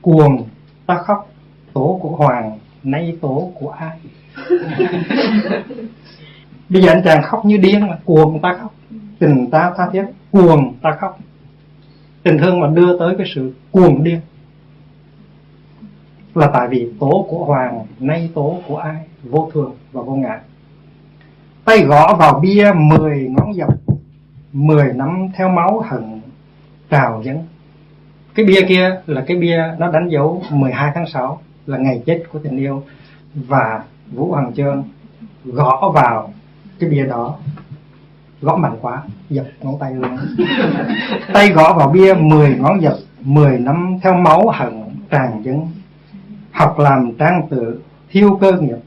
cuồng 0.00 0.48
ta 0.86 0.98
khóc 0.98 1.30
tố 1.72 1.98
của 2.02 2.08
hoàng 2.08 2.58
nay 2.82 3.16
tố 3.20 3.50
của 3.54 3.70
ai? 3.70 3.98
Bây 6.68 6.82
giờ 6.82 6.92
anh 6.92 7.02
chàng 7.04 7.22
khóc 7.22 7.44
như 7.44 7.56
điên 7.56 7.88
là 7.88 7.98
cuồng 8.04 8.40
ta 8.40 8.56
khóc. 8.60 8.74
Tình 9.18 9.50
ta 9.50 9.72
tha 9.76 9.88
thiết 9.92 10.04
cuồng 10.30 10.74
ta 10.82 10.96
khóc. 11.00 11.18
Tình 12.22 12.38
thương 12.38 12.60
mà 12.60 12.66
đưa 12.66 12.98
tới 12.98 13.14
cái 13.18 13.26
sự 13.34 13.54
cuồng 13.70 14.04
điên. 14.04 14.20
Là 16.34 16.50
tại 16.52 16.68
vì 16.68 16.88
tố 17.00 17.26
của 17.28 17.44
hoàng 17.44 17.86
nay 18.00 18.30
tố 18.34 18.58
của 18.68 18.76
ai? 18.76 18.96
Vô 19.22 19.50
thường 19.54 19.74
và 19.92 20.02
vô 20.02 20.14
ngã 20.14 20.40
tay 21.68 21.84
gõ 21.84 22.14
vào 22.18 22.40
bia 22.40 22.72
mười 22.76 23.28
ngón 23.30 23.54
dọc 23.54 23.74
mười 24.52 24.92
nắm 24.92 25.28
theo 25.36 25.48
máu 25.48 25.80
hận 25.80 26.20
trào 26.90 27.22
dâng. 27.24 27.44
Cái 28.34 28.46
bia 28.46 28.60
kia 28.68 29.00
là 29.06 29.24
cái 29.26 29.36
bia 29.36 29.62
nó 29.78 29.90
đánh 29.90 30.08
dấu 30.08 30.42
12 30.50 30.92
tháng 30.94 31.06
6 31.06 31.40
là 31.66 31.78
ngày 31.78 32.02
chết 32.06 32.22
của 32.32 32.38
tình 32.38 32.56
yêu. 32.56 32.82
Và 33.34 33.82
Vũ 34.12 34.30
Hoàng 34.30 34.52
Trơn 34.54 34.82
gõ 35.44 35.92
vào 35.94 36.32
cái 36.78 36.90
bia 36.90 37.06
đó 37.06 37.36
gõ 38.42 38.56
mạnh 38.56 38.76
quá 38.80 39.02
dập 39.30 39.46
ngón 39.60 39.78
tay 39.78 39.94
luôn. 39.94 40.18
Tay 41.32 41.48
gõ 41.48 41.74
vào 41.74 41.88
bia 41.88 42.14
10 42.14 42.56
ngón 42.58 42.82
dập 42.82 42.94
10 43.20 43.58
năm 43.58 43.98
theo 44.02 44.14
máu 44.14 44.48
hận 44.48 44.82
tràn 45.10 45.42
dâng. 45.44 45.68
Học 46.52 46.78
làm 46.78 47.12
trang 47.18 47.48
tự 47.50 47.80
thiêu 48.10 48.38
cơ 48.40 48.52
nghiệp 48.52 48.78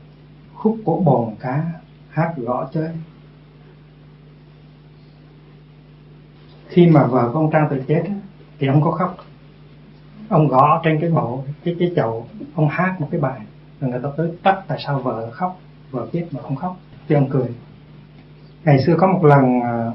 khúc 0.53 0.77
của 0.85 0.99
bồn 0.99 1.35
cá 1.39 1.63
hát 2.11 2.33
gõ 2.37 2.69
chơi 2.73 2.89
khi 6.67 6.87
mà 6.87 7.05
vợ 7.05 7.31
con 7.33 7.51
trang 7.51 7.67
tự 7.69 7.83
chết 7.87 8.03
thì 8.59 8.67
ông 8.67 8.81
có 8.81 8.91
khóc. 8.91 9.17
Ông 10.29 10.47
gõ 10.47 10.81
trên 10.83 10.99
cái 11.01 11.09
bộ, 11.09 11.43
cái 11.63 11.75
cái 11.79 11.91
chậu, 11.95 12.27
ông 12.55 12.67
hát 12.69 12.95
một 13.01 13.07
cái 13.11 13.21
bài. 13.21 13.39
Rồi 13.79 13.91
người 13.91 13.99
ta 14.03 14.09
tới 14.17 14.31
trách 14.43 14.63
tại 14.67 14.79
sao 14.85 14.99
vợ 14.99 15.31
khóc, 15.31 15.59
vợ 15.91 16.07
chết 16.13 16.27
mà 16.31 16.41
không 16.41 16.55
khóc. 16.55 16.77
Thì 17.07 17.15
ông 17.15 17.29
cười. 17.29 17.47
Ngày 18.63 18.83
xưa 18.85 18.95
có 18.97 19.07
một 19.07 19.25
lần 19.25 19.61
à, 19.61 19.91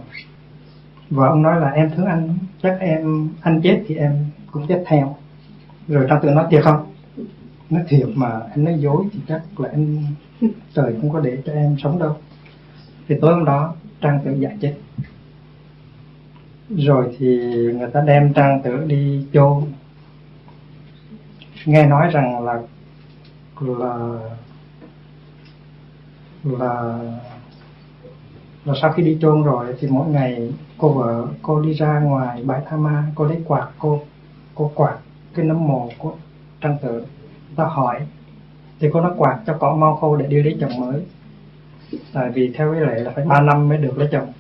vợ 1.11 1.27
ông 1.29 1.43
nói 1.43 1.61
là 1.61 1.71
em 1.71 1.91
thương 1.97 2.07
anh, 2.07 2.39
chắc 2.63 2.77
em, 2.81 3.29
anh 3.41 3.61
chết 3.63 3.85
thì 3.87 3.95
em 3.95 4.25
cũng 4.51 4.67
chết 4.67 4.85
theo. 4.87 5.17
Rồi 5.89 6.07
trang 6.09 6.19
tự 6.23 6.31
nói 6.31 6.47
thiệt 6.51 6.65
không? 6.65 6.93
Nói 7.71 7.83
thiệt 7.89 8.09
mà 8.15 8.41
anh 8.51 8.65
nói 8.65 8.75
dối 8.79 9.05
thì 9.13 9.21
chắc 9.29 9.61
là 9.61 9.69
em 9.69 10.07
trời 10.75 10.95
không 11.01 11.13
có 11.13 11.21
để 11.21 11.43
cho 11.47 11.53
em 11.53 11.77
sống 11.83 11.99
đâu. 11.99 12.17
Thì 13.09 13.15
tối 13.21 13.35
hôm 13.35 13.45
đó, 13.45 13.75
trang 14.01 14.21
tử 14.25 14.33
giải 14.33 14.57
chết. 14.61 14.75
Rồi 16.71 17.17
thì 17.19 17.27
người 17.79 17.91
ta 17.93 18.01
đem 18.01 18.33
trang 18.33 18.63
tử 18.63 18.85
đi 18.87 19.27
chôn. 19.33 19.63
Nghe 21.65 21.87
nói 21.87 22.11
rằng 22.13 22.45
là 22.45 22.63
là 23.61 24.19
là 26.45 26.99
là 28.65 28.75
sau 28.81 28.93
khi 28.93 29.03
đi 29.03 29.19
chôn 29.21 29.43
rồi 29.43 29.75
thì 29.81 29.89
mỗi 29.91 30.09
ngày 30.09 30.53
cô 30.79 30.93
vợ 30.93 31.27
cô 31.43 31.61
đi 31.61 31.73
ra 31.73 32.01
ngoài 32.01 32.43
bãi 32.45 32.61
tha 32.69 32.77
ma, 32.77 33.05
cô 33.15 33.25
lấy 33.25 33.43
quạt, 33.47 33.69
cô 33.79 34.01
cô 34.55 34.73
quạt 34.75 34.97
cái 35.35 35.45
nấm 35.45 35.67
mồ 35.67 35.89
của 35.99 36.15
trang 36.61 36.77
tử. 36.83 37.05
Ta 37.57 37.65
hỏi 37.65 38.01
thì 38.81 38.89
cô 38.93 39.01
nó 39.01 39.15
quạt 39.17 39.39
cho 39.47 39.57
cỏ 39.61 39.77
mau 39.77 39.97
khô 39.97 40.17
để 40.17 40.27
đi 40.27 40.43
lấy 40.43 40.57
chồng 40.61 40.81
mới. 40.81 41.03
Tại 42.13 42.31
vì 42.31 42.53
theo 42.55 42.73
cái 42.73 42.81
lệ 42.81 43.01
là 43.01 43.11
phải 43.15 43.25
ba 43.25 43.41
năm 43.41 43.69
mới 43.69 43.79
được 43.79 43.99
lấy 43.99 44.09
chồng. 44.13 44.33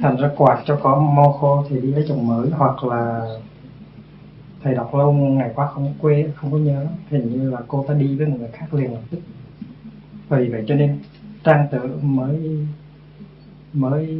Thành 0.00 0.16
ra 0.16 0.30
quạt 0.36 0.62
cho 0.66 0.78
có 0.82 1.00
mau 1.00 1.32
khô 1.32 1.64
thì 1.68 1.80
đi 1.80 1.92
lấy 1.92 2.04
chồng 2.08 2.26
mới, 2.26 2.50
hoặc 2.50 2.84
là 2.84 3.26
thầy 4.62 4.74
đọc 4.74 4.94
lâu 4.94 5.12
ngày 5.12 5.50
qua 5.54 5.66
không 5.66 5.94
quê, 6.00 6.30
không 6.34 6.52
có 6.52 6.58
nhớ 6.58 6.86
hình 7.10 7.32
như 7.32 7.50
là 7.50 7.58
cô 7.68 7.84
ta 7.88 7.94
đi 7.94 8.16
với 8.16 8.26
một 8.26 8.36
người 8.38 8.48
khác 8.52 8.74
liền 8.74 8.92
lập 8.92 9.00
tức. 9.10 9.18
Vì 10.28 10.48
vậy 10.48 10.64
cho 10.68 10.74
nên 10.74 10.98
trang 11.44 11.66
tự 11.72 11.98
mới 12.02 12.66
mới 13.72 14.18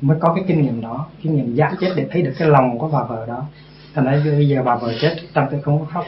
mới 0.00 0.18
có 0.20 0.34
cái 0.34 0.44
kinh 0.48 0.62
nghiệm 0.62 0.80
đó, 0.80 1.06
kinh 1.22 1.36
nghiệm 1.36 1.54
giác 1.54 1.74
chết 1.80 1.92
để 1.96 2.06
thấy 2.10 2.22
được 2.22 2.32
cái 2.38 2.48
lòng 2.48 2.78
của 2.78 2.88
bà 2.88 3.04
vợ 3.04 3.26
đó. 3.26 3.44
Thành 3.94 4.04
ra 4.04 4.20
bây 4.24 4.48
giờ 4.48 4.62
bà 4.64 4.76
vợ 4.76 4.92
chết, 5.00 5.16
trang 5.34 5.48
tự 5.50 5.60
không 5.60 5.78
có 5.78 5.84
khóc 5.84 6.04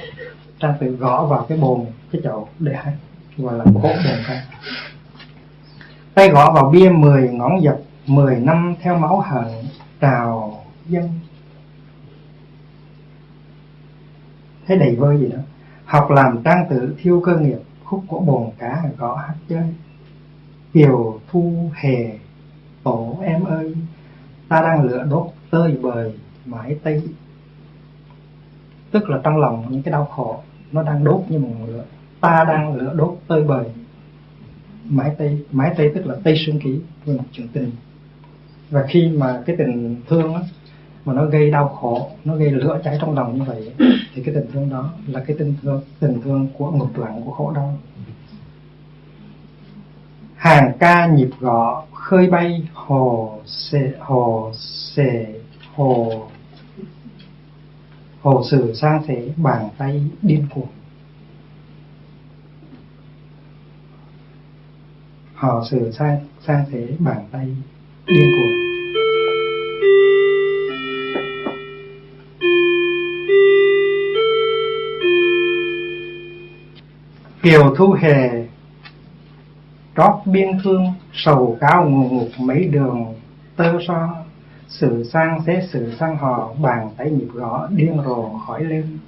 trang 0.60 0.74
tự 0.80 0.86
gõ 0.86 1.26
vào 1.26 1.46
cái 1.48 1.58
bồn, 1.58 1.86
cái 2.12 2.20
chậu 2.24 2.48
để 2.58 2.74
hay, 2.74 2.94
gọi 3.36 3.58
là 3.58 3.64
cốt 3.64 3.80
bồn 3.82 3.96
ca 4.26 4.44
tay 6.14 6.28
gõ 6.28 6.52
vào 6.52 6.70
bia 6.70 6.90
mười 6.90 7.28
ngón 7.28 7.62
dập 7.62 7.78
mười 8.06 8.36
năm 8.36 8.74
theo 8.80 8.98
máu 8.98 9.20
hận 9.20 9.44
trào 10.00 10.64
dân 10.88 11.10
thế 14.66 14.76
đầy 14.76 14.96
vơi 14.96 15.18
gì 15.18 15.28
đó 15.28 15.38
học 15.84 16.10
làm 16.10 16.42
trang 16.42 16.66
tử 16.70 16.94
thiêu 16.98 17.20
cơ 17.20 17.36
nghiệp, 17.36 17.58
khúc 17.84 18.04
của 18.08 18.20
bồn 18.20 18.50
cá 18.58 18.82
gõ 18.98 19.16
hát 19.16 19.34
chơi. 19.48 19.64
Kiều 20.72 21.20
thu 21.30 21.70
hề, 21.74 22.18
tổ 22.82 23.18
em 23.22 23.44
ơi, 23.44 23.74
ta 24.48 24.60
đang 24.60 24.84
lửa 24.84 25.06
đốt 25.10 25.26
tơi 25.50 25.76
bời 25.82 26.12
mãi 26.44 26.76
tây 26.82 27.02
tức 28.94 29.10
là 29.10 29.20
trong 29.24 29.36
lòng 29.36 29.66
những 29.68 29.82
cái 29.82 29.92
đau 29.92 30.04
khổ 30.04 30.40
nó 30.72 30.82
đang 30.82 31.04
đốt 31.04 31.20
như 31.28 31.38
một 31.38 31.48
ngọn 31.58 31.68
lửa. 31.68 31.84
Ta 32.20 32.44
đang 32.48 32.76
lửa 32.76 32.92
đốt 32.96 33.18
tơi 33.28 33.44
bời. 33.44 33.64
Mãi 34.84 35.10
tây 35.18 35.38
mãi 35.50 35.74
tây 35.76 35.92
tức 35.94 36.06
là 36.06 36.14
tây 36.24 36.34
xương 36.46 36.60
ký 36.60 36.80
về 37.04 37.16
mặt 37.16 37.24
chuyện 37.32 37.48
tình. 37.48 37.70
Và 38.70 38.84
khi 38.88 39.08
mà 39.08 39.42
cái 39.46 39.56
tình 39.56 39.96
thương 40.08 40.32
đó, 40.34 40.40
mà 41.04 41.12
nó 41.12 41.24
gây 41.24 41.50
đau 41.50 41.68
khổ 41.68 42.10
nó 42.24 42.36
gây 42.36 42.50
lửa 42.50 42.80
cháy 42.84 42.98
trong 43.00 43.14
lòng 43.14 43.38
như 43.38 43.44
vậy 43.44 43.72
thì 44.14 44.22
cái 44.22 44.34
tình 44.34 44.46
thương 44.52 44.70
đó 44.70 44.90
là 45.06 45.24
cái 45.26 45.36
tình 45.38 45.54
thương 45.62 45.82
tình 46.00 46.20
thương 46.24 46.48
của 46.58 46.70
ngục 46.70 46.98
lặng 46.98 47.22
của 47.24 47.30
khổ 47.30 47.52
đau. 47.54 47.78
Hàng 50.36 50.72
ca 50.78 51.06
nhịp 51.06 51.30
gõ 51.40 51.84
khơi 51.92 52.30
bay 52.30 52.68
hồ 52.72 53.38
xề 53.46 53.92
hồ 54.00 54.52
xề 54.94 55.26
hồ 55.74 56.22
hồ 58.24 58.42
sử 58.50 58.74
xa 58.74 59.00
thế 59.06 59.30
bàn 59.36 59.68
tay 59.78 60.02
điên 60.22 60.46
cuồng. 60.54 60.68
Họ 65.34 65.64
sử 65.70 65.92
xa 65.92 66.18
xa 66.46 66.64
thế 66.70 66.88
bàn 66.98 67.26
tay 67.30 67.46
điên 68.06 68.30
cuồng. 68.36 68.52
Kiều 77.42 77.74
Thu 77.76 77.92
Hề, 77.92 78.46
trót 79.96 80.14
biên 80.26 80.58
thương 80.64 80.84
sầu 81.12 81.58
cao 81.60 81.90
ngủ 81.90 82.08
ngục 82.10 82.28
mấy 82.38 82.64
đường, 82.64 83.14
tơ 83.56 83.78
so 83.88 84.23
sự 84.68 85.04
sang 85.12 85.42
xế 85.46 85.66
sự 85.72 85.92
sang 86.00 86.16
hò 86.16 86.52
bàn 86.62 86.90
tay 86.96 87.10
nhịp 87.10 87.28
gõ 87.32 87.68
điên 87.70 87.98
rồ 88.04 88.38
khỏi 88.46 88.64
lên 88.64 88.98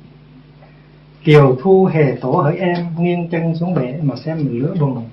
kiều 1.25 1.57
thu 1.63 1.85
hề 1.85 2.17
tổ 2.21 2.31
hỡi 2.31 2.57
em 2.57 2.87
nghiêng 2.99 3.29
chân 3.31 3.57
xuống 3.57 3.75
bể 3.75 4.01
mà 4.03 4.17
xem 4.17 4.37
mình 4.37 4.63
lửa 4.63 4.75
bùng. 4.81 5.05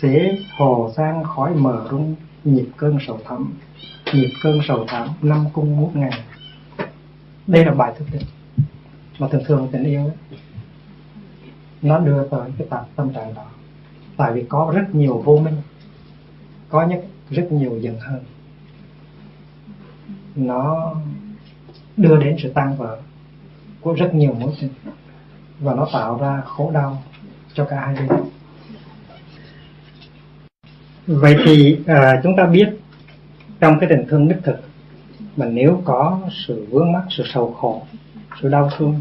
Xế 0.00 0.38
hồ 0.58 0.90
sang 0.96 1.24
khói 1.24 1.54
mờ 1.54 1.86
rung 1.90 2.14
nhịp 2.44 2.66
cơn 2.76 2.98
sầu 3.06 3.20
thắm 3.24 3.54
nhịp 4.12 4.30
cơn 4.42 4.58
sầu 4.68 4.84
thắm 4.88 5.08
năm 5.22 5.44
cung 5.52 5.76
ngút 5.76 5.96
ngày 5.96 6.22
đây 7.46 7.64
là 7.64 7.74
bài 7.74 7.92
thức 7.98 8.04
định 8.12 8.22
mà 9.18 9.28
thường 9.28 9.42
thường 9.46 9.68
tình 9.72 9.84
yêu 9.84 10.00
ấy, 10.00 10.38
nó 11.82 11.98
đưa 11.98 12.28
tới 12.28 12.50
cái 12.58 12.66
tạp 12.70 12.86
tâm 12.96 13.12
trạng 13.12 13.34
đó. 13.34 13.44
Tại 14.16 14.32
vì 14.32 14.44
có 14.48 14.72
rất 14.74 14.94
nhiều 14.94 15.22
vô 15.24 15.38
minh 15.38 15.56
có 16.68 16.86
nhất 16.86 17.04
rất 17.30 17.52
nhiều 17.52 17.78
dần 17.80 17.98
hơn 18.00 18.20
nó 20.36 20.94
đưa 21.96 22.16
đến 22.16 22.36
sự 22.42 22.52
tan 22.54 22.76
vỡ 22.76 22.98
của 23.80 23.92
rất 23.92 24.14
nhiều 24.14 24.32
mối 24.40 24.52
tình 24.60 24.70
và 25.60 25.74
nó 25.74 25.88
tạo 25.92 26.18
ra 26.20 26.42
khổ 26.44 26.70
đau 26.74 27.02
cho 27.54 27.64
cả 27.64 27.80
hai 27.80 27.94
bên. 27.94 28.20
Vậy 31.06 31.36
thì 31.44 31.78
à, 31.86 32.20
chúng 32.22 32.36
ta 32.36 32.46
biết 32.46 32.68
trong 33.60 33.78
cái 33.78 33.88
tình 33.88 34.06
thương 34.08 34.28
đích 34.28 34.38
thực 34.42 34.56
mà 35.36 35.46
nếu 35.46 35.82
có 35.84 36.20
sự 36.46 36.66
vướng 36.70 36.92
mắc 36.92 37.02
sự 37.10 37.24
sầu 37.26 37.52
khổ 37.52 37.82
sự 38.42 38.48
đau 38.48 38.70
thương 38.76 39.00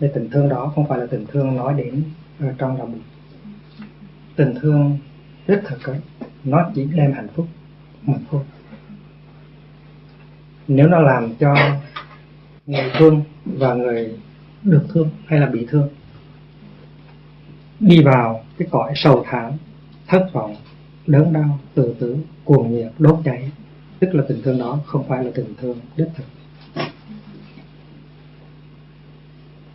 thì 0.00 0.06
tình 0.14 0.30
thương 0.30 0.48
đó 0.48 0.72
không 0.74 0.86
phải 0.88 0.98
là 0.98 1.06
tình 1.10 1.26
thương 1.32 1.56
nói 1.56 1.74
đến 1.74 2.02
ở 2.40 2.54
trong 2.58 2.78
lòng 2.78 2.98
tình 4.36 4.54
thương 4.60 4.98
đích 5.46 5.60
thực 5.68 5.84
ấy, 5.84 6.00
nó 6.44 6.70
chỉ 6.74 6.84
đem 6.84 7.12
hạnh 7.12 7.28
phúc 7.34 7.46
mà 8.02 8.14
thôi 8.30 8.42
nếu 10.68 10.88
nó 10.88 11.00
làm 11.00 11.34
cho 11.34 11.54
người 12.66 12.90
thương 12.98 13.22
và 13.44 13.74
người 13.74 14.12
được 14.62 14.86
thương 14.88 15.10
hay 15.26 15.40
là 15.40 15.46
bị 15.46 15.66
thương 15.70 15.88
đi 17.80 18.02
vào 18.02 18.44
cái 18.58 18.68
cõi 18.70 18.92
sầu 18.96 19.24
thảm, 19.26 19.52
thất 20.06 20.30
vọng, 20.32 20.56
đớn 21.06 21.32
đau, 21.32 21.58
tự 21.74 21.94
tử, 21.98 22.16
cuồng 22.44 22.72
nhiệt, 22.72 22.92
đốt 22.98 23.20
cháy, 23.24 23.50
tức 23.98 24.14
là 24.14 24.24
tình 24.28 24.42
thương 24.42 24.58
đó 24.58 24.78
không 24.86 25.08
phải 25.08 25.24
là 25.24 25.30
tình 25.34 25.54
thương 25.60 25.78
đích 25.96 26.08
thực. 26.16 26.24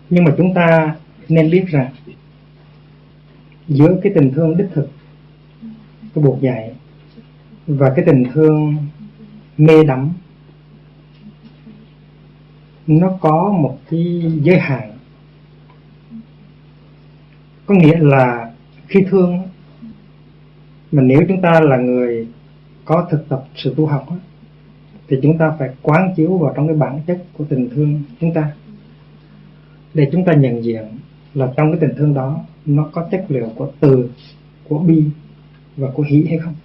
Nhưng 0.10 0.24
mà 0.24 0.32
chúng 0.38 0.54
ta 0.54 0.96
nên 1.30 1.52
biết 1.52 1.66
rằng 1.68 1.92
giữa 3.68 4.00
cái 4.04 4.12
tình 4.16 4.32
thương 4.34 4.58
đích 4.58 4.68
thực, 4.74 4.90
cái 6.16 6.24
buộc 6.24 6.42
dạy 6.42 6.74
và 7.68 7.94
cái 7.96 8.06
tình 8.06 8.24
thương 8.34 8.76
mê 9.58 9.84
đắm 9.84 10.14
nó 12.90 13.18
có 13.22 13.52
một 13.52 13.78
cái 13.90 14.32
giới 14.42 14.60
hạn. 14.60 14.92
Có 17.66 17.76
nghĩa 17.76 18.00
là 18.00 18.52
khi 18.88 19.00
thương, 19.10 19.42
mà 20.92 21.02
nếu 21.02 21.22
chúng 21.28 21.42
ta 21.42 21.60
là 21.62 21.78
người 21.78 22.28
có 22.86 23.08
thực 23.12 23.30
tập 23.30 23.44
sự 23.56 23.74
tu 23.78 23.86
học 23.86 24.08
thì 25.08 25.18
chúng 25.24 25.38
ta 25.38 25.52
phải 25.60 25.70
quán 25.82 26.14
chiếu 26.16 26.38
vào 26.38 26.54
trong 26.56 26.68
cái 26.68 26.78
bản 26.78 27.00
chất 27.08 27.24
của 27.38 27.44
tình 27.50 27.70
thương 27.70 28.02
chúng 28.22 28.34
ta. 28.34 28.52
Để 29.94 30.10
chúng 30.12 30.26
ta 30.26 30.34
nhận 30.34 30.64
diện 30.64 30.84
là 31.34 31.54
trong 31.58 31.72
cái 31.72 31.82
tình 31.82 31.98
thương 31.98 32.14
đó, 32.14 32.40
nó 32.66 32.90
có 32.92 33.08
chất 33.12 33.26
liệu 33.30 33.50
của 33.56 33.72
từ, 33.80 34.10
của 34.68 34.80
bi 34.80 35.04
và 35.78 35.88
của 35.94 36.04
hỷ 36.04 36.26
hay 36.30 36.38
không. 36.40 36.56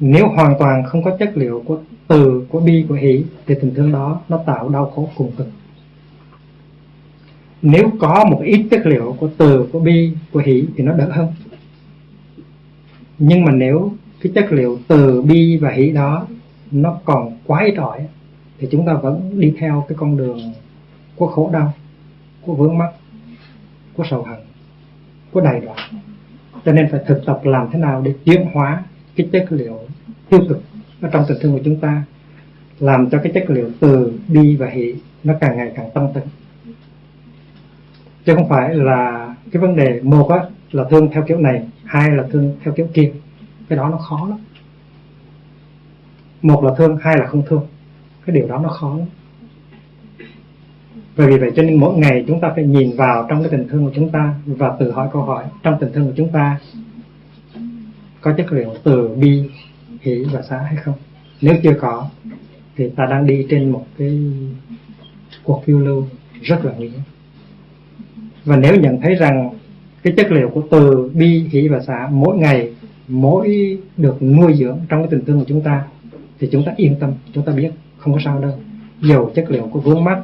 Nếu 0.00 0.28
hoàn 0.28 0.54
toàn 0.58 0.84
không 0.86 1.02
có 1.02 1.16
chất 1.16 1.32
liệu 1.34 1.62
của 1.66 1.80
từ, 2.10 2.46
của 2.48 2.60
bi, 2.60 2.84
của 2.88 2.94
hỷ, 2.94 3.24
thì 3.46 3.54
tình 3.60 3.74
thương 3.74 3.92
đó 3.92 4.20
nó 4.28 4.38
tạo 4.46 4.68
đau 4.68 4.92
khổ 4.94 5.08
cùng 5.16 5.32
cực. 5.36 5.46
Nếu 7.62 7.90
có 8.00 8.24
một 8.30 8.40
ít 8.44 8.66
chất 8.70 8.86
liệu 8.86 9.16
của 9.20 9.28
từ, 9.36 9.68
của 9.72 9.80
bi, 9.80 10.12
của 10.32 10.42
hỷ 10.44 10.64
thì 10.76 10.84
nó 10.84 10.92
đỡ 10.92 11.10
hơn. 11.12 11.28
Nhưng 13.18 13.44
mà 13.44 13.52
nếu 13.52 13.92
cái 14.20 14.32
chất 14.34 14.52
liệu 14.52 14.78
từ, 14.88 15.22
bi 15.22 15.56
và 15.56 15.70
hỷ 15.70 15.90
đó 15.90 16.26
nó 16.70 16.98
còn 17.04 17.38
quá 17.46 17.64
ít 17.64 17.74
ỏi 17.76 18.06
thì 18.58 18.68
chúng 18.70 18.86
ta 18.86 18.94
vẫn 18.94 19.40
đi 19.40 19.54
theo 19.58 19.84
cái 19.88 19.96
con 20.00 20.16
đường 20.16 20.40
của 21.16 21.26
khổ 21.26 21.50
đau, 21.52 21.72
của 22.40 22.54
vướng 22.54 22.78
mắc, 22.78 22.90
của 23.96 24.04
sầu 24.10 24.22
hận, 24.22 24.38
của 25.32 25.40
đầy 25.40 25.60
đọa. 25.60 25.76
Cho 26.64 26.72
nên 26.72 26.88
phải 26.90 27.00
thực 27.06 27.22
tập 27.26 27.40
làm 27.44 27.68
thế 27.72 27.78
nào 27.78 28.02
để 28.04 28.14
chuyển 28.24 28.46
hóa 28.52 28.82
cái 29.16 29.28
chất 29.32 29.46
liệu 29.50 29.78
tiêu 30.28 30.40
cực 30.48 30.62
ở 31.00 31.08
trong 31.12 31.24
tình 31.28 31.38
thương 31.40 31.52
của 31.52 31.62
chúng 31.64 31.80
ta 31.80 32.02
làm 32.80 33.10
cho 33.10 33.18
cái 33.22 33.32
chất 33.34 33.50
liệu 33.50 33.70
từ 33.80 34.12
bi 34.28 34.56
và 34.56 34.66
hỷ 34.66 34.94
nó 35.24 35.34
càng 35.40 35.56
ngày 35.56 35.72
càng 35.76 35.90
tăng 35.94 36.12
tính 36.14 36.24
chứ 38.24 38.34
không 38.34 38.48
phải 38.48 38.74
là 38.74 39.34
cái 39.52 39.62
vấn 39.62 39.76
đề 39.76 40.00
một 40.02 40.28
á, 40.28 40.38
là 40.72 40.84
thương 40.90 41.10
theo 41.12 41.24
kiểu 41.28 41.38
này 41.38 41.66
hai 41.84 42.10
là 42.10 42.24
thương 42.32 42.56
theo 42.64 42.74
kiểu 42.74 42.86
kia. 42.94 43.12
Cái 43.68 43.76
đó 43.76 43.88
nó 43.88 43.96
khó 43.96 44.26
lắm. 44.30 44.38
Một 46.42 46.64
là 46.64 46.74
thương 46.78 46.96
hai 47.02 47.18
là 47.18 47.26
không 47.26 47.42
thương. 47.46 47.66
Cái 48.26 48.36
điều 48.36 48.48
đó 48.48 48.58
nó 48.58 48.68
khó 48.68 48.96
lắm. 48.98 49.06
Bởi 51.16 51.26
vì 51.26 51.38
vậy 51.38 51.50
cho 51.56 51.62
nên 51.62 51.80
mỗi 51.80 51.98
ngày 51.98 52.24
chúng 52.28 52.40
ta 52.40 52.52
phải 52.54 52.64
nhìn 52.64 52.96
vào 52.96 53.26
trong 53.28 53.42
cái 53.42 53.50
tình 53.50 53.68
thương 53.68 53.84
của 53.84 53.92
chúng 53.94 54.10
ta 54.10 54.34
và 54.46 54.76
tự 54.80 54.90
hỏi 54.90 55.08
câu 55.12 55.22
hỏi 55.22 55.44
trong 55.62 55.76
tình 55.80 55.92
thương 55.92 56.06
của 56.06 56.14
chúng 56.16 56.32
ta 56.32 56.58
có 58.20 58.32
chất 58.36 58.52
liệu 58.52 58.74
từ 58.84 59.08
bi 59.08 59.50
hỷ 60.00 60.24
và 60.32 60.42
xá 60.42 60.58
hay 60.58 60.76
không? 60.76 60.94
Nếu 61.40 61.54
chưa 61.62 61.74
có 61.80 62.08
thì 62.76 62.88
ta 62.96 63.06
đang 63.10 63.26
đi 63.26 63.46
trên 63.50 63.70
một 63.70 63.86
cái 63.98 64.32
cuộc 65.44 65.62
phiêu 65.64 65.78
lưu 65.78 66.06
rất 66.42 66.64
là 66.64 66.72
nguy 66.72 66.88
hiểm 66.88 67.00
và 68.44 68.56
nếu 68.56 68.76
nhận 68.76 69.00
thấy 69.00 69.14
rằng 69.14 69.50
cái 70.02 70.12
chất 70.16 70.32
liệu 70.32 70.48
của 70.48 70.62
từ 70.70 71.10
bi 71.14 71.48
hỷ 71.50 71.68
và 71.68 71.80
xả 71.80 72.08
mỗi 72.12 72.36
ngày 72.36 72.74
mỗi 73.08 73.78
được 73.96 74.22
nuôi 74.22 74.54
dưỡng 74.54 74.78
trong 74.88 75.00
cái 75.00 75.08
tình 75.10 75.24
thương 75.24 75.38
của 75.38 75.44
chúng 75.48 75.60
ta 75.60 75.84
thì 76.38 76.48
chúng 76.52 76.64
ta 76.66 76.72
yên 76.76 76.96
tâm 77.00 77.12
chúng 77.32 77.44
ta 77.44 77.52
biết 77.52 77.70
không 77.98 78.14
có 78.14 78.20
sao 78.24 78.40
đâu. 78.40 78.52
Dầu 79.00 79.32
chất 79.34 79.50
liệu 79.50 79.68
của 79.72 79.80
vướng 79.80 80.04
mắc 80.04 80.18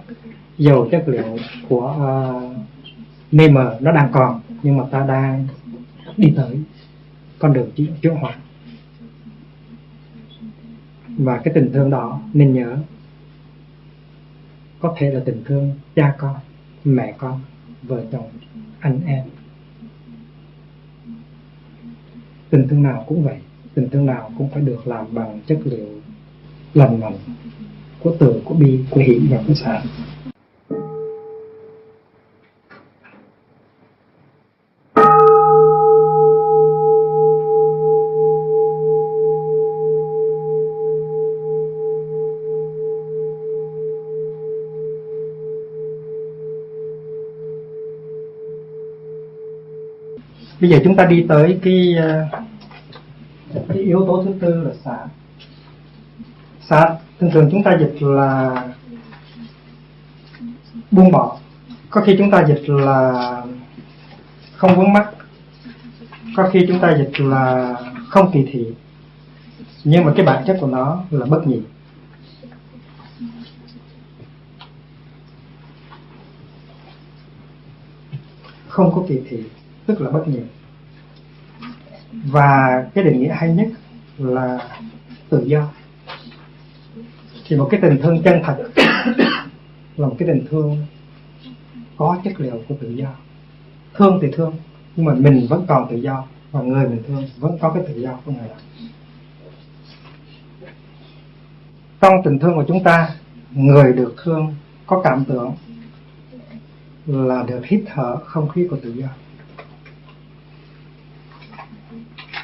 dầu 0.58 0.88
chất 0.90 1.08
liệu 1.08 1.36
của 1.68 1.96
uh, 1.96 2.56
mê 3.32 3.48
mờ 3.48 3.76
nó 3.80 3.92
đang 3.92 4.12
còn 4.12 4.40
nhưng 4.62 4.76
mà 4.76 4.84
ta 4.90 5.04
đang 5.08 5.46
đi 6.16 6.32
tới 6.36 6.58
con 7.38 7.52
đường 7.52 7.70
chuyển 8.02 8.14
hóa 8.14 8.36
và 11.18 11.40
cái 11.44 11.54
tình 11.54 11.70
thương 11.72 11.90
đó 11.90 12.20
nên 12.32 12.54
nhớ. 12.54 12.78
Có 14.80 14.94
thể 14.98 15.10
là 15.10 15.20
tình 15.24 15.42
thương 15.44 15.74
cha 15.94 16.14
con, 16.18 16.36
mẹ 16.84 17.14
con, 17.18 17.40
vợ 17.82 18.04
chồng, 18.12 18.28
anh 18.80 19.00
em. 19.06 19.24
Tình 22.50 22.68
thương 22.68 22.82
nào 22.82 23.04
cũng 23.08 23.24
vậy, 23.24 23.36
tình 23.74 23.88
thương 23.90 24.06
nào 24.06 24.30
cũng 24.38 24.48
phải 24.50 24.62
được 24.62 24.86
làm 24.86 25.06
bằng 25.14 25.40
chất 25.46 25.58
liệu 25.64 25.86
lành 26.74 27.00
mạnh 27.00 27.18
của 28.00 28.16
từ, 28.18 28.40
của 28.44 28.54
bi, 28.54 28.80
của 28.90 29.00
hỷ 29.00 29.18
và 29.30 29.42
của 29.48 29.54
sản 29.54 29.86
bây 50.60 50.70
giờ 50.70 50.80
chúng 50.84 50.96
ta 50.96 51.04
đi 51.04 51.24
tới 51.28 51.58
cái 51.62 51.94
ờ, 51.94 52.26
cái 53.68 53.78
yếu 53.78 54.04
tố 54.06 54.22
thứ 54.24 54.34
tư 54.40 54.62
là 54.64 54.70
xả 54.84 54.96
xả 56.68 56.96
thường 57.20 57.30
thường 57.30 57.48
chúng 57.52 57.62
ta 57.62 57.78
dịch 57.80 57.96
là 58.00 58.64
buông 60.90 61.10
bỏ. 61.10 61.38
Có 61.90 62.00
khi 62.00 62.14
chúng 62.18 62.30
ta 62.30 62.44
dịch 62.48 62.68
là 62.68 63.42
không 64.56 64.76
vướng 64.76 64.92
mắc. 64.92 65.08
Có 66.36 66.50
khi 66.52 66.64
chúng 66.68 66.80
ta 66.80 66.96
dịch 66.98 67.20
là 67.20 67.74
không 68.08 68.30
kỳ 68.32 68.46
thị. 68.52 68.66
Nhưng 69.84 70.04
mà 70.04 70.12
cái 70.16 70.26
bản 70.26 70.44
chất 70.46 70.56
của 70.60 70.66
nó 70.66 71.02
là 71.10 71.26
bất 71.26 71.46
nhị. 71.46 71.60
Không 78.68 78.92
có 78.94 79.02
kỳ 79.08 79.20
thị 79.28 79.42
tức 79.86 80.00
là 80.00 80.10
bất 80.10 80.28
nhiệt 80.28 80.44
và 82.12 82.84
cái 82.94 83.04
định 83.04 83.20
nghĩa 83.20 83.34
hay 83.34 83.54
nhất 83.54 83.68
là 84.18 84.58
tự 85.28 85.44
do. 85.46 85.68
Thì 87.48 87.56
một 87.56 87.68
cái 87.70 87.80
tình 87.80 87.98
thương 88.02 88.22
chân 88.22 88.42
thật 88.44 88.56
là 89.96 90.06
một 90.06 90.16
cái 90.18 90.28
tình 90.28 90.46
thương 90.50 90.86
có 91.96 92.18
chất 92.24 92.40
liệu 92.40 92.62
của 92.68 92.74
tự 92.80 92.90
do. 92.90 93.08
Thương 93.94 94.18
thì 94.22 94.28
thương, 94.32 94.54
nhưng 94.96 95.06
mà 95.06 95.14
mình 95.14 95.46
vẫn 95.50 95.64
còn 95.68 95.90
tự 95.90 95.96
do 95.96 96.24
và 96.52 96.60
người 96.62 96.88
mình 96.88 97.02
thương 97.08 97.24
vẫn 97.36 97.58
có 97.60 97.70
cái 97.70 97.82
tự 97.88 98.00
do 98.00 98.18
của 98.24 98.32
người 98.32 98.48
đó. 98.48 98.54
Trong 102.00 102.14
tình 102.24 102.38
thương 102.38 102.54
của 102.54 102.64
chúng 102.68 102.84
ta, 102.84 103.10
người 103.52 103.92
được 103.92 104.14
thương 104.24 104.54
có 104.86 105.00
cảm 105.04 105.24
tưởng 105.24 105.54
là 107.06 107.44
được 107.48 107.66
hít 107.66 107.84
thở 107.86 108.16
không 108.16 108.48
khí 108.48 108.66
của 108.70 108.76
tự 108.82 108.92
do. 108.92 109.08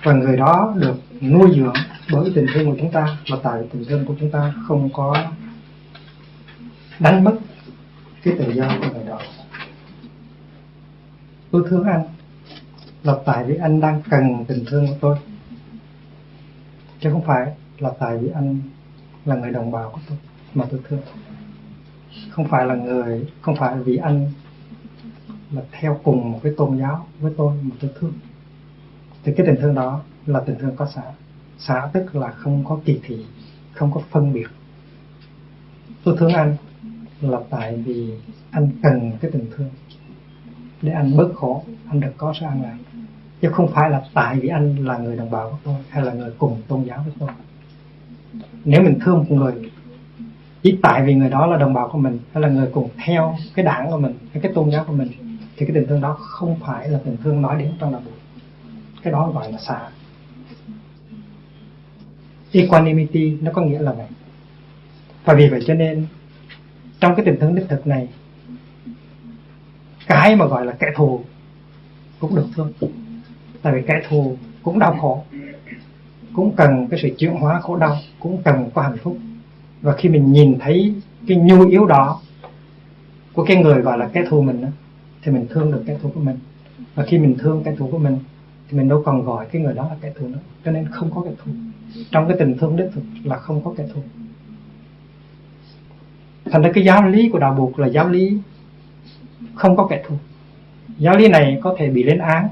Và 0.04 0.12
người 0.12 0.36
đó 0.36 0.74
được 0.76 0.94
nuôi 1.20 1.52
dưỡng 1.56 1.74
bởi 2.12 2.32
tình 2.34 2.46
thương 2.54 2.70
của 2.70 2.76
chúng 2.80 2.90
ta 2.92 3.16
và 3.30 3.36
tại 3.42 3.62
tình 3.72 3.84
thương 3.84 4.04
của 4.06 4.14
chúng 4.20 4.30
ta 4.30 4.54
không 4.68 4.88
có 4.92 5.16
đánh 6.98 7.24
mất 7.24 7.34
cái 8.22 8.34
tự 8.38 8.52
do 8.52 8.68
của 8.80 8.88
người 8.92 9.04
đó. 9.04 9.18
Tôi 11.50 11.64
thương 11.70 11.84
anh 11.84 12.04
là 13.02 13.14
tại 13.26 13.44
vì 13.44 13.56
anh 13.56 13.80
đang 13.80 14.02
cần 14.10 14.44
tình 14.48 14.64
thương 14.66 14.86
của 14.86 14.96
tôi, 15.00 15.16
chứ 17.00 17.10
không 17.12 17.24
phải 17.26 17.54
là 17.78 17.90
tại 17.98 18.18
vì 18.18 18.28
anh 18.34 18.58
là 19.24 19.36
người 19.36 19.50
đồng 19.50 19.70
bào 19.70 19.90
của 19.90 20.00
tôi 20.08 20.18
mà 20.54 20.64
tôi 20.70 20.80
thương. 20.88 21.00
Không 22.30 22.48
phải 22.48 22.66
là 22.66 22.74
người, 22.74 23.26
không 23.40 23.56
phải 23.56 23.76
vì 23.76 23.96
anh 23.96 24.32
là 25.52 25.62
theo 25.72 26.00
cùng 26.04 26.32
một 26.32 26.40
cái 26.42 26.52
tôn 26.56 26.78
giáo 26.78 27.06
với 27.20 27.32
tôi 27.36 27.54
mà 27.62 27.76
tôi 27.80 27.90
thương 28.00 28.12
thì 29.24 29.32
cái 29.36 29.46
tình 29.46 29.56
thương 29.60 29.74
đó 29.74 30.00
là 30.26 30.40
tình 30.40 30.56
thương 30.58 30.76
có 30.76 30.86
xã 30.94 31.02
xã 31.58 31.88
tức 31.92 32.14
là 32.14 32.30
không 32.30 32.64
có 32.64 32.78
kỳ 32.84 33.00
thị, 33.06 33.16
không 33.72 33.92
có 33.92 34.00
phân 34.10 34.32
biệt. 34.32 34.46
Tôi 36.04 36.16
thương 36.18 36.32
anh 36.32 36.56
là 37.20 37.38
tại 37.50 37.76
vì 37.76 38.12
anh 38.50 38.70
cần 38.82 39.12
cái 39.20 39.30
tình 39.30 39.46
thương. 39.56 39.70
Để 40.82 40.92
anh 40.92 41.16
bớt 41.16 41.28
khổ, 41.34 41.64
anh 41.88 42.00
được 42.00 42.12
có 42.16 42.34
sự 42.40 42.46
an 42.46 42.62
lạc. 42.62 42.76
Chứ 43.40 43.48
không 43.52 43.68
phải 43.72 43.90
là 43.90 44.02
tại 44.14 44.40
vì 44.40 44.48
anh 44.48 44.76
là 44.76 44.98
người 44.98 45.16
đồng 45.16 45.30
bào 45.30 45.50
của 45.50 45.56
tôi, 45.64 45.74
hay 45.88 46.04
là 46.04 46.12
người 46.12 46.30
cùng 46.38 46.62
tôn 46.68 46.84
giáo 46.84 47.04
với 47.04 47.14
tôi. 47.18 47.28
Nếu 48.64 48.82
mình 48.82 48.98
thương 49.04 49.18
một 49.18 49.30
người, 49.30 49.70
chỉ 50.62 50.78
tại 50.82 51.02
vì 51.06 51.14
người 51.14 51.30
đó 51.30 51.46
là 51.46 51.56
đồng 51.56 51.74
bào 51.74 51.88
của 51.88 51.98
mình, 51.98 52.18
hay 52.32 52.42
là 52.42 52.48
người 52.48 52.68
cùng 52.72 52.88
theo 53.04 53.36
cái 53.54 53.64
đảng 53.64 53.90
của 53.90 53.98
mình, 53.98 54.14
hay 54.32 54.42
cái 54.42 54.52
tôn 54.54 54.70
giáo 54.70 54.84
của 54.84 54.92
mình, 54.92 55.08
thì 55.56 55.66
cái 55.66 55.74
tình 55.74 55.86
thương 55.86 56.00
đó 56.00 56.16
không 56.20 56.56
phải 56.60 56.88
là 56.88 57.00
tình 57.04 57.16
thương 57.16 57.42
nói 57.42 57.58
đến 57.58 57.72
trong 57.80 57.92
đạo 57.92 58.02
Phật 58.04 58.21
cái 59.02 59.12
đó 59.12 59.30
gọi 59.34 59.52
là 59.52 59.58
xả. 59.58 59.88
Equanimity 62.52 63.36
nó 63.40 63.52
có 63.52 63.62
nghĩa 63.62 63.78
là 63.78 63.92
vậy 63.92 64.06
và 65.24 65.34
vì 65.34 65.48
vậy 65.48 65.60
cho 65.66 65.74
nên 65.74 66.06
trong 67.00 67.14
cái 67.14 67.24
tình 67.24 67.36
thương 67.40 67.54
đích 67.54 67.68
thực 67.68 67.86
này 67.86 68.08
cái 70.06 70.36
mà 70.36 70.46
gọi 70.46 70.66
là 70.66 70.72
kẻ 70.72 70.86
thù 70.96 71.20
cũng 72.18 72.34
được 72.34 72.46
thương 72.54 72.72
tại 73.62 73.72
vì 73.72 73.82
kẻ 73.86 74.02
thù 74.08 74.36
cũng 74.62 74.78
đau 74.78 74.96
khổ 75.00 75.24
cũng 76.34 76.56
cần 76.56 76.88
cái 76.90 77.00
sự 77.02 77.08
chuyển 77.18 77.34
hóa 77.34 77.60
khổ 77.60 77.76
đau 77.76 77.96
cũng 78.20 78.42
cần 78.42 78.70
có 78.74 78.82
hạnh 78.82 78.96
phúc. 79.02 79.18
Và 79.82 79.96
khi 79.96 80.08
mình 80.08 80.32
nhìn 80.32 80.58
thấy 80.60 80.94
cái 81.28 81.36
nhu 81.36 81.68
yếu 81.68 81.86
đó 81.86 82.20
của 83.32 83.44
cái 83.44 83.56
người 83.56 83.82
gọi 83.82 83.98
là 83.98 84.10
kẻ 84.12 84.24
thù 84.28 84.42
mình 84.42 84.60
đó, 84.62 84.68
thì 85.22 85.32
mình 85.32 85.46
thương 85.50 85.72
được 85.72 85.84
kẻ 85.86 85.98
thù 86.02 86.10
của 86.14 86.20
mình. 86.20 86.38
Và 86.94 87.04
khi 87.04 87.18
mình 87.18 87.36
thương 87.38 87.62
kẻ 87.64 87.74
thù 87.78 87.88
của 87.90 87.98
mình 87.98 88.18
thì 88.72 88.78
mình 88.78 88.88
đâu 88.88 89.02
còn 89.04 89.24
gọi 89.24 89.46
cái 89.52 89.62
người 89.62 89.74
đó 89.74 89.88
là 89.88 89.96
kẻ 90.00 90.12
thù 90.18 90.28
nữa. 90.28 90.38
Cho 90.64 90.70
nên 90.70 90.88
không 90.88 91.10
có 91.14 91.22
kẻ 91.24 91.30
thù. 91.44 91.52
Trong 92.10 92.28
cái 92.28 92.36
tình 92.38 92.58
thương 92.58 92.76
đích 92.76 92.90
thực 92.94 93.02
là 93.24 93.36
không 93.36 93.64
có 93.64 93.74
kẻ 93.76 93.84
thù. 93.94 94.02
Thành 96.44 96.62
ra 96.62 96.70
cái 96.74 96.84
giáo 96.84 97.08
lý 97.08 97.28
của 97.28 97.38
đạo 97.38 97.54
buộc 97.54 97.78
là 97.78 97.86
giáo 97.86 98.08
lý 98.08 98.38
không 99.54 99.76
có 99.76 99.86
kẻ 99.90 100.02
thù. 100.06 100.14
Giáo 100.98 101.16
lý 101.16 101.28
này 101.28 101.58
có 101.62 101.74
thể 101.78 101.88
bị 101.88 102.02
lên 102.02 102.18
án 102.18 102.48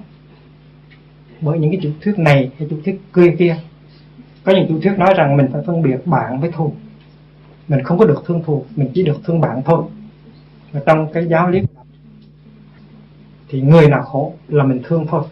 bởi 1.40 1.58
những 1.58 1.70
cái 1.70 1.80
chủ 1.82 1.90
thuyết 2.00 2.18
này 2.18 2.50
hay 2.58 2.68
chủ 2.70 2.76
thuyết 2.84 3.00
kia 3.14 3.34
kia. 3.38 3.56
Có 4.44 4.52
những 4.52 4.66
chủ 4.68 4.80
thuyết 4.80 4.98
nói 4.98 5.14
rằng 5.14 5.36
mình 5.36 5.46
phải 5.52 5.62
phân 5.66 5.82
biệt 5.82 6.06
bạn 6.06 6.40
với 6.40 6.50
thù. 6.52 6.72
Mình 7.68 7.82
không 7.84 7.98
có 7.98 8.04
được 8.04 8.22
thương 8.26 8.42
thù, 8.44 8.64
mình 8.76 8.90
chỉ 8.94 9.02
được 9.02 9.20
thương 9.24 9.40
bạn 9.40 9.62
thôi. 9.64 9.84
Và 10.72 10.80
trong 10.86 11.12
cái 11.12 11.26
giáo 11.26 11.50
lý 11.50 11.60
thì 13.48 13.60
người 13.60 13.88
nào 13.88 14.02
khổ 14.02 14.34
là 14.48 14.64
mình 14.64 14.80
thương 14.84 15.06
thôi 15.06 15.24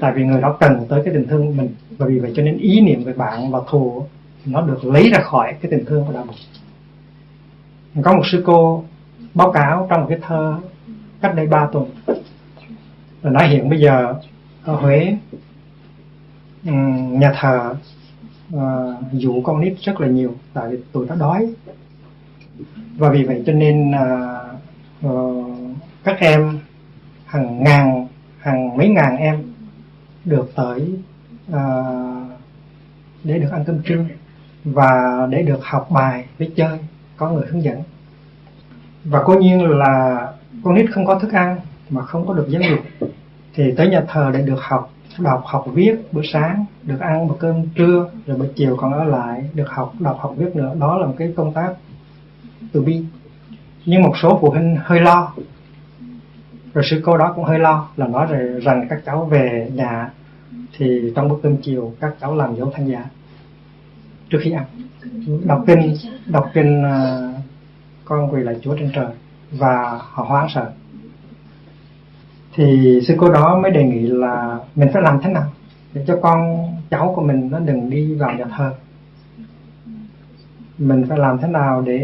tại 0.00 0.12
vì 0.16 0.24
người 0.24 0.40
đó 0.40 0.56
cần 0.60 0.86
tới 0.88 1.02
cái 1.04 1.14
tình 1.14 1.26
thương 1.28 1.46
của 1.46 1.52
mình. 1.52 1.74
Và 1.98 2.06
vì 2.06 2.18
vậy 2.18 2.32
cho 2.36 2.42
nên 2.42 2.58
ý 2.58 2.80
niệm 2.80 3.04
về 3.04 3.12
bạn 3.12 3.50
và 3.50 3.58
thù 3.70 4.04
nó 4.46 4.60
được 4.60 4.84
lấy 4.84 5.10
ra 5.10 5.20
khỏi 5.22 5.54
cái 5.60 5.70
tình 5.70 5.84
thương 5.84 6.04
của 6.04 6.12
đạo 6.12 6.24
Phật. 6.26 6.34
Có 8.02 8.12
một 8.12 8.22
sư 8.32 8.42
cô 8.46 8.84
báo 9.34 9.52
cáo 9.52 9.86
trong 9.90 10.00
một 10.00 10.06
cái 10.08 10.18
thơ 10.22 10.58
cách 11.20 11.34
đây 11.36 11.46
3 11.46 11.68
tuần. 11.72 11.86
Là 13.22 13.30
nói 13.30 13.48
hiện 13.48 13.68
bây 13.70 13.80
giờ 13.80 14.14
ở 14.64 14.74
Huế 14.74 15.16
nhà 17.10 17.32
thờ 17.40 17.74
uh, 18.56 18.60
dụ 19.12 19.42
con 19.42 19.60
nít 19.60 19.72
rất 19.80 20.00
là 20.00 20.08
nhiều 20.08 20.34
tại 20.54 20.68
vì 20.70 20.78
tụi 20.92 21.06
nó 21.06 21.14
đói. 21.14 21.54
Và 22.96 23.10
vì 23.10 23.24
vậy 23.24 23.42
cho 23.46 23.52
nên 23.52 23.90
uh, 23.90 25.06
uh, 25.06 25.46
các 26.04 26.20
em 26.20 26.58
hàng 27.26 27.64
ngàn 27.64 28.06
hàng 28.38 28.76
mấy 28.76 28.88
ngàn 28.88 29.16
em 29.16 29.47
được 30.28 30.52
tới 30.54 30.92
uh, 31.52 31.56
để 33.24 33.38
được 33.38 33.48
ăn 33.50 33.64
cơm 33.66 33.82
trưa 33.82 34.04
và 34.64 35.26
để 35.30 35.42
được 35.42 35.60
học 35.62 35.88
bài 35.90 36.24
để 36.38 36.50
chơi 36.56 36.78
có 37.16 37.30
người 37.30 37.46
hướng 37.50 37.62
dẫn. 37.62 37.82
Và 39.04 39.22
cố 39.24 39.34
nhiên 39.34 39.70
là 39.70 40.26
con 40.64 40.74
nít 40.74 40.86
không 40.92 41.06
có 41.06 41.18
thức 41.18 41.32
ăn 41.32 41.60
mà 41.90 42.02
không 42.02 42.26
có 42.26 42.34
được 42.34 42.46
giáo 42.48 42.62
dục 42.70 43.10
thì 43.54 43.74
tới 43.76 43.88
nhà 43.88 44.04
thờ 44.08 44.30
để 44.34 44.42
được 44.42 44.60
học 44.60 44.90
đọc 45.18 45.42
học 45.46 45.64
viết 45.72 46.12
bữa 46.12 46.22
sáng 46.32 46.64
được 46.82 47.00
ăn 47.00 47.28
một 47.28 47.36
cơm 47.40 47.66
trưa 47.74 48.10
rồi 48.26 48.36
buổi 48.36 48.48
chiều 48.56 48.76
còn 48.76 48.92
ở 48.92 49.04
lại 49.04 49.44
được 49.54 49.68
học 49.68 49.92
đọc 49.98 50.18
học 50.20 50.34
viết 50.36 50.56
nữa. 50.56 50.74
Đó 50.80 50.98
là 50.98 51.06
một 51.06 51.14
cái 51.18 51.32
công 51.36 51.52
tác 51.52 51.72
từ 52.72 52.82
bi. 52.82 53.04
Nhưng 53.84 54.02
một 54.02 54.12
số 54.22 54.38
phụ 54.40 54.50
huynh 54.50 54.76
hơi 54.84 55.00
lo 55.00 55.32
rồi 56.74 56.84
sư 56.90 57.02
cô 57.04 57.16
đó 57.16 57.32
cũng 57.36 57.44
hơi 57.44 57.58
lo 57.58 57.88
là 57.96 58.06
nói 58.06 58.26
rồi 58.30 58.60
rằng 58.60 58.86
các 58.90 59.02
cháu 59.06 59.24
về 59.24 59.70
nhà 59.74 60.10
thì 60.76 61.12
trong 61.16 61.28
bữa 61.28 61.36
cơm 61.42 61.56
chiều 61.62 61.92
các 62.00 62.14
cháu 62.20 62.36
làm 62.36 62.56
dấu 62.56 62.72
thanh 62.74 62.88
giá 62.88 63.04
trước 64.30 64.38
khi 64.42 64.50
ăn. 64.50 64.64
Đọc 65.44 65.64
kinh 65.66 65.94
đọc 66.26 66.50
kinh 66.54 66.82
uh, 66.82 67.40
con 68.04 68.32
quỳ 68.32 68.42
lại 68.42 68.56
chúa 68.62 68.76
trên 68.76 68.90
trời 68.94 69.12
và 69.52 70.00
họ 70.00 70.24
hoảng 70.24 70.46
sợ. 70.54 70.72
Thì 72.54 72.98
sư 73.08 73.14
cô 73.18 73.32
đó 73.32 73.58
mới 73.62 73.70
đề 73.70 73.84
nghị 73.84 74.00
là 74.00 74.58
mình 74.74 74.88
phải 74.92 75.02
làm 75.02 75.20
thế 75.22 75.30
nào 75.30 75.52
để 75.94 76.04
cho 76.06 76.18
con 76.22 76.68
cháu 76.90 77.12
của 77.16 77.22
mình 77.22 77.48
nó 77.50 77.58
đừng 77.58 77.90
đi 77.90 78.14
vào 78.14 78.34
nhà 78.34 78.44
thờ. 78.56 78.74
Mình 80.78 81.04
phải 81.08 81.18
làm 81.18 81.38
thế 81.38 81.48
nào 81.48 81.82
để 81.86 81.98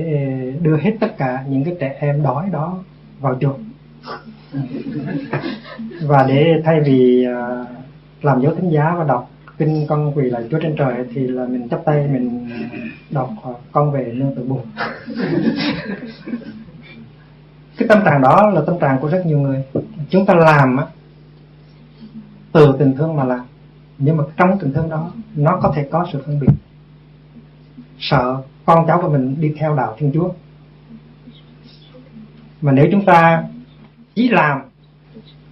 đưa 0.63 0.77
hết 0.77 0.93
tất 1.01 1.19
cả 1.19 1.45
những 1.49 1.65
cái 1.65 1.77
trẻ 1.81 1.97
em 2.01 2.23
đói 2.23 2.49
đó 2.53 2.79
vào 3.21 3.37
chùa? 3.41 3.55
Và 6.03 6.25
để 6.29 6.63
thay 6.65 6.81
vì 6.81 7.25
à, 7.25 7.65
làm 8.23 8.41
dấu 8.41 8.55
thánh 8.55 8.71
giá 8.71 8.95
và 8.99 9.05
đọc 9.05 9.31
kinh 9.59 9.87
con 9.89 10.13
quỳ 10.17 10.31
lại 10.31 10.45
chúa 10.51 10.59
trên 10.63 10.77
trời 10.77 11.05
thì 11.15 11.27
là 11.27 11.47
mình 11.47 11.69
chắp 11.69 11.85
tay, 11.85 12.09
mình 12.13 12.51
đọc 13.11 13.31
à, 13.45 13.51
con 13.73 13.93
về 13.93 14.13
nương 14.15 14.35
tự 14.37 14.43
buồn. 14.43 14.63
Cái 17.79 17.89
tâm 17.89 17.99
trạng 18.05 18.23
đó 18.23 18.51
là 18.55 18.63
tâm 18.67 18.79
trạng 18.81 18.99
của 19.01 19.09
rất 19.09 19.27
nhiều 19.27 19.39
người. 19.39 19.65
Chúng 20.11 20.27
ta 20.27 20.35
làm 20.35 20.77
á, 20.77 20.87
từ 22.53 22.77
tình 22.79 22.95
thương 22.97 23.17
mà 23.17 23.25
làm. 23.25 23.41
Nhưng 23.99 24.17
mà 24.17 24.25
trong 24.37 24.59
tình 24.59 24.73
thương 24.73 24.89
đó, 24.89 25.11
nó 25.37 25.59
có 25.63 25.73
thể 25.77 25.89
có 25.91 26.07
sự 26.13 26.23
phân 26.27 26.41
biệt. 26.41 26.53
Sợ 27.99 28.43
con 28.65 28.87
cháu 28.87 29.01
của 29.03 29.09
mình 29.09 29.37
đi 29.41 29.53
theo 29.59 29.77
đạo 29.77 29.97
thiên 29.99 30.11
chúa. 30.15 30.31
Mà 32.61 32.73
nếu 32.73 32.87
chúng 32.93 33.05
ta 33.05 33.45
chỉ 34.15 34.29
làm. 34.29 34.61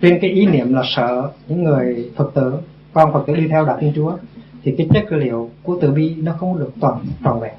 Trên 0.01 0.18
cái 0.20 0.30
ý 0.30 0.47
niệm 0.47 0.74
là 0.74 0.82
sợ 0.97 1.30
những 1.48 1.64
người 1.64 2.10
phật 2.16 2.30
tử, 2.34 2.55
con 2.93 3.12
phật 3.12 3.24
tử 3.26 3.34
đi 3.36 3.48
theo 3.48 3.64
đạo 3.64 3.78
thiên 3.80 3.93
chúa, 3.94 4.16
thì 4.62 4.74
cái 4.78 4.89
chất 4.94 5.12
liệu 5.12 5.51
của 5.62 5.78
từ 5.80 5.93
bi 5.93 6.14
nó 6.14 6.32
không 6.32 6.59
được 6.59 6.70
toàn 6.80 7.05
tròn 7.24 7.40
vẹn. 7.40 7.55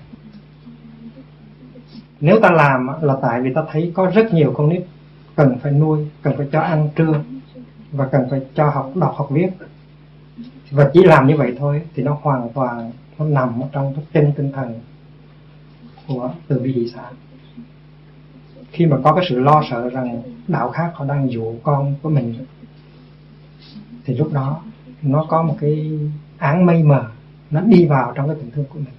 Nếu 2.21 2.39
ta 2.41 2.51
làm 2.51 2.88
là 3.01 3.17
tại 3.21 3.41
vì 3.41 3.53
ta 3.53 3.63
thấy 3.71 3.91
có 3.95 4.11
rất 4.15 4.34
nhiều 4.34 4.53
con 4.55 4.69
nít 4.69 4.84
cần 5.35 5.57
phải 5.61 5.71
nuôi, 5.71 6.07
cần 6.21 6.34
phải 6.38 6.47
cho 6.51 6.59
ăn, 6.61 6.89
trưa, 6.95 7.23
và 7.91 8.07
cần 8.11 8.21
phải 8.30 8.41
cho 8.55 8.69
học, 8.69 8.91
đọc, 8.95 9.13
học 9.17 9.27
viết. 9.31 9.49
Và 10.71 10.89
chỉ 10.93 11.03
làm 11.03 11.27
như 11.27 11.38
vậy 11.38 11.55
thôi 11.59 11.81
thì 11.95 12.03
nó 12.03 12.17
hoàn 12.21 12.49
toàn, 12.53 12.91
nó 13.19 13.25
nằm 13.25 13.61
ở 13.61 13.67
trong 13.71 13.93
cái 13.95 14.05
tinh 14.11 14.31
tinh 14.38 14.51
thần 14.51 14.80
của 16.07 16.31
từ 16.47 16.59
bi 16.59 16.73
dị 16.73 16.88
xã. 16.95 17.03
Khi 18.71 18.85
mà 18.85 18.97
có 19.03 19.13
cái 19.13 19.25
sự 19.30 19.39
lo 19.39 19.63
sợ 19.69 19.89
rằng 19.89 20.21
đạo 20.48 20.72
khác 20.72 20.91
họ 20.94 21.06
đang 21.06 21.32
dụ 21.32 21.56
con 21.64 21.95
của 22.02 22.10
mình. 22.10 22.45
Thì 24.06 24.18
lúc 24.18 24.34
đó 24.34 24.61
nó 25.02 25.26
có 25.30 25.44
một 25.44 25.57
cái 25.60 25.99
án 26.38 26.65
mây 26.65 26.84
mờ 26.84 27.06
nó 27.52 27.61
đi 27.61 27.86
vào 27.86 28.11
trong 28.15 28.28
cái 28.28 28.36
tình 28.40 28.52
thương 28.52 28.65
của 28.65 28.80
mình. 28.80 28.94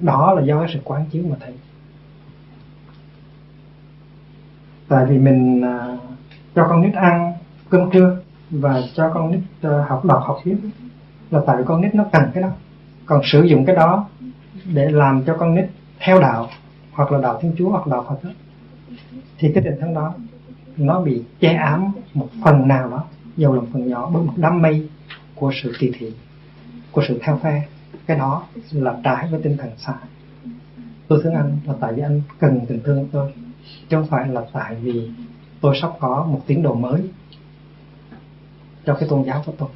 Đó 0.00 0.32
là 0.32 0.42
do 0.42 0.60
cái 0.60 0.70
sự 0.74 0.80
quán 0.84 1.04
chiếu 1.10 1.24
mà 1.30 1.36
thấy. 1.40 1.54
Tại 4.88 5.06
vì 5.06 5.18
mình 5.18 5.62
à, 5.62 5.96
cho 6.54 6.66
con 6.68 6.82
nít 6.82 6.94
ăn 6.94 7.32
cơm 7.68 7.90
trưa 7.90 8.16
và 8.50 8.82
cho 8.94 9.10
con 9.14 9.30
nít 9.30 9.40
uh, 9.66 9.88
học 9.88 10.04
đọc 10.04 10.22
học 10.26 10.38
viết 10.44 10.56
là 11.30 11.40
tại 11.46 11.56
con 11.66 11.80
nít 11.80 11.94
nó 11.94 12.04
cần 12.12 12.22
cái 12.34 12.42
đó. 12.42 12.48
Còn 13.06 13.20
sử 13.32 13.42
dụng 13.42 13.64
cái 13.64 13.76
đó 13.76 14.08
để 14.74 14.88
làm 14.88 15.22
cho 15.24 15.36
con 15.38 15.54
nít 15.54 15.64
theo 15.98 16.20
đạo 16.20 16.48
hoặc 16.92 17.12
là 17.12 17.20
đạo 17.20 17.38
thiên 17.42 17.54
chúa 17.58 17.70
hoặc 17.70 17.86
đạo 17.86 18.04
phật 18.08 18.24
đó, 18.24 18.30
thì 19.40 19.52
cái 19.54 19.64
tình 19.64 19.80
thân 19.80 19.94
đó, 19.94 20.14
nó 20.76 21.00
bị 21.00 21.22
che 21.40 21.52
ám 21.54 21.92
một 22.14 22.28
phần 22.44 22.68
nào 22.68 22.90
đó 22.90 23.04
dầu 23.36 23.54
là 23.54 23.62
phần 23.72 23.88
nhỏ, 23.88 24.10
bởi 24.12 24.22
một 24.22 24.32
đám 24.36 24.62
mây 24.62 24.88
của 25.34 25.52
sự 25.62 25.72
kỳ 25.78 25.92
thị, 25.98 26.12
của 26.92 27.02
sự 27.08 27.18
theo 27.22 27.38
phe. 27.42 27.62
Cái 28.06 28.18
đó 28.18 28.46
là 28.72 28.96
trái 29.04 29.28
với 29.30 29.40
tinh 29.42 29.56
thần 29.56 29.70
xã 29.78 29.94
tôi 31.08 31.20
thương 31.22 31.34
anh 31.34 31.56
là 31.66 31.74
tại 31.80 31.92
vì 31.92 32.02
anh 32.02 32.22
cần 32.38 32.60
tình 32.68 32.80
thương 32.84 32.98
của 32.98 33.08
tôi, 33.12 33.32
chứ 33.88 33.96
không 33.96 34.06
phải 34.06 34.28
là 34.28 34.42
tại 34.52 34.74
vì 34.74 35.10
tôi 35.60 35.78
sắp 35.82 35.90
có 36.00 36.26
một 36.30 36.42
tiến 36.46 36.62
đồ 36.62 36.74
mới 36.74 37.02
cho 38.86 38.94
cái 38.94 39.08
tôn 39.08 39.22
giáo 39.22 39.42
của 39.46 39.52
tôi. 39.58 39.68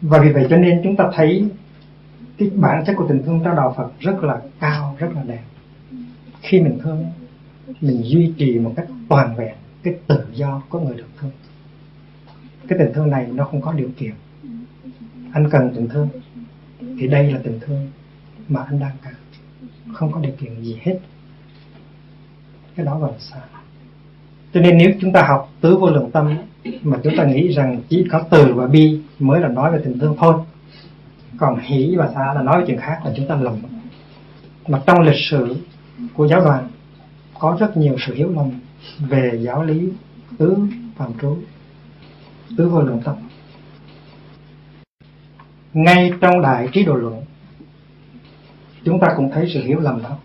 Và 0.00 0.18
vì 0.18 0.32
vậy 0.32 0.46
cho 0.50 0.56
nên 0.56 0.80
chúng 0.84 0.96
ta 0.96 1.10
thấy 1.14 1.48
cái 2.38 2.50
bản 2.54 2.84
chất 2.86 2.94
của 2.96 3.06
tình 3.08 3.22
thương 3.26 3.40
trong 3.44 3.56
đạo 3.56 3.74
Phật 3.76 3.90
rất 4.00 4.24
là 4.24 4.40
cao, 4.60 4.96
rất 4.98 5.08
là 5.14 5.22
đẹp 5.22 5.42
khi 6.42 6.60
mình 6.60 6.78
thương 6.82 7.04
mình 7.80 8.02
duy 8.04 8.32
trì 8.38 8.58
một 8.58 8.72
cách 8.76 8.86
toàn 9.08 9.36
vẹn 9.36 9.54
cái 9.82 9.94
tự 10.06 10.24
do 10.32 10.62
của 10.68 10.80
người 10.80 10.96
được 10.96 11.08
thương 11.20 11.30
cái 12.68 12.78
tình 12.78 12.92
thương 12.94 13.10
này 13.10 13.26
nó 13.32 13.44
không 13.44 13.60
có 13.60 13.72
điều 13.72 13.88
kiện. 13.98 14.12
Anh 15.32 15.50
cần 15.50 15.72
tình 15.74 15.88
thương 15.88 16.08
thì 16.98 17.06
đây 17.08 17.32
là 17.32 17.40
tình 17.44 17.60
thương 17.60 17.90
mà 18.48 18.62
anh 18.62 18.80
đang 18.80 18.96
cần. 19.04 19.14
Không 19.94 20.12
có 20.12 20.20
điều 20.20 20.32
kiện 20.40 20.60
gì 20.62 20.78
hết. 20.80 20.98
Cái 22.76 22.86
đó 22.86 22.98
gọi 22.98 23.12
là 23.12 23.18
xa. 23.18 23.40
cho 24.54 24.60
nên 24.60 24.78
nếu 24.78 24.92
chúng 25.00 25.12
ta 25.12 25.22
học 25.28 25.52
tứ 25.60 25.76
vô 25.76 25.90
lượng 25.90 26.10
tâm, 26.10 26.36
mà 26.82 26.98
chúng 27.04 27.16
ta 27.16 27.24
nghĩ 27.24 27.48
rằng 27.48 27.82
chỉ 27.88 28.06
có 28.10 28.24
từ 28.30 28.54
và 28.54 28.66
bi 28.66 29.00
mới 29.18 29.40
là 29.40 29.48
nói 29.48 29.72
về 29.72 29.80
tình 29.84 29.98
thương 29.98 30.16
thôi. 30.18 30.34
Còn 31.38 31.58
hỷ 31.60 31.94
và 31.96 32.10
xa 32.14 32.34
là 32.34 32.42
nói 32.42 32.60
về 32.60 32.64
chuyện 32.66 32.80
khác 32.80 32.98
là 33.04 33.12
chúng 33.16 33.28
ta 33.28 33.34
lầm. 33.34 33.54
Mà 34.68 34.82
trong 34.86 35.00
lịch 35.00 35.20
sử 35.30 35.56
của 36.14 36.26
giáo 36.28 36.40
đoàn 36.40 36.68
có 37.38 37.56
rất 37.60 37.76
nhiều 37.76 37.96
sự 38.06 38.14
hiểu 38.14 38.32
lầm 38.34 38.50
về 38.98 39.40
giáo 39.42 39.62
lý 39.62 39.88
tứ 40.38 40.56
phạm 40.96 41.12
trú 41.22 41.38
tứ 42.56 42.68
vô 42.68 42.80
lượng 42.80 43.00
tâm. 43.04 43.16
Ngay 45.72 46.12
trong 46.20 46.42
đại 46.42 46.68
trí 46.72 46.84
độ 46.84 46.94
luận 46.94 47.24
chúng 48.84 49.00
ta 49.00 49.14
cũng 49.16 49.30
thấy 49.30 49.50
sự 49.54 49.62
hiểu 49.62 49.80
lầm 49.80 50.02
đó. 50.02 50.16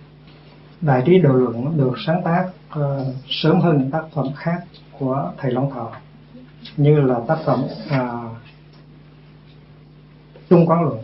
Đại 0.82 1.04
trí 1.06 1.20
độ 1.20 1.34
luận 1.34 1.78
được 1.78 1.94
sáng 2.06 2.22
tác 2.24 2.50
uh, 2.80 3.16
sớm 3.30 3.60
hơn 3.60 3.78
những 3.78 3.92
tác 3.92 4.04
phẩm 4.14 4.28
khác 4.36 4.64
của 5.00 5.32
thầy 5.38 5.52
Long 5.52 5.72
Thọ 5.72 5.92
như 6.78 7.02
là 7.02 7.20
tác 7.28 7.38
phẩm 7.46 7.64
uh, 7.88 8.38
Trung 10.50 10.66
Quán 10.66 10.84
Luận. 10.84 11.00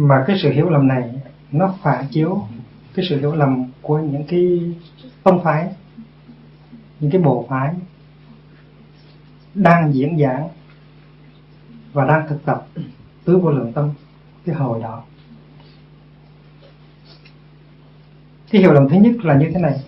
Mà 0.00 0.24
cái 0.26 0.38
sự 0.42 0.50
hiểu 0.50 0.70
lầm 0.70 0.88
này, 0.88 1.10
nó 1.52 1.74
phản 1.82 2.06
chiếu 2.10 2.42
cái 2.94 3.06
sự 3.08 3.20
hiểu 3.20 3.34
lầm 3.34 3.64
của 3.82 3.98
những 3.98 4.24
cái 4.28 4.74
tông 5.22 5.44
phái, 5.44 5.68
những 7.00 7.10
cái 7.10 7.20
bộ 7.20 7.46
phái 7.50 7.74
đang 9.54 9.94
diễn 9.94 10.18
giảng 10.18 10.48
và 11.92 12.06
đang 12.06 12.28
thực 12.28 12.44
tập 12.44 12.66
tứ 13.24 13.38
vô 13.38 13.50
lượng 13.50 13.72
tâm 13.72 13.90
cái 14.46 14.54
hồi 14.54 14.82
đó. 14.82 15.02
Cái 18.50 18.62
hiểu 18.62 18.72
lầm 18.72 18.88
thứ 18.88 18.96
nhất 18.96 19.12
là 19.22 19.34
như 19.34 19.50
thế 19.54 19.60
này. 19.60 19.80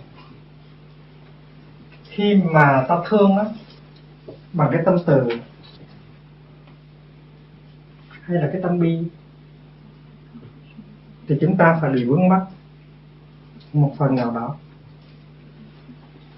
Khi 2.03 2.35
mà 2.35 2.85
ta 2.89 2.95
thương 3.07 3.37
á, 3.37 3.45
bằng 4.53 4.69
cái 4.71 4.81
tâm 4.85 4.95
từ 5.05 5.29
hay 8.21 8.37
là 8.37 8.49
cái 8.53 8.61
tâm 8.61 8.79
bi 8.79 8.99
thì 11.27 11.37
chúng 11.41 11.57
ta 11.57 11.77
phải 11.81 11.91
bị 11.91 12.03
vướng 12.03 12.29
mắc 12.29 12.41
một 13.73 13.93
phần 13.97 14.15
nào 14.15 14.31
đó. 14.31 14.55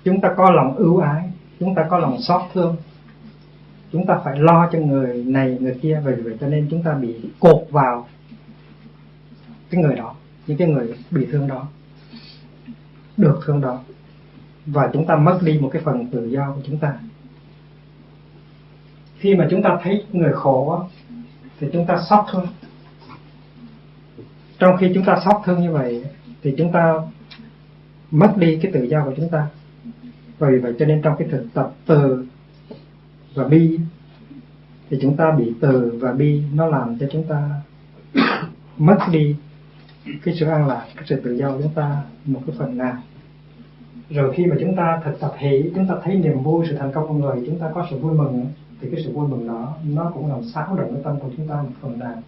Chúng 0.03 0.21
ta 0.21 0.33
có 0.37 0.51
lòng 0.51 0.75
ưu 0.75 0.97
ái, 0.97 1.29
chúng 1.59 1.75
ta 1.75 1.85
có 1.89 1.97
lòng 1.97 2.21
xót 2.21 2.41
thương. 2.53 2.75
Chúng 3.91 4.05
ta 4.05 4.19
phải 4.23 4.39
lo 4.39 4.69
cho 4.71 4.79
người 4.79 5.23
này, 5.23 5.57
người 5.61 5.79
kia 5.81 6.01
vì 6.05 6.13
vậy 6.15 6.37
cho 6.41 6.47
nên 6.47 6.67
chúng 6.71 6.83
ta 6.83 6.93
bị 6.93 7.15
cột 7.39 7.67
vào 7.69 8.07
cái 9.69 9.81
người 9.81 9.95
đó, 9.95 10.15
những 10.47 10.57
cái 10.57 10.67
người 10.67 10.97
bị 11.11 11.27
thương 11.31 11.47
đó, 11.47 11.67
được 13.17 13.39
thương 13.45 13.61
đó. 13.61 13.79
Và 14.65 14.89
chúng 14.93 15.05
ta 15.05 15.15
mất 15.15 15.39
đi 15.41 15.59
một 15.59 15.69
cái 15.73 15.81
phần 15.85 16.07
tự 16.07 16.25
do 16.25 16.51
của 16.55 16.61
chúng 16.67 16.77
ta. 16.77 16.93
Khi 19.17 19.35
mà 19.35 19.47
chúng 19.51 19.63
ta 19.63 19.79
thấy 19.83 20.05
người 20.11 20.33
khổ 20.33 20.83
thì 21.59 21.67
chúng 21.73 21.85
ta 21.85 21.97
xót 22.09 22.25
thương 22.31 22.47
trong 24.65 24.77
khi 24.77 24.91
chúng 24.95 25.05
ta 25.05 25.19
xót 25.25 25.35
thương 25.45 25.61
như 25.61 25.71
vậy, 25.71 26.03
thì 26.43 26.53
chúng 26.57 26.71
ta 26.71 26.93
mất 28.11 28.33
đi 28.37 28.59
cái 28.61 28.71
tự 28.71 28.83
do 28.83 29.05
của 29.05 29.13
chúng 29.17 29.29
ta. 29.29 29.47
Vì 30.39 30.57
vậy 30.57 30.73
cho 30.79 30.85
nên 30.85 31.01
trong 31.01 31.15
cái 31.19 31.27
thực 31.31 31.47
tập 31.53 31.71
từ 31.85 32.25
và 33.35 33.43
bi, 33.43 33.79
thì 34.89 34.97
chúng 35.01 35.17
ta 35.17 35.31
bị 35.31 35.53
từ 35.61 35.97
và 36.01 36.11
bi 36.11 36.41
nó 36.53 36.67
làm 36.67 36.97
cho 36.99 37.07
chúng 37.11 37.23
ta 37.23 37.49
mất 38.77 38.97
đi 39.11 39.35
cái 40.23 40.35
sự 40.39 40.45
an 40.45 40.67
lạc, 40.67 40.85
cái 40.95 41.03
sự 41.07 41.21
tự 41.23 41.33
do 41.33 41.51
của 41.51 41.61
chúng 41.63 41.73
ta 41.73 42.01
một 42.25 42.41
cái 42.47 42.55
phần 42.59 42.77
nào. 42.77 42.97
Rồi 44.09 44.33
khi 44.35 44.45
mà 44.45 44.55
chúng 44.59 44.75
ta 44.75 45.01
thực 45.05 45.19
tập 45.19 45.33
hỷ, 45.37 45.71
chúng 45.75 45.87
ta 45.87 45.95
thấy 46.03 46.15
niềm 46.15 46.43
vui, 46.43 46.65
sự 46.69 46.75
thành 46.77 46.91
công 46.91 47.07
của 47.07 47.13
người 47.13 47.43
chúng 47.47 47.59
ta 47.59 47.71
có 47.73 47.87
sự 47.89 47.97
vui 47.97 48.13
mừng. 48.13 48.45
Thì 48.81 48.89
cái 48.91 49.03
sự 49.05 49.11
vui 49.13 49.27
mừng 49.27 49.47
đó, 49.47 49.73
nó 49.83 50.11
cũng 50.13 50.29
làm 50.29 50.43
xáo 50.43 50.75
động 50.75 50.93
cái 50.93 51.03
tâm 51.03 51.19
của 51.19 51.29
chúng 51.37 51.47
ta 51.47 51.55
một 51.55 51.69
phần 51.81 51.99
nào 51.99 52.21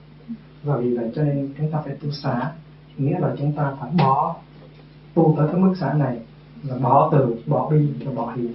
và 0.63 0.77
vì 0.77 0.93
vậy 0.93 1.11
cho 1.15 1.23
nên 1.23 1.53
chúng 1.57 1.71
ta 1.71 1.79
phải 1.85 1.95
tu 2.01 2.11
xả 2.11 2.51
nghĩa 2.97 3.19
là 3.19 3.35
chúng 3.37 3.53
ta 3.53 3.73
phải 3.81 3.91
bỏ 3.97 4.35
tu 5.13 5.35
tới 5.37 5.47
cái 5.51 5.61
mức 5.61 5.73
xả 5.79 5.93
này 5.93 6.17
là 6.63 6.77
bỏ 6.77 7.09
từ, 7.11 7.35
bỏ 7.45 7.69
bi 7.69 7.87
và 8.05 8.11
bỏ 8.11 8.33
hỷ. 8.35 8.47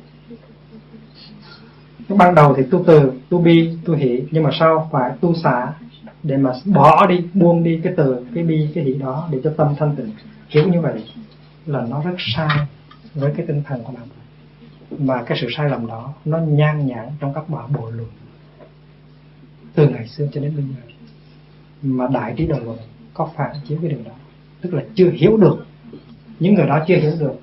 Cái 2.08 2.18
ban 2.18 2.34
đầu 2.34 2.54
thì 2.56 2.62
tu 2.70 2.84
từ, 2.86 3.12
tu 3.28 3.38
bi, 3.38 3.76
tu 3.84 3.94
hỷ, 3.94 4.22
nhưng 4.30 4.42
mà 4.42 4.50
sau 4.60 4.88
phải 4.92 5.12
tu 5.20 5.34
xả 5.34 5.72
để 6.22 6.36
mà 6.36 6.52
bỏ 6.64 7.06
đi, 7.06 7.20
buông 7.34 7.62
đi 7.62 7.80
cái 7.84 7.92
từ, 7.96 8.26
cái 8.34 8.44
bi, 8.44 8.68
cái 8.74 8.84
hỷ 8.84 8.94
đó 8.94 9.28
để 9.30 9.40
cho 9.44 9.52
tâm 9.56 9.74
thanh 9.78 9.96
tịnh. 9.96 10.10
Hiểu 10.48 10.68
như 10.68 10.80
vậy 10.80 11.04
là 11.66 11.86
nó 11.90 12.02
rất 12.02 12.14
sai 12.36 12.66
với 13.14 13.32
cái 13.36 13.46
tinh 13.46 13.62
thần 13.66 13.84
của 13.84 13.92
bạn. 13.92 14.06
Mà 14.98 15.22
cái 15.22 15.38
sự 15.40 15.46
sai 15.56 15.70
lầm 15.70 15.86
đó 15.86 16.12
nó 16.24 16.38
nhan 16.38 16.86
nhản 16.86 17.08
trong 17.20 17.34
các 17.34 17.48
bạn 17.48 17.72
bộ 17.72 17.90
luận 17.90 18.08
từ 19.74 19.88
ngày 19.88 20.08
xưa 20.08 20.28
cho 20.32 20.40
đến 20.40 20.52
bây 20.56 20.64
giờ 20.64 20.91
mà 21.82 22.06
đại 22.12 22.34
trí 22.36 22.46
đồng 22.46 22.64
luận 22.64 22.78
có 23.14 23.30
phản 23.36 23.56
chiếu 23.68 23.78
cái 23.82 23.90
điều 23.90 24.00
đó. 24.04 24.12
Tức 24.60 24.74
là 24.74 24.82
chưa 24.94 25.10
hiểu 25.10 25.36
được. 25.36 25.66
Những 26.38 26.54
người 26.54 26.66
đó 26.66 26.84
chưa 26.86 26.96
hiểu 26.96 27.12
được 27.20 27.34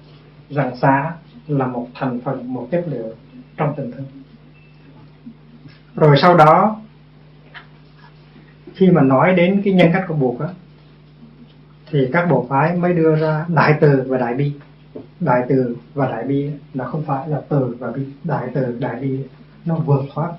rằng 0.49 0.75
xá 0.81 1.13
là 1.47 1.67
một 1.67 1.87
thành 1.93 2.19
phần, 2.19 2.53
một 2.53 2.67
chất 2.71 2.85
liệu 2.91 3.13
trong 3.57 3.73
tình 3.77 3.91
thương. 3.91 4.05
Rồi 5.95 6.17
sau 6.21 6.37
đó, 6.37 6.81
khi 8.75 8.91
mà 8.91 9.01
nói 9.01 9.35
đến 9.35 9.61
cái 9.65 9.73
nhân 9.73 9.89
cách 9.93 10.05
của 10.07 10.13
buộc 10.13 10.39
á, 10.39 10.47
thì 11.91 12.07
các 12.13 12.25
bộ 12.29 12.45
phái 12.49 12.75
mới 12.75 12.93
đưa 12.93 13.15
ra 13.15 13.45
đại 13.47 13.77
từ 13.81 14.03
và 14.07 14.17
đại 14.17 14.33
bi. 14.33 14.51
Đại 15.19 15.45
từ 15.49 15.77
và 15.93 16.11
đại 16.11 16.23
bi 16.23 16.51
là 16.73 16.85
không 16.85 17.03
phải 17.05 17.29
là 17.29 17.41
từ 17.49 17.75
và 17.79 17.91
bi. 17.91 18.01
Đại 18.23 18.47
từ, 18.53 18.77
đại 18.79 19.01
bi 19.01 19.19
nó 19.65 19.75
vượt 19.75 20.01
thoát. 20.13 20.31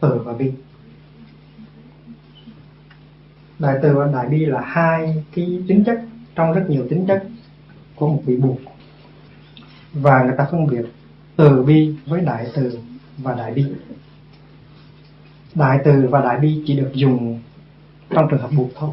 Từ 0.00 0.18
và 0.24 0.32
bi 0.32 0.52
đại 3.60 3.78
từ 3.82 3.96
và 3.96 4.06
đại 4.12 4.28
bi 4.28 4.44
là 4.44 4.60
hai 4.60 5.24
cái 5.34 5.62
tính 5.68 5.84
chất, 5.84 6.00
trong 6.34 6.52
rất 6.52 6.64
nhiều 6.68 6.86
tính 6.90 7.06
chất 7.08 7.24
của 7.96 8.08
một 8.08 8.22
vị 8.26 8.36
buộc 8.36 8.58
và 9.92 10.22
người 10.24 10.34
ta 10.38 10.46
phân 10.50 10.66
biệt 10.66 10.84
từ 11.36 11.62
bi 11.62 11.94
với 12.06 12.20
đại 12.20 12.46
từ 12.54 12.78
và 13.18 13.34
đại 13.34 13.52
bi. 13.52 13.64
Đại 15.54 15.78
từ 15.84 16.06
và 16.10 16.20
đại 16.20 16.38
bi 16.38 16.62
chỉ 16.66 16.76
được 16.76 16.90
dùng 16.94 17.40
trong 18.10 18.28
trường 18.30 18.40
hợp 18.40 18.50
buộc 18.56 18.70
thôi. 18.74 18.90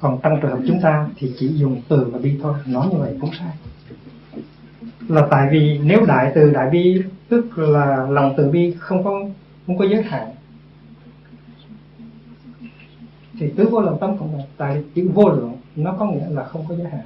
Còn 0.00 0.18
trong 0.22 0.40
trường 0.42 0.50
hợp 0.50 0.60
chúng 0.68 0.80
ta 0.80 1.08
thì 1.16 1.32
chỉ 1.38 1.48
dùng 1.48 1.82
từ 1.88 2.04
và 2.12 2.18
bi 2.18 2.38
thôi. 2.42 2.54
Nói 2.66 2.88
như 2.92 2.98
vậy 2.98 3.16
cũng 3.20 3.30
sai. 3.38 3.52
Là 5.08 5.26
tại 5.30 5.48
vì 5.52 5.78
nếu 5.78 6.06
đại 6.06 6.32
từ, 6.34 6.50
đại 6.50 6.70
bi 6.70 7.02
tức 7.28 7.58
là 7.58 8.06
lòng 8.10 8.34
từ 8.36 8.50
bi 8.50 8.74
không 8.78 9.04
có 9.04 9.10
không 9.66 9.78
có 9.78 9.84
giới 9.84 10.02
hạn 10.02 10.35
thì 13.38 13.52
tứ 13.56 13.68
vô 13.68 13.80
lượng 13.80 13.96
tâm 14.00 14.18
cũng 14.18 14.36
là 14.36 14.44
tại 14.56 14.84
chữ 14.94 15.10
vô 15.14 15.28
lượng 15.28 15.56
nó 15.76 15.96
có 15.98 16.06
nghĩa 16.06 16.28
là 16.30 16.44
không 16.44 16.64
có 16.68 16.74
giới 16.74 16.90
hạn. 16.90 17.02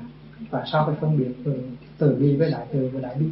Và 0.50 0.64
sao 0.72 0.86
phải 0.86 0.94
phân 1.00 1.18
biệt 1.18 1.30
từ 1.44 1.62
từ 1.98 2.14
bi 2.14 2.36
với 2.36 2.50
đại 2.50 2.66
từ 2.72 2.90
và 2.92 3.00
đại 3.00 3.14
bi. 3.20 3.26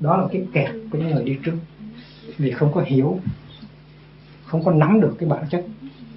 Đó 0.00 0.16
là 0.16 0.26
cái 0.32 0.46
kẹt 0.52 0.70
của 0.92 0.98
những 0.98 1.10
người 1.10 1.24
đi 1.24 1.38
trước. 1.44 1.56
Vì 2.38 2.50
không 2.50 2.72
có 2.72 2.82
hiểu 2.86 3.20
không 4.44 4.64
có 4.64 4.72
nắm 4.72 5.00
được 5.00 5.16
cái 5.18 5.28
bản 5.28 5.44
chất 5.50 5.64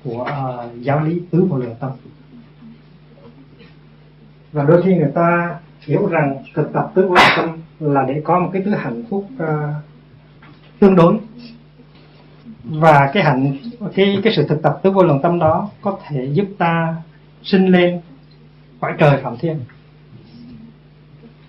của 0.03 0.21
uh, 0.21 0.81
giáo 0.81 1.05
lý 1.05 1.21
tứ 1.31 1.45
vô 1.49 1.57
lượng 1.57 1.75
tâm. 1.79 1.91
Và 4.51 4.63
đôi 4.63 4.81
khi 4.81 4.95
người 4.95 5.11
ta 5.15 5.59
hiểu 5.81 6.07
rằng 6.07 6.43
thực 6.55 6.73
tập 6.73 6.91
tứ 6.95 7.07
vô 7.07 7.15
lượng 7.15 7.33
tâm 7.37 7.49
là 7.79 8.05
để 8.07 8.21
có 8.23 8.39
một 8.39 8.49
cái 8.53 8.61
thứ 8.65 8.71
hạnh 8.71 9.03
phúc 9.09 9.25
uh, 9.35 9.49
tương 10.79 10.95
đối 10.95 11.17
và 12.63 13.09
cái 13.13 13.23
hạnh 13.23 13.57
cái 13.95 14.19
cái 14.23 14.33
sự 14.35 14.47
thực 14.47 14.61
tập 14.61 14.79
tứ 14.83 14.91
vô 14.91 15.03
lượng 15.03 15.21
tâm 15.23 15.39
đó 15.39 15.69
có 15.81 15.99
thể 16.07 16.29
giúp 16.33 16.45
ta 16.57 16.95
sinh 17.43 17.65
lên 17.65 18.01
cõi 18.79 18.93
trời 18.97 19.21
phạm 19.23 19.37
thiên. 19.37 19.59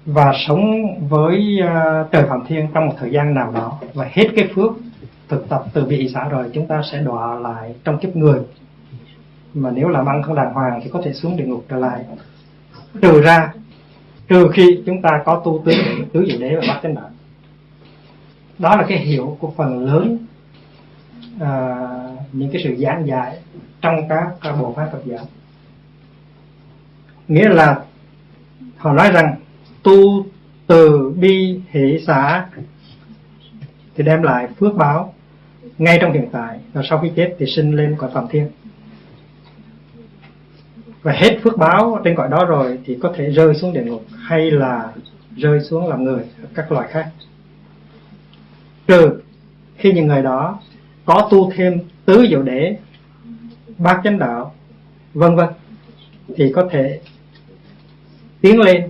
Và 0.07 0.33
sống 0.49 0.61
với 1.09 1.59
uh, 1.63 2.11
trời 2.13 2.25
phạm 2.29 2.45
thiên 2.49 2.69
trong 2.75 2.87
một 2.87 2.95
thời 2.99 3.11
gian 3.11 3.35
nào 3.35 3.53
đó. 3.55 3.79
Và 3.95 4.11
hết 4.13 4.27
cái 4.37 4.49
phước 4.55 4.73
thực 5.29 5.49
tập 5.49 5.65
từ 5.73 5.85
bị 5.85 6.11
xã 6.15 6.29
rồi 6.29 6.51
chúng 6.53 6.67
ta 6.67 6.83
sẽ 6.93 6.99
đọa 6.99 7.35
lại 7.35 7.75
trong 7.85 7.99
kiếp 7.99 8.17
người. 8.17 8.41
Mà 9.55 9.71
nếu 9.71 9.89
làm 9.89 10.07
ăn 10.07 10.23
không 10.23 10.35
đàng 10.35 10.55
hoàng 10.55 10.81
thì 10.85 10.91
có 10.91 11.01
thể 11.05 11.13
xuống 11.13 11.37
địa 11.37 11.45
ngục 11.45 11.65
trở 11.69 11.77
lại. 11.77 12.05
Trừ 13.03 13.23
ra 13.23 13.53
trừ 14.29 14.51
khi 14.53 14.83
chúng 14.87 15.03
ta 15.03 15.23
có 15.25 15.43
tu 15.45 15.63
tứ 15.65 15.73
tứ 16.13 16.25
gì 16.27 16.39
đế 16.39 16.55
và 16.55 16.63
bát 16.69 16.81
chánh 16.83 16.95
đạo 16.95 17.11
đó 18.59 18.77
là 18.77 18.85
cái 18.89 18.99
hiểu 18.99 19.37
của 19.41 19.53
phần 19.57 19.87
lớn 19.87 20.19
à, 21.43 21.77
những 22.33 22.51
cái 22.53 22.63
sự 22.65 22.77
giảng 22.77 23.07
dạy 23.07 23.39
trong 23.81 24.09
các, 24.09 24.27
các 24.41 24.53
bộ 24.53 24.73
pháp 24.77 24.89
Phật 24.93 25.03
giáo. 25.05 25.27
Nghĩa 27.29 27.49
là 27.49 27.81
họ 28.77 28.93
nói 28.93 29.11
rằng 29.13 29.35
tu 29.83 30.27
từ 30.67 31.15
bi 31.19 31.61
hỷ 31.71 31.99
xã 32.07 32.47
thì 33.95 34.05
đem 34.05 34.23
lại 34.23 34.49
phước 34.59 34.75
báo 34.75 35.15
ngay 35.79 35.99
trong 36.01 36.13
hiện 36.13 36.29
tại 36.33 36.59
và 36.73 36.83
sau 36.91 36.99
khi 36.99 37.13
chết 37.17 37.37
thì 37.39 37.47
sinh 37.47 37.77
lên 37.77 37.97
cõi 37.99 38.11
phạm 38.15 38.29
thiên. 38.29 38.51
Và 41.03 41.13
hết 41.13 41.39
phước 41.43 41.59
báo 41.59 42.01
trên 42.05 42.17
cõi 42.17 42.29
đó 42.29 42.45
rồi 42.45 42.79
thì 42.85 42.99
có 43.03 43.13
thể 43.17 43.31
rơi 43.31 43.55
xuống 43.55 43.73
địa 43.73 43.85
ngục 43.85 44.05
hay 44.23 44.51
là 44.51 44.93
rơi 45.37 45.61
xuống 45.61 45.89
làm 45.89 46.05
người 46.05 46.25
các 46.55 46.73
loại 46.73 46.89
khác. 46.91 47.09
Trừ 48.87 49.21
khi 49.77 49.93
những 49.93 50.07
người 50.07 50.23
đó 50.23 50.61
có 51.05 51.29
tu 51.31 51.51
thêm 51.57 51.81
tứ 52.05 52.27
diệu 52.31 52.43
đế 52.43 52.77
bát 53.79 54.01
chánh 54.05 54.19
đạo, 54.19 54.55
vân 55.15 55.37
vân, 55.37 55.49
thì 56.37 56.53
có 56.55 56.69
thể 56.71 57.01
tiến 58.41 58.61
lên 58.61 58.89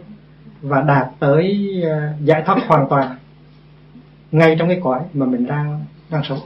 và 0.63 0.81
đạt 0.81 1.09
tới 1.19 1.71
ờ, 1.85 2.13
giải 2.25 2.43
thoát 2.47 2.59
hoàn 2.67 2.89
toàn 2.89 3.17
ngay 4.33 4.57
trong 4.59 4.69
cái 4.69 4.81
cõi 4.83 5.01
mà 5.13 5.27
mình 5.27 5.47
đang 5.47 5.85
đang 6.11 6.23
sống. 6.25 6.39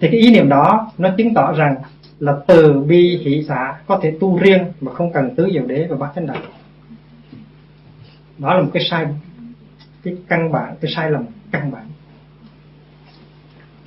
Thì 0.00 0.08
cái 0.10 0.20
ý 0.20 0.30
niệm 0.30 0.48
đó 0.48 0.92
nó 0.98 1.10
chứng 1.18 1.34
tỏ 1.34 1.52
rằng 1.52 1.76
là 2.18 2.36
từ 2.46 2.80
bi 2.80 3.20
hỷ 3.24 3.44
xã 3.48 3.78
có 3.86 4.00
thể 4.02 4.16
tu 4.20 4.38
riêng 4.38 4.64
mà 4.80 4.92
không 4.92 5.12
cần 5.12 5.34
tứ 5.36 5.48
diệu 5.52 5.66
đế 5.66 5.86
và 5.90 5.96
bát 5.96 6.12
chánh 6.14 6.26
đạo. 6.26 6.42
Đó 8.38 8.54
là 8.54 8.62
một 8.62 8.70
cái 8.72 8.82
sai, 8.90 9.06
cái 10.02 10.16
căn 10.28 10.52
bản, 10.52 10.76
cái 10.80 10.92
sai 10.96 11.10
lầm 11.10 11.24
căn 11.52 11.70
bản 11.70 11.86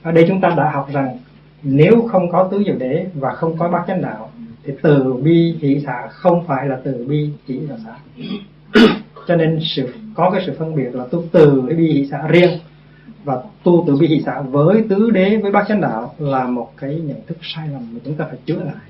ở 0.04 0.12
đây 0.12 0.26
chúng 0.28 0.42
ta 0.42 0.50
đã 0.58 0.72
học 0.72 0.90
rằng 0.94 1.18
nếu 1.64 2.08
không 2.12 2.32
có 2.32 2.48
tứ 2.52 2.64
diệu 2.66 2.76
đế 2.76 3.06
và 3.14 3.34
không 3.34 3.58
có 3.58 3.70
bát 3.70 3.84
chánh 3.88 4.02
đạo 4.02 4.32
thì 4.64 4.74
từ 4.82 5.14
bi 5.14 5.58
hỷ 5.62 5.84
xã 5.86 6.08
không 6.08 6.48
phải 6.48 6.68
là 6.68 6.80
từ 6.84 7.06
bi 7.10 7.30
chỉ 7.48 7.60
là 7.60 7.76
xã 7.86 7.96
cho 9.28 9.36
nên 9.36 9.60
sự 9.62 9.94
có 10.16 10.30
cái 10.30 10.44
sự 10.46 10.56
phân 10.60 10.76
biệt 10.76 10.90
là 10.94 11.06
tu 11.12 11.24
từ 11.32 11.62
bi 11.62 11.92
hỷ 11.94 12.08
xã 12.12 12.28
riêng 12.28 12.60
và 13.24 13.38
tu 13.64 13.84
từ 13.88 13.96
bi 13.96 14.08
hỷ 14.08 14.22
xã 14.26 14.42
với 14.42 14.86
tứ 14.90 15.10
đế 15.12 15.38
với 15.38 15.52
bát 15.52 15.66
chánh 15.68 15.82
đạo 15.82 16.16
là 16.20 16.46
một 16.46 16.72
cái 16.78 16.96
nhận 16.96 17.18
thức 17.28 17.38
sai 17.42 17.68
lầm 17.68 17.94
mà 17.94 18.00
chúng 18.06 18.16
ta 18.16 18.26
phải 18.26 18.38
chữa 18.46 18.64
lại. 18.64 18.86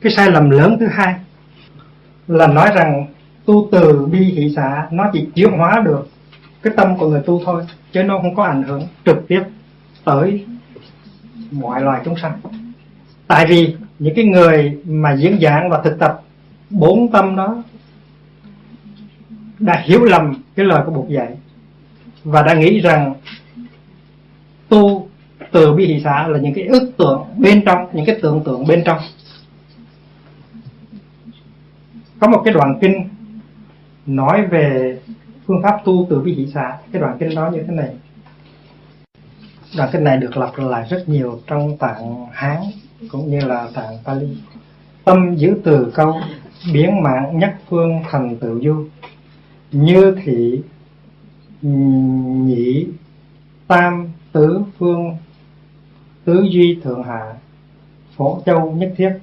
Cái 0.00 0.12
sai 0.16 0.30
lầm 0.30 0.50
lớn 0.50 0.76
thứ 0.80 0.86
hai 0.86 1.14
là 2.28 2.46
nói 2.46 2.70
rằng 2.74 3.06
tu 3.44 3.68
từ 3.72 4.06
bi 4.06 4.18
hỷ 4.18 4.52
xã 4.56 4.88
nó 4.90 5.10
chỉ 5.12 5.28
chuyển 5.34 5.52
hóa 5.52 5.82
được 5.84 6.08
cái 6.62 6.72
tâm 6.76 6.96
của 6.98 7.10
người 7.10 7.22
tu 7.26 7.42
thôi, 7.44 7.66
chứ 7.92 8.02
nó 8.02 8.18
không 8.18 8.34
có 8.34 8.44
ảnh 8.44 8.62
hưởng 8.62 8.86
trực 9.04 9.28
tiếp 9.28 9.42
tới 10.04 10.46
mọi 11.50 11.82
loài 11.82 12.00
chúng 12.04 12.16
sanh. 12.16 12.40
Tại 13.26 13.46
vì 13.46 13.74
những 13.98 14.14
cái 14.14 14.24
người 14.24 14.78
mà 14.84 15.16
diễn 15.16 15.38
giảng 15.40 15.70
và 15.70 15.80
thực 15.84 15.98
tập 15.98 16.22
bốn 16.70 17.12
tâm 17.12 17.36
đó 17.36 17.62
đã 19.58 19.82
hiểu 19.84 20.04
lầm 20.04 20.34
cái 20.54 20.66
lời 20.66 20.82
của 20.86 20.92
Bụt 20.92 21.08
dạy 21.08 21.28
và 22.24 22.42
đã 22.42 22.54
nghĩ 22.54 22.80
rằng 22.80 23.14
tu 24.68 25.08
từ 25.52 25.72
bi 25.72 25.86
hỷ 25.86 26.00
xã 26.04 26.28
là 26.28 26.38
những 26.38 26.54
cái 26.54 26.64
ước 26.64 26.92
tưởng 26.98 27.24
bên 27.38 27.64
trong, 27.64 27.86
những 27.92 28.06
cái 28.06 28.18
tưởng 28.22 28.42
tượng 28.44 28.66
bên 28.66 28.82
trong. 28.84 28.98
Có 32.20 32.28
một 32.28 32.42
cái 32.44 32.54
đoạn 32.54 32.78
kinh 32.80 33.08
nói 34.06 34.46
về 34.46 34.98
phương 35.46 35.62
pháp 35.62 35.80
tu 35.84 36.06
từ 36.10 36.20
bi 36.20 36.34
hỷ 36.34 36.46
xã 36.54 36.78
cái 36.92 37.02
đoạn 37.02 37.16
kinh 37.20 37.34
đó 37.34 37.50
như 37.50 37.62
thế 37.62 37.74
này. 37.74 37.90
Đoạn 39.76 39.88
kinh 39.92 40.04
này 40.04 40.16
được 40.16 40.36
lặp 40.36 40.58
lại 40.58 40.86
rất 40.90 41.08
nhiều 41.08 41.40
trong 41.46 41.76
tạng 41.78 42.26
hán 42.32 42.60
cũng 43.10 43.30
như 43.30 43.40
là 43.40 43.68
tạng 43.74 43.98
pali. 44.04 44.36
Tâm 45.04 45.34
giữ 45.36 45.60
từ 45.64 45.92
câu, 45.94 46.14
biến 46.72 47.02
mạng 47.02 47.38
nhất 47.38 47.54
phương 47.68 48.00
thành 48.10 48.36
tự 48.36 48.60
du. 48.64 48.84
Như 49.72 50.16
thị, 50.24 50.62
nhị, 51.62 52.86
tam, 53.66 54.08
tứ 54.32 54.60
phương, 54.78 55.16
tứ 56.24 56.46
duy 56.50 56.80
thượng 56.84 57.02
hạ, 57.02 57.34
phổ 58.16 58.40
châu 58.46 58.70
nhất 58.70 58.92
thiết. 58.96 59.18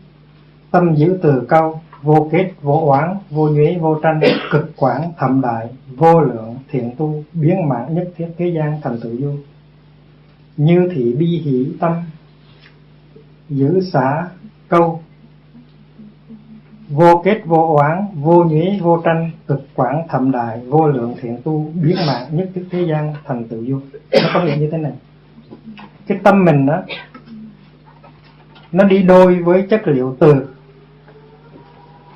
Tâm 0.71 0.95
giữ 0.95 1.19
từ 1.21 1.45
câu, 1.49 1.81
vô 2.01 2.29
kết, 2.31 2.51
vô 2.61 2.87
oán, 2.87 3.17
vô 3.29 3.49
nhuế, 3.49 3.77
vô 3.81 3.99
tranh, 4.03 4.21
cực 4.51 4.71
quảng 4.75 5.11
thậm 5.17 5.41
đại 5.41 5.67
vô 5.99 6.21
lượng 6.21 6.55
thiện 6.69 6.91
tu 6.97 7.23
biến 7.33 7.69
mạng 7.69 7.95
nhất 7.95 8.09
thiết 8.15 8.27
thế 8.37 8.47
gian 8.55 8.79
thành 8.83 8.99
tự 9.03 9.17
vô 9.21 9.31
như 10.57 10.89
thị 10.95 11.15
bi 11.19 11.25
hỷ 11.25 11.67
tâm, 11.79 11.93
giữ 13.49 13.81
xả 13.93 14.27
câu, 14.67 15.01
vô 16.89 17.21
kết 17.25 17.41
vô 17.45 17.75
oán, 17.75 18.05
vô 18.13 18.43
nhuế 18.43 18.79
vô 18.81 19.01
tranh, 19.05 19.31
cực 19.47 19.67
quảng 19.75 20.07
thậm 20.09 20.31
đại, 20.31 20.59
vô 20.67 20.87
lượng 20.87 21.15
thiện 21.21 21.41
tu 21.43 21.71
biến 21.73 21.95
mạng 22.07 22.27
nhất 22.31 22.49
thiết 22.55 22.65
thế 22.71 22.85
gian 22.89 23.13
thành 23.25 23.47
tự 23.47 23.65
vô 23.69 23.79
nó 24.11 24.29
có 24.33 24.43
nghĩa 24.43 24.55
như 24.59 24.69
thế 24.71 24.77
này. 24.77 24.91
Cái 26.07 26.19
tâm 26.23 26.45
mình 26.45 26.65
đó 26.65 26.81
nó 28.71 28.83
đi 28.83 29.03
đôi 29.03 29.43
với 29.43 29.67
chất 29.69 29.87
liệu 29.87 30.15
từ. 30.19 30.47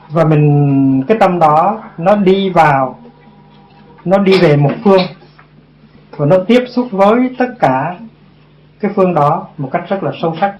Và 0.09 0.25
mình, 0.25 1.03
cái 1.07 1.17
tâm 1.19 1.39
đó, 1.39 1.83
nó 1.97 2.15
đi 2.15 2.49
vào 2.49 3.02
nó 4.05 4.17
đi 4.17 4.39
về 4.41 4.55
một 4.55 4.71
phương 4.83 5.01
và 6.17 6.25
nó 6.25 6.37
tiếp 6.47 6.63
xúc 6.67 6.87
với 6.91 7.35
tất 7.37 7.49
cả 7.59 7.97
cái 8.79 8.91
phương 8.95 9.13
đó 9.13 9.47
một 9.57 9.69
cách 9.71 9.83
rất 9.89 10.03
là 10.03 10.11
sâu 10.21 10.35
sắc. 10.41 10.55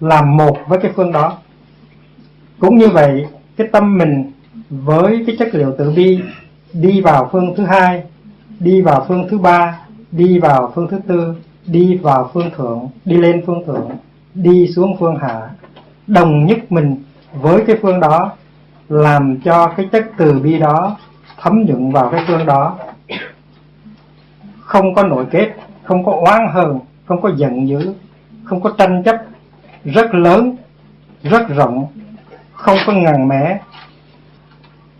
Làm 0.00 0.36
một 0.36 0.56
với 0.66 0.78
cái 0.82 0.92
phương 0.96 1.12
đó. 1.12 1.38
Cũng 2.58 2.78
như 2.78 2.88
vậy, 2.88 3.26
cái 3.56 3.66
tâm 3.72 3.98
mình 3.98 4.32
với 4.70 5.24
cái 5.26 5.36
chất 5.38 5.48
liệu 5.52 5.74
tự 5.78 5.92
bi 5.96 6.20
đi 6.72 7.00
vào 7.00 7.28
phương 7.32 7.54
thứ 7.56 7.64
hai, 7.64 8.02
đi 8.60 8.80
vào 8.82 9.04
phương 9.08 9.28
thứ 9.30 9.38
ba, 9.38 9.78
đi 10.10 10.38
vào 10.38 10.72
phương 10.74 10.88
thứ 10.88 10.98
tư, 11.06 11.34
đi 11.66 11.96
vào 11.96 12.30
phương 12.34 12.50
thượng, 12.56 12.88
đi 13.04 13.16
lên 13.16 13.42
phương 13.46 13.62
thượng, 13.66 13.90
đi 14.34 14.72
xuống 14.76 14.96
phương 15.00 15.16
hạ. 15.16 15.50
Đồng 16.06 16.46
nhất 16.46 16.72
mình 16.72 16.96
với 17.32 17.64
cái 17.66 17.76
phương 17.82 18.00
đó 18.00 18.32
làm 18.88 19.40
cho 19.44 19.66
cái 19.76 19.88
chất 19.92 20.04
từ 20.16 20.38
bi 20.38 20.58
đó 20.58 20.96
thấm 21.42 21.64
nhuận 21.64 21.90
vào 21.90 22.08
cái 22.10 22.24
phương 22.26 22.46
đó. 22.46 22.78
Không 24.60 24.94
có 24.94 25.02
nội 25.02 25.26
kết 25.30 25.54
không 25.82 26.04
có 26.04 26.12
oán 26.26 26.48
hờn 26.52 26.78
không 27.06 27.22
có 27.22 27.32
giận 27.36 27.68
dữ 27.68 27.94
không 28.44 28.60
có 28.60 28.74
tranh 28.78 29.02
chấp 29.02 29.16
rất 29.84 30.14
lớn 30.14 30.56
rất 31.22 31.48
rộng 31.48 31.86
không 32.52 32.76
có 32.86 32.92
ngần 32.92 33.28
mẻ. 33.28 33.60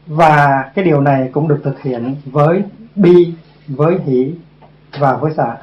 Và 0.06 0.64
cái 0.74 0.84
điều 0.84 1.00
này 1.00 1.30
cũng 1.32 1.48
được 1.48 1.60
thực 1.64 1.82
hiện 1.82 2.16
với 2.24 2.62
bi 2.96 3.34
với 3.68 3.98
hỷ 4.06 4.34
và 4.98 5.16
với 5.16 5.32
xả 5.36 5.56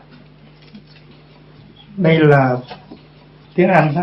đây 1.98 2.20
là 2.20 2.58
tiếng 3.56 3.70
anh 3.70 3.96
đó 3.96 4.02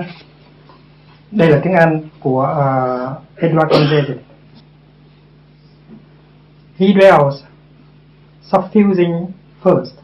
đây 1.30 1.50
là 1.50 1.60
tiếng 1.64 1.72
anh 1.72 2.08
của 2.20 2.42
uh, 2.42 3.42
Edward 3.42 3.68
Conde 3.68 4.25
he 6.76 6.92
dwells 6.92 7.42
suffusing 8.42 9.34
first 9.62 9.94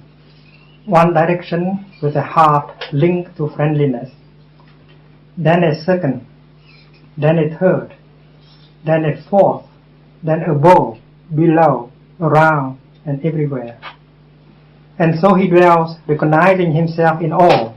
one 0.86 1.15
direction 1.15 1.86
with 2.03 2.16
a 2.16 2.23
heart 2.23 2.85
linked 2.93 3.36
to 3.36 3.49
friendliness 3.57 4.11
then 5.36 5.62
a 5.65 5.74
second 5.85 6.27
then 7.16 7.39
a 7.39 7.59
third, 7.59 7.94
then 8.85 9.05
a 9.05 9.23
fourth, 9.28 9.66
then 10.23 10.43
above, 10.43 10.99
below, 11.35 11.90
around, 12.20 12.78
and 13.05 13.24
everywhere. 13.24 13.78
And 14.99 15.19
so 15.19 15.35
he 15.35 15.49
dwells, 15.49 15.97
recognizing 16.07 16.74
himself 16.74 17.20
in 17.20 17.32
all, 17.32 17.77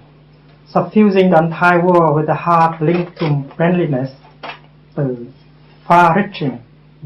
suffusing 0.68 1.32
the 1.32 1.38
entire 1.38 1.86
world 1.86 2.16
with 2.16 2.30
a 2.30 2.36
heart 2.36 2.82
linked 2.82 3.18
to 3.20 3.44
friendliness, 3.56 4.12
từ 4.96 5.28
far-reaching, 5.88 6.60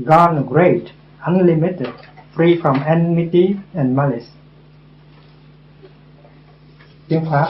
gone 0.06 0.46
great, 0.46 0.92
unlimited, 1.26 1.94
free 2.36 2.58
from 2.62 2.84
enmity 2.88 3.58
and 3.76 3.96
malice. 3.96 4.28
Tiếng 7.08 7.26
Pháp, 7.26 7.48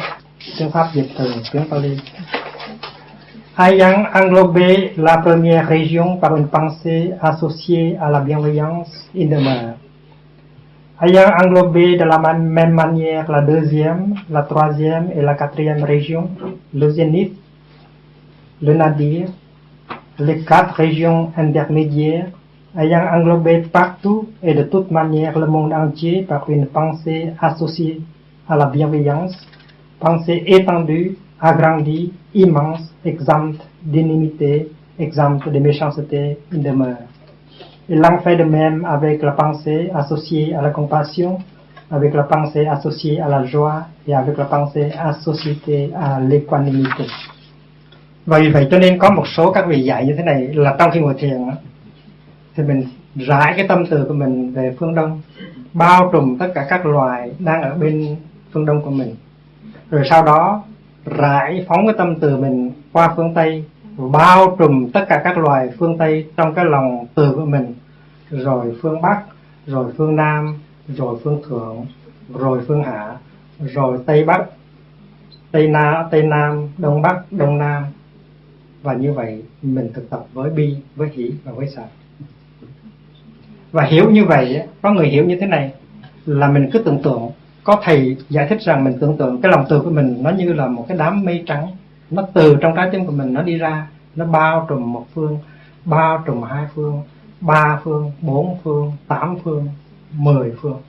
tiếng 0.60 0.72
Pháp 0.72 0.88
dịch 0.94 1.10
từ 1.18 1.34
tiếng 1.54 1.66
Pali. 1.70 1.98
Ayant 3.56 4.06
englobé 4.14 4.94
la 4.96 5.18
première 5.18 5.68
région 5.68 6.18
par 6.18 6.38
une 6.38 6.48
pensée 6.48 7.14
associée 7.22 7.98
à 7.98 8.10
la 8.10 8.22
bienveillance 8.22 9.10
in 9.14 9.26
demeure. 9.26 9.76
Ayant 11.02 11.32
englobé 11.44 11.98
de 11.98 12.06
la 12.06 12.20
même 12.20 12.74
manière 12.74 13.30
la 13.30 13.42
deuxième, 13.42 14.16
la 14.30 14.44
troisième 14.44 15.12
et 15.14 15.22
la 15.22 15.36
quatrième 15.36 15.84
région, 15.84 16.30
le 16.74 16.90
zénith, 16.90 17.34
le 18.62 18.74
nadir, 18.74 19.28
les 20.20 20.40
quatre 20.46 20.76
régions 20.76 21.32
intermédiaires, 21.36 22.28
ayant 22.78 23.06
englobé 23.14 23.64
partout 23.72 24.30
et 24.44 24.54
de 24.54 24.64
toute 24.64 24.92
manière 24.92 25.38
le 25.38 25.48
monde 25.48 25.74
entier 25.74 26.24
par 26.24 26.50
une 26.50 26.68
pensée 26.68 27.34
associée 27.40 28.02
à 28.48 28.56
la 28.56 28.66
bienveillance, 28.66 29.36
pensée 30.00 30.44
étendue, 30.46 31.18
agrandie, 31.40 32.14
immense, 32.34 32.82
exempte 33.06 33.62
d'inimité, 33.84 34.72
exempte 34.98 35.50
de 35.50 35.60
méchanceté, 35.60 36.38
une 36.52 36.62
demeure. 36.62 36.98
Il 37.88 38.06
en 38.06 38.20
fait 38.20 38.38
de 38.38 38.44
même 38.44 38.86
avec 38.86 39.22
la 39.24 39.32
pensée 39.32 39.90
associée 39.94 40.54
à 40.54 40.62
la 40.62 40.70
compassion, 40.70 41.40
avec 41.90 42.14
la 42.14 42.24
pensée 42.24 42.68
associée 42.68 43.20
à 43.20 43.28
la 43.28 43.46
joie 43.46 43.88
et 44.08 44.14
avec 44.14 44.38
la 44.38 44.46
pensée 44.46 44.92
associée 44.98 45.92
à 45.96 46.20
l'équanimité. 46.20 47.06
Vì 48.28 48.50
vậy 48.50 48.68
cho 48.72 48.80
nên 48.80 49.00
có 49.00 49.10
một 49.10 49.28
số 49.28 49.52
các 49.52 49.66
vị 49.68 49.84
dạy 49.84 50.06
như 50.06 50.14
thế 50.18 50.24
này 50.24 50.48
là 50.54 50.76
trong 50.80 50.92
khi 50.92 51.00
ngồi 51.00 51.14
thiền 51.20 51.38
thì 52.60 52.66
mình 52.66 52.84
rải 53.16 53.54
cái 53.58 53.68
tâm 53.68 53.86
từ 53.90 54.06
của 54.08 54.14
mình 54.14 54.54
về 54.54 54.76
phương 54.80 54.96
Đông, 54.96 55.22
bao 55.74 56.10
trùm 56.14 56.38
tất 56.38 56.52
cả 56.56 56.66
các 56.70 56.86
loài 56.86 57.32
đang 57.40 57.62
ở 57.62 57.76
bên 57.76 58.16
phương 58.52 58.66
Đông 58.66 58.82
của 58.82 58.90
mình. 58.90 59.16
Rồi 59.90 60.04
sau 60.10 60.24
đó 60.24 60.64
rải 61.06 61.66
phóng 61.68 61.88
cái 61.88 61.96
tâm 61.98 62.16
từ 62.20 62.38
mình 62.38 62.72
qua 62.92 63.14
phương 63.16 63.34
Tây 63.34 63.64
bao 63.98 64.56
trùm 64.60 64.90
tất 64.92 65.06
cả 65.10 65.22
các 65.24 65.38
loài 65.38 65.70
phương 65.78 65.98
Tây 65.98 66.26
trong 66.38 66.54
cái 66.54 66.66
lòng 66.66 67.06
từ 67.16 67.34
của 67.36 67.46
mình. 67.46 67.74
Rồi 68.30 68.76
phương 68.82 69.02
Bắc 69.02 69.22
rồi 69.68 69.94
phương 69.98 70.16
Nam 70.16 70.58
rồi 70.88 71.20
phương 71.24 71.42
Thượng 71.50 71.86
rồi 72.34 72.62
phương 72.68 72.84
Hạ 72.84 73.18
rồi 73.60 73.98
Tây 74.06 74.24
Bắc 74.24 74.46
Tây 75.52 75.68
Nam 75.68 76.06
Tây 76.12 76.24
Nam 76.24 76.68
Đông 76.78 77.02
Bắc 77.02 77.32
Đông 77.32 77.58
Nam. 77.58 77.84
Và 78.82 78.94
như 78.94 79.14
vậy 79.14 79.44
mình 79.62 79.90
thực 79.94 80.10
tập 80.10 80.26
với 80.34 80.50
bi 80.50 80.76
với 80.96 81.10
hỷ 81.14 81.32
và 81.44 81.52
với 81.52 81.68
sợ 81.76 81.84
và 83.72 83.84
hiểu 83.84 84.10
như 84.10 84.26
vậy 84.26 84.62
có 84.82 84.92
người 84.92 85.08
hiểu 85.08 85.26
như 85.26 85.38
thế 85.42 85.48
này 85.48 85.72
là 86.26 86.48
mình 86.48 86.70
cứ 86.74 86.80
tưởng 86.80 87.04
tượng. 87.04 87.32
Có 87.64 87.82
thầy 87.84 88.18
giải 88.30 88.48
thích 88.48 88.62
rằng 88.62 88.84
mình 88.84 88.98
tưởng 89.02 89.18
tượng 89.18 89.42
cái 89.42 89.52
lòng 89.52 89.66
từ 89.70 89.82
của 89.82 89.90
mình 89.90 90.24
nó 90.24 90.30
như 90.30 90.54
là 90.54 90.68
một 90.68 90.86
cái 90.88 90.98
đám 90.98 91.26
mây 91.26 91.44
trắng. 91.48 91.68
Nó 92.10 92.24
từ 92.34 92.58
trong 92.62 92.76
trái 92.76 92.90
tim 92.92 93.06
của 93.06 93.12
mình 93.12 93.34
nó 93.34 93.42
đi 93.42 93.58
ra 93.58 93.88
nó 94.16 94.26
bao 94.26 94.66
trùm 94.70 94.94
một 94.94 95.06
phương 95.14 95.38
bao 95.86 96.24
trùm 96.26 96.42
hai 96.44 96.66
phương 96.76 97.02
ba 97.42 97.80
phương 97.84 98.12
bốn 98.22 98.58
phương 98.64 98.92
tám 99.08 99.38
phương 99.44 99.68
mười 100.12 100.52
phương. 100.62 100.82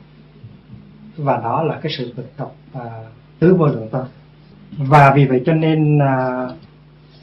Và 1.17 1.37
đó 1.37 1.63
là 1.63 1.79
cái 1.83 1.93
sự 1.99 2.13
thực 2.17 2.37
tập 2.37 2.53
à, 2.75 2.91
tứ 3.39 3.55
vô 3.55 3.67
lượng 3.67 3.89
tâm. 3.93 4.03
Và 4.79 5.13
vì 5.15 5.27
vậy 5.27 5.43
cho 5.47 5.53
nên 5.53 5.99
à, 5.99 6.47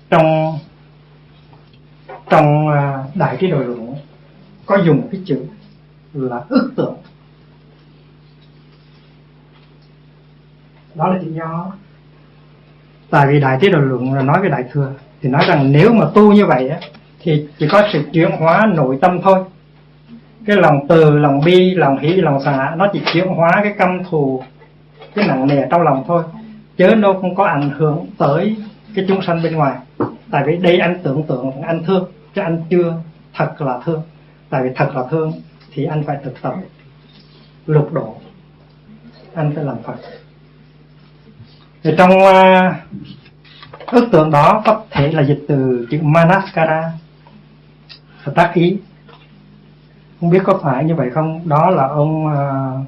trong 0.10 0.58
trong 2.30 2.68
à, 2.68 3.04
đại 3.16 3.38
trí 3.40 3.48
độ 3.48 3.58
luận 3.58 3.86
có 4.68 4.77
dùng 4.85 5.07
cái 5.11 5.22
chữ 5.26 5.39
là 6.14 6.41
ước 6.49 6.72
tưởng 6.76 6.95
đó 10.95 11.07
là 11.07 11.19
chữ 11.22 11.31
nho 11.31 11.72
tại 13.10 13.27
vì 13.27 13.39
đại 13.39 13.57
thế 13.61 13.69
độ 13.69 13.80
luận 13.80 14.14
là 14.14 14.22
nói 14.22 14.39
với 14.41 14.49
đại 14.49 14.64
thừa 14.72 14.91
thì 15.22 15.30
nói 15.30 15.45
rằng 15.48 15.72
nếu 15.72 15.94
mà 15.94 16.06
tu 16.14 16.34
như 16.34 16.45
vậy 16.45 16.69
á, 16.69 16.80
thì 17.19 17.48
chỉ 17.57 17.68
có 17.72 17.84
sự 17.94 18.03
chuyển 18.14 18.31
hóa 18.31 18.68
nội 18.76 18.98
tâm 19.02 19.19
thôi. 19.23 19.44
Cái 20.45 20.57
lòng 20.57 20.88
từ 20.89 21.18
lòng 21.18 21.41
bi 21.45 21.73
lòng 21.76 21.99
hỷ 21.99 22.14
lòng 22.14 22.44
xả 22.44 22.73
nó 22.77 22.88
chỉ 22.94 23.02
chuyển 23.14 23.27
hóa 23.27 23.52
cái 23.64 23.73
căm 23.77 24.03
thù 24.10 24.44
cái 25.15 25.27
nặng 25.27 25.48
nề 25.48 25.68
trong 25.72 25.81
lòng 25.81 26.03
thôi. 26.07 26.23
Chứ 26.77 26.95
nó 26.95 27.14
không 27.14 27.35
có 27.35 27.45
ảnh 27.45 27.69
hưởng 27.77 28.06
tới 28.18 28.56
cái 28.95 29.06
chúng 29.07 29.22
sanh 29.22 29.44
bên 29.44 29.56
ngoài. 29.56 29.77
Tại 30.31 30.44
vì 30.48 30.57
đây 30.57 30.77
anh 30.77 30.99
tưởng 31.03 31.23
tượng 31.23 31.61
anh 31.61 31.84
thương 31.84 32.11
chứ 32.35 32.41
anh 32.41 32.64
chưa 32.69 32.94
thật 33.34 33.61
là 33.61 33.80
thương 33.85 34.02
tại 34.49 34.64
vì 34.64 34.69
thật 34.76 34.91
là 34.95 35.03
thương 35.11 35.34
thì 35.74 35.86
anh 35.86 36.03
phải 36.03 36.18
thực 36.24 36.41
tập 36.41 36.56
lục 37.65 37.94
độ. 37.94 38.15
Anh 39.34 39.52
phải 39.56 39.64
làm 39.64 39.78
phật. 39.84 39.95
Thì 41.84 41.91
trong 41.98 42.11
uh, 42.11 42.74
ước 43.91 44.07
tượng 44.11 44.32
đó 44.32 44.61
có 44.65 44.84
thể 44.91 45.11
là 45.11 45.22
dịch 45.24 45.45
từ 45.48 45.88
chữ 45.91 45.99
manaskara 46.02 46.91
là 48.26 48.34
tác 48.36 48.53
ý. 48.53 48.78
Không 50.19 50.30
biết 50.30 50.41
có 50.44 50.60
phải 50.64 50.84
như 50.84 50.95
vậy 50.95 51.10
không? 51.10 51.49
Đó 51.49 51.69
là 51.69 51.88
ông 51.88 52.26
uh, 52.26 52.88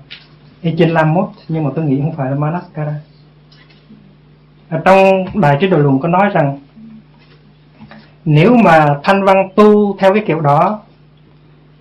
Echin 0.62 0.90
Lamot 0.90 1.30
nhưng 1.48 1.64
mà 1.64 1.70
tôi 1.76 1.86
nghĩ 1.86 2.00
không 2.02 2.16
phải 2.16 2.32
là 2.32 2.38
manaskara. 2.38 2.96
Ở 4.70 4.82
trong 4.86 5.26
đại 5.42 5.58
trí 5.62 5.68
độ 5.68 5.78
luận 5.78 6.00
có 6.00 6.08
nói 6.08 6.30
rằng 6.34 6.60
nếu 8.26 8.56
mà 8.56 9.00
thanh 9.04 9.24
văn 9.24 9.50
tu 9.56 9.98
theo 9.98 10.14
cái 10.14 10.24
kiểu 10.28 10.42
đó 10.42 10.82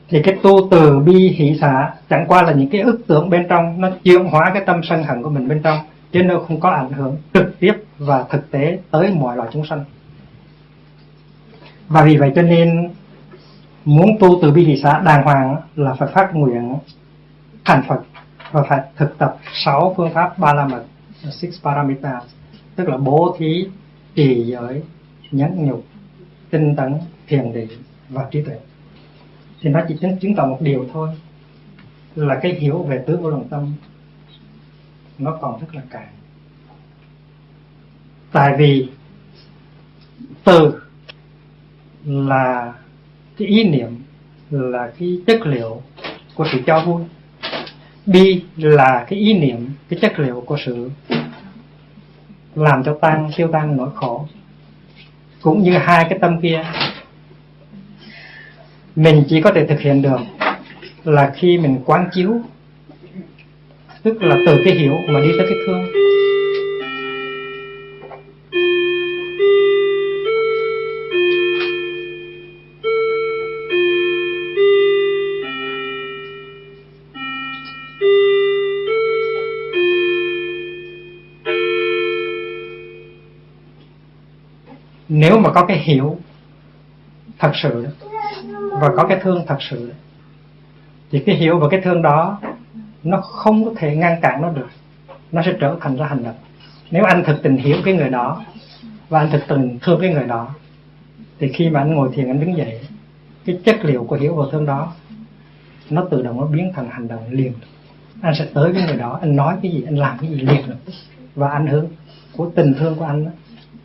thì 0.08 0.22
cái 0.22 0.36
tu 0.42 0.68
từ 0.70 0.98
bi 0.98 1.28
hỷ 1.28 1.58
xả 1.60 1.94
chẳng 2.10 2.24
qua 2.28 2.42
là 2.42 2.52
những 2.52 2.68
cái 2.68 2.80
ức 2.80 3.00
tưởng 3.06 3.30
bên 3.30 3.46
trong, 3.48 3.80
nó 3.80 3.90
chuyển 4.04 4.24
hóa 4.24 4.50
cái 4.54 4.62
tâm 4.66 4.80
sân 4.82 5.02
hận 5.02 5.22
của 5.22 5.30
mình 5.30 5.48
bên 5.48 5.62
trong, 5.62 5.78
chứ 6.12 6.22
nó 6.22 6.38
không 6.38 6.60
có 6.60 6.70
ảnh 6.70 6.92
hưởng 6.92 7.16
trực 7.34 7.58
tiếp 7.60 7.72
và 7.98 8.24
thực 8.30 8.50
tế 8.50 8.78
tới 8.90 9.10
mọi 9.14 9.36
loài 9.36 9.48
chúng 9.52 9.66
sanh. 9.66 9.84
Và 11.88 12.02
vì 12.02 12.16
vậy 12.16 12.32
cho 12.34 12.42
nên, 12.42 12.90
muốn 13.84 14.08
tu 14.20 14.38
từ 14.42 14.50
bi 14.50 14.64
hỷ 14.64 14.76
xả 14.82 14.98
đàng 14.98 15.24
hoàng 15.24 15.56
là 15.76 15.94
phải 15.94 16.08
phát 16.14 16.34
nguyện 16.34 16.74
thành 17.64 17.82
Phật 17.88 18.00
và 18.52 18.62
phải 18.62 18.80
thực 18.96 19.18
tập 19.18 19.36
sáu 19.52 19.94
phương 19.96 20.10
pháp 20.14 20.38
ba 20.38 20.54
la 20.54 20.66
mật, 20.66 20.84
six 21.30 21.62
paramita, 21.62 22.20
tức 22.76 22.88
là 22.88 22.96
bố 22.96 23.36
thí, 23.38 23.66
trì 24.14 24.44
giới, 24.44 24.82
nhẫn 25.30 25.66
nhục, 25.66 25.84
tinh 26.50 26.76
tấn, 26.76 26.94
thiền 27.28 27.52
định 27.52 27.68
và 28.08 28.26
trí 28.30 28.42
tuệ 28.42 28.56
thì 29.60 29.70
nó 29.70 29.80
chỉ 29.88 29.96
chứng 30.00 30.18
chứng 30.18 30.34
tỏ 30.34 30.46
một 30.46 30.58
điều 30.60 30.88
thôi, 30.92 31.08
là 32.14 32.38
cái 32.42 32.52
hiểu 32.52 32.82
về 32.82 33.04
tứ 33.06 33.16
vô 33.16 33.30
lòng 33.30 33.48
tâm, 33.48 33.74
nó 35.18 35.38
còn 35.40 35.60
rất 35.60 35.74
là 35.74 35.82
cạn. 35.90 36.08
Tại 38.32 38.56
vì 38.58 38.88
từ 40.44 40.80
là 42.04 42.72
cái 43.38 43.48
ý 43.48 43.64
niệm, 43.64 44.02
là 44.50 44.92
cái 44.98 45.20
chất 45.26 45.46
liệu 45.46 45.82
của 46.34 46.46
sự 46.52 46.62
cho 46.66 46.84
vui 46.86 47.02
bi 48.06 48.42
là 48.56 49.06
cái 49.08 49.18
ý 49.18 49.34
niệm, 49.38 49.70
cái 49.88 49.98
chất 50.02 50.18
liệu 50.18 50.40
của 50.46 50.56
sự 50.66 50.90
làm 52.54 52.84
cho 52.84 52.98
tan, 53.00 53.30
tiêu 53.36 53.48
tan 53.52 53.76
nỗi 53.76 53.90
khổ. 53.94 54.26
Cũng 55.42 55.62
như 55.62 55.78
hai 55.78 56.06
cái 56.10 56.18
tâm 56.18 56.40
kia 56.40 56.64
mình 58.98 59.24
chỉ 59.28 59.40
có 59.40 59.52
thể 59.54 59.66
thực 59.66 59.80
hiện 59.80 60.02
được 60.02 60.18
là 61.04 61.32
khi 61.36 61.58
mình 61.58 61.78
quán 61.86 62.08
chiếu, 62.12 62.40
tức 64.02 64.22
là 64.22 64.36
từ 64.46 64.56
cái 64.64 64.74
hiểu 64.74 64.94
mà 65.08 65.20
đi 65.20 65.28
tới 65.38 65.46
cái 65.48 65.58
thương. 65.66 65.86
Nếu 85.08 85.38
mà 85.38 85.52
có 85.52 85.64
cái 85.66 85.78
hiểu 85.78 86.16
thật 87.38 87.52
sự 87.62 87.86
và 88.80 88.88
có 88.96 89.06
cái 89.06 89.18
thương 89.22 89.44
thật 89.46 89.58
sự. 89.70 89.92
Thì 91.10 91.18
cái 91.26 91.34
hiểu 91.34 91.58
và 91.58 91.68
cái 91.70 91.80
thương 91.80 92.02
đó 92.02 92.40
nó 93.02 93.20
không 93.20 93.64
có 93.64 93.70
thể 93.76 93.96
ngăn 93.96 94.20
cản 94.20 94.42
nó 94.42 94.50
được. 94.50 94.68
Nó 95.32 95.42
sẽ 95.42 95.52
trở 95.60 95.76
thành 95.80 95.96
ra 95.96 96.06
hành 96.06 96.24
động. 96.24 96.34
Nếu 96.90 97.04
anh 97.04 97.24
thực 97.24 97.42
tình 97.42 97.56
hiểu 97.56 97.76
cái 97.84 97.94
người 97.94 98.08
đó 98.08 98.44
và 99.08 99.18
anh 99.18 99.30
thực 99.30 99.42
tình 99.48 99.78
thương 99.82 100.00
cái 100.00 100.10
người 100.10 100.24
đó 100.24 100.54
thì 101.38 101.52
khi 101.52 101.70
mà 101.70 101.80
anh 101.80 101.94
ngồi 101.94 102.10
thiền 102.14 102.26
anh 102.28 102.40
đứng 102.40 102.56
dậy 102.56 102.80
cái 103.44 103.58
chất 103.64 103.84
liệu 103.84 104.04
của 104.04 104.16
hiểu 104.16 104.34
và 104.34 104.44
thương 104.52 104.66
đó 104.66 104.92
nó 105.90 106.04
tự 106.10 106.22
động 106.22 106.40
nó 106.40 106.46
biến 106.46 106.72
thành 106.74 106.90
hành 106.90 107.08
động 107.08 107.22
liền. 107.30 107.52
Anh 108.22 108.34
sẽ 108.38 108.46
tới 108.54 108.72
với 108.72 108.82
người 108.82 108.96
đó 108.96 109.18
anh 109.22 109.36
nói 109.36 109.56
cái 109.62 109.72
gì 109.72 109.82
anh 109.86 109.96
làm 109.96 110.18
cái 110.18 110.30
gì 110.30 110.36
liền. 110.36 110.66
Được 110.66 110.92
và 111.34 111.50
ảnh 111.50 111.66
hưởng 111.66 111.88
của 112.36 112.50
tình 112.54 112.74
thương 112.78 112.94
của 112.94 113.04
anh 113.04 113.24
đó, 113.24 113.30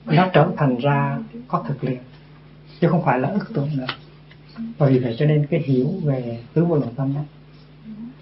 nó 0.06 0.28
trở 0.34 0.48
thành 0.58 0.78
ra 0.78 1.18
có 1.48 1.64
thực 1.68 1.84
liền 1.84 1.98
chứ 2.82 2.88
không 2.88 3.04
phải 3.06 3.20
là 3.20 3.30
ức 3.30 3.54
tưởng 3.54 3.70
nữa 3.78 3.86
và 4.78 4.88
vì 4.88 5.00
vậy 5.00 5.16
cho 5.20 5.26
nên 5.26 5.46
cái 5.46 5.60
hiểu 5.66 5.90
về 6.04 6.40
tứ 6.54 6.66
vô 6.66 6.76
lượng 6.76 6.94
tâm 6.96 7.14
đó, 7.14 7.22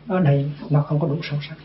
ở 0.08 0.20
đây 0.20 0.52
nó 0.70 0.82
không 0.82 0.99
có 0.99 1.08
đủ 1.08 1.16
sâu 1.24 1.40
sắc. 1.49 1.56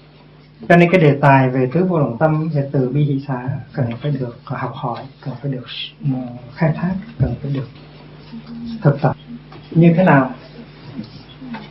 Cho 0.69 0.77
nên 0.77 0.91
cái 0.91 1.01
đề 1.01 1.19
tài 1.21 1.51
về 1.51 1.69
tứ 1.73 1.85
vô 1.85 1.99
lượng 1.99 2.17
tâm 2.19 2.49
về 2.49 2.69
từ 2.73 2.89
bi 2.89 3.05
hỷ 3.05 3.21
xả 3.29 3.49
cần 3.73 3.87
phải 4.03 4.11
được 4.11 4.39
à, 4.45 4.57
học 4.59 4.73
hỏi 4.75 5.03
cần 5.25 5.35
phải 5.43 5.53
được 5.53 5.67
ừ, 6.05 6.11
khai 6.55 6.73
thác 6.77 6.95
cần 7.19 7.35
phải 7.43 7.53
được 7.53 7.69
thực 8.83 9.01
tập. 9.01 9.17
Như 9.71 9.93
thế 9.97 10.05
nào? 10.05 10.31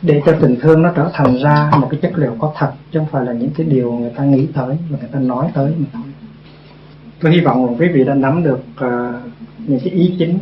Để 0.02 0.22
cho 0.26 0.36
tình 0.40 0.56
thương 0.60 0.82
nó 0.82 0.92
trở 0.96 1.10
thành 1.12 1.42
ra 1.42 1.70
một 1.80 1.88
cái 1.90 2.00
chất 2.02 2.12
liệu 2.18 2.36
có 2.38 2.52
thật 2.56 2.72
chứ 2.92 2.98
không 2.98 3.08
phải 3.10 3.24
là 3.24 3.32
những 3.32 3.50
cái 3.56 3.66
điều 3.66 3.92
người 3.92 4.10
ta 4.10 4.24
nghĩ 4.24 4.46
tới 4.54 4.76
và 4.90 4.98
người 4.98 5.08
ta 5.12 5.18
nói 5.18 5.50
tới 5.54 5.72
mà. 5.78 5.86
Thôi 5.92 6.02
tôi 7.20 7.32
hy 7.32 7.40
vọng 7.40 7.76
quý 7.78 7.88
vị 7.88 8.04
đã 8.04 8.14
nắm 8.14 8.42
được 8.44 8.60
uh, 8.74 8.86
những 9.58 9.80
cái 9.84 9.92
ý 9.92 10.16
chính 10.18 10.38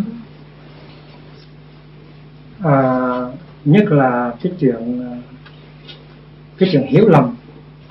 à, 2.62 2.74
nhất 3.64 3.84
là 3.88 4.32
cái 4.42 4.52
chuyện 4.60 5.02
à, 5.02 5.16
cái 6.58 6.68
chuyện 6.72 6.86
hiểu 6.86 7.08
lầm 7.08 7.34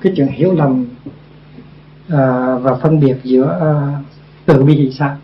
cái 0.02 0.14
chuyện 0.15 0.27
hiểu 0.27 0.53
lầm 0.53 0.85
à, 2.10 2.56
và 2.56 2.76
phân 2.76 2.99
biệt 2.99 3.15
giữa 3.23 3.57
à, 3.61 3.72
từ 4.45 4.64
bi 4.64 4.76
hỷ 4.76 4.91
xả 4.91 5.18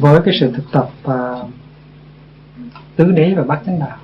với 0.00 0.20
cái 0.24 0.34
sự 0.40 0.52
thực 0.52 0.72
tập 0.72 0.90
à, 1.04 1.34
tứ 2.96 3.12
đế 3.12 3.34
và 3.34 3.42
bát 3.42 3.60
chánh 3.66 3.80
đạo. 3.80 3.96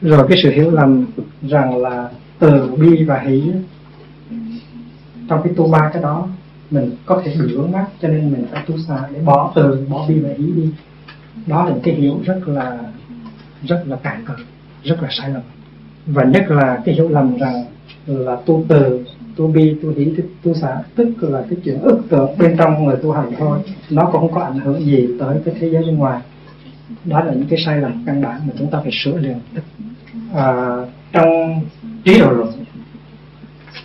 Rồi 0.00 0.26
cái 0.28 0.38
sự 0.42 0.50
hiểu 0.50 0.70
lầm 0.70 1.06
rằng 1.42 1.76
là 1.76 2.10
từ 2.38 2.70
bi 2.76 3.04
và 3.04 3.18
hỷ 3.18 3.52
trong 5.28 5.42
cái 5.44 5.52
tu 5.56 5.70
ba 5.70 5.90
cái 5.92 6.02
đó 6.02 6.28
mình 6.70 6.90
có 7.06 7.22
thể 7.24 7.34
bị 7.40 7.54
vướng 7.54 7.72
mắc 7.72 7.86
cho 8.02 8.08
nên 8.08 8.32
mình 8.32 8.46
phải 8.52 8.64
tu 8.66 8.78
xa 8.78 8.98
để 9.12 9.20
bỏ 9.20 9.52
từ 9.54 9.86
bỏ 9.90 10.06
bi 10.08 10.20
và 10.20 10.28
hỷ 10.38 10.44
đi. 10.52 10.70
Đó 11.46 11.64
là 11.64 11.70
những 11.70 11.82
cái 11.82 11.94
hiểu 11.94 12.20
rất 12.24 12.40
là 12.46 12.78
rất 13.62 13.82
là 13.86 13.96
cạn 13.96 14.24
cỡ 14.26 14.34
rất 14.84 15.02
là 15.02 15.08
sai 15.10 15.30
lầm. 15.30 15.42
Và 16.06 16.24
nhất 16.24 16.50
là 16.50 16.82
cái 16.84 16.94
hiểu 16.94 17.08
lầm 17.08 17.38
rằng 17.38 17.64
là 18.06 18.36
tu 18.46 18.64
từ 18.68 19.04
tu 19.36 19.46
bi 19.46 19.74
tu 19.82 19.90
hỷ 19.90 20.14
tu 20.42 20.54
xả 20.54 20.82
tức 20.94 21.08
là 21.20 21.44
cái 21.50 21.58
chuyện 21.64 21.78
ức 21.80 22.00
tưởng 22.08 22.38
bên 22.38 22.56
trong 22.58 22.84
người 22.84 22.96
tu 23.02 23.12
hành 23.12 23.32
thôi 23.38 23.58
nó 23.90 24.08
cũng 24.12 24.20
không 24.20 24.34
có 24.34 24.40
ảnh 24.40 24.58
hưởng 24.58 24.84
gì 24.84 25.08
tới 25.20 25.36
cái 25.44 25.54
thế 25.60 25.70
giới 25.70 25.82
bên 25.82 25.96
ngoài. 25.96 26.20
Đó 27.04 27.24
là 27.24 27.32
những 27.32 27.48
cái 27.48 27.58
sai 27.66 27.80
lầm 27.80 28.02
căn 28.06 28.22
bản 28.22 28.40
mà 28.46 28.52
chúng 28.58 28.70
ta 28.70 28.80
phải 28.80 28.92
sửa 29.04 29.18
liền 29.18 29.38
à, 30.34 30.76
trong 31.12 31.60
trí 32.04 32.18
độ 32.20 32.30
luận 32.30 32.52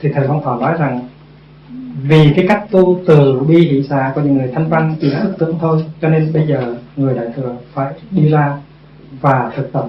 thì 0.01 0.09
thầy 0.13 0.27
phong 0.27 0.43
thọ 0.43 0.55
nói 0.55 0.75
rằng 0.79 1.07
vì 2.03 2.33
cái 2.35 2.45
cách 2.47 2.65
tu 2.71 2.99
từ 3.07 3.39
bi 3.39 3.57
hỷ 3.57 3.83
xả 3.83 4.11
của 4.15 4.21
những 4.21 4.37
người 4.37 4.51
thanh 4.53 4.69
văn 4.69 4.95
chỉ 5.01 5.09
là 5.09 5.19
ức 5.19 5.33
tưởng 5.39 5.57
thôi 5.61 5.85
cho 6.01 6.09
nên 6.09 6.33
bây 6.33 6.47
giờ 6.47 6.75
người 6.95 7.15
đại 7.15 7.25
thừa 7.35 7.55
phải 7.73 7.93
đi 8.11 8.29
ra 8.29 8.57
và 9.21 9.51
thực 9.55 9.71
tập 9.73 9.85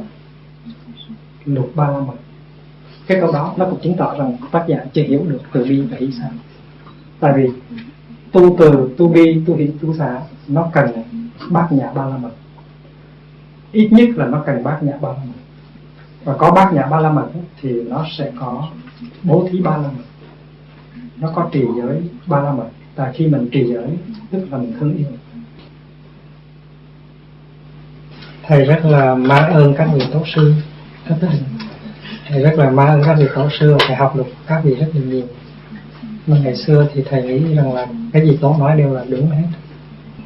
lục 1.44 1.73
ba 1.74 1.89
la 1.89 1.99
mật 1.99 2.15
cái 3.07 3.20
câu 3.20 3.32
đó 3.32 3.55
nó 3.57 3.65
cũng 3.65 3.81
chứng 3.82 3.97
tỏ 3.97 4.15
rằng 4.19 4.36
tác 4.53 4.65
giả 4.69 4.77
chưa 4.93 5.03
hiểu 5.03 5.24
được 5.28 5.40
từ 5.53 5.65
bi 5.65 5.81
và 5.81 5.97
hỷ 6.01 6.12
xả. 6.12 6.31
Tại 7.20 7.32
vì 7.36 7.49
tu 8.32 8.57
từ, 8.59 8.94
tu 8.97 9.09
bi, 9.09 9.43
tu 9.47 9.57
hỷ, 9.57 9.70
tu 9.82 9.94
xả, 9.94 10.20
nó 10.49 10.70
cần 10.73 10.90
bát 11.51 11.73
nhã 11.73 11.93
ba 11.93 12.07
la 12.07 12.16
mật. 12.16 12.31
Ít 13.73 13.89
nhất 13.93 14.09
là 14.16 14.27
nó 14.27 14.43
cần 14.47 14.65
bát 14.65 14.82
nhã 14.82 14.93
ba 15.01 15.09
la 15.09 15.15
mật. 15.15 15.40
Và 16.24 16.36
có 16.39 16.51
bát 16.51 16.73
nhã 16.73 16.86
ba 16.86 17.01
la 17.01 17.12
mật 17.12 17.28
thì 17.61 17.82
nó 17.82 18.05
sẽ 18.19 18.32
có 18.40 18.69
bố 19.23 19.49
thí 19.51 19.61
ba 19.61 19.77
la 19.77 19.89
mật. 19.89 20.05
Nó 21.16 21.32
có 21.35 21.49
trì 21.53 21.65
giới 21.77 22.03
ba 22.27 22.40
la 22.40 22.53
mật. 22.53 22.69
Tại 22.94 23.12
khi 23.15 23.27
mình 23.27 23.49
trì 23.53 23.65
giới, 23.65 23.99
tức 24.31 24.47
là 24.51 24.59
mình 24.59 24.73
thương 24.81 24.97
yêu. 24.97 25.07
Thầy 28.47 28.64
rất 28.64 28.85
là 28.85 29.14
mang 29.14 29.52
ơn 29.52 29.74
các 29.74 29.89
vị 29.94 30.02
tổ 30.12 30.23
sư. 30.35 30.55
Các 31.09 31.19
thầy 31.20 31.40
thầy 32.28 32.43
rất 32.43 32.55
là 32.56 32.70
mang 32.70 32.89
ơn 32.89 33.02
các 33.05 33.14
vị 33.14 33.27
tổ 33.35 33.48
sư 33.60 33.77
thầy 33.86 33.97
học 33.97 34.16
được 34.16 34.27
các 34.47 34.60
vị 34.64 34.74
rất 34.74 34.86
là 34.94 35.01
nhiều. 35.01 35.27
Mà 36.27 36.36
ngày 36.44 36.56
xưa 36.56 36.89
thì 36.94 37.02
thầy 37.10 37.23
nghĩ 37.23 37.55
rằng 37.55 37.73
là 37.74 37.86
cái 38.12 38.27
gì 38.27 38.39
tổ 38.40 38.56
nói 38.59 38.77
đều 38.77 38.94
là 38.94 39.05
đúng 39.09 39.31
hết. 39.31 39.47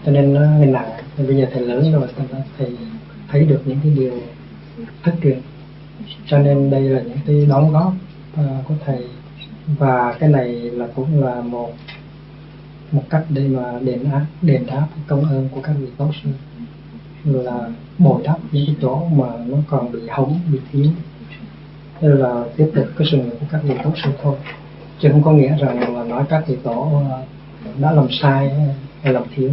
Cho 0.06 0.12
nên 0.12 0.34
nó 0.34 0.46
hơi 0.46 0.66
nặng 0.66 0.90
bây 1.18 1.36
giờ 1.36 1.46
thầy 1.52 1.62
lớn 1.62 1.92
rồi 1.92 2.08
thầy 2.58 2.68
thấy 3.28 3.44
được 3.44 3.62
những 3.64 3.78
cái 3.82 3.92
điều 3.96 4.12
thất 5.02 5.14
truyền. 5.22 5.40
Cho 6.26 6.38
nên 6.38 6.70
đây 6.70 6.82
là 6.82 7.00
những 7.00 7.18
cái 7.26 7.46
đóng 7.48 7.72
góp 7.72 7.92
uh, 8.40 8.68
của 8.68 8.74
thầy. 8.86 8.98
Và 9.66 10.14
cái 10.20 10.28
này 10.28 10.48
là 10.48 10.86
cũng 10.94 11.24
là 11.24 11.40
một 11.40 11.72
một 12.92 13.02
cách 13.10 13.24
để 13.28 13.48
mà 13.48 13.62
đền 13.80 14.04
đáp 14.04 14.26
đền 14.42 14.66
đáp 14.66 14.86
công 15.06 15.24
ơn 15.24 15.48
của 15.54 15.60
các 15.60 15.72
vị 15.80 15.86
tổ 15.96 16.10
sư 16.22 16.30
là 17.26 17.70
bồi 17.98 18.22
đắp 18.24 18.38
những 18.52 18.66
cái 18.66 18.76
chỗ 18.82 19.04
mà 19.04 19.26
nó 19.46 19.56
còn 19.68 19.92
bị 19.92 20.00
hỏng, 20.08 20.40
bị 20.52 20.58
thiếu. 20.72 20.86
Đây 22.00 22.16
là 22.16 22.44
tiếp 22.56 22.70
tục 22.74 22.86
cái 22.96 23.08
sự 23.10 23.16
nghiệp 23.16 23.36
của 23.40 23.46
các 23.50 23.60
vị 23.64 23.74
giáo 23.84 23.92
sư 24.04 24.10
thôi. 24.22 24.36
Chứ 25.00 25.08
không 25.12 25.22
có 25.22 25.32
nghĩa 25.32 25.56
rằng 25.56 25.94
là 25.94 26.04
nói 26.04 26.24
các 26.28 26.44
vị 26.46 26.56
tổ 26.62 27.02
ờ, 27.10 27.22
đã 27.78 27.92
làm 27.92 28.06
sai 28.10 28.52
hay 29.02 29.12
làm 29.12 29.22
thiếu. 29.34 29.50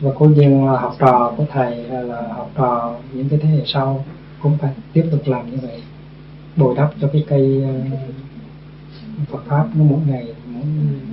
Và 0.00 0.10
cố 0.18 0.26
nhiên 0.26 0.66
là 0.66 0.80
học 0.80 0.96
trò 0.98 1.32
của 1.36 1.44
thầy 1.52 1.88
hay 1.88 2.04
là 2.04 2.28
học 2.36 2.50
trò 2.56 2.94
những 3.12 3.28
cái 3.28 3.38
thế 3.42 3.48
hệ 3.48 3.62
sau 3.66 4.04
cũng 4.42 4.58
phải 4.58 4.72
tiếp 4.92 5.08
tục 5.10 5.20
làm 5.26 5.50
như 5.50 5.56
vậy. 5.62 5.82
Bồi 6.56 6.74
đắp 6.76 6.92
cho 7.00 7.08
cái 7.12 7.24
cây 7.28 7.62
ờ, 7.62 7.98
Phật 9.30 9.44
pháp 9.46 9.66
nó 9.74 9.84
mỗi 9.84 10.00
ngày, 10.06 10.26
mỗi 10.46 10.64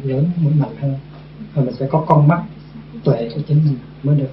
lớn, 0.04 0.32
mỗi 0.38 0.54
mạnh 0.54 0.76
hơn. 0.82 0.96
Và 1.54 1.62
mình 1.64 1.76
sẽ 1.80 1.88
có 1.88 2.04
con 2.08 2.28
mắt 2.28 2.44
tuệ 3.04 3.30
của 3.36 3.42
chính 3.48 3.58
mình 3.66 3.78
mới 4.04 4.16
được 4.16 4.30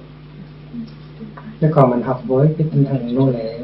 chứ 1.61 1.67
còn 1.71 1.89
mình 1.89 2.01
học 2.01 2.21
với 2.25 2.47
cái 2.57 2.67
tinh 2.71 2.85
thần 2.85 3.15
nô 3.15 3.31
lệ 3.31 3.59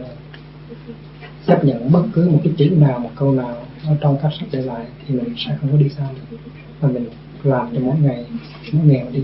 chấp 1.47 1.65
nhận 1.65 1.91
bất 1.91 2.03
cứ 2.13 2.29
một 2.29 2.39
cái 2.43 2.53
chữ 2.57 2.69
nào, 2.69 2.99
một 2.99 3.09
câu 3.15 3.31
nào 3.31 3.55
ở 3.87 3.95
trong 4.01 4.17
các 4.21 4.31
sách 4.39 4.49
để 4.51 4.61
lại 4.61 4.85
thì 5.07 5.15
mình 5.15 5.33
sẽ 5.37 5.57
không 5.61 5.71
có 5.71 5.77
đi 5.77 5.89
xa 5.89 6.03
được. 6.31 6.37
Và 6.79 6.89
mình 6.89 7.05
làm 7.43 7.67
cho 7.73 7.79
mỗi 7.79 7.95
ngày 8.01 8.25
mỗi 8.71 8.85
ngày 8.85 9.05
đi. 9.11 9.23